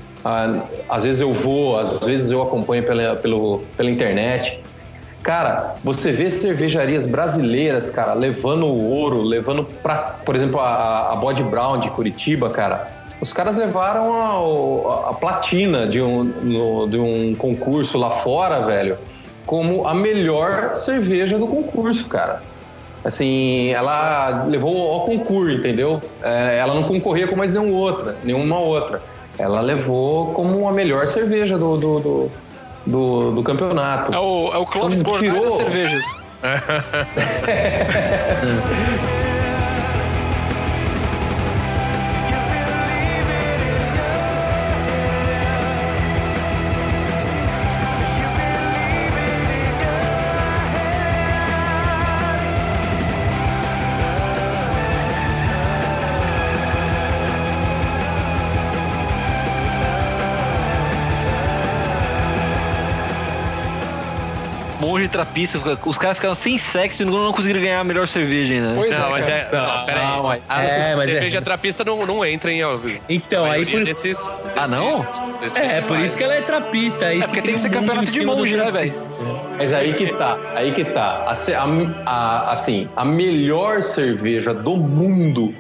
às 0.88 1.04
vezes 1.04 1.20
eu 1.20 1.32
vou, 1.32 1.78
às 1.78 1.98
vezes 2.00 2.30
eu 2.30 2.42
acompanho 2.42 2.82
pela, 2.82 3.16
pelo, 3.16 3.62
pela 3.76 3.90
internet. 3.90 4.60
Cara, 5.22 5.74
você 5.82 6.12
vê 6.12 6.30
cervejarias 6.30 7.04
brasileiras, 7.06 7.90
cara, 7.90 8.14
levando 8.14 8.66
ouro, 8.66 9.22
levando 9.22 9.64
pra, 9.64 9.96
por 10.24 10.36
exemplo, 10.36 10.60
a, 10.60 11.12
a 11.12 11.16
Body 11.16 11.42
Brown 11.42 11.78
de 11.80 11.90
Curitiba, 11.90 12.48
cara. 12.50 12.88
Os 13.20 13.32
caras 13.32 13.56
levaram 13.56 14.14
a, 14.14 14.28
a- 15.06 15.10
a 15.10 15.14
platina 15.14 15.86
de 15.86 16.00
um, 16.02 16.22
no- 16.22 16.86
de 16.88 16.98
um 16.98 17.34
concurso 17.34 17.98
lá 17.98 18.10
fora, 18.10 18.60
velho. 18.60 18.96
como 19.46 19.86
a 19.86 19.94
melhor 19.94 20.76
cerveja 20.76 21.38
do 21.38 21.46
concurso, 21.46 22.06
cara. 22.08 22.42
Assim, 23.04 23.70
ela 23.70 24.44
levou 24.48 24.92
ao 24.92 25.00
concurso, 25.06 25.52
entendeu? 25.54 26.00
É, 26.22 26.58
ela 26.58 26.74
não 26.74 26.82
concorria 26.82 27.28
com 27.28 27.36
mais 27.36 27.52
nenhuma 27.52 27.76
outra, 27.78 28.16
nenhuma 28.24 28.58
outra. 28.58 29.00
Ela 29.38 29.60
levou 29.60 30.32
como 30.32 30.66
a 30.68 30.72
melhor 30.72 31.06
cerveja 31.06 31.58
do, 31.58 31.76
do, 31.76 32.00
do, 32.00 32.30
do- 32.86 33.32
do 33.32 33.42
campeonato. 33.42 34.14
É 34.14 34.18
o, 34.18 34.50
é 34.54 34.58
o 34.58 34.66
Clóvis 34.66 35.00
Então, 35.00 35.12
Bornai 35.12 35.30
tirou- 35.30 35.44
das 35.44 35.54
cervejas. 35.54 36.04
Monge 65.06 65.08
trapista, 65.08 65.58
os 65.84 65.98
caras 65.98 66.16
ficaram 66.18 66.34
sem 66.34 66.58
sexo 66.58 67.02
e 67.02 67.06
não 67.06 67.32
conseguiram 67.32 67.60
ganhar 67.60 67.80
a 67.80 67.84
melhor 67.84 68.08
cerveja 68.08 68.52
ainda. 68.54 68.68
né? 68.72 68.88
não, 68.98 69.10
mas 69.10 69.28
é. 69.28 69.48
Não, 69.52 69.84
peraí. 69.86 70.04
Não, 70.06 70.22
mas- 70.24 70.42
a 70.48 70.62
é, 70.62 70.96
mas 70.96 71.08
é- 71.10 71.12
cerveja 71.12 71.42
trapista 71.42 71.84
não, 71.84 72.04
não 72.06 72.24
entra 72.24 72.52
em. 72.52 72.60
Então, 73.08 73.50
aí 73.50 73.64
por- 73.66 73.84
Desses, 73.84 74.18
Ah, 74.56 74.66
não? 74.66 74.98
desses 75.40 75.56
É, 75.56 75.80
por 75.82 76.00
isso 76.00 76.16
que 76.16 76.24
ela 76.24 76.34
é 76.34 76.40
trapista. 76.40 77.06
Aí 77.06 77.18
É 77.18 77.22
se 77.22 77.28
porque 77.28 77.42
tem 77.42 77.54
que 77.54 77.60
ser 77.60 77.70
campeonato 77.70 78.10
de 78.10 78.24
monge, 78.24 78.56
né, 78.56 78.70
velho? 78.70 78.92
Mas 79.58 79.72
aí 79.72 79.94
que 79.94 80.06
tá, 80.12 80.38
aí 80.54 80.72
que 80.72 80.84
tá. 80.84 81.24
A- 81.26 82.10
a- 82.10 82.52
assim, 82.52 82.88
a 82.96 83.04
melhor 83.04 83.82
cerveja 83.82 84.52
do 84.52 84.76
mundo. 84.76 85.54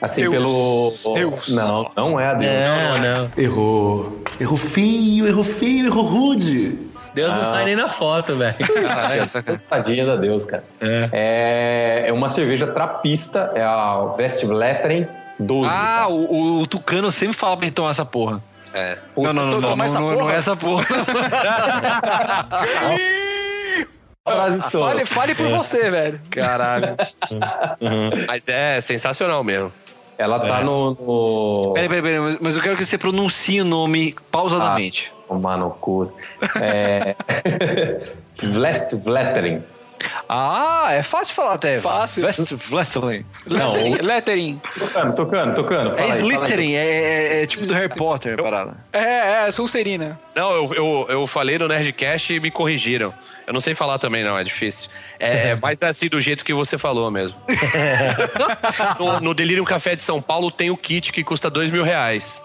Assim, 0.00 0.20
Deus. 0.20 0.32
pelo. 0.32 1.14
Deus. 1.14 1.48
Não, 1.48 1.90
não 1.96 2.20
é 2.20 2.26
a 2.28 2.34
Deus. 2.34 2.52
Não, 2.52 2.94
não. 3.24 3.30
Errou. 3.36 4.22
Errou 4.40 4.56
feio, 4.56 5.26
errou 5.26 5.42
feio, 5.42 5.86
errou 5.86 6.04
rude. 6.04 6.78
Deus 7.18 7.34
não 7.34 7.42
Ah. 7.42 7.46
sai 7.46 7.64
nem 7.64 7.76
na 7.76 7.88
foto, 7.88 8.36
velho. 8.36 8.56
Caralho, 8.86 9.22
essa 9.22 9.42
cara. 9.42 9.58
Tadinha 9.58 10.06
da 10.06 10.16
Deus, 10.16 10.44
cara. 10.44 10.64
É. 10.80 12.04
é 12.08 12.12
uma 12.12 12.28
cerveja 12.28 12.66
trapista, 12.66 13.52
é 13.54 13.62
a 13.62 13.98
Westvleteren 14.18 15.06
12. 15.38 15.70
Ah, 15.72 16.06
o, 16.08 16.60
o 16.60 16.66
Tucano 16.66 17.10
sempre 17.12 17.36
fala 17.36 17.56
pra 17.56 17.66
gente 17.66 17.74
tomar 17.74 17.90
essa 17.90 18.04
porra. 18.04 18.42
É. 18.74 18.98
Não, 19.16 19.32
não, 19.32 19.46
não, 19.46 19.60
Toma 19.60 19.68
não, 19.68 19.76
não, 19.76 19.84
essa 19.84 20.00
não, 20.00 20.06
porra? 20.08 20.16
não 20.16 20.30
é 20.30 20.36
essa 20.36 20.56
porra. 20.56 20.84
Fale, 24.70 25.06
fale 25.06 25.34
por 25.34 25.48
você, 25.48 25.88
velho. 25.90 26.20
Caralho. 26.30 26.94
Mas 28.28 28.48
é 28.48 28.80
sensacional 28.80 29.42
mesmo. 29.42 29.72
Ela 30.18 30.40
tá 30.40 30.64
no. 30.64 30.90
no... 30.98 31.70
Peraí, 31.74 31.88
peraí, 31.88 32.02
peraí, 32.02 32.18
mas- 32.20 32.38
mas 32.40 32.56
eu 32.56 32.62
quero 32.62 32.76
que 32.76 32.84
você 32.84 32.98
pronuncie 32.98 33.60
o 33.60 33.64
nome 33.64 34.14
pausadamente. 34.32 35.12
Tomar 35.28 35.56
no 35.56 35.70
cu. 35.70 36.12
É. 36.60 37.14
Westvleteren. 38.58 39.62
Ah, 40.28 40.88
é 40.92 41.02
fácil 41.02 41.34
falar 41.34 41.54
até. 41.54 41.78
Fácil. 41.78 42.24
Wrestling. 42.70 43.24
Não, 43.46 43.72
Lettering, 43.72 44.06
lettering. 44.06 44.60
tocando, 44.78 45.14
tocando, 45.14 45.54
tocando. 45.54 45.92
É 45.92 45.96
Fala. 45.96 46.16
Slytherin, 46.16 46.74
é, 46.74 46.86
é- 46.86 47.42
é 47.42 47.46
tipo 47.46 47.66
do 47.66 47.72
Harry 47.74 47.88
Potter, 47.88 48.38
a 48.38 48.42
parada. 48.42 48.76
É, 48.92 49.46
é, 49.46 49.50
Sonserina. 49.50 50.18
Não, 50.34 50.52
eu, 50.52 50.74
eu, 50.74 51.06
eu 51.08 51.26
falei 51.26 51.58
no 51.58 51.66
Nerdcast 51.66 52.32
e 52.32 52.40
me 52.40 52.50
corrigiram. 52.50 53.12
Eu 53.46 53.52
não 53.52 53.60
sei 53.60 53.74
falar 53.74 53.98
também, 53.98 54.22
não, 54.24 54.38
é 54.38 54.44
difícil. 54.44 54.88
É, 55.18 55.48
é 55.50 55.54
mais 55.60 55.82
assim 55.82 56.08
do 56.08 56.20
jeito 56.20 56.44
que 56.44 56.54
você 56.54 56.76
falou 56.78 57.10
mesmo. 57.10 57.36
no, 58.98 59.20
no 59.20 59.34
Delirium 59.34 59.64
Café 59.64 59.96
de 59.96 60.02
São 60.02 60.20
Paulo 60.20 60.50
tem 60.50 60.70
o 60.70 60.76
kit 60.76 61.12
que 61.12 61.24
custa 61.24 61.50
dois 61.50 61.70
mil 61.70 61.82
reais. 61.82 62.42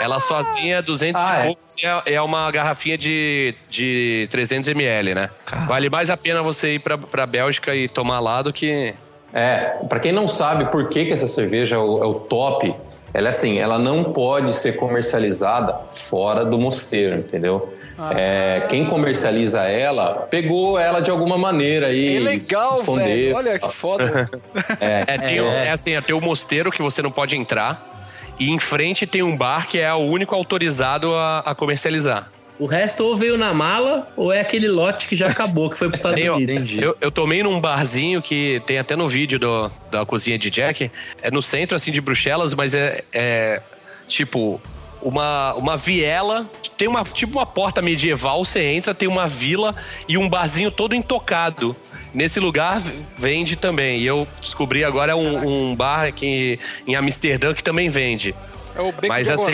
Ela 0.00 0.20
sozinha, 0.20 0.80
200 0.82 1.20
Ah, 1.22 1.36
e 1.36 1.40
é? 1.40 1.44
poucos, 1.44 1.76
é, 1.82 2.14
é 2.14 2.22
uma 2.22 2.50
garrafinha 2.50 2.96
de, 2.98 3.54
de 3.70 4.28
300 4.30 4.68
ml, 4.70 5.14
né? 5.14 5.30
Vale 5.66 5.88
mais 5.90 6.10
a 6.10 6.16
pena 6.16 6.42
você 6.42 6.74
ir 6.74 6.78
pra, 6.80 6.96
pra 6.98 7.26
Bélgica 7.26 7.74
e 7.74 7.88
tomar 7.88 8.20
lá 8.20 8.42
do 8.42 8.52
que... 8.52 8.94
É, 9.32 9.76
pra 9.88 9.98
quem 9.98 10.12
não 10.12 10.28
sabe 10.28 10.66
por 10.66 10.88
que, 10.88 11.06
que 11.06 11.12
essa 11.12 11.26
cerveja 11.26 11.74
é 11.76 11.78
o, 11.78 12.02
é 12.02 12.06
o 12.06 12.14
top, 12.14 12.72
ela 13.12 13.26
é 13.26 13.30
assim, 13.30 13.58
ela 13.58 13.78
não 13.80 14.04
pode 14.04 14.52
ser 14.52 14.76
comercializada 14.76 15.74
fora 15.92 16.44
do 16.44 16.56
mosteiro, 16.58 17.16
entendeu? 17.18 17.74
É, 18.16 18.66
quem 18.68 18.84
comercializa 18.86 19.62
ela, 19.62 20.26
pegou 20.30 20.78
ela 20.78 21.00
de 21.00 21.10
alguma 21.10 21.36
maneira 21.38 21.86
aí. 21.88 22.16
É 22.16 22.20
legal, 22.20 22.78
escondeu. 22.80 23.04
velho. 23.06 23.36
Olha 23.36 23.58
que 23.58 23.68
foda. 23.68 24.28
É, 24.80 25.04
É, 25.06 25.18
tem, 25.18 25.40
o- 25.40 25.46
é 25.48 25.70
assim, 25.70 25.94
é, 25.94 26.00
tem 26.00 26.14
o 26.14 26.20
mosteiro 26.20 26.70
que 26.72 26.82
você 26.82 27.02
não 27.02 27.10
pode 27.10 27.36
entrar 27.36 28.03
e 28.38 28.50
em 28.50 28.58
frente 28.58 29.06
tem 29.06 29.22
um 29.22 29.36
bar 29.36 29.68
que 29.68 29.78
é 29.78 29.92
o 29.92 29.98
único 29.98 30.34
autorizado 30.34 31.12
a, 31.14 31.40
a 31.40 31.54
comercializar. 31.54 32.30
O 32.58 32.66
resto 32.66 33.04
ou 33.04 33.16
veio 33.16 33.36
na 33.36 33.52
mala 33.52 34.08
ou 34.16 34.32
é 34.32 34.40
aquele 34.40 34.68
lote 34.68 35.08
que 35.08 35.16
já 35.16 35.26
acabou, 35.26 35.68
que 35.68 35.76
foi 35.76 35.88
pros 35.88 35.98
Estados 35.98 36.22
ó, 36.28 36.36
Unidos. 36.36 36.70
eu, 36.72 36.96
eu 37.00 37.10
tomei 37.10 37.42
num 37.42 37.60
barzinho 37.60 38.22
que 38.22 38.62
tem 38.64 38.78
até 38.78 38.94
no 38.94 39.08
vídeo 39.08 39.38
do- 39.40 39.70
da 39.90 40.06
cozinha 40.06 40.38
de 40.38 40.50
Jack. 40.50 40.88
É 41.20 41.30
no 41.32 41.42
centro, 41.42 41.74
assim, 41.74 41.90
de 41.90 42.00
Bruxelas, 42.00 42.54
mas 42.54 42.72
é, 42.72 43.02
é, 43.12 43.60
tipo 44.06 44.60
uma, 45.04 45.54
uma 45.54 45.76
viela. 45.76 46.50
Tem 46.76 46.88
uma 46.88 47.04
tipo 47.04 47.38
uma 47.38 47.46
porta 47.46 47.80
medieval, 47.82 48.44
você 48.44 48.62
entra, 48.62 48.94
tem 48.94 49.06
uma 49.08 49.28
vila 49.28 49.76
e 50.08 50.18
um 50.18 50.28
barzinho 50.28 50.70
todo 50.70 50.94
intocado. 50.94 51.76
Nesse 52.12 52.38
lugar 52.40 52.80
vende 53.18 53.56
também. 53.56 54.00
E 54.00 54.06
eu 54.06 54.26
descobri 54.40 54.84
agora 54.84 55.16
um, 55.16 55.70
um 55.70 55.74
bar 55.76 56.04
aqui 56.06 56.58
em 56.86 56.94
Amsterdã 56.96 57.52
que 57.52 57.62
também 57.62 57.88
vende. 57.88 58.34
É 58.74 58.80
o 58.80 58.92
Beco 58.92 59.08
Mas 59.08 59.28
assim, 59.28 59.52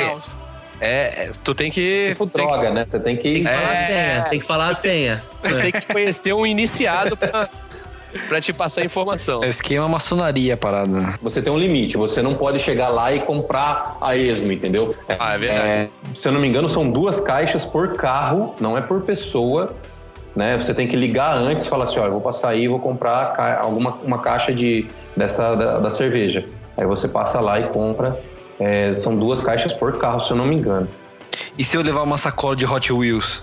é, 0.80 1.24
é, 1.26 1.32
tu 1.42 1.54
tem 1.54 1.70
que. 1.70 2.10
tipo 2.10 2.26
tem 2.26 2.46
que- 2.46 2.52
droga, 2.52 2.70
né? 2.70 2.86
Você 2.88 3.00
tem 3.00 3.16
que. 3.16 3.22
Tem 3.22 3.42
que 3.44 3.48
falar 3.48 3.68
a 3.70 3.74
É. 3.74 3.86
senha, 3.86 4.22
tem 4.24 4.40
que 4.40 4.46
falar 4.46 4.68
a 4.68 4.74
senha. 4.74 5.24
tem 5.62 5.72
que 5.72 5.86
conhecer 5.92 6.32
um 6.34 6.46
iniciado 6.46 7.16
pra, 7.16 7.48
pra 8.28 8.40
te 8.40 8.52
passar 8.52 8.84
informação. 8.84 9.40
É 9.42 9.46
o 9.46 9.50
esquema 9.50 9.88
maçonaria 9.88 10.54
a 10.54 10.56
parada. 10.56 11.14
Você 11.22 11.40
tem 11.42 11.52
um 11.52 11.58
limite, 11.58 11.96
você 11.96 12.20
não 12.22 12.34
pode 12.34 12.58
chegar 12.58 12.88
lá 12.88 13.12
e 13.12 13.20
comprar 13.20 13.96
a 14.00 14.16
esmo, 14.16 14.50
entendeu? 14.52 14.94
Ah, 15.08 15.34
é 15.34 15.38
verdade. 15.38 15.90
se 16.14 16.26
eu 16.28 16.32
não 16.32 16.40
me 16.40 16.48
engano, 16.48 16.68
são 16.68 16.88
duas 16.90 17.20
caixas 17.20 17.64
por 17.64 17.94
carro, 17.94 18.54
não 18.60 18.76
é 18.76 18.80
por 18.80 19.02
pessoa. 19.02 19.72
Né? 20.34 20.56
Você 20.56 20.72
tem 20.72 20.86
que 20.86 20.94
ligar 20.96 21.36
antes 21.36 21.66
e 21.66 21.68
falar 21.68 21.84
assim: 21.84 21.98
ó, 21.98 22.04
eu 22.06 22.12
vou 22.12 22.20
passar 22.20 22.50
aí 22.50 22.62
e 22.64 22.68
vou 22.68 22.78
comprar 22.78 23.32
ca- 23.32 23.58
alguma 23.60 23.90
uma 24.04 24.18
caixa 24.20 24.52
de, 24.52 24.86
dessa, 25.16 25.54
da, 25.56 25.78
da 25.80 25.90
cerveja. 25.90 26.44
Aí 26.76 26.86
você 26.86 27.08
passa 27.08 27.40
lá 27.40 27.58
e 27.58 27.64
compra. 27.68 28.18
É, 28.58 28.94
são 28.94 29.14
duas 29.14 29.40
caixas 29.40 29.72
por 29.72 29.96
carro, 29.98 30.20
se 30.20 30.30
eu 30.30 30.36
não 30.36 30.46
me 30.46 30.54
engano. 30.56 30.86
E 31.58 31.64
se 31.64 31.76
eu 31.76 31.82
levar 31.82 32.02
uma 32.02 32.16
sacola 32.18 32.54
de 32.54 32.64
Hot 32.64 32.92
Wheels? 32.92 33.42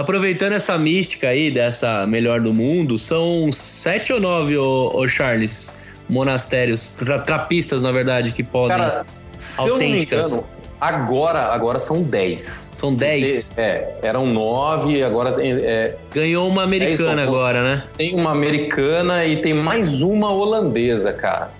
Aproveitando 0.00 0.52
essa 0.52 0.76
mística 0.78 1.28
aí 1.28 1.50
dessa 1.50 2.06
melhor 2.06 2.40
do 2.40 2.52
mundo, 2.54 2.96
são 2.98 3.50
sete 3.52 4.12
ou 4.12 4.18
nove, 4.20 4.56
ô, 4.56 4.90
ô 4.94 5.06
Charles, 5.08 5.70
monastérios, 6.08 6.92
tra- 6.94 7.18
trapistas, 7.18 7.82
na 7.82 7.92
verdade, 7.92 8.32
que 8.32 8.42
podem. 8.42 8.76
Cara, 8.78 9.04
se 9.36 9.60
eu 9.60 9.68
não 9.68 9.76
me 9.78 9.84
autênticas. 9.84 10.26
engano, 10.28 10.46
agora, 10.80 11.40
agora 11.52 11.78
são 11.78 12.02
10. 12.02 12.72
São 12.78 12.94
10? 12.94 13.58
É, 13.58 13.96
eram 14.02 14.26
9, 14.26 15.02
agora. 15.02 15.34
É, 15.38 15.94
Ganhou 16.14 16.48
uma 16.48 16.62
americana 16.62 17.16
10, 17.16 17.28
agora, 17.28 17.62
né? 17.62 17.84
Tem 17.96 18.14
uma 18.14 18.30
americana 18.30 19.26
e 19.26 19.42
tem 19.42 19.52
mais 19.52 20.00
uma 20.00 20.32
holandesa, 20.32 21.12
cara. 21.12 21.50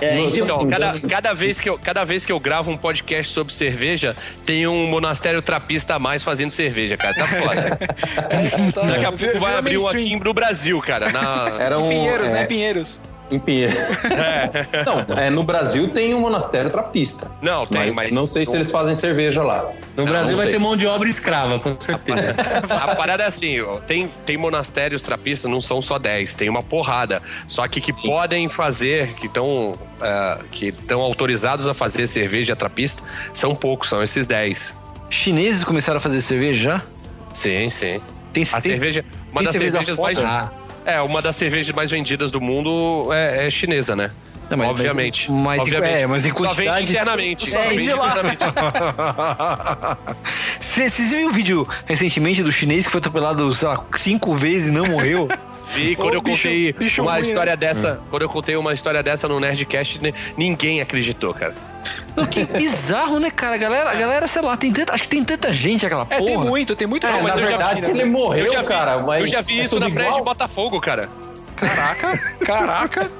É, 0.00 0.18
então, 0.18 0.66
cada, 0.68 1.00
cada, 1.00 1.34
vez 1.34 1.60
que 1.60 1.68
eu, 1.68 1.78
cada 1.78 2.04
vez 2.04 2.24
que 2.24 2.32
eu 2.32 2.40
gravo 2.40 2.70
um 2.70 2.76
podcast 2.76 3.32
sobre 3.32 3.52
cerveja, 3.52 4.16
tem 4.46 4.66
um 4.66 4.86
monastério 4.86 5.42
trapista 5.42 5.96
a 5.96 5.98
mais 5.98 6.22
fazendo 6.22 6.50
cerveja, 6.50 6.96
cara. 6.96 7.14
Tá 7.14 7.26
foda. 7.26 7.78
Daqui 8.88 9.04
a 9.04 9.12
pouco 9.12 9.38
vai 9.38 9.54
abrir 9.54 9.78
um 9.78 9.88
aqui 9.88 10.16
no 10.16 10.32
Brasil, 10.32 10.80
cara. 10.80 11.10
Na... 11.12 11.56
Era 11.60 11.78
um, 11.78 11.88
Pinheiros, 11.88 12.30
é, 12.30 12.34
né? 12.34 12.44
Pinheiros. 12.46 13.00
Em 13.32 13.38
Pinheiro. 13.38 13.74
Não, 14.86 15.16
é, 15.16 15.30
no 15.30 15.42
Brasil 15.42 15.88
tem 15.88 16.14
um 16.14 16.20
monastério 16.20 16.70
trapista. 16.70 17.30
Não, 17.40 17.66
tem, 17.66 17.90
mas- 17.92 18.14
Não 18.14 18.26
sei 18.26 18.44
se 18.46 18.54
eles 18.54 18.70
fazem 18.70 18.94
cerveja 18.94 19.42
lá. 19.42 19.64
No 19.96 20.04
Não, 20.04 20.12
Brasil 20.12 20.32
não 20.32 20.36
vai 20.42 20.48
ter 20.52 20.58
mão 20.58 20.76
de 20.76 20.86
obra 20.86 21.08
escrava, 21.08 21.58
com 21.58 21.74
certeza. 21.78 22.34
A 22.70 22.94
parada 22.94 23.22
é 23.22 23.26
assim, 23.26 23.60
ó, 23.60 23.76
tem, 23.78 24.10
tem 24.26 24.36
monastérios 24.36 25.02
trapistas, 25.02 25.50
não 25.50 25.60
são 25.62 25.80
só 25.82 25.98
10, 25.98 26.34
tem 26.34 26.48
uma 26.48 26.62
porrada. 26.62 27.22
Só 27.48 27.66
que 27.68 27.80
que 27.80 27.92
podem 27.92 28.48
fazer, 28.48 29.14
que 29.14 29.26
estão 29.26 29.74
que 30.50 30.66
estão 30.68 31.00
autorizados 31.00 31.68
a 31.68 31.74
fazer 31.74 32.06
cerveja 32.08 32.56
trapista, 32.56 33.02
são 33.32 33.54
poucos, 33.54 33.88
são 33.88 34.02
esses 34.02 34.26
10. 34.26 34.76
Chineses 35.10 35.62
começaram 35.62 35.98
a 35.98 36.00
fazer 36.00 36.20
cerveja 36.20 36.62
já? 36.62 36.82
Sim, 37.32 37.70
sim. 37.70 37.98
Tem, 38.32 38.42
A 38.44 38.60
tem- 38.60 38.72
cerveja, 38.72 39.04
uma 39.30 39.36
tem 39.40 39.44
das 39.44 39.52
cerveja 39.52 39.70
cervejas 39.84 39.98
mais 39.98 40.18
foda? 40.18 40.52
É, 40.84 41.00
uma 41.00 41.22
das 41.22 41.36
cervejas 41.36 41.74
mais 41.74 41.90
vendidas 41.90 42.30
do 42.30 42.40
mundo 42.40 43.08
é, 43.12 43.46
é 43.46 43.50
chinesa, 43.50 43.94
né? 43.94 44.10
Não, 44.50 44.58
mas- 44.58 44.68
obviamente. 44.70 45.30
mas- 45.30 45.60
obviamente. 45.60 45.94
é, 45.94 46.06
mas 46.06 46.26
em 46.26 46.30
Só 46.30 46.34
quantidade- 46.36 46.80
vende 46.80 46.92
internamente. 46.92 47.50
Só 47.50 47.58
É, 47.60 47.68
vende 47.70 47.82
de 47.84 47.92
lá. 47.94 48.06
internamente. 48.08 48.42
Você 50.60 50.88
você 50.88 51.02
viu 51.04 51.28
um 51.28 51.32
vídeo 51.32 51.66
recentemente 51.86 52.42
do 52.42 52.52
chinês 52.52 52.84
que 52.84 52.90
foi 52.92 52.98
atropelado, 52.98 53.52
sei 53.54 53.68
lá, 53.68 53.84
cinco 53.96 54.34
vezes 54.34 54.68
e 54.68 54.72
não 54.72 54.86
morreu? 54.86 55.28
Vi 55.74 55.96
quando 55.96 56.10
Ô, 56.10 56.14
eu 56.16 56.22
bicho- 56.22 56.42
contei 56.42 56.72
bicho 56.72 57.02
uma 57.02 57.12
ruim, 57.14 57.28
história 57.28 57.52
né? 57.52 57.56
dessa, 57.56 58.00
quando 58.10 58.22
eu 58.22 58.28
contei 58.28 58.56
uma 58.56 58.74
história 58.74 59.02
dessa 59.02 59.26
no 59.26 59.40
Nerdcast, 59.40 60.02
ni- 60.02 60.12
ninguém 60.36 60.82
acreditou, 60.82 61.32
cara. 61.32 61.54
Não, 62.16 62.26
que 62.26 62.44
bizarro, 62.44 63.18
né, 63.18 63.30
cara? 63.30 63.54
A 63.54 63.58
galera, 63.58 63.90
a 63.90 63.94
galera, 63.94 64.28
sei 64.28 64.42
lá, 64.42 64.56
tem 64.56 64.72
tanta, 64.72 64.92
acho 64.94 65.02
que 65.04 65.08
tem 65.08 65.24
tanta 65.24 65.52
gente 65.52 65.84
aquela 65.86 66.02
É, 66.10 66.18
porra. 66.18 66.24
tem 66.24 66.38
muito, 66.38 66.76
tem 66.76 66.86
muito 66.86 67.06
É, 67.06 67.10
gente. 67.10 67.22
na 67.22 67.28
Mas 67.28 67.36
eu 67.36 67.42
já 67.42 67.48
verdade, 67.48 67.80
vi, 67.80 67.86
né? 67.86 68.00
ele 68.00 68.04
morreu, 68.10 68.46
eu 68.46 68.52
já 68.52 68.62
vi, 68.62 68.68
cara, 68.68 68.98
mas 68.98 69.20
Eu 69.22 69.26
já 69.26 69.40
vi 69.40 69.60
é 69.60 69.64
isso 69.64 69.78
na 69.80 69.90
praia 69.90 70.06
igual? 70.08 70.18
de 70.20 70.24
Botafogo, 70.24 70.80
cara. 70.80 71.08
Caraca, 71.56 72.18
caraca. 72.44 73.10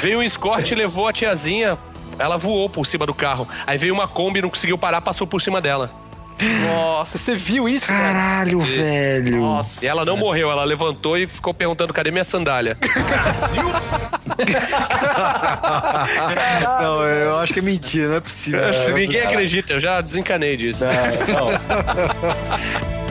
Veio 0.00 0.18
um 0.18 0.22
escorte, 0.22 0.74
levou 0.74 1.08
a 1.08 1.12
tiazinha, 1.12 1.78
ela 2.18 2.36
voou 2.36 2.68
por 2.68 2.86
cima 2.86 3.06
do 3.06 3.14
carro. 3.14 3.48
Aí 3.66 3.78
veio 3.78 3.94
uma 3.94 4.06
Kombi, 4.08 4.42
não 4.42 4.50
conseguiu 4.50 4.76
parar, 4.76 5.00
passou 5.00 5.26
por 5.26 5.40
cima 5.40 5.60
dela. 5.60 5.90
Nossa, 6.66 7.18
você 7.18 7.34
viu 7.34 7.68
isso? 7.68 7.86
Caralho, 7.86 8.60
velho. 8.60 9.40
Nossa. 9.40 9.84
E 9.84 9.88
ela 9.88 10.04
não 10.04 10.16
morreu, 10.16 10.50
ela 10.50 10.64
levantou 10.64 11.18
e 11.18 11.26
ficou 11.26 11.54
perguntando: 11.54 11.92
cadê 11.92 12.10
minha 12.10 12.24
sandália? 12.24 12.76
Não, 16.80 17.02
eu 17.02 17.38
acho 17.38 17.52
que 17.52 17.60
é 17.60 17.62
mentira, 17.62 18.08
não 18.08 18.16
é 18.16 18.20
possível. 18.20 18.60
Ninguém 18.94 19.20
acredita, 19.20 19.74
eu 19.74 19.80
já 19.80 20.00
desencanei 20.00 20.56
disso. 20.56 20.84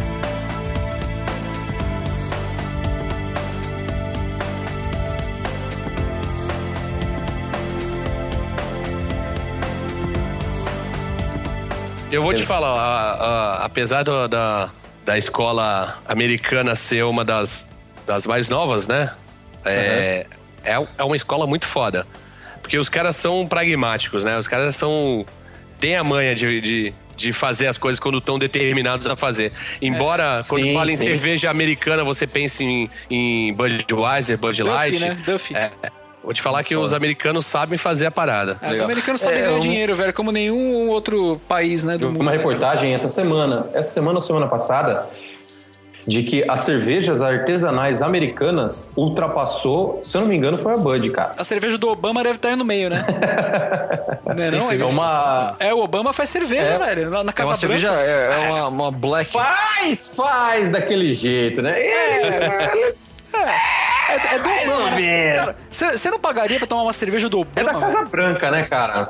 Eu 12.11 12.21
vou 12.23 12.33
te 12.33 12.45
falar, 12.45 12.69
a- 12.77 13.13
a- 13.61 13.65
apesar 13.65 14.03
do- 14.03 14.27
da, 14.27 14.69
da 15.05 15.17
escola 15.17 15.97
americana 16.07 16.75
ser 16.75 17.03
uma 17.05 17.23
das, 17.23 17.67
das 18.05 18.25
mais 18.25 18.49
novas, 18.49 18.87
né? 18.87 19.11
É, 19.65 20.25
é, 20.63 20.73
é 20.97 21.03
uma 21.03 21.15
escola 21.15 21.47
muito 21.47 21.65
foda. 21.65 22.05
Porque 22.61 22.77
os 22.77 22.89
caras 22.89 23.15
são 23.15 23.45
pragmáticos, 23.47 24.23
né? 24.23 24.37
Os 24.37 24.47
caras 24.47 24.75
são. 24.75 25.25
têm 25.79 25.95
a 25.95 26.03
manha 26.03 26.35
de, 26.35 26.61
de, 26.61 26.93
de 27.17 27.33
fazer 27.33 27.67
as 27.67 27.77
coisas 27.77 27.99
quando 27.99 28.17
estão 28.19 28.37
determinados 28.37 29.07
a 29.07 29.15
fazer. 29.15 29.51
Embora, 29.81 30.43
quando 30.47 30.63
Sim, 30.65 30.73
fala 30.73 30.91
em 30.91 30.95
sim. 30.95 31.07
cerveja 31.07 31.49
americana, 31.49 32.03
você 32.03 32.27
pense 32.27 32.63
em, 32.63 32.89
em 33.09 33.53
Budweiser, 33.53 34.37
Bud 34.37 34.57
Duffy, 34.61 34.73
Light. 34.75 34.99
né? 34.99 35.17
Duffy. 35.25 35.55
É, 35.55 35.71
vou 36.23 36.33
te 36.33 36.41
falar 36.41 36.63
que 36.63 36.75
os 36.75 36.93
americanos 36.93 37.45
sabem 37.45 37.77
fazer 37.77 38.05
a 38.07 38.11
parada. 38.11 38.57
É, 38.61 38.73
os 38.73 38.81
americanos 38.81 39.21
sabem 39.21 39.39
É, 39.39 39.41
ganhar 39.43 39.55
um- 39.55 39.59
dinheiro, 39.59 39.95
velho, 39.95 40.13
como 40.13 40.31
nenhum 40.31 40.87
outro 40.89 41.39
país, 41.47 41.83
né, 41.83 41.97
do 41.97 42.07
mundo. 42.07 42.21
uma 42.21 42.31
né? 42.31 42.37
reportagem 42.37 42.93
essa 42.93 43.09
semana, 43.09 43.67
essa 43.73 43.91
semana 43.93 44.15
ou 44.17 44.21
semana 44.21 44.47
passada, 44.47 45.07
de 46.07 46.23
que 46.23 46.43
as 46.49 46.61
cervejas 46.61 47.21
artesanais 47.21 48.01
americanas 48.01 48.91
ultrapassou, 48.97 49.99
se 50.03 50.17
eu 50.17 50.21
não 50.21 50.27
me 50.27 50.35
engano, 50.35 50.57
foi 50.57 50.73
a 50.73 50.77
Bud, 50.77 51.07
cara. 51.11 51.33
A 51.37 51.43
cerveja 51.43 51.77
do 51.77 51.87
Obama 51.89 52.23
deve 52.23 52.37
estar 52.37 52.49
aí 52.49 52.55
no 52.55 52.65
meio, 52.65 52.89
né? 52.89 53.05
não 54.25 54.43
é, 54.43 54.51
não? 54.51 54.71
É 54.71 54.85
uma. 54.85 55.55
É, 55.59 55.71
o 55.73 55.77
Obama 55.79 56.11
faz 56.11 56.29
cerveja, 56.29 56.63
É. 56.63 56.77
velho, 56.79 57.09
na 57.11 57.19
É 57.29 57.33
Casa 57.33 57.51
uma 57.51 57.57
cerveja, 57.57 57.89
Branca. 57.91 58.03
é, 58.03 58.33
é 58.33 58.37
uma, 58.49 58.67
uma 58.67 58.91
black. 58.91 59.31
Faz, 59.31 60.15
faz 60.15 60.71
daquele 60.71 61.11
jeito, 61.13 61.61
né? 61.61 61.79
É, 61.79 62.93
é 63.33 63.90
do 64.19 64.43
Mais 64.43 64.67
ou 64.67 64.73
Obama. 64.75 64.91
menos. 64.95 65.79
Cara, 65.79 65.97
você 65.97 66.09
não 66.11 66.19
pagaria 66.19 66.57
pra 66.57 66.67
tomar 66.67 66.83
uma 66.83 66.93
cerveja 66.93 67.29
do 67.29 67.37
É 67.37 67.41
Obama? 67.41 67.73
da 67.73 67.79
Casa? 67.79 68.05
Branca, 68.05 68.51
né, 68.51 68.63
cara? 68.63 69.03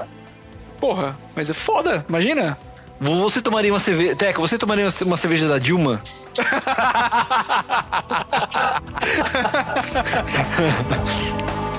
Porra, 0.80 1.16
mas 1.36 1.50
é 1.50 1.54
foda, 1.54 2.00
imagina. 2.08 2.58
Você 3.00 3.42
tomaria 3.42 3.74
uma 3.74 3.80
cerveja. 3.80 4.16
Teca, 4.16 4.40
você 4.40 4.58
tomaria 4.60 4.88
uma 5.06 5.18
cerveja 5.18 5.48
da 5.48 5.58
Dilma? 5.58 6.00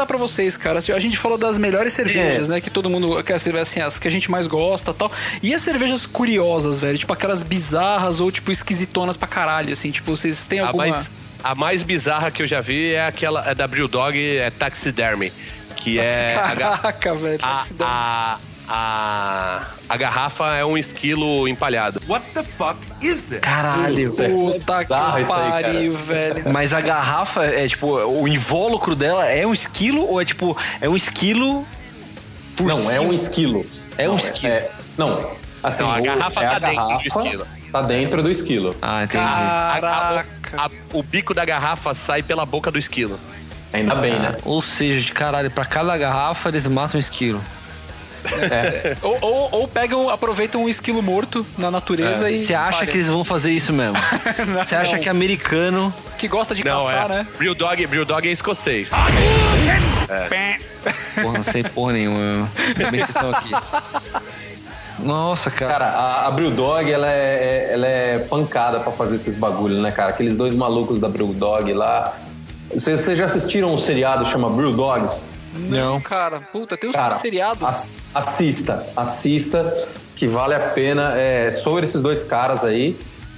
perguntar 0.00 0.06
pra 0.06 0.16
vocês, 0.16 0.56
cara, 0.56 0.78
assim, 0.78 0.92
a 0.92 0.98
gente 0.98 1.16
falou 1.18 1.36
das 1.36 1.58
melhores 1.58 1.92
cervejas, 1.92 2.48
É. 2.48 2.54
né, 2.54 2.60
que 2.60 2.70
todo 2.70 2.88
mundo, 2.88 3.22
que 3.22 3.32
assim, 3.32 3.56
assim, 3.58 3.80
as 3.80 3.98
que 3.98 4.08
a 4.08 4.10
gente 4.10 4.30
mais 4.30 4.46
gosta 4.46 4.92
tal. 4.94 5.10
E 5.42 5.54
as 5.54 5.60
cervejas 5.62 6.06
curiosas, 6.06 6.78
velho, 6.78 6.98
tipo 6.98 7.12
aquelas 7.12 7.42
bizarras 7.42 8.20
ou 8.20 8.30
tipo 8.30 8.50
esquisitonas 8.52 9.16
pra 9.16 9.28
caralho, 9.28 9.72
assim, 9.72 9.90
tipo, 9.90 10.16
vocês 10.16 10.46
têm 10.46 10.60
A 10.60 10.68
alguma... 10.68 10.86
mais, 10.86 11.10
a 11.42 11.54
mais 11.54 11.82
bizarra 11.82 12.30
que 12.30 12.42
eu 12.42 12.46
já 12.46 12.60
vi 12.60 12.94
é 12.94 13.06
aquela 13.06 13.48
é 13.48 13.54
da 13.54 13.66
Brewdog, 13.66 14.16
é 14.18 14.50
Taxidermy. 14.50 15.32
Que 15.76 15.98
é. 15.98 16.34
a 16.36 16.54
Caraca, 16.56 17.14
velho, 17.14 17.38
a, 17.42 17.62
a, 17.80 18.38
a, 18.72 19.66
a 19.88 19.96
garrafa 19.96 20.54
é 20.56 20.64
um 20.64 20.78
esquilo 20.78 21.48
empalhado. 21.48 22.00
What 22.08 22.24
the 22.32 22.44
fuck 22.44 22.78
is 23.02 23.24
this? 23.26 23.40
Caralho, 23.40 24.12
velho. 24.12 24.36
Puta 24.36 24.84
que 24.84 24.92
aí, 24.94 25.24
cara. 25.24 25.24
pariu, 25.26 25.92
velho. 25.96 26.52
Mas 26.52 26.72
a 26.72 26.80
garrafa 26.80 27.44
é 27.44 27.66
tipo, 27.66 27.86
o 27.88 28.28
invólucro 28.28 28.94
dela 28.94 29.26
é 29.26 29.44
um 29.46 29.52
esquilo 29.52 30.06
ou 30.08 30.20
é 30.20 30.24
tipo, 30.24 30.56
é 30.80 30.88
um 30.88 30.96
esquilo 30.96 31.66
por 32.56 32.66
Não, 32.66 32.76
cima? 32.78 32.92
é 32.94 33.00
um 33.00 33.12
esquilo. 33.12 33.66
É 33.98 34.08
um 34.08 34.12
Não, 34.12 34.18
esquilo. 34.18 34.52
é- 34.52 34.70
não, 34.96 35.30
assim, 35.62 35.82
Não, 35.82 35.90
a 35.90 36.00
garrafa 36.00 36.40
é 36.40 36.46
tá 36.48 36.56
a 36.56 36.58
dentro 36.60 36.70
do 36.70 36.86
garrafa, 36.88 37.08
esquilo. 37.08 37.46
Tá 37.72 37.82
dentro 37.82 38.22
do 38.22 38.30
esquilo. 38.30 38.76
Ah, 38.80 39.02
entendi. 39.04 39.24
A- 39.24 39.72
a- 39.76 39.80
Caraca. 39.80 40.26
a- 40.58 40.70
o 40.92 41.02
bico 41.02 41.34
da 41.34 41.44
garrafa 41.44 41.94
sai 41.94 42.22
pela 42.22 42.46
boca 42.46 42.70
do 42.70 42.78
esquilo. 42.78 43.18
Ainda 43.72 43.94
bem, 43.94 44.18
né? 44.18 44.36
Ou 44.44 44.60
seja, 44.60 45.00
de 45.06 45.12
caralho, 45.12 45.50
pra 45.50 45.64
cada 45.64 45.96
garrafa 45.96 46.48
eles 46.48 46.66
matam 46.66 46.96
um 46.98 47.00
esquilo. 47.00 47.40
Ou, 49.02 49.18
ou, 49.20 49.48
ou 49.52 49.68
pegam, 49.68 50.08
aproveitam 50.10 50.64
um 50.64 50.68
esquilo 50.68 51.02
morto 51.02 51.44
na 51.56 51.70
natureza 51.70 52.30
e... 52.30 52.36
Você 52.36 52.54
acha 52.54 52.84
que 52.86 52.92
eles 52.92 53.08
vão 53.08 53.24
fazer 53.24 53.50
isso 53.52 53.72
mesmo? 53.72 53.96
Você 54.64 54.74
acha 54.74 54.98
que 54.98 55.08
americano. 55.08 55.92
Que 56.18 56.28
gosta 56.28 56.54
de 56.54 56.62
Não, 56.64 56.84
caçar, 56.84 57.10
é. 57.10 57.14
né? 57.14 57.26
Brewdog, 57.38 57.86
Brewdog 57.86 58.28
é 58.28 58.32
escocês. 58.32 58.90
Porra, 61.14 61.38
não 61.38 61.44
sei 61.44 61.62
porra 61.64 61.92
nenhuma. 61.94 62.48
Que 62.74 62.84
vocês 62.84 63.08
estão 63.08 63.30
aqui. 63.30 63.50
Nossa, 64.98 65.50
cara. 65.50 65.72
Cara, 65.72 65.86
a, 65.86 66.26
a 66.26 66.30
Brewdog, 66.30 66.90
ela 66.90 67.10
é, 67.10 67.68
é- 67.70 67.70
ela 67.72 67.86
é 67.86 68.18
pancada 68.18 68.80
pra 68.80 68.92
fazer 68.92 69.16
esses 69.16 69.34
bagulhos, 69.34 69.80
né, 69.82 69.90
cara? 69.90 70.10
Aqueles 70.10 70.36
dois 70.36 70.54
malucos 70.54 70.98
da 70.98 71.08
Brewdog 71.08 71.72
lá. 71.72 72.14
Vocês, 72.72 73.00
vocês 73.00 73.18
já 73.18 73.24
assistiram 73.24 73.72
um 73.74 73.78
seriado 73.78 74.26
chama 74.26 74.48
Brewdogs? 74.50 75.28
Não, 75.54 76.00
cara. 76.00 76.40
Puta, 76.40 76.76
tem 76.76 76.88
um 76.90 76.92
Cara, 76.92 77.10
seriado. 77.16 77.66
ass- 77.66 77.96
assista, 78.14 78.86
assista, 78.96 79.88
que 80.16 80.26
vale 80.26 80.54
a 80.54 80.60
pena. 80.60 81.14
É, 81.16 81.50
sobre 81.50 81.84
esses 81.86 82.00
dois 82.00 82.22
caras 82.24 82.62
aí, 82.64 82.96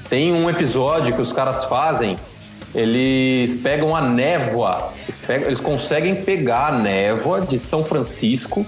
tem 0.08 0.32
um 0.32 0.48
episódio 0.50 1.14
que 1.14 1.20
os 1.22 1.32
caras 1.32 1.64
fazem. 1.64 2.16
Eles 2.74 3.54
pegam 3.60 3.94
a 3.94 4.00
névoa, 4.00 4.92
eles, 5.06 5.20
pegam- 5.20 5.46
eles 5.46 5.60
conseguem 5.60 6.14
pegar 6.22 6.68
a 6.68 6.72
névoa 6.78 7.42
de 7.42 7.58
São 7.58 7.84
Francisco 7.84 8.64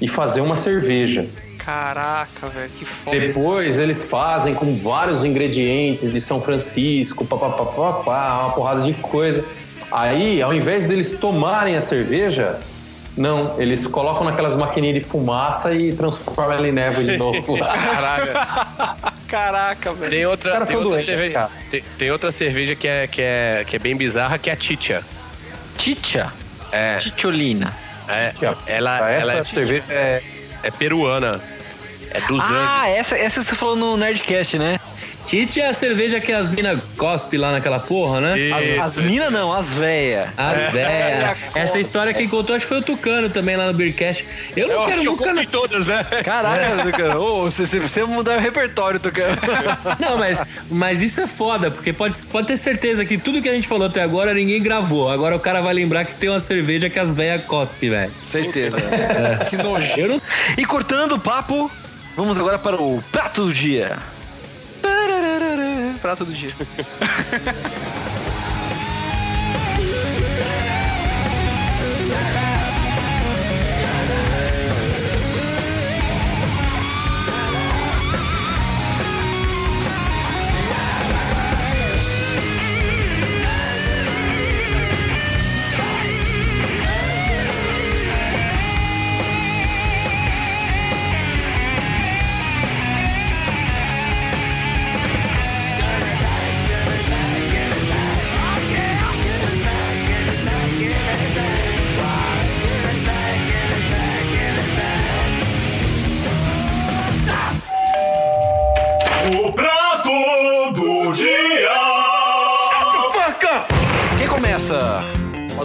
e 0.00 0.06
fazer 0.06 0.40
uma 0.40 0.54
cerveja. 0.54 1.26
Caraca, 1.58 2.46
velho, 2.48 2.70
que 2.70 2.84
foda. 2.84 3.18
Depois 3.18 3.78
eles 3.78 4.04
fazem 4.04 4.54
com 4.54 4.74
vários 4.76 5.24
ingredientes 5.24 6.10
de 6.12 6.20
São 6.20 6.40
Francisco, 6.40 7.24
papapá, 7.24 8.40
uma 8.42 8.50
porrada 8.52 8.82
de 8.82 8.94
coisa. 8.94 9.44
Aí, 9.90 10.40
ao 10.42 10.52
invés 10.54 10.86
deles 10.86 11.10
tomarem 11.18 11.76
a 11.76 11.80
cerveja, 11.80 12.58
não, 13.16 13.60
eles 13.60 13.86
colocam 13.86 14.24
naquelas 14.24 14.56
maquininhas 14.56 15.02
de 15.02 15.08
fumaça 15.08 15.74
e 15.74 15.92
transformam 15.92 16.52
ela 16.52 16.68
em 16.68 16.72
névoa 16.72 17.04
de 17.04 17.16
novo. 17.16 17.58
Caraca. 17.58 19.12
Caraca, 19.28 19.92
velho. 19.92 20.10
Tem 20.10 20.26
outra, 20.26 20.66
tem 20.66 20.76
outra 20.76 21.02
cerveja. 21.02 21.50
Tem, 21.70 21.84
tem 21.98 22.10
outra 22.10 22.30
cerveja 22.30 22.74
que 22.74 22.88
é, 22.88 23.06
que, 23.06 23.22
é, 23.22 23.64
que 23.66 23.76
é 23.76 23.78
bem 23.78 23.96
bizarra, 23.96 24.38
que 24.38 24.48
é 24.50 24.52
a 24.52 24.56
Titia. 24.56 25.02
Titia? 25.76 26.32
É. 26.70 26.96
Titiolina. 26.98 27.72
É, 28.08 28.32
ela, 28.66 28.96
Essa 28.98 29.10
ela 29.10 29.32
é, 29.34 29.44
cerveja 29.44 29.84
é, 29.90 30.22
é 30.62 30.70
peruana. 30.70 31.40
É 32.14 32.20
dos 32.26 32.40
Ah, 32.40 32.82
Andes. 32.84 32.96
essa, 32.98 33.16
essa 33.18 33.42
você 33.42 33.54
falou 33.54 33.76
no 33.76 33.96
Nerdcast, 33.96 34.58
né? 34.58 34.78
Tite 35.24 35.60
é 35.60 35.68
a 35.68 35.72
cerveja 35.72 36.20
que 36.20 36.32
as 36.32 36.48
minas 36.50 36.80
cospe 36.96 37.36
lá 37.38 37.52
naquela 37.52 37.78
porra, 37.78 38.20
né? 38.20 38.34
As, 38.80 38.98
as 38.98 39.04
minas 39.04 39.32
não, 39.32 39.52
as 39.52 39.72
véia. 39.72 40.28
As 40.36 40.58
É. 40.58 40.68
véias. 40.70 41.38
Essa 41.54 41.78
história 41.78 42.12
quem 42.12 42.28
contou 42.28 42.56
acho 42.56 42.64
que 42.64 42.68
foi 42.68 42.78
o 42.78 42.82
Tucano 42.82 43.30
também 43.30 43.56
lá 43.56 43.68
no 43.68 43.72
Beercast. 43.72 44.26
Eu 44.56 44.66
não 44.66 44.84
quero 44.84 45.04
nunca. 45.04 45.30
em 45.40 45.46
todas, 45.46 45.86
né? 45.86 46.04
Caraca, 46.24 46.82
Tucano. 46.84 47.20
Ô, 47.20 47.44
você, 47.44 47.78
você, 47.78 48.02
mudar 48.02 48.36
o 48.36 48.40
repertório, 48.40 48.98
Tucano. 48.98 49.38
Não, 50.00 50.18
mas, 50.18 50.42
mas 50.68 51.00
isso 51.00 51.20
é 51.20 51.26
foda, 51.28 51.70
porque 51.70 51.92
pode, 51.92 52.16
pode 52.26 52.48
ter 52.48 52.56
certeza 52.56 53.04
que 53.04 53.16
tudo 53.16 53.40
que 53.40 53.48
a 53.48 53.54
gente 53.54 53.68
falou 53.68 53.86
até 53.86 54.02
agora 54.02 54.34
ninguém 54.34 54.60
gravou. 54.60 55.08
Agora 55.08 55.36
o 55.36 55.40
cara 55.40 55.60
vai 55.60 55.72
lembrar 55.72 56.04
que 56.04 56.14
tem 56.14 56.30
uma 56.30 56.40
cerveja 56.40 56.90
que 56.90 56.98
as 56.98 57.14
véias 57.14 57.44
cospe, 57.44 57.88
velho. 57.88 58.10
Certeza. 58.24 58.76
Que 59.48 59.56
nojo. 59.56 59.86
Eu 59.96 60.08
não. 60.08 60.22
E 60.58 60.64
cortando 60.64 61.12
o 61.12 61.18
papo, 61.20 61.70
vamos 62.16 62.38
agora 62.38 62.58
para 62.58 62.80
o 62.80 63.02
prato 63.10 63.46
do 63.46 63.54
dia. 63.54 63.98
Prato 66.00 66.24
do 66.24 66.32
dia. 66.32 66.52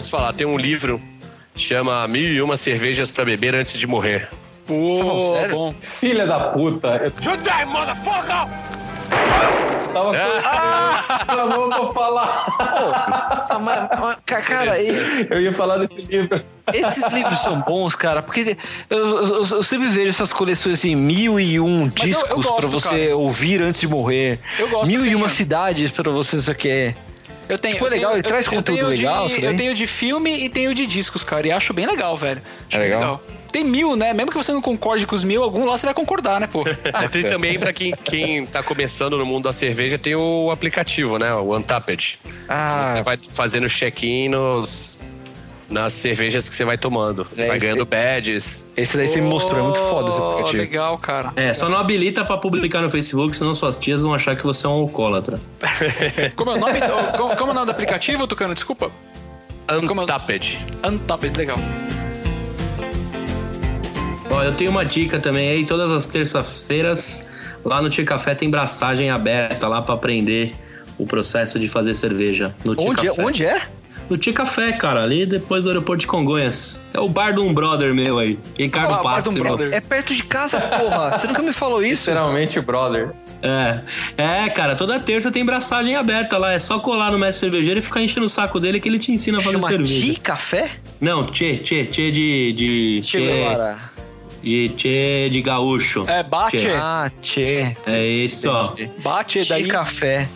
Posso 0.08 0.22
falar, 0.24 0.32
tem 0.34 0.48
um 0.48 0.58
livro 0.58 1.02
chama 1.54 2.08
Mil 2.08 2.32
e 2.34 2.42
Uma 2.42 2.56
Cervejas 2.56 3.12
pra 3.12 3.26
Beber 3.26 3.54
Antes 3.54 3.78
de 3.78 3.86
Morrer. 3.86 4.30
Pô, 4.66 5.34
sério? 5.36 5.54
bom. 5.56 5.74
Filha 5.82 6.26
da 6.26 6.40
puta. 6.52 6.88
Eu 6.96 7.32
You 7.32 7.38
die, 7.38 7.66
motherfucker! 7.66 8.48
tava 9.94 10.14
com 11.26 11.32
a 11.42 11.46
mão 11.46 11.70
pra 11.70 11.86
falar. 11.94 12.46
Ah, 13.50 13.60
mas- 13.60 14.00
mas, 14.00 14.18
ca- 14.26 14.42
cara, 14.42 14.80
e- 14.82 15.28
Eu 15.30 15.42
ia 15.42 15.52
falar 15.52 15.78
desse 15.78 16.02
livro. 16.04 16.40
esses 16.74 17.06
livros 17.12 17.40
são 17.42 17.60
bons, 17.62 17.94
cara, 17.96 18.22
porque 18.22 18.56
eu, 18.90 18.98
eu- 18.98 19.46
eu 19.46 19.64
sempre 19.64 19.90
vejo 19.90 20.10
essas 20.10 20.32
coleções 20.32 20.80
assim, 20.80 20.96
mil 20.96 21.38
e 21.40 21.60
um 21.60 21.80
eu- 21.80 21.84
eu 21.86 21.90
discos 21.90 22.46
gosto, 22.46 22.56
pra 22.62 22.68
você 22.70 22.90
cara. 23.08 23.18
ouvir 23.18 23.62
antes 23.62 23.82
de 23.82 23.88
morrer. 23.88 24.40
Eu 24.60 24.70
gosto, 24.70 24.88
Mil 24.88 25.02
eu 25.06 25.12
e 25.12 25.16
uma 25.16 25.28
cidades 25.30 25.92
pra 25.92 26.10
você 26.12 26.38
isso 26.38 26.52
aqui 26.52 26.70
é. 26.70 26.96
Eu 27.49 27.57
tenho. 27.57 27.78
Eu 27.78 27.84
legal, 27.90 28.11
tenho- 28.11 28.19
ele 28.22 28.28
traz 28.28 28.45
eu- 28.45 28.52
eu 28.52 28.57
conteúdo 28.57 28.94
de- 28.94 29.02
legal, 29.02 29.28
daí? 29.30 29.44
Eu 29.44 29.56
tenho 29.56 29.74
de 29.74 29.88
filme 29.88 30.44
e 30.45 30.49
tenho 30.49 30.74
de 30.74 30.86
discos, 30.86 31.24
cara. 31.24 31.48
E 31.48 31.52
acho 31.52 31.74
bem 31.74 31.86
legal, 31.86 32.15
velho. 32.18 32.41
Acho 32.68 32.78
É 32.78 32.80
bem 32.82 32.90
legal? 32.90 33.22
Tem 33.52 33.64
mil, 33.64 33.95
né? 33.95 34.14
Mesmo 34.14 34.30
que 34.30 34.38
você 34.38 34.52
não 34.52 34.61
concorde 34.61 35.07
com 35.07 35.15
os 35.15 35.24
mil, 35.24 35.41
algum 35.41 35.64
lá 35.65 35.78
você 35.78 35.86
vai 35.88 35.95
concordar, 35.95 36.40
né, 36.40 36.48
pô? 36.48 36.64
É, 36.68 37.07
tem 37.07 37.24
também 37.24 37.57
pra 37.57 37.72
quem, 37.72 37.94
quem 38.03 38.45
tá 38.45 38.61
começando 38.61 39.18
no 39.18 39.26
mundo 39.26 39.45
da 39.45 39.53
cerveja, 39.53 39.98
tem 39.98 40.15
o 40.15 40.52
aplicativo, 40.52 41.18
né? 41.18 41.34
O 41.34 41.56
Untapped. 41.56 42.19
Ah, 42.48 42.84
Você 42.86 43.02
vai 43.02 43.18
fazendo 43.34 43.69
check-in 43.69 44.28
nos, 44.30 44.86
nas 45.69 45.91
cervejas 45.94 46.48
que 46.48 46.56
você 46.56 46.64
vai 46.64 46.77
tomando. 46.77 47.27
É, 47.38 47.48
vai 47.48 47.57
esse- 47.57 47.65
ganhando 47.65 47.85
badges. 47.85 48.65
esse 48.76 48.95
daí 48.95 49.07
você 49.07 49.19
me 49.19 49.27
mostrou, 49.27 49.60
é 49.60 49.64
muito 49.64 49.80
foda 49.80 50.10
esse 50.10 50.18
Oh, 50.19 50.31
aplicativo. 50.31 50.61
Legal, 50.61 50.98
cara. 50.98 51.34
É, 51.35 51.53
só 51.53 51.68
não 51.68 51.77
habilita 51.77 52.23
pra 52.23 52.38
publicar 52.38 52.81
no 52.81 52.89
Facebook, 52.89 53.35
senão 53.35 53.53
suas 53.53 53.77
tias 53.77 54.02
vão 54.02 54.14
achar 54.14 54.35
que 54.35 54.44
você 54.44 54.65
é 54.65 54.69
um 54.69 54.73
alcoólatra. 54.73 55.39
Como 56.35 56.52
é 56.52 56.53
o 56.56 56.60
nome, 56.60 56.80
do- 56.80 57.18
como, 57.18 57.35
como 57.35 57.49
é 57.49 57.52
o 57.52 57.53
nome 57.56 57.65
do 57.65 57.72
aplicativo, 57.72 58.26
Tucano? 58.27 58.53
Desculpa. 58.53 58.89
Como- 59.88 60.02
Untapped. 60.03 60.57
Untapped, 60.85 61.38
legal. 61.38 61.57
Ó, 64.30 64.44
eu 64.44 64.53
tenho 64.53 64.72
uma 64.72 64.85
dica 64.85 65.19
também 65.19 65.49
aí, 65.49 65.65
todas 65.65 65.91
as 65.91 66.06
terças-feiras, 66.07 67.26
lá 67.64 67.81
no 67.81 67.89
Tia 67.89 68.06
Café 68.06 68.35
tem 68.35 68.49
braçagem 68.49 69.10
aberta 69.10 69.68
lá 69.68 69.81
pra 69.81 69.95
aprender 69.95 70.53
o 70.98 71.06
processo 71.06 71.60
de 71.60 71.69
fazer 71.69 71.95
cerveja. 71.95 72.53
No 72.64 72.76
Tia 72.76 72.89
Onde, 72.89 72.99
é- 72.99 73.10
Café. 73.10 73.23
onde 73.26 73.45
é? 73.45 73.61
No 74.10 74.18
Tia 74.18 74.32
Café, 74.34 74.72
cara, 74.74 75.04
ali 75.04 75.26
depois 75.26 75.64
do 75.66 75.70
aeroporto 75.70 76.02
de 76.02 76.08
Congonhas. 76.08 76.82
É 76.94 77.00
o 77.00 77.10
bar 77.10 77.34
de 77.34 77.40
um 77.40 77.54
brother 77.54 77.94
meu 77.94 78.18
aí, 78.20 78.40
Ricardo 78.58 78.94
Ah, 78.94 79.04
bar 79.04 79.22
de 79.22 79.30
um 79.30 79.34
Passi. 79.34 79.44
brother. 79.44 79.74
É 79.74 79.82
perto 79.82 80.16
de 80.16 80.24
casa, 80.24 80.60
porra. 80.62 81.12
Você 81.18 81.28
nunca 81.28 81.42
me 81.44 81.52
falou 81.54 81.84
isso? 81.84 82.10
Literalmente, 82.10 82.60
brother. 82.62 83.12
É, 83.44 83.82
é, 84.18 84.50
cara, 84.50 84.76
toda 84.76 85.00
terça 85.00 85.30
tem 85.32 85.46
braçagem 85.46 85.96
aberta 85.96 86.38
lá. 86.38 86.54
É 86.54 86.60
só 86.60 86.80
colar 86.80 87.12
no 87.12 87.20
mestre 87.20 87.42
cervejeiro 87.42 87.80
e 87.80 87.84
ficar 87.84 88.02
enchendo 88.02 88.26
o 88.26 88.30
saco 88.30 88.60
dele 88.60 88.80
que 88.80 88.88
ele 88.90 88.98
te 88.98 89.12
ensina 89.12 89.38
a 89.38 89.42
fazer 89.42 89.58
Chama 89.60 89.70
cerveja. 89.70 90.14
Ti 90.14 90.20
Café? 90.22 90.72
Não, 91.00 91.28
tchê, 91.28 91.58
tchê, 91.58 91.86
tchê 91.86 92.12
de. 92.12 92.54
de 92.54 93.02
tchê, 93.04 93.20
de 94.42 94.70
tchê 94.70 95.30
de 95.30 95.42
gaúcho. 95.42 96.04
É, 96.08 96.24
bate. 96.24 96.58
Tchê. 96.58 96.72
Ah, 96.74 97.12
Tchê. 97.22 97.76
É 97.86 98.06
isso, 98.08 98.50
ó. 98.50 98.74
Bate 99.04 99.48
daí. 99.48 99.68
Café. 99.68 100.28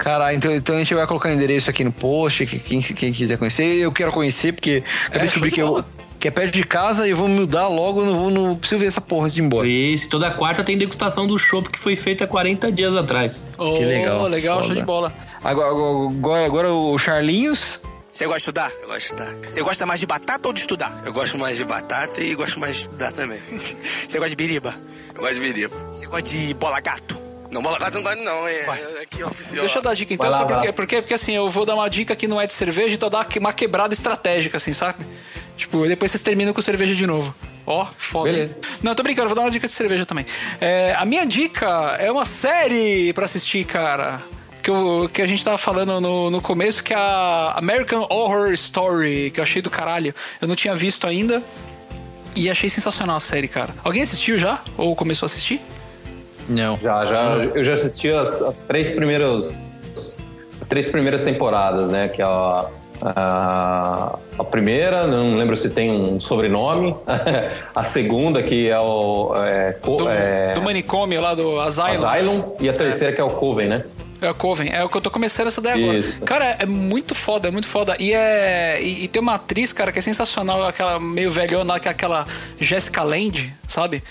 Caralho, 0.00 0.34
então, 0.34 0.50
então 0.50 0.76
a 0.76 0.78
gente 0.78 0.94
vai 0.94 1.06
colocar 1.06 1.28
o 1.28 1.32
endereço 1.32 1.68
aqui 1.68 1.84
no 1.84 1.92
post, 1.92 2.46
que 2.46 2.58
quem, 2.58 2.80
quem 2.80 3.12
quiser 3.12 3.36
conhecer. 3.36 3.64
Eu 3.76 3.92
quero 3.92 4.10
conhecer, 4.10 4.52
porque 4.54 4.82
acabei 5.04 5.20
de 5.20 5.26
descobrir 5.26 5.50
show 5.54 5.66
de 5.76 5.82
que, 5.82 6.00
eu, 6.00 6.04
que 6.18 6.28
é 6.28 6.30
perto 6.30 6.54
de 6.54 6.64
casa 6.64 7.06
e 7.06 7.12
vou 7.12 7.28
mudar 7.28 7.68
logo, 7.68 8.02
não, 8.02 8.18
vou, 8.18 8.30
não 8.30 8.56
preciso 8.56 8.80
ver 8.80 8.86
essa 8.86 9.00
porra 9.02 9.26
antes 9.26 9.34
de 9.34 9.42
ir 9.42 9.44
embora. 9.44 9.68
Isso, 9.68 10.08
toda 10.08 10.30
quarta 10.30 10.64
tem 10.64 10.78
degustação 10.78 11.26
do 11.26 11.36
chopp 11.38 11.68
que 11.68 11.78
foi 11.78 11.96
feita 11.96 12.26
40 12.26 12.72
dias 12.72 12.96
atrás. 12.96 13.52
Oh, 13.58 13.74
Que 13.74 13.84
legal, 13.84 14.26
legal, 14.26 14.58
show 14.60 14.68
foda. 14.68 14.80
de 14.80 14.86
bola. 14.86 15.12
Agora, 15.44 15.68
agora, 15.68 16.46
agora 16.46 16.72
o 16.72 16.96
Charlinhos. 16.96 17.78
Você 18.10 18.24
gosta 18.24 18.38
de 18.38 18.42
estudar? 18.42 18.72
Eu 18.80 18.88
gosto 18.88 18.98
de 18.98 19.04
estudar. 19.04 19.34
Você 19.46 19.62
gosta 19.62 19.84
mais 19.86 20.00
de 20.00 20.06
batata 20.06 20.48
ou 20.48 20.54
de 20.54 20.60
estudar? 20.60 21.02
Eu 21.04 21.12
gosto 21.12 21.36
mais 21.36 21.58
de 21.58 21.64
batata 21.64 22.22
e 22.22 22.34
gosto 22.34 22.58
mais 22.58 22.74
de 22.74 22.82
estudar 22.82 23.12
também. 23.12 23.38
Você 24.08 24.18
gosta 24.18 24.30
de 24.30 24.36
biriba? 24.36 24.74
Eu 25.14 25.20
gosto 25.20 25.34
de 25.34 25.40
biriba. 25.40 25.76
Você 25.92 26.06
gosta 26.06 26.22
de 26.22 26.54
bola 26.54 26.80
gato? 26.80 27.19
Não, 27.50 27.60
bola 27.62 27.78
gata 27.78 27.96
não 27.96 28.02
gosto 28.02 28.22
não, 28.22 28.46
é, 28.46 28.60
é 28.60 29.02
aqui 29.02 29.24
oficial. 29.24 29.60
Deixa 29.60 29.78
eu 29.78 29.82
dar 29.82 29.94
dica 29.94 30.14
então, 30.14 30.30
lá, 30.30 30.38
sabe 30.38 30.46
por 30.48 30.52
vai 30.54 30.60
quê? 30.62 30.66
lá. 30.68 30.72
Porque, 30.72 31.02
porque 31.02 31.14
assim, 31.14 31.34
eu 31.34 31.48
vou 31.48 31.66
dar 31.66 31.74
uma 31.74 31.88
dica 31.90 32.14
que 32.14 32.28
não 32.28 32.40
é 32.40 32.46
de 32.46 32.52
cerveja, 32.52 32.94
então 32.94 33.10
dá 33.10 33.26
uma 33.38 33.52
quebrada 33.52 33.92
estratégica, 33.92 34.56
assim, 34.56 34.72
sabe? 34.72 35.04
Tipo, 35.56 35.86
depois 35.88 36.10
vocês 36.10 36.22
terminam 36.22 36.52
com 36.54 36.60
cerveja 36.62 36.94
de 36.94 37.06
novo. 37.06 37.34
Ó, 37.66 37.86
foda. 37.98 38.30
Beleza. 38.30 38.60
Não, 38.82 38.94
tô 38.94 39.02
brincando, 39.02 39.28
vou 39.28 39.34
dar 39.36 39.42
uma 39.42 39.50
dica 39.50 39.66
de 39.66 39.72
cerveja 39.72 40.06
também. 40.06 40.24
É, 40.60 40.94
a 40.96 41.04
minha 41.04 41.24
dica 41.26 41.96
é 41.98 42.10
uma 42.10 42.24
série 42.24 43.12
pra 43.12 43.24
assistir, 43.24 43.64
cara. 43.64 44.22
Que, 44.62 44.70
eu- 44.70 45.10
que 45.12 45.20
a 45.22 45.26
gente 45.26 45.42
tava 45.42 45.58
falando 45.58 46.00
no, 46.00 46.30
no 46.30 46.40
começo, 46.40 46.82
que 46.84 46.92
é 46.92 46.96
a 46.96 47.54
American 47.56 48.06
Horror 48.10 48.52
Story, 48.52 49.30
que 49.32 49.40
eu 49.40 49.44
achei 49.44 49.60
do 49.60 49.70
caralho. 49.70 50.14
Eu 50.40 50.46
não 50.48 50.54
tinha 50.54 50.74
visto 50.74 51.06
ainda. 51.06 51.42
E 52.36 52.48
achei 52.48 52.70
sensacional 52.70 53.16
a 53.16 53.20
série, 53.20 53.48
cara. 53.48 53.74
Alguém 53.82 54.02
assistiu 54.02 54.38
já? 54.38 54.60
Ou 54.76 54.94
começou 54.94 55.26
a 55.26 55.28
assistir? 55.28 55.60
Não. 56.50 56.76
Já, 56.78 57.06
já, 57.06 57.36
eu 57.54 57.62
já 57.62 57.74
assisti 57.74 58.10
as, 58.10 58.42
as 58.42 58.62
três 58.62 58.90
primeiras 58.90 59.54
as 60.60 60.66
três 60.66 60.88
primeiras 60.88 61.22
temporadas, 61.22 61.88
né? 61.88 62.08
Que 62.08 62.20
é 62.20 62.24
a, 62.24 62.66
a, 63.00 64.18
a 64.36 64.44
primeira, 64.44 65.06
não 65.06 65.32
lembro 65.34 65.56
se 65.56 65.70
tem 65.70 65.90
um 65.90 66.18
sobrenome. 66.18 66.94
a 67.74 67.84
segunda, 67.84 68.42
que 68.42 68.68
é 68.68 68.78
o 68.78 69.32
é, 69.36 69.76
Do, 69.82 70.08
é, 70.08 70.54
do 70.54 70.60
manicômio 70.60 71.20
lá 71.20 71.34
do 71.34 71.60
Asylum. 71.60 72.06
Asylum, 72.06 72.42
e 72.60 72.68
a 72.68 72.72
terceira 72.72 73.14
que 73.14 73.20
é 73.20 73.24
o 73.24 73.30
Coven, 73.30 73.68
né? 73.68 73.84
É 74.20 74.28
o 74.28 74.34
Coven, 74.34 74.70
é 74.70 74.84
o 74.84 74.88
que 74.88 74.96
eu 74.96 75.00
tô 75.00 75.10
começando 75.10 75.46
essa 75.46 75.62
daí 75.62 75.82
agora. 75.82 75.98
Isso. 75.98 76.22
Cara, 76.24 76.56
é 76.58 76.66
muito 76.66 77.14
foda, 77.14 77.48
é 77.48 77.50
muito 77.50 77.68
foda. 77.68 77.96
E 77.98 78.12
é. 78.12 78.78
E, 78.82 79.04
e 79.04 79.08
tem 79.08 79.22
uma 79.22 79.36
atriz, 79.36 79.72
cara, 79.72 79.92
que 79.92 79.98
é 80.00 80.02
sensacional, 80.02 80.66
aquela 80.66 80.98
meio 80.98 81.30
velhona, 81.30 81.78
que 81.80 81.88
é 81.88 81.90
aquela 81.90 82.26
Jessica 82.58 83.02
Land, 83.02 83.54
sabe? 83.66 84.02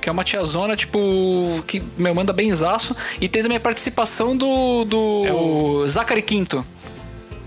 Que 0.00 0.08
é 0.08 0.12
uma 0.12 0.24
tiazona, 0.24 0.74
tipo, 0.76 1.62
que 1.66 1.82
meu, 1.98 2.14
manda 2.14 2.32
benzaço. 2.32 2.96
E 3.20 3.28
tem 3.28 3.42
também 3.42 3.56
a 3.58 3.60
participação 3.60 4.36
do. 4.36 4.84
do 4.84 5.86
Zachary 5.88 6.22
Quinto. 6.22 6.64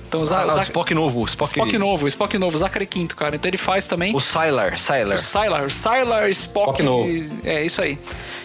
Então, 0.08 0.22
o, 0.22 0.32
Ah, 0.32 0.44
o 0.44 0.48
não, 0.48 0.54
Zac- 0.54 0.68
Spock 0.68 0.94
novo. 0.94 1.22
o 1.22 1.26
Spock, 1.26 1.50
Spock 1.50 1.76
novo, 1.80 2.08
Spock 2.08 2.38
novo, 2.38 2.56
Zachary 2.56 2.86
Quinto, 2.86 3.16
cara. 3.16 3.36
Então 3.36 3.50
ele 3.50 3.58
faz 3.58 3.88
também. 3.88 4.16
O 4.16 4.20
Sylar, 4.20 4.78
Sylar. 4.78 5.16
O 5.16 5.18
Sylar, 5.18 5.72
Sylar, 5.72 6.30
Spock. 6.30 6.80
Spock 6.80 6.84
novo. 6.84 7.10
É, 7.44 7.66
isso 7.66 7.82
aí. 7.82 7.98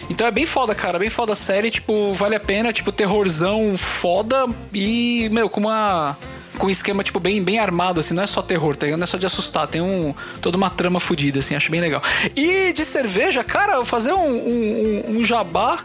Então 0.09 0.25
é 0.25 0.31
bem 0.31 0.47
foda, 0.47 0.73
cara. 0.73 0.97
Bem 0.97 1.11
foda 1.11 1.33
a 1.33 1.35
série. 1.35 1.69
Tipo, 1.69 2.11
vale 2.15 2.33
a 2.35 2.39
pena. 2.39 2.73
Tipo, 2.73 2.91
terrorzão 2.91 3.77
foda 3.77 4.47
e, 4.73 5.29
meu, 5.31 5.47
com 5.47 5.59
uma. 5.59 6.17
Com 6.59 6.67
um 6.67 6.69
esquema, 6.69 7.03
tipo, 7.03 7.19
bem, 7.19 7.41
bem 7.41 7.57
armado, 7.57 7.99
assim. 7.99 8.13
Não 8.13 8.21
é 8.21 8.27
só 8.27 8.41
terror, 8.43 8.75
tá 8.75 8.85
ligado? 8.85 8.99
Não 8.99 9.05
é 9.05 9.07
só 9.07 9.17
de 9.17 9.25
assustar. 9.25 9.67
Tem 9.67 9.81
um, 9.81 10.13
toda 10.41 10.57
uma 10.57 10.69
trama 10.69 10.99
fodida, 10.99 11.39
assim. 11.39 11.55
Acho 11.55 11.71
bem 11.71 11.81
legal. 11.81 12.03
E 12.35 12.71
de 12.73 12.85
cerveja, 12.85 13.43
cara, 13.43 13.83
fazer 13.85 14.13
um, 14.13 14.19
um, 14.29 15.03
um- 15.07 15.17
um 15.17 15.25
jabá. 15.25 15.79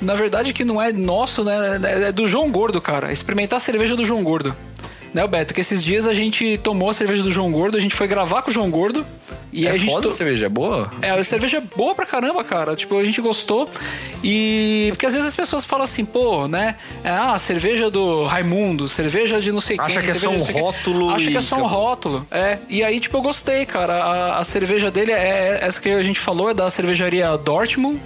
Na 0.00 0.14
verdade, 0.16 0.52
que 0.52 0.64
não 0.64 0.82
é 0.82 0.92
nosso, 0.92 1.44
né? 1.44 1.80
É 2.08 2.12
do 2.12 2.26
João 2.26 2.50
Gordo, 2.50 2.80
cara. 2.80 3.12
Experimentar 3.12 3.56
a 3.58 3.60
cerveja 3.60 3.94
do 3.96 4.04
João 4.04 4.22
Gordo. 4.24 4.54
Né, 5.14 5.22
o 5.22 5.28
Beto? 5.28 5.52
Que 5.52 5.60
esses 5.60 5.82
dias 5.84 6.06
a 6.06 6.14
gente 6.14 6.58
tomou 6.62 6.88
a 6.88 6.94
cerveja 6.94 7.22
do 7.22 7.30
João 7.30 7.52
Gordo, 7.52 7.76
a 7.76 7.80
gente 7.80 7.94
foi 7.94 8.06
gravar 8.08 8.40
com 8.42 8.50
o 8.50 8.52
João 8.52 8.70
Gordo. 8.70 9.04
E 9.52 9.66
é 9.66 9.70
a 9.70 9.76
gente 9.76 9.90
foda 9.90 10.04
to- 10.04 10.08
a 10.08 10.12
cerveja, 10.12 10.46
é 10.46 10.48
boa? 10.48 10.90
é, 11.02 11.10
a 11.10 11.22
cerveja 11.22 11.58
é 11.58 11.60
boa 11.60 11.94
pra 11.94 12.06
caramba, 12.06 12.42
cara. 12.42 12.74
Tipo, 12.74 12.98
a 12.98 13.04
gente 13.04 13.20
gostou. 13.20 13.68
E. 14.24 14.86
Porque 14.92 15.04
às 15.04 15.12
vezes 15.12 15.28
as 15.28 15.36
pessoas 15.36 15.62
falam 15.64 15.84
assim, 15.84 16.06
pô, 16.06 16.48
né? 16.48 16.76
Ah, 17.04 17.36
cerveja 17.38 17.90
do 17.90 18.24
Raimundo, 18.24 18.88
cerveja 18.88 19.38
de 19.42 19.52
não 19.52 19.60
sei 19.60 19.76
Acha 19.78 19.88
quem. 20.00 20.04
que 20.04 20.10
é 20.10 20.14
cerveja 20.14 20.44
só 20.44 20.50
um 20.58 20.60
rótulo 20.62 21.10
Acha 21.10 21.30
que 21.30 21.36
é 21.36 21.40
só 21.42 21.56
um 21.56 21.66
rótulo. 21.66 22.26
É. 22.30 22.58
E 22.70 22.82
aí, 22.82 22.98
tipo, 22.98 23.14
eu 23.18 23.22
gostei, 23.22 23.66
cara. 23.66 23.92
A, 24.02 24.38
a 24.38 24.44
cerveja 24.44 24.90
dele 24.90 25.12
é 25.12 25.58
essa 25.60 25.78
que 25.78 25.90
a 25.90 26.02
gente 26.02 26.18
falou, 26.18 26.48
é 26.48 26.54
da 26.54 26.70
cervejaria 26.70 27.36
Dortmund. 27.36 28.00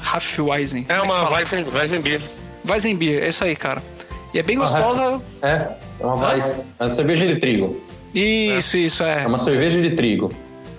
Raffweisen. 0.00 0.86
É 0.88 1.00
uma 1.00 1.28
Weizen, 1.30 1.64
Weizenbier. 1.72 2.22
Weizenbier, 2.68 3.24
é 3.24 3.28
isso 3.28 3.42
aí, 3.42 3.56
cara. 3.56 3.82
E 4.32 4.38
é 4.38 4.42
bem 4.42 4.58
gostosa. 4.58 5.20
É, 5.42 5.68
é 6.00 6.06
uma 6.06 6.28
Weiss. 6.28 6.62
É 6.78 6.84
uma 6.84 6.94
cerveja 6.94 7.26
de 7.26 7.36
trigo. 7.36 7.80
Isso, 8.14 8.76
isso, 8.76 9.02
é. 9.02 9.24
É 9.24 9.26
uma 9.26 9.38
cerveja 9.38 9.80
de 9.80 9.96
trigo. 9.96 10.32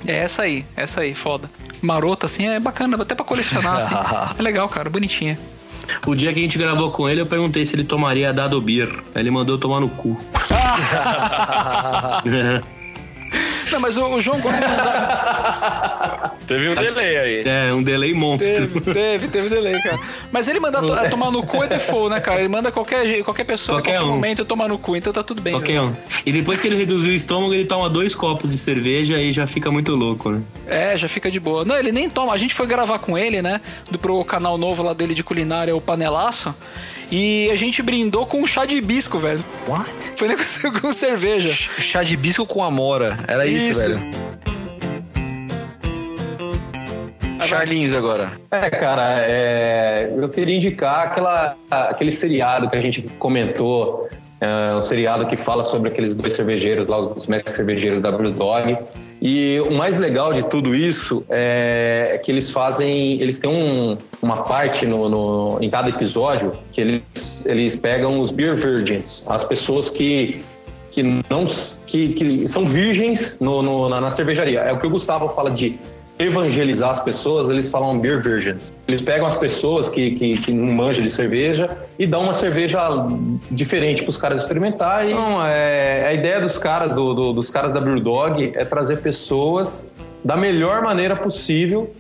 É 0.06 0.18
essa 0.18 0.44
aí, 0.44 0.66
essa 0.76 1.02
aí, 1.02 1.14
foda. 1.14 1.50
Marota, 1.82 2.26
assim, 2.26 2.48
é 2.48 2.60
bacana, 2.60 3.02
até 3.02 3.16
pra 3.16 3.26
colecionar, 3.26 3.78
assim. 3.78 3.96
É 4.38 4.42
legal, 4.42 4.68
cara, 4.70 4.90
bonitinha. 4.90 5.38
O 6.06 6.16
dia 6.16 6.34
que 6.34 6.40
a 6.40 6.42
gente 6.42 6.58
gravou 6.58 6.92
com 6.92 7.08
ele, 7.08 7.22
eu 7.22 7.26
perguntei 7.26 7.66
se 7.66 7.76
ele 7.76 7.84
tomaria 7.84 8.34
Dado 8.34 8.60
Beer. 8.62 8.90
Aí 9.16 9.22
ele 9.22 9.32
mandou 9.32 9.56
eu 9.56 9.60
tomar 9.60 9.80
no 9.80 9.90
cu. 9.90 10.18
Não, 13.72 13.80
mas 13.80 13.98
o, 13.98 14.06
o 14.06 14.22
João 14.22 14.40
Gordo 14.40 14.60
manda... 14.62 16.32
Teve 16.48 16.70
um 16.70 16.76
delay 16.76 17.18
aí. 17.18 17.44
É, 17.46 17.74
um 17.74 17.84
delay 17.84 18.14
monstro. 18.14 18.68
Teve, 18.68 18.82
teve, 18.94 19.28
teve 19.28 19.50
delay, 19.50 19.74
cara. 19.82 20.00
Mas 20.32 20.48
ele 20.48 20.60
manda 20.60 20.80
to- 20.82 21.10
tomar 21.10 21.32
no 21.32 21.44
cu 21.44 21.64
é 21.64 21.68
default, 21.68 22.10
né, 22.14 22.20
cara? 22.22 22.40
Ele 22.40 22.48
manda 22.50 22.72
qualquer, 22.72 23.22
qualquer 23.24 23.44
pessoa, 23.44 23.78
Qualquer 23.80 23.96
a 23.96 24.00
qualquer 24.00 24.10
um. 24.12 24.16
momento 24.16 24.46
tomar 24.46 24.68
no 24.70 24.78
cu, 24.78 24.96
então 24.96 25.12
tá 25.12 25.24
tudo 25.24 25.42
bem. 25.42 25.54
Qualquer 25.54 25.74
velho. 25.80 25.88
um. 25.90 25.96
E 26.26 26.32
depois 26.32 26.60
que 26.60 26.68
ele 26.68 26.78
reduziu 26.78 27.12
o 27.12 27.16
estômago, 27.16 27.54
ele 27.54 27.66
toma 27.66 27.90
dois 27.90 28.16
copos 28.16 28.52
de 28.52 28.58
cerveja 28.58 29.18
e 29.18 29.32
já 29.32 29.46
fica 29.48 29.70
muito 29.70 29.94
louco, 29.96 30.30
né? 30.30 30.42
É, 30.68 30.96
já 30.98 31.08
fica 31.10 31.30
de 31.30 31.40
boa. 31.40 31.66
Não, 31.66 31.76
ele 31.78 31.92
nem 31.92 32.10
toma. 32.10 32.34
A 32.34 32.38
gente 32.38 32.54
foi 32.54 32.66
gravar 32.68 33.00
com 33.00 33.18
ele, 33.18 33.42
né? 33.42 33.60
Do 33.92 33.98
pro 34.00 34.24
canal 34.24 34.58
novo 34.58 34.82
lá 34.84 34.94
dele 34.94 35.14
de 35.14 35.24
culinária, 35.24 35.76
o 35.76 35.82
Panelaço. 35.82 36.54
E 37.12 37.50
a 37.52 37.56
gente 37.56 37.82
brindou 37.82 38.26
com 38.26 38.42
um 38.42 38.48
chá 38.48 38.66
de 38.66 38.76
hibisco, 38.76 39.18
velho. 39.18 39.44
What? 39.68 40.14
Foi 40.16 40.28
negócio 40.28 40.72
com 40.82 40.92
cerveja. 40.92 41.54
Chá 41.80 42.04
de 42.04 42.14
hibisco 42.14 42.46
com 42.46 42.64
amora. 42.64 43.20
Era 43.28 43.46
isso, 43.48 43.72
Isso. 43.72 43.80
velho. 43.80 44.28
Charlinhos 47.48 47.94
agora. 47.94 48.32
É, 48.52 48.70
cara, 48.70 49.22
é, 49.22 50.12
eu 50.16 50.28
queria 50.28 50.56
indicar 50.56 51.08
aquela, 51.08 51.56
aquele 51.72 52.12
seriado 52.12 52.70
que 52.70 52.76
a 52.76 52.82
gente 52.82 53.02
comentou, 53.18 54.10
é, 54.40 54.76
um 54.76 54.82
seriado 54.82 55.26
que 55.26 55.36
fala 55.38 55.64
sobre 55.64 55.90
aqueles 55.90 56.16
dois 56.16 56.34
cervejeiros 56.34 56.88
lá, 56.88 57.00
os 57.00 57.28
mestres 57.28 57.56
cervejeiros 57.56 58.00
da 58.00 58.12
Brewdog. 58.12 58.78
E 59.20 59.60
o 59.62 59.72
mais 59.74 59.98
legal 59.98 60.32
de 60.32 60.44
tudo 60.44 60.76
isso 60.76 61.24
é, 61.30 62.12
é 62.14 62.18
que 62.20 62.32
eles 62.32 62.52
fazem, 62.52 63.20
eles 63.20 63.40
têm 63.40 63.50
um- 63.50 63.98
uma 64.22 64.44
parte 64.44 64.86
no, 64.86 65.10
no- 65.10 65.58
em 65.60 65.70
cada 65.72 65.90
episódio 65.90 66.52
que 66.72 66.82
eles, 66.82 67.44
eles 67.46 67.76
pegam 67.76 68.20
os 68.20 68.30
beer 68.30 68.56
virgins, 68.56 69.24
as 69.28 69.44
pessoas 69.44 69.90
que 69.90 70.42
que 70.92 71.04
não 71.04 71.46
que, 71.86 72.10
que 72.14 72.48
são 72.48 72.66
virgens 72.66 73.38
no, 73.40 73.62
no- 73.62 73.88
na, 73.88 74.02
na 74.02 74.10
cervejaria. 74.10 74.62
É 74.62 74.72
o 74.74 74.80
que 74.80 74.88
o 74.88 74.90
Gustavo 74.90 75.30
fala 75.30 75.52
de 75.52 75.80
evangelizar 76.20 76.90
as 76.92 77.00
pessoas, 77.00 77.50
eles 77.50 77.70
falam 77.70 78.00
beer 78.00 78.22
virgins. 78.22 78.74
Eles 78.88 79.02
pegam 79.02 79.26
as 79.28 79.36
pessoas 79.36 79.88
que, 79.90 80.12
que, 80.12 80.38
que 80.42 80.52
não 80.52 80.74
manjam 80.74 81.04
de 81.04 81.12
cerveja 81.12 81.70
e 82.00 82.08
dão 82.08 82.24
uma 82.24 82.34
cerveja 82.40 82.80
diferente 83.52 84.02
para 84.02 84.10
os 84.10 84.18
caras 84.18 84.42
experimentar. 84.42 85.08
E, 85.08 85.14
não, 85.14 85.46
é, 85.46 86.08
a 86.08 86.14
ideia 86.14 86.42
dos 86.42 86.58
caras, 86.58 86.94
do, 86.94 87.14
do- 87.14 87.34
dos 87.34 87.50
caras 87.50 87.72
da 87.74 87.80
Brewdog 87.80 88.52
é 88.56 88.66
trazer 88.66 88.98
pessoas 89.02 89.90
da 90.24 90.36
melhor 90.36 90.82
maneira 90.82 91.16
possível 91.16 91.94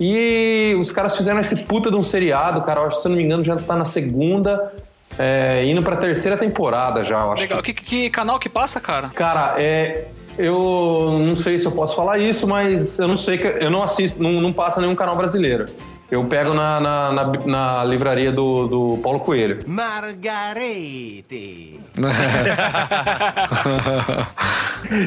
e 0.00 0.76
os 0.78 0.90
caras 0.92 1.16
fizeram 1.16 1.40
esse 1.40 1.56
puta 1.64 1.90
de 1.90 1.96
um 1.96 2.02
seriado, 2.02 2.62
cara. 2.62 2.80
Eu 2.80 2.86
acho, 2.88 3.00
se 3.00 3.06
eu 3.06 3.10
não 3.10 3.16
me 3.16 3.24
engano, 3.24 3.44
já 3.44 3.56
tá 3.56 3.76
na 3.76 3.84
segunda, 3.84 4.72
é, 5.18 5.64
indo 5.64 5.82
pra 5.82 5.96
terceira 5.96 6.36
temporada 6.36 7.04
já, 7.04 7.20
eu 7.20 7.32
acho. 7.32 7.42
Legal. 7.42 7.62
Que, 7.62 7.72
que 7.72 8.10
canal 8.10 8.38
que 8.38 8.48
passa, 8.48 8.80
cara? 8.80 9.08
Cara, 9.14 9.54
é. 9.58 10.06
Eu 10.38 11.18
não 11.20 11.36
sei 11.36 11.58
se 11.58 11.66
eu 11.66 11.72
posso 11.72 11.94
falar 11.94 12.18
isso, 12.18 12.46
mas 12.46 12.98
eu 12.98 13.08
não 13.08 13.16
sei 13.16 13.38
que. 13.38 13.46
Eu 13.46 13.70
não 13.70 13.82
assisto, 13.82 14.22
não, 14.22 14.40
não 14.40 14.52
passa 14.52 14.80
nenhum 14.80 14.94
canal 14.94 15.16
brasileiro. 15.16 15.66
Eu 16.10 16.24
pego 16.24 16.52
na, 16.52 16.78
na, 16.78 17.12
na, 17.12 17.32
na 17.46 17.84
livraria 17.84 18.30
do, 18.30 18.66
do 18.66 18.98
Paulo 19.02 19.20
Coelho. 19.20 19.60
Margarete. 19.66 21.80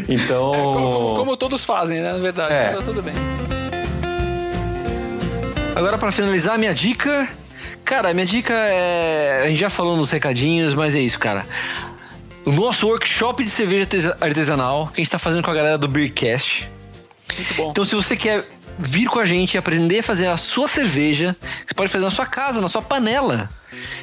Então. 0.07 0.51
Como, 0.53 1.15
como 1.15 1.37
todos 1.37 1.63
fazem, 1.63 2.01
né? 2.01 2.13
Na 2.13 2.17
verdade. 2.17 2.53
É. 2.53 2.69
Tá 2.69 2.81
tudo 2.81 3.03
bem. 3.03 3.13
Agora, 5.75 5.97
pra 5.97 6.11
finalizar, 6.11 6.57
minha 6.57 6.73
dica. 6.73 7.27
Cara, 7.83 8.13
minha 8.13 8.25
dica 8.25 8.53
é. 8.53 9.43
A 9.43 9.47
gente 9.49 9.59
já 9.59 9.69
falou 9.69 9.95
nos 9.95 10.09
recadinhos, 10.09 10.73
mas 10.73 10.95
é 10.95 10.99
isso, 10.99 11.19
cara. 11.19 11.45
O 12.45 12.51
nosso 12.51 12.87
workshop 12.87 13.43
de 13.43 13.49
cerveja 13.49 13.83
artesa- 13.83 14.17
artesanal, 14.21 14.87
que 14.87 15.01
a 15.01 15.03
gente 15.03 15.11
tá 15.11 15.17
fazendo 15.19 15.43
com 15.43 15.51
a 15.51 15.53
galera 15.53 15.77
do 15.77 15.87
Beercast. 15.87 16.69
Muito 17.35 17.53
bom. 17.55 17.71
Então, 17.71 17.83
se 17.83 17.95
você 17.95 18.15
quer 18.15 18.47
vir 18.77 19.07
com 19.07 19.19
a 19.19 19.25
gente 19.25 19.55
e 19.55 19.57
aprender 19.57 19.99
a 19.99 20.03
fazer 20.03 20.27
a 20.27 20.37
sua 20.37 20.67
cerveja, 20.67 21.35
você 21.65 21.73
pode 21.73 21.91
fazer 21.91 22.05
na 22.05 22.11
sua 22.11 22.25
casa, 22.25 22.61
na 22.61 22.69
sua 22.69 22.81
panela. 22.81 23.49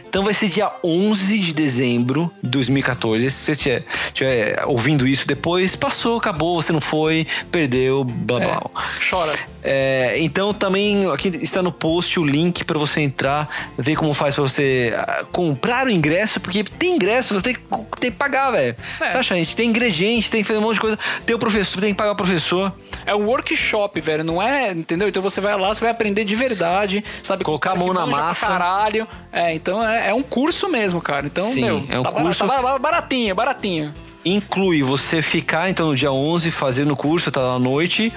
Então 0.09 0.25
vai 0.25 0.35
ser 0.35 0.49
dia 0.49 0.71
11 0.85 1.39
de 1.39 1.55
dezembro 1.55 2.31
de 2.43 2.51
2014. 2.51 3.31
Se 3.31 3.57
você 3.57 3.83
estiver 4.09 4.63
ouvindo 4.67 5.07
isso 5.07 5.27
depois, 5.27 5.75
passou, 5.75 6.19
acabou, 6.19 6.61
você 6.61 6.73
não 6.73 6.81
foi, 6.81 7.27
perdeu, 7.51 8.05
blá 8.05 8.39
blá. 8.39 8.61
blá. 8.61 8.85
Chora. 9.09 9.33
É, 9.65 10.17
então 10.19 10.53
também 10.53 11.09
aqui 11.11 11.29
está 11.41 11.63
no 11.63 11.71
post 11.71 12.19
o 12.19 12.25
link 12.25 12.65
para 12.65 12.79
você 12.79 13.01
entrar, 13.01 13.71
ver 13.79 13.95
como 13.97 14.13
faz 14.13 14.35
para 14.35 14.43
você 14.43 14.93
ah, 14.97 15.25
comprar 15.31 15.87
o 15.87 15.91
ingresso, 15.91 16.41
porque 16.41 16.65
tem 16.65 16.97
ingresso, 16.97 17.35
você 17.35 17.43
tem 17.43 17.55
que, 17.55 17.61
tem 18.01 18.11
que 18.11 18.17
pagar, 18.17 18.51
velho. 18.51 18.75
É. 19.01 19.11
Você 19.11 19.17
acha, 19.19 19.35
gente? 19.35 19.55
Tem 19.55 19.69
ingrediente, 19.69 20.31
tem 20.31 20.43
que 20.43 20.49
fazer 20.49 20.59
um 20.59 20.63
monte 20.63 20.75
de 20.75 20.81
coisa. 20.81 20.99
Tem 21.25 21.35
o 21.35 21.39
professor, 21.39 21.81
tem 21.81 21.93
que 21.93 21.97
pagar 21.97 22.13
o 22.13 22.17
professor. 22.17 22.73
É 23.07 23.15
um 23.15 23.25
workshop, 23.25 24.01
velho, 24.01 24.25
não 24.25 24.43
é, 24.43 24.73
entendeu? 24.73 25.09
Então 25.09 25.23
você 25.23 25.41
vai 25.41 25.57
lá, 25.59 25.69
você 25.69 25.81
vai 25.81 25.91
aprender 25.91 26.25
de 26.25 26.35
verdade, 26.35 27.05
sabe? 27.23 27.45
Colocar 27.45 27.73
a 27.73 27.77
mão 27.77 27.93
na 27.93 28.07
massa. 28.07 28.47
Caralho. 28.47 29.07
É, 29.33 29.55
então 29.63 29.87
é, 29.87 30.09
é 30.11 30.15
um 30.15 30.23
curso 30.23 30.69
mesmo, 30.69 31.01
cara. 31.01 31.25
Então, 31.27 31.53
Sim, 31.53 31.63
meu, 31.63 31.85
é 31.89 31.99
um 31.99 32.03
tá 32.03 32.13
curso- 32.13 32.47
tá 32.47 32.61
ba- 32.61 32.79
baratinho, 32.79 33.35
baratinho. 33.35 33.95
Inclui 34.25 34.83
você 34.83 35.21
ficar, 35.23 35.69
então, 35.71 35.89
no 35.89 35.97
dia 35.97 36.13
11, 36.13 36.51
fazendo 36.51 36.93
o 36.93 36.97
curso, 36.97 37.31
tá 37.31 37.41
à 37.41 37.59
noite. 37.59 38.13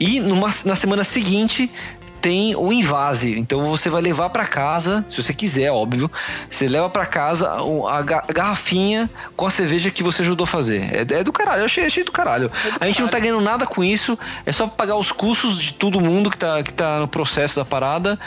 E 0.00 0.18
numa, 0.20 0.48
na 0.64 0.74
semana 0.76 1.04
seguinte 1.04 1.70
tem 2.22 2.54
o 2.56 2.72
invase. 2.72 3.36
Então 3.38 3.66
você 3.66 3.90
vai 3.90 4.00
levar 4.00 4.30
pra 4.30 4.46
casa, 4.46 5.04
se 5.08 5.20
você 5.22 5.34
quiser, 5.34 5.70
óbvio. 5.72 6.10
Você 6.50 6.68
leva 6.68 6.88
pra 6.88 7.04
casa 7.04 7.50
a, 7.50 8.00
ga- 8.02 8.22
a 8.28 8.32
garrafinha 8.32 9.10
com 9.36 9.44
a 9.46 9.50
cerveja 9.50 9.90
que 9.90 10.02
você 10.02 10.22
ajudou 10.22 10.44
a 10.44 10.46
fazer. 10.46 10.82
É, 10.94 11.00
é 11.20 11.24
do 11.24 11.32
caralho, 11.32 11.62
eu 11.62 11.64
achei, 11.66 11.84
achei 11.84 12.04
do 12.04 12.12
caralho. 12.12 12.50
a 12.80 12.86
gente 12.86 13.00
não 13.02 13.08
tá 13.08 13.18
ganhando 13.18 13.40
nada 13.40 13.66
com 13.66 13.82
isso. 13.82 14.16
É 14.46 14.52
só 14.52 14.66
pagar 14.68 14.96
os 14.96 15.10
custos 15.10 15.60
de 15.60 15.74
todo 15.74 16.00
mundo 16.00 16.30
que 16.30 16.38
tá, 16.38 16.62
que 16.62 16.72
tá 16.72 17.00
no 17.00 17.08
processo 17.08 17.56
da 17.56 17.64
parada. 17.64 18.18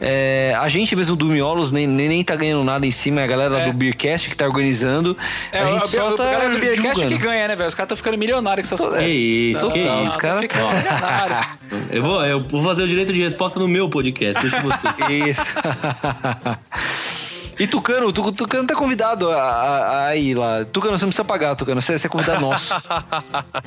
É, 0.00 0.54
a 0.58 0.68
gente 0.68 0.94
mesmo 0.96 1.14
do 1.16 1.26
Miolos 1.26 1.70
nem, 1.70 1.86
nem, 1.86 2.08
nem 2.08 2.24
tá 2.24 2.34
ganhando 2.36 2.64
nada 2.64 2.84
em 2.86 2.90
cima. 2.90 3.20
É 3.20 3.24
a 3.24 3.26
galera 3.28 3.58
É. 3.60 3.66
do 3.66 3.72
Beercast 3.72 4.28
que 4.28 4.36
tá 4.36 4.44
organizando. 4.46 5.16
É, 5.52 5.60
a 5.60 5.66
gente 5.66 5.84
o, 5.84 5.88
só 5.88 6.10
o, 6.10 6.16
tá 6.16 6.24
o 6.24 6.30
galera 6.30 6.50
do 6.50 6.58
Beercast 6.58 6.94
julgando. 7.00 7.16
que 7.16 7.22
ganha, 7.22 7.48
né, 7.48 7.54
velho? 7.56 7.68
Os 7.68 7.74
caras 7.74 7.86
estão 7.86 7.96
ficando 7.96 8.18
milionários 8.18 8.68
com 8.68 8.74
essas 8.74 8.98
Que 8.98 9.06
isso, 9.06 9.70
que 9.70 9.78
isso, 9.78 10.18
cara. 10.18 10.40
fica 10.40 10.58
milionário. 10.58 11.46
Eu 11.90 12.02
vou, 12.04 12.24
eu 12.24 12.42
vou 12.44 12.62
fazer 12.62 12.82
o 12.84 12.88
direito 12.88 13.12
de 13.12 13.20
resposta 13.22 13.43
no 13.58 13.68
meu 13.68 13.88
podcast, 13.88 14.40
deixa 14.42 14.60
vocês. 14.60 14.94
Isso. 15.38 15.54
E 17.56 17.68
Tucano, 17.68 18.12
tu, 18.12 18.32
Tucano 18.32 18.66
tá 18.66 18.74
convidado 18.74 19.30
a, 19.30 19.36
a- 19.40 20.06
a 20.08 20.16
ir 20.16 20.34
lá. 20.34 20.64
Tucano, 20.64 20.98
você 20.98 21.04
não 21.04 21.10
precisa 21.10 21.24
pagar, 21.24 21.54
Tucano. 21.54 21.80
Você, 21.80 21.96
você 21.96 22.08
é 22.08 22.10
convidado 22.10 22.40
nosso. 22.40 22.74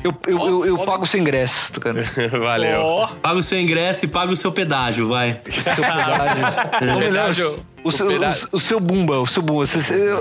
Eu, 0.04 0.14
eu, 0.28 0.46
eu, 0.46 0.66
eu 0.66 0.78
pago 0.80 1.04
o 1.04 1.08
seu 1.08 1.18
ingresso, 1.18 1.72
Tucano. 1.72 2.02
Valeu. 2.38 3.08
Paga 3.22 3.38
o 3.40 3.44
seu 3.44 3.58
ingresso 3.58 4.04
e 4.04 4.10
paga 4.10 4.30
o 4.32 4.36
seu 4.36 4.52
pedágio, 4.52 5.08
vai. 5.08 5.40
O 5.48 5.52
seu 5.54 5.74
pedágio. 5.76 6.44
Ou 6.94 7.00
melhor, 7.00 7.28
Pedágio. 7.28 7.66
o, 7.82 7.92
seu, 7.94 8.08
pedágio. 8.08 8.48
o, 8.52 8.58
o 8.58 8.60
seu 8.60 8.80
bumba, 8.82 9.20
o 9.22 9.26
seu 9.26 9.42
bumba. 9.42 9.64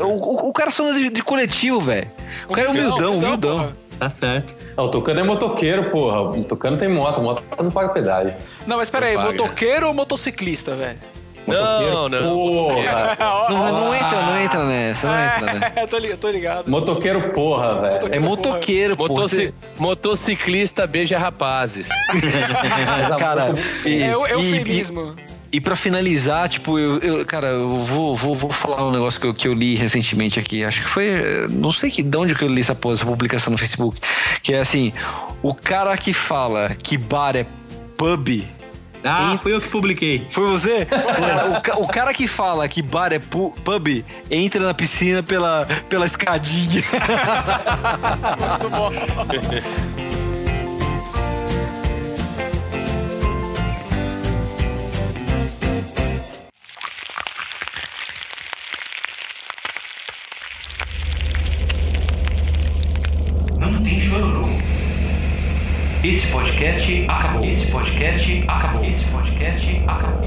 O, 0.04 0.06
o, 0.06 0.48
o 0.50 0.52
cara 0.52 0.70
só 0.70 0.84
anda 0.88 1.00
de, 1.00 1.10
de 1.10 1.22
coletivo, 1.22 1.80
velho. 1.80 2.06
O 2.48 2.52
cara 2.52 2.68
é 2.68 2.70
humildão, 2.70 3.16
humildão. 3.18 3.72
Tá 3.98 4.10
certo. 4.10 4.54
Ah, 4.76 4.82
o 4.82 4.88
Tucano 4.88 5.20
é 5.20 5.22
motoqueiro, 5.22 5.84
porra. 5.90 6.20
O 6.22 6.44
Tucano 6.44 6.76
tem 6.76 6.88
moto, 6.88 7.20
moto 7.20 7.42
não 7.62 7.70
paga 7.70 7.88
pedágio. 7.90 8.34
Não, 8.66 8.76
mas 8.76 8.90
pera 8.90 9.06
aí, 9.06 9.16
paga. 9.16 9.30
motoqueiro 9.32 9.86
ou 9.88 9.94
motociclista, 9.94 10.74
velho? 10.74 10.98
Não, 11.46 12.08
não. 12.08 12.34
Porra. 12.34 13.16
Não, 13.48 13.72
não 13.72 13.94
entra, 13.94 14.22
não 14.22 14.40
entra 14.40 14.64
nessa, 14.64 15.06
não 15.06 15.24
entra, 15.24 15.52
né? 15.60 15.72
É, 15.76 15.86
tô 15.86 15.96
ligado, 15.96 16.18
tô 16.18 16.28
ligado. 16.28 16.68
Motoqueiro, 16.68 17.30
porra, 17.30 17.74
velho. 17.80 18.08
É 18.12 18.18
motoqueiro, 18.18 18.96
pô. 18.96 19.06
Motoci- 19.06 19.54
Motociclista 19.78 20.88
beija 20.88 21.16
rapazes. 21.16 21.88
Cara, 23.18 23.54
É 23.84 24.16
o 24.16 24.26
e- 24.26 24.30
eufemismo. 24.32 25.14
E 25.52 25.60
pra 25.60 25.76
finalizar, 25.76 26.48
tipo, 26.48 26.78
eu, 26.78 26.98
eu- 26.98 27.24
cara, 27.26 27.46
eu 27.48 27.82
vou, 27.82 28.16
vou, 28.16 28.34
vou 28.34 28.52
falar 28.52 28.86
um 28.86 28.90
negócio 28.90 29.20
que 29.20 29.26
eu, 29.26 29.32
que 29.34 29.48
eu 29.48 29.54
li 29.54 29.74
recentemente 29.76 30.38
aqui. 30.40 30.64
Acho 30.64 30.82
que 30.82 30.90
foi. 30.90 31.06
eh, 31.08 31.46
Não 31.48 31.72
sei 31.72 31.90
que, 31.90 32.02
de 32.02 32.16
onde 32.18 32.34
que 32.34 32.42
eu 32.44 32.48
li 32.48 32.60
essa, 32.60 32.76
essa 32.92 33.04
publicação 33.06 33.50
no 33.52 33.58
Facebook. 33.58 34.00
Que 34.42 34.52
é 34.52 34.58
assim: 34.60 34.92
o 35.42 35.54
cara 35.54 35.96
que 35.96 36.12
fala 36.12 36.70
que 36.82 36.98
bar 36.98 37.36
é 37.36 37.46
pub. 37.96 38.42
Ah, 39.04 39.38
fui 39.40 39.54
eu 39.54 39.60
que 39.60 39.68
publiquei. 39.68 40.26
Foi 40.30 40.46
você? 40.48 40.88
o, 41.78 41.82
o 41.84 41.86
cara 41.88 42.12
que 42.12 42.26
fala 42.26 42.66
que 42.68 42.82
bar 42.82 43.12
é 43.12 43.20
pu- 43.20 43.54
pub 43.64 44.04
entra 44.28 44.60
na 44.60 44.74
piscina 44.74 45.22
pela, 45.22 45.64
pela 45.88 46.06
escadinha. 46.06 46.82
Muito 48.50 48.68
bom. 48.76 48.90
Podcast 66.56 67.04
acabou. 67.08 67.44
Esse 67.46 67.66
podcast 67.70 68.44
acabou. 68.48 68.84
Esse 68.86 69.04
podcast 69.10 69.82
acabou. 69.86 70.25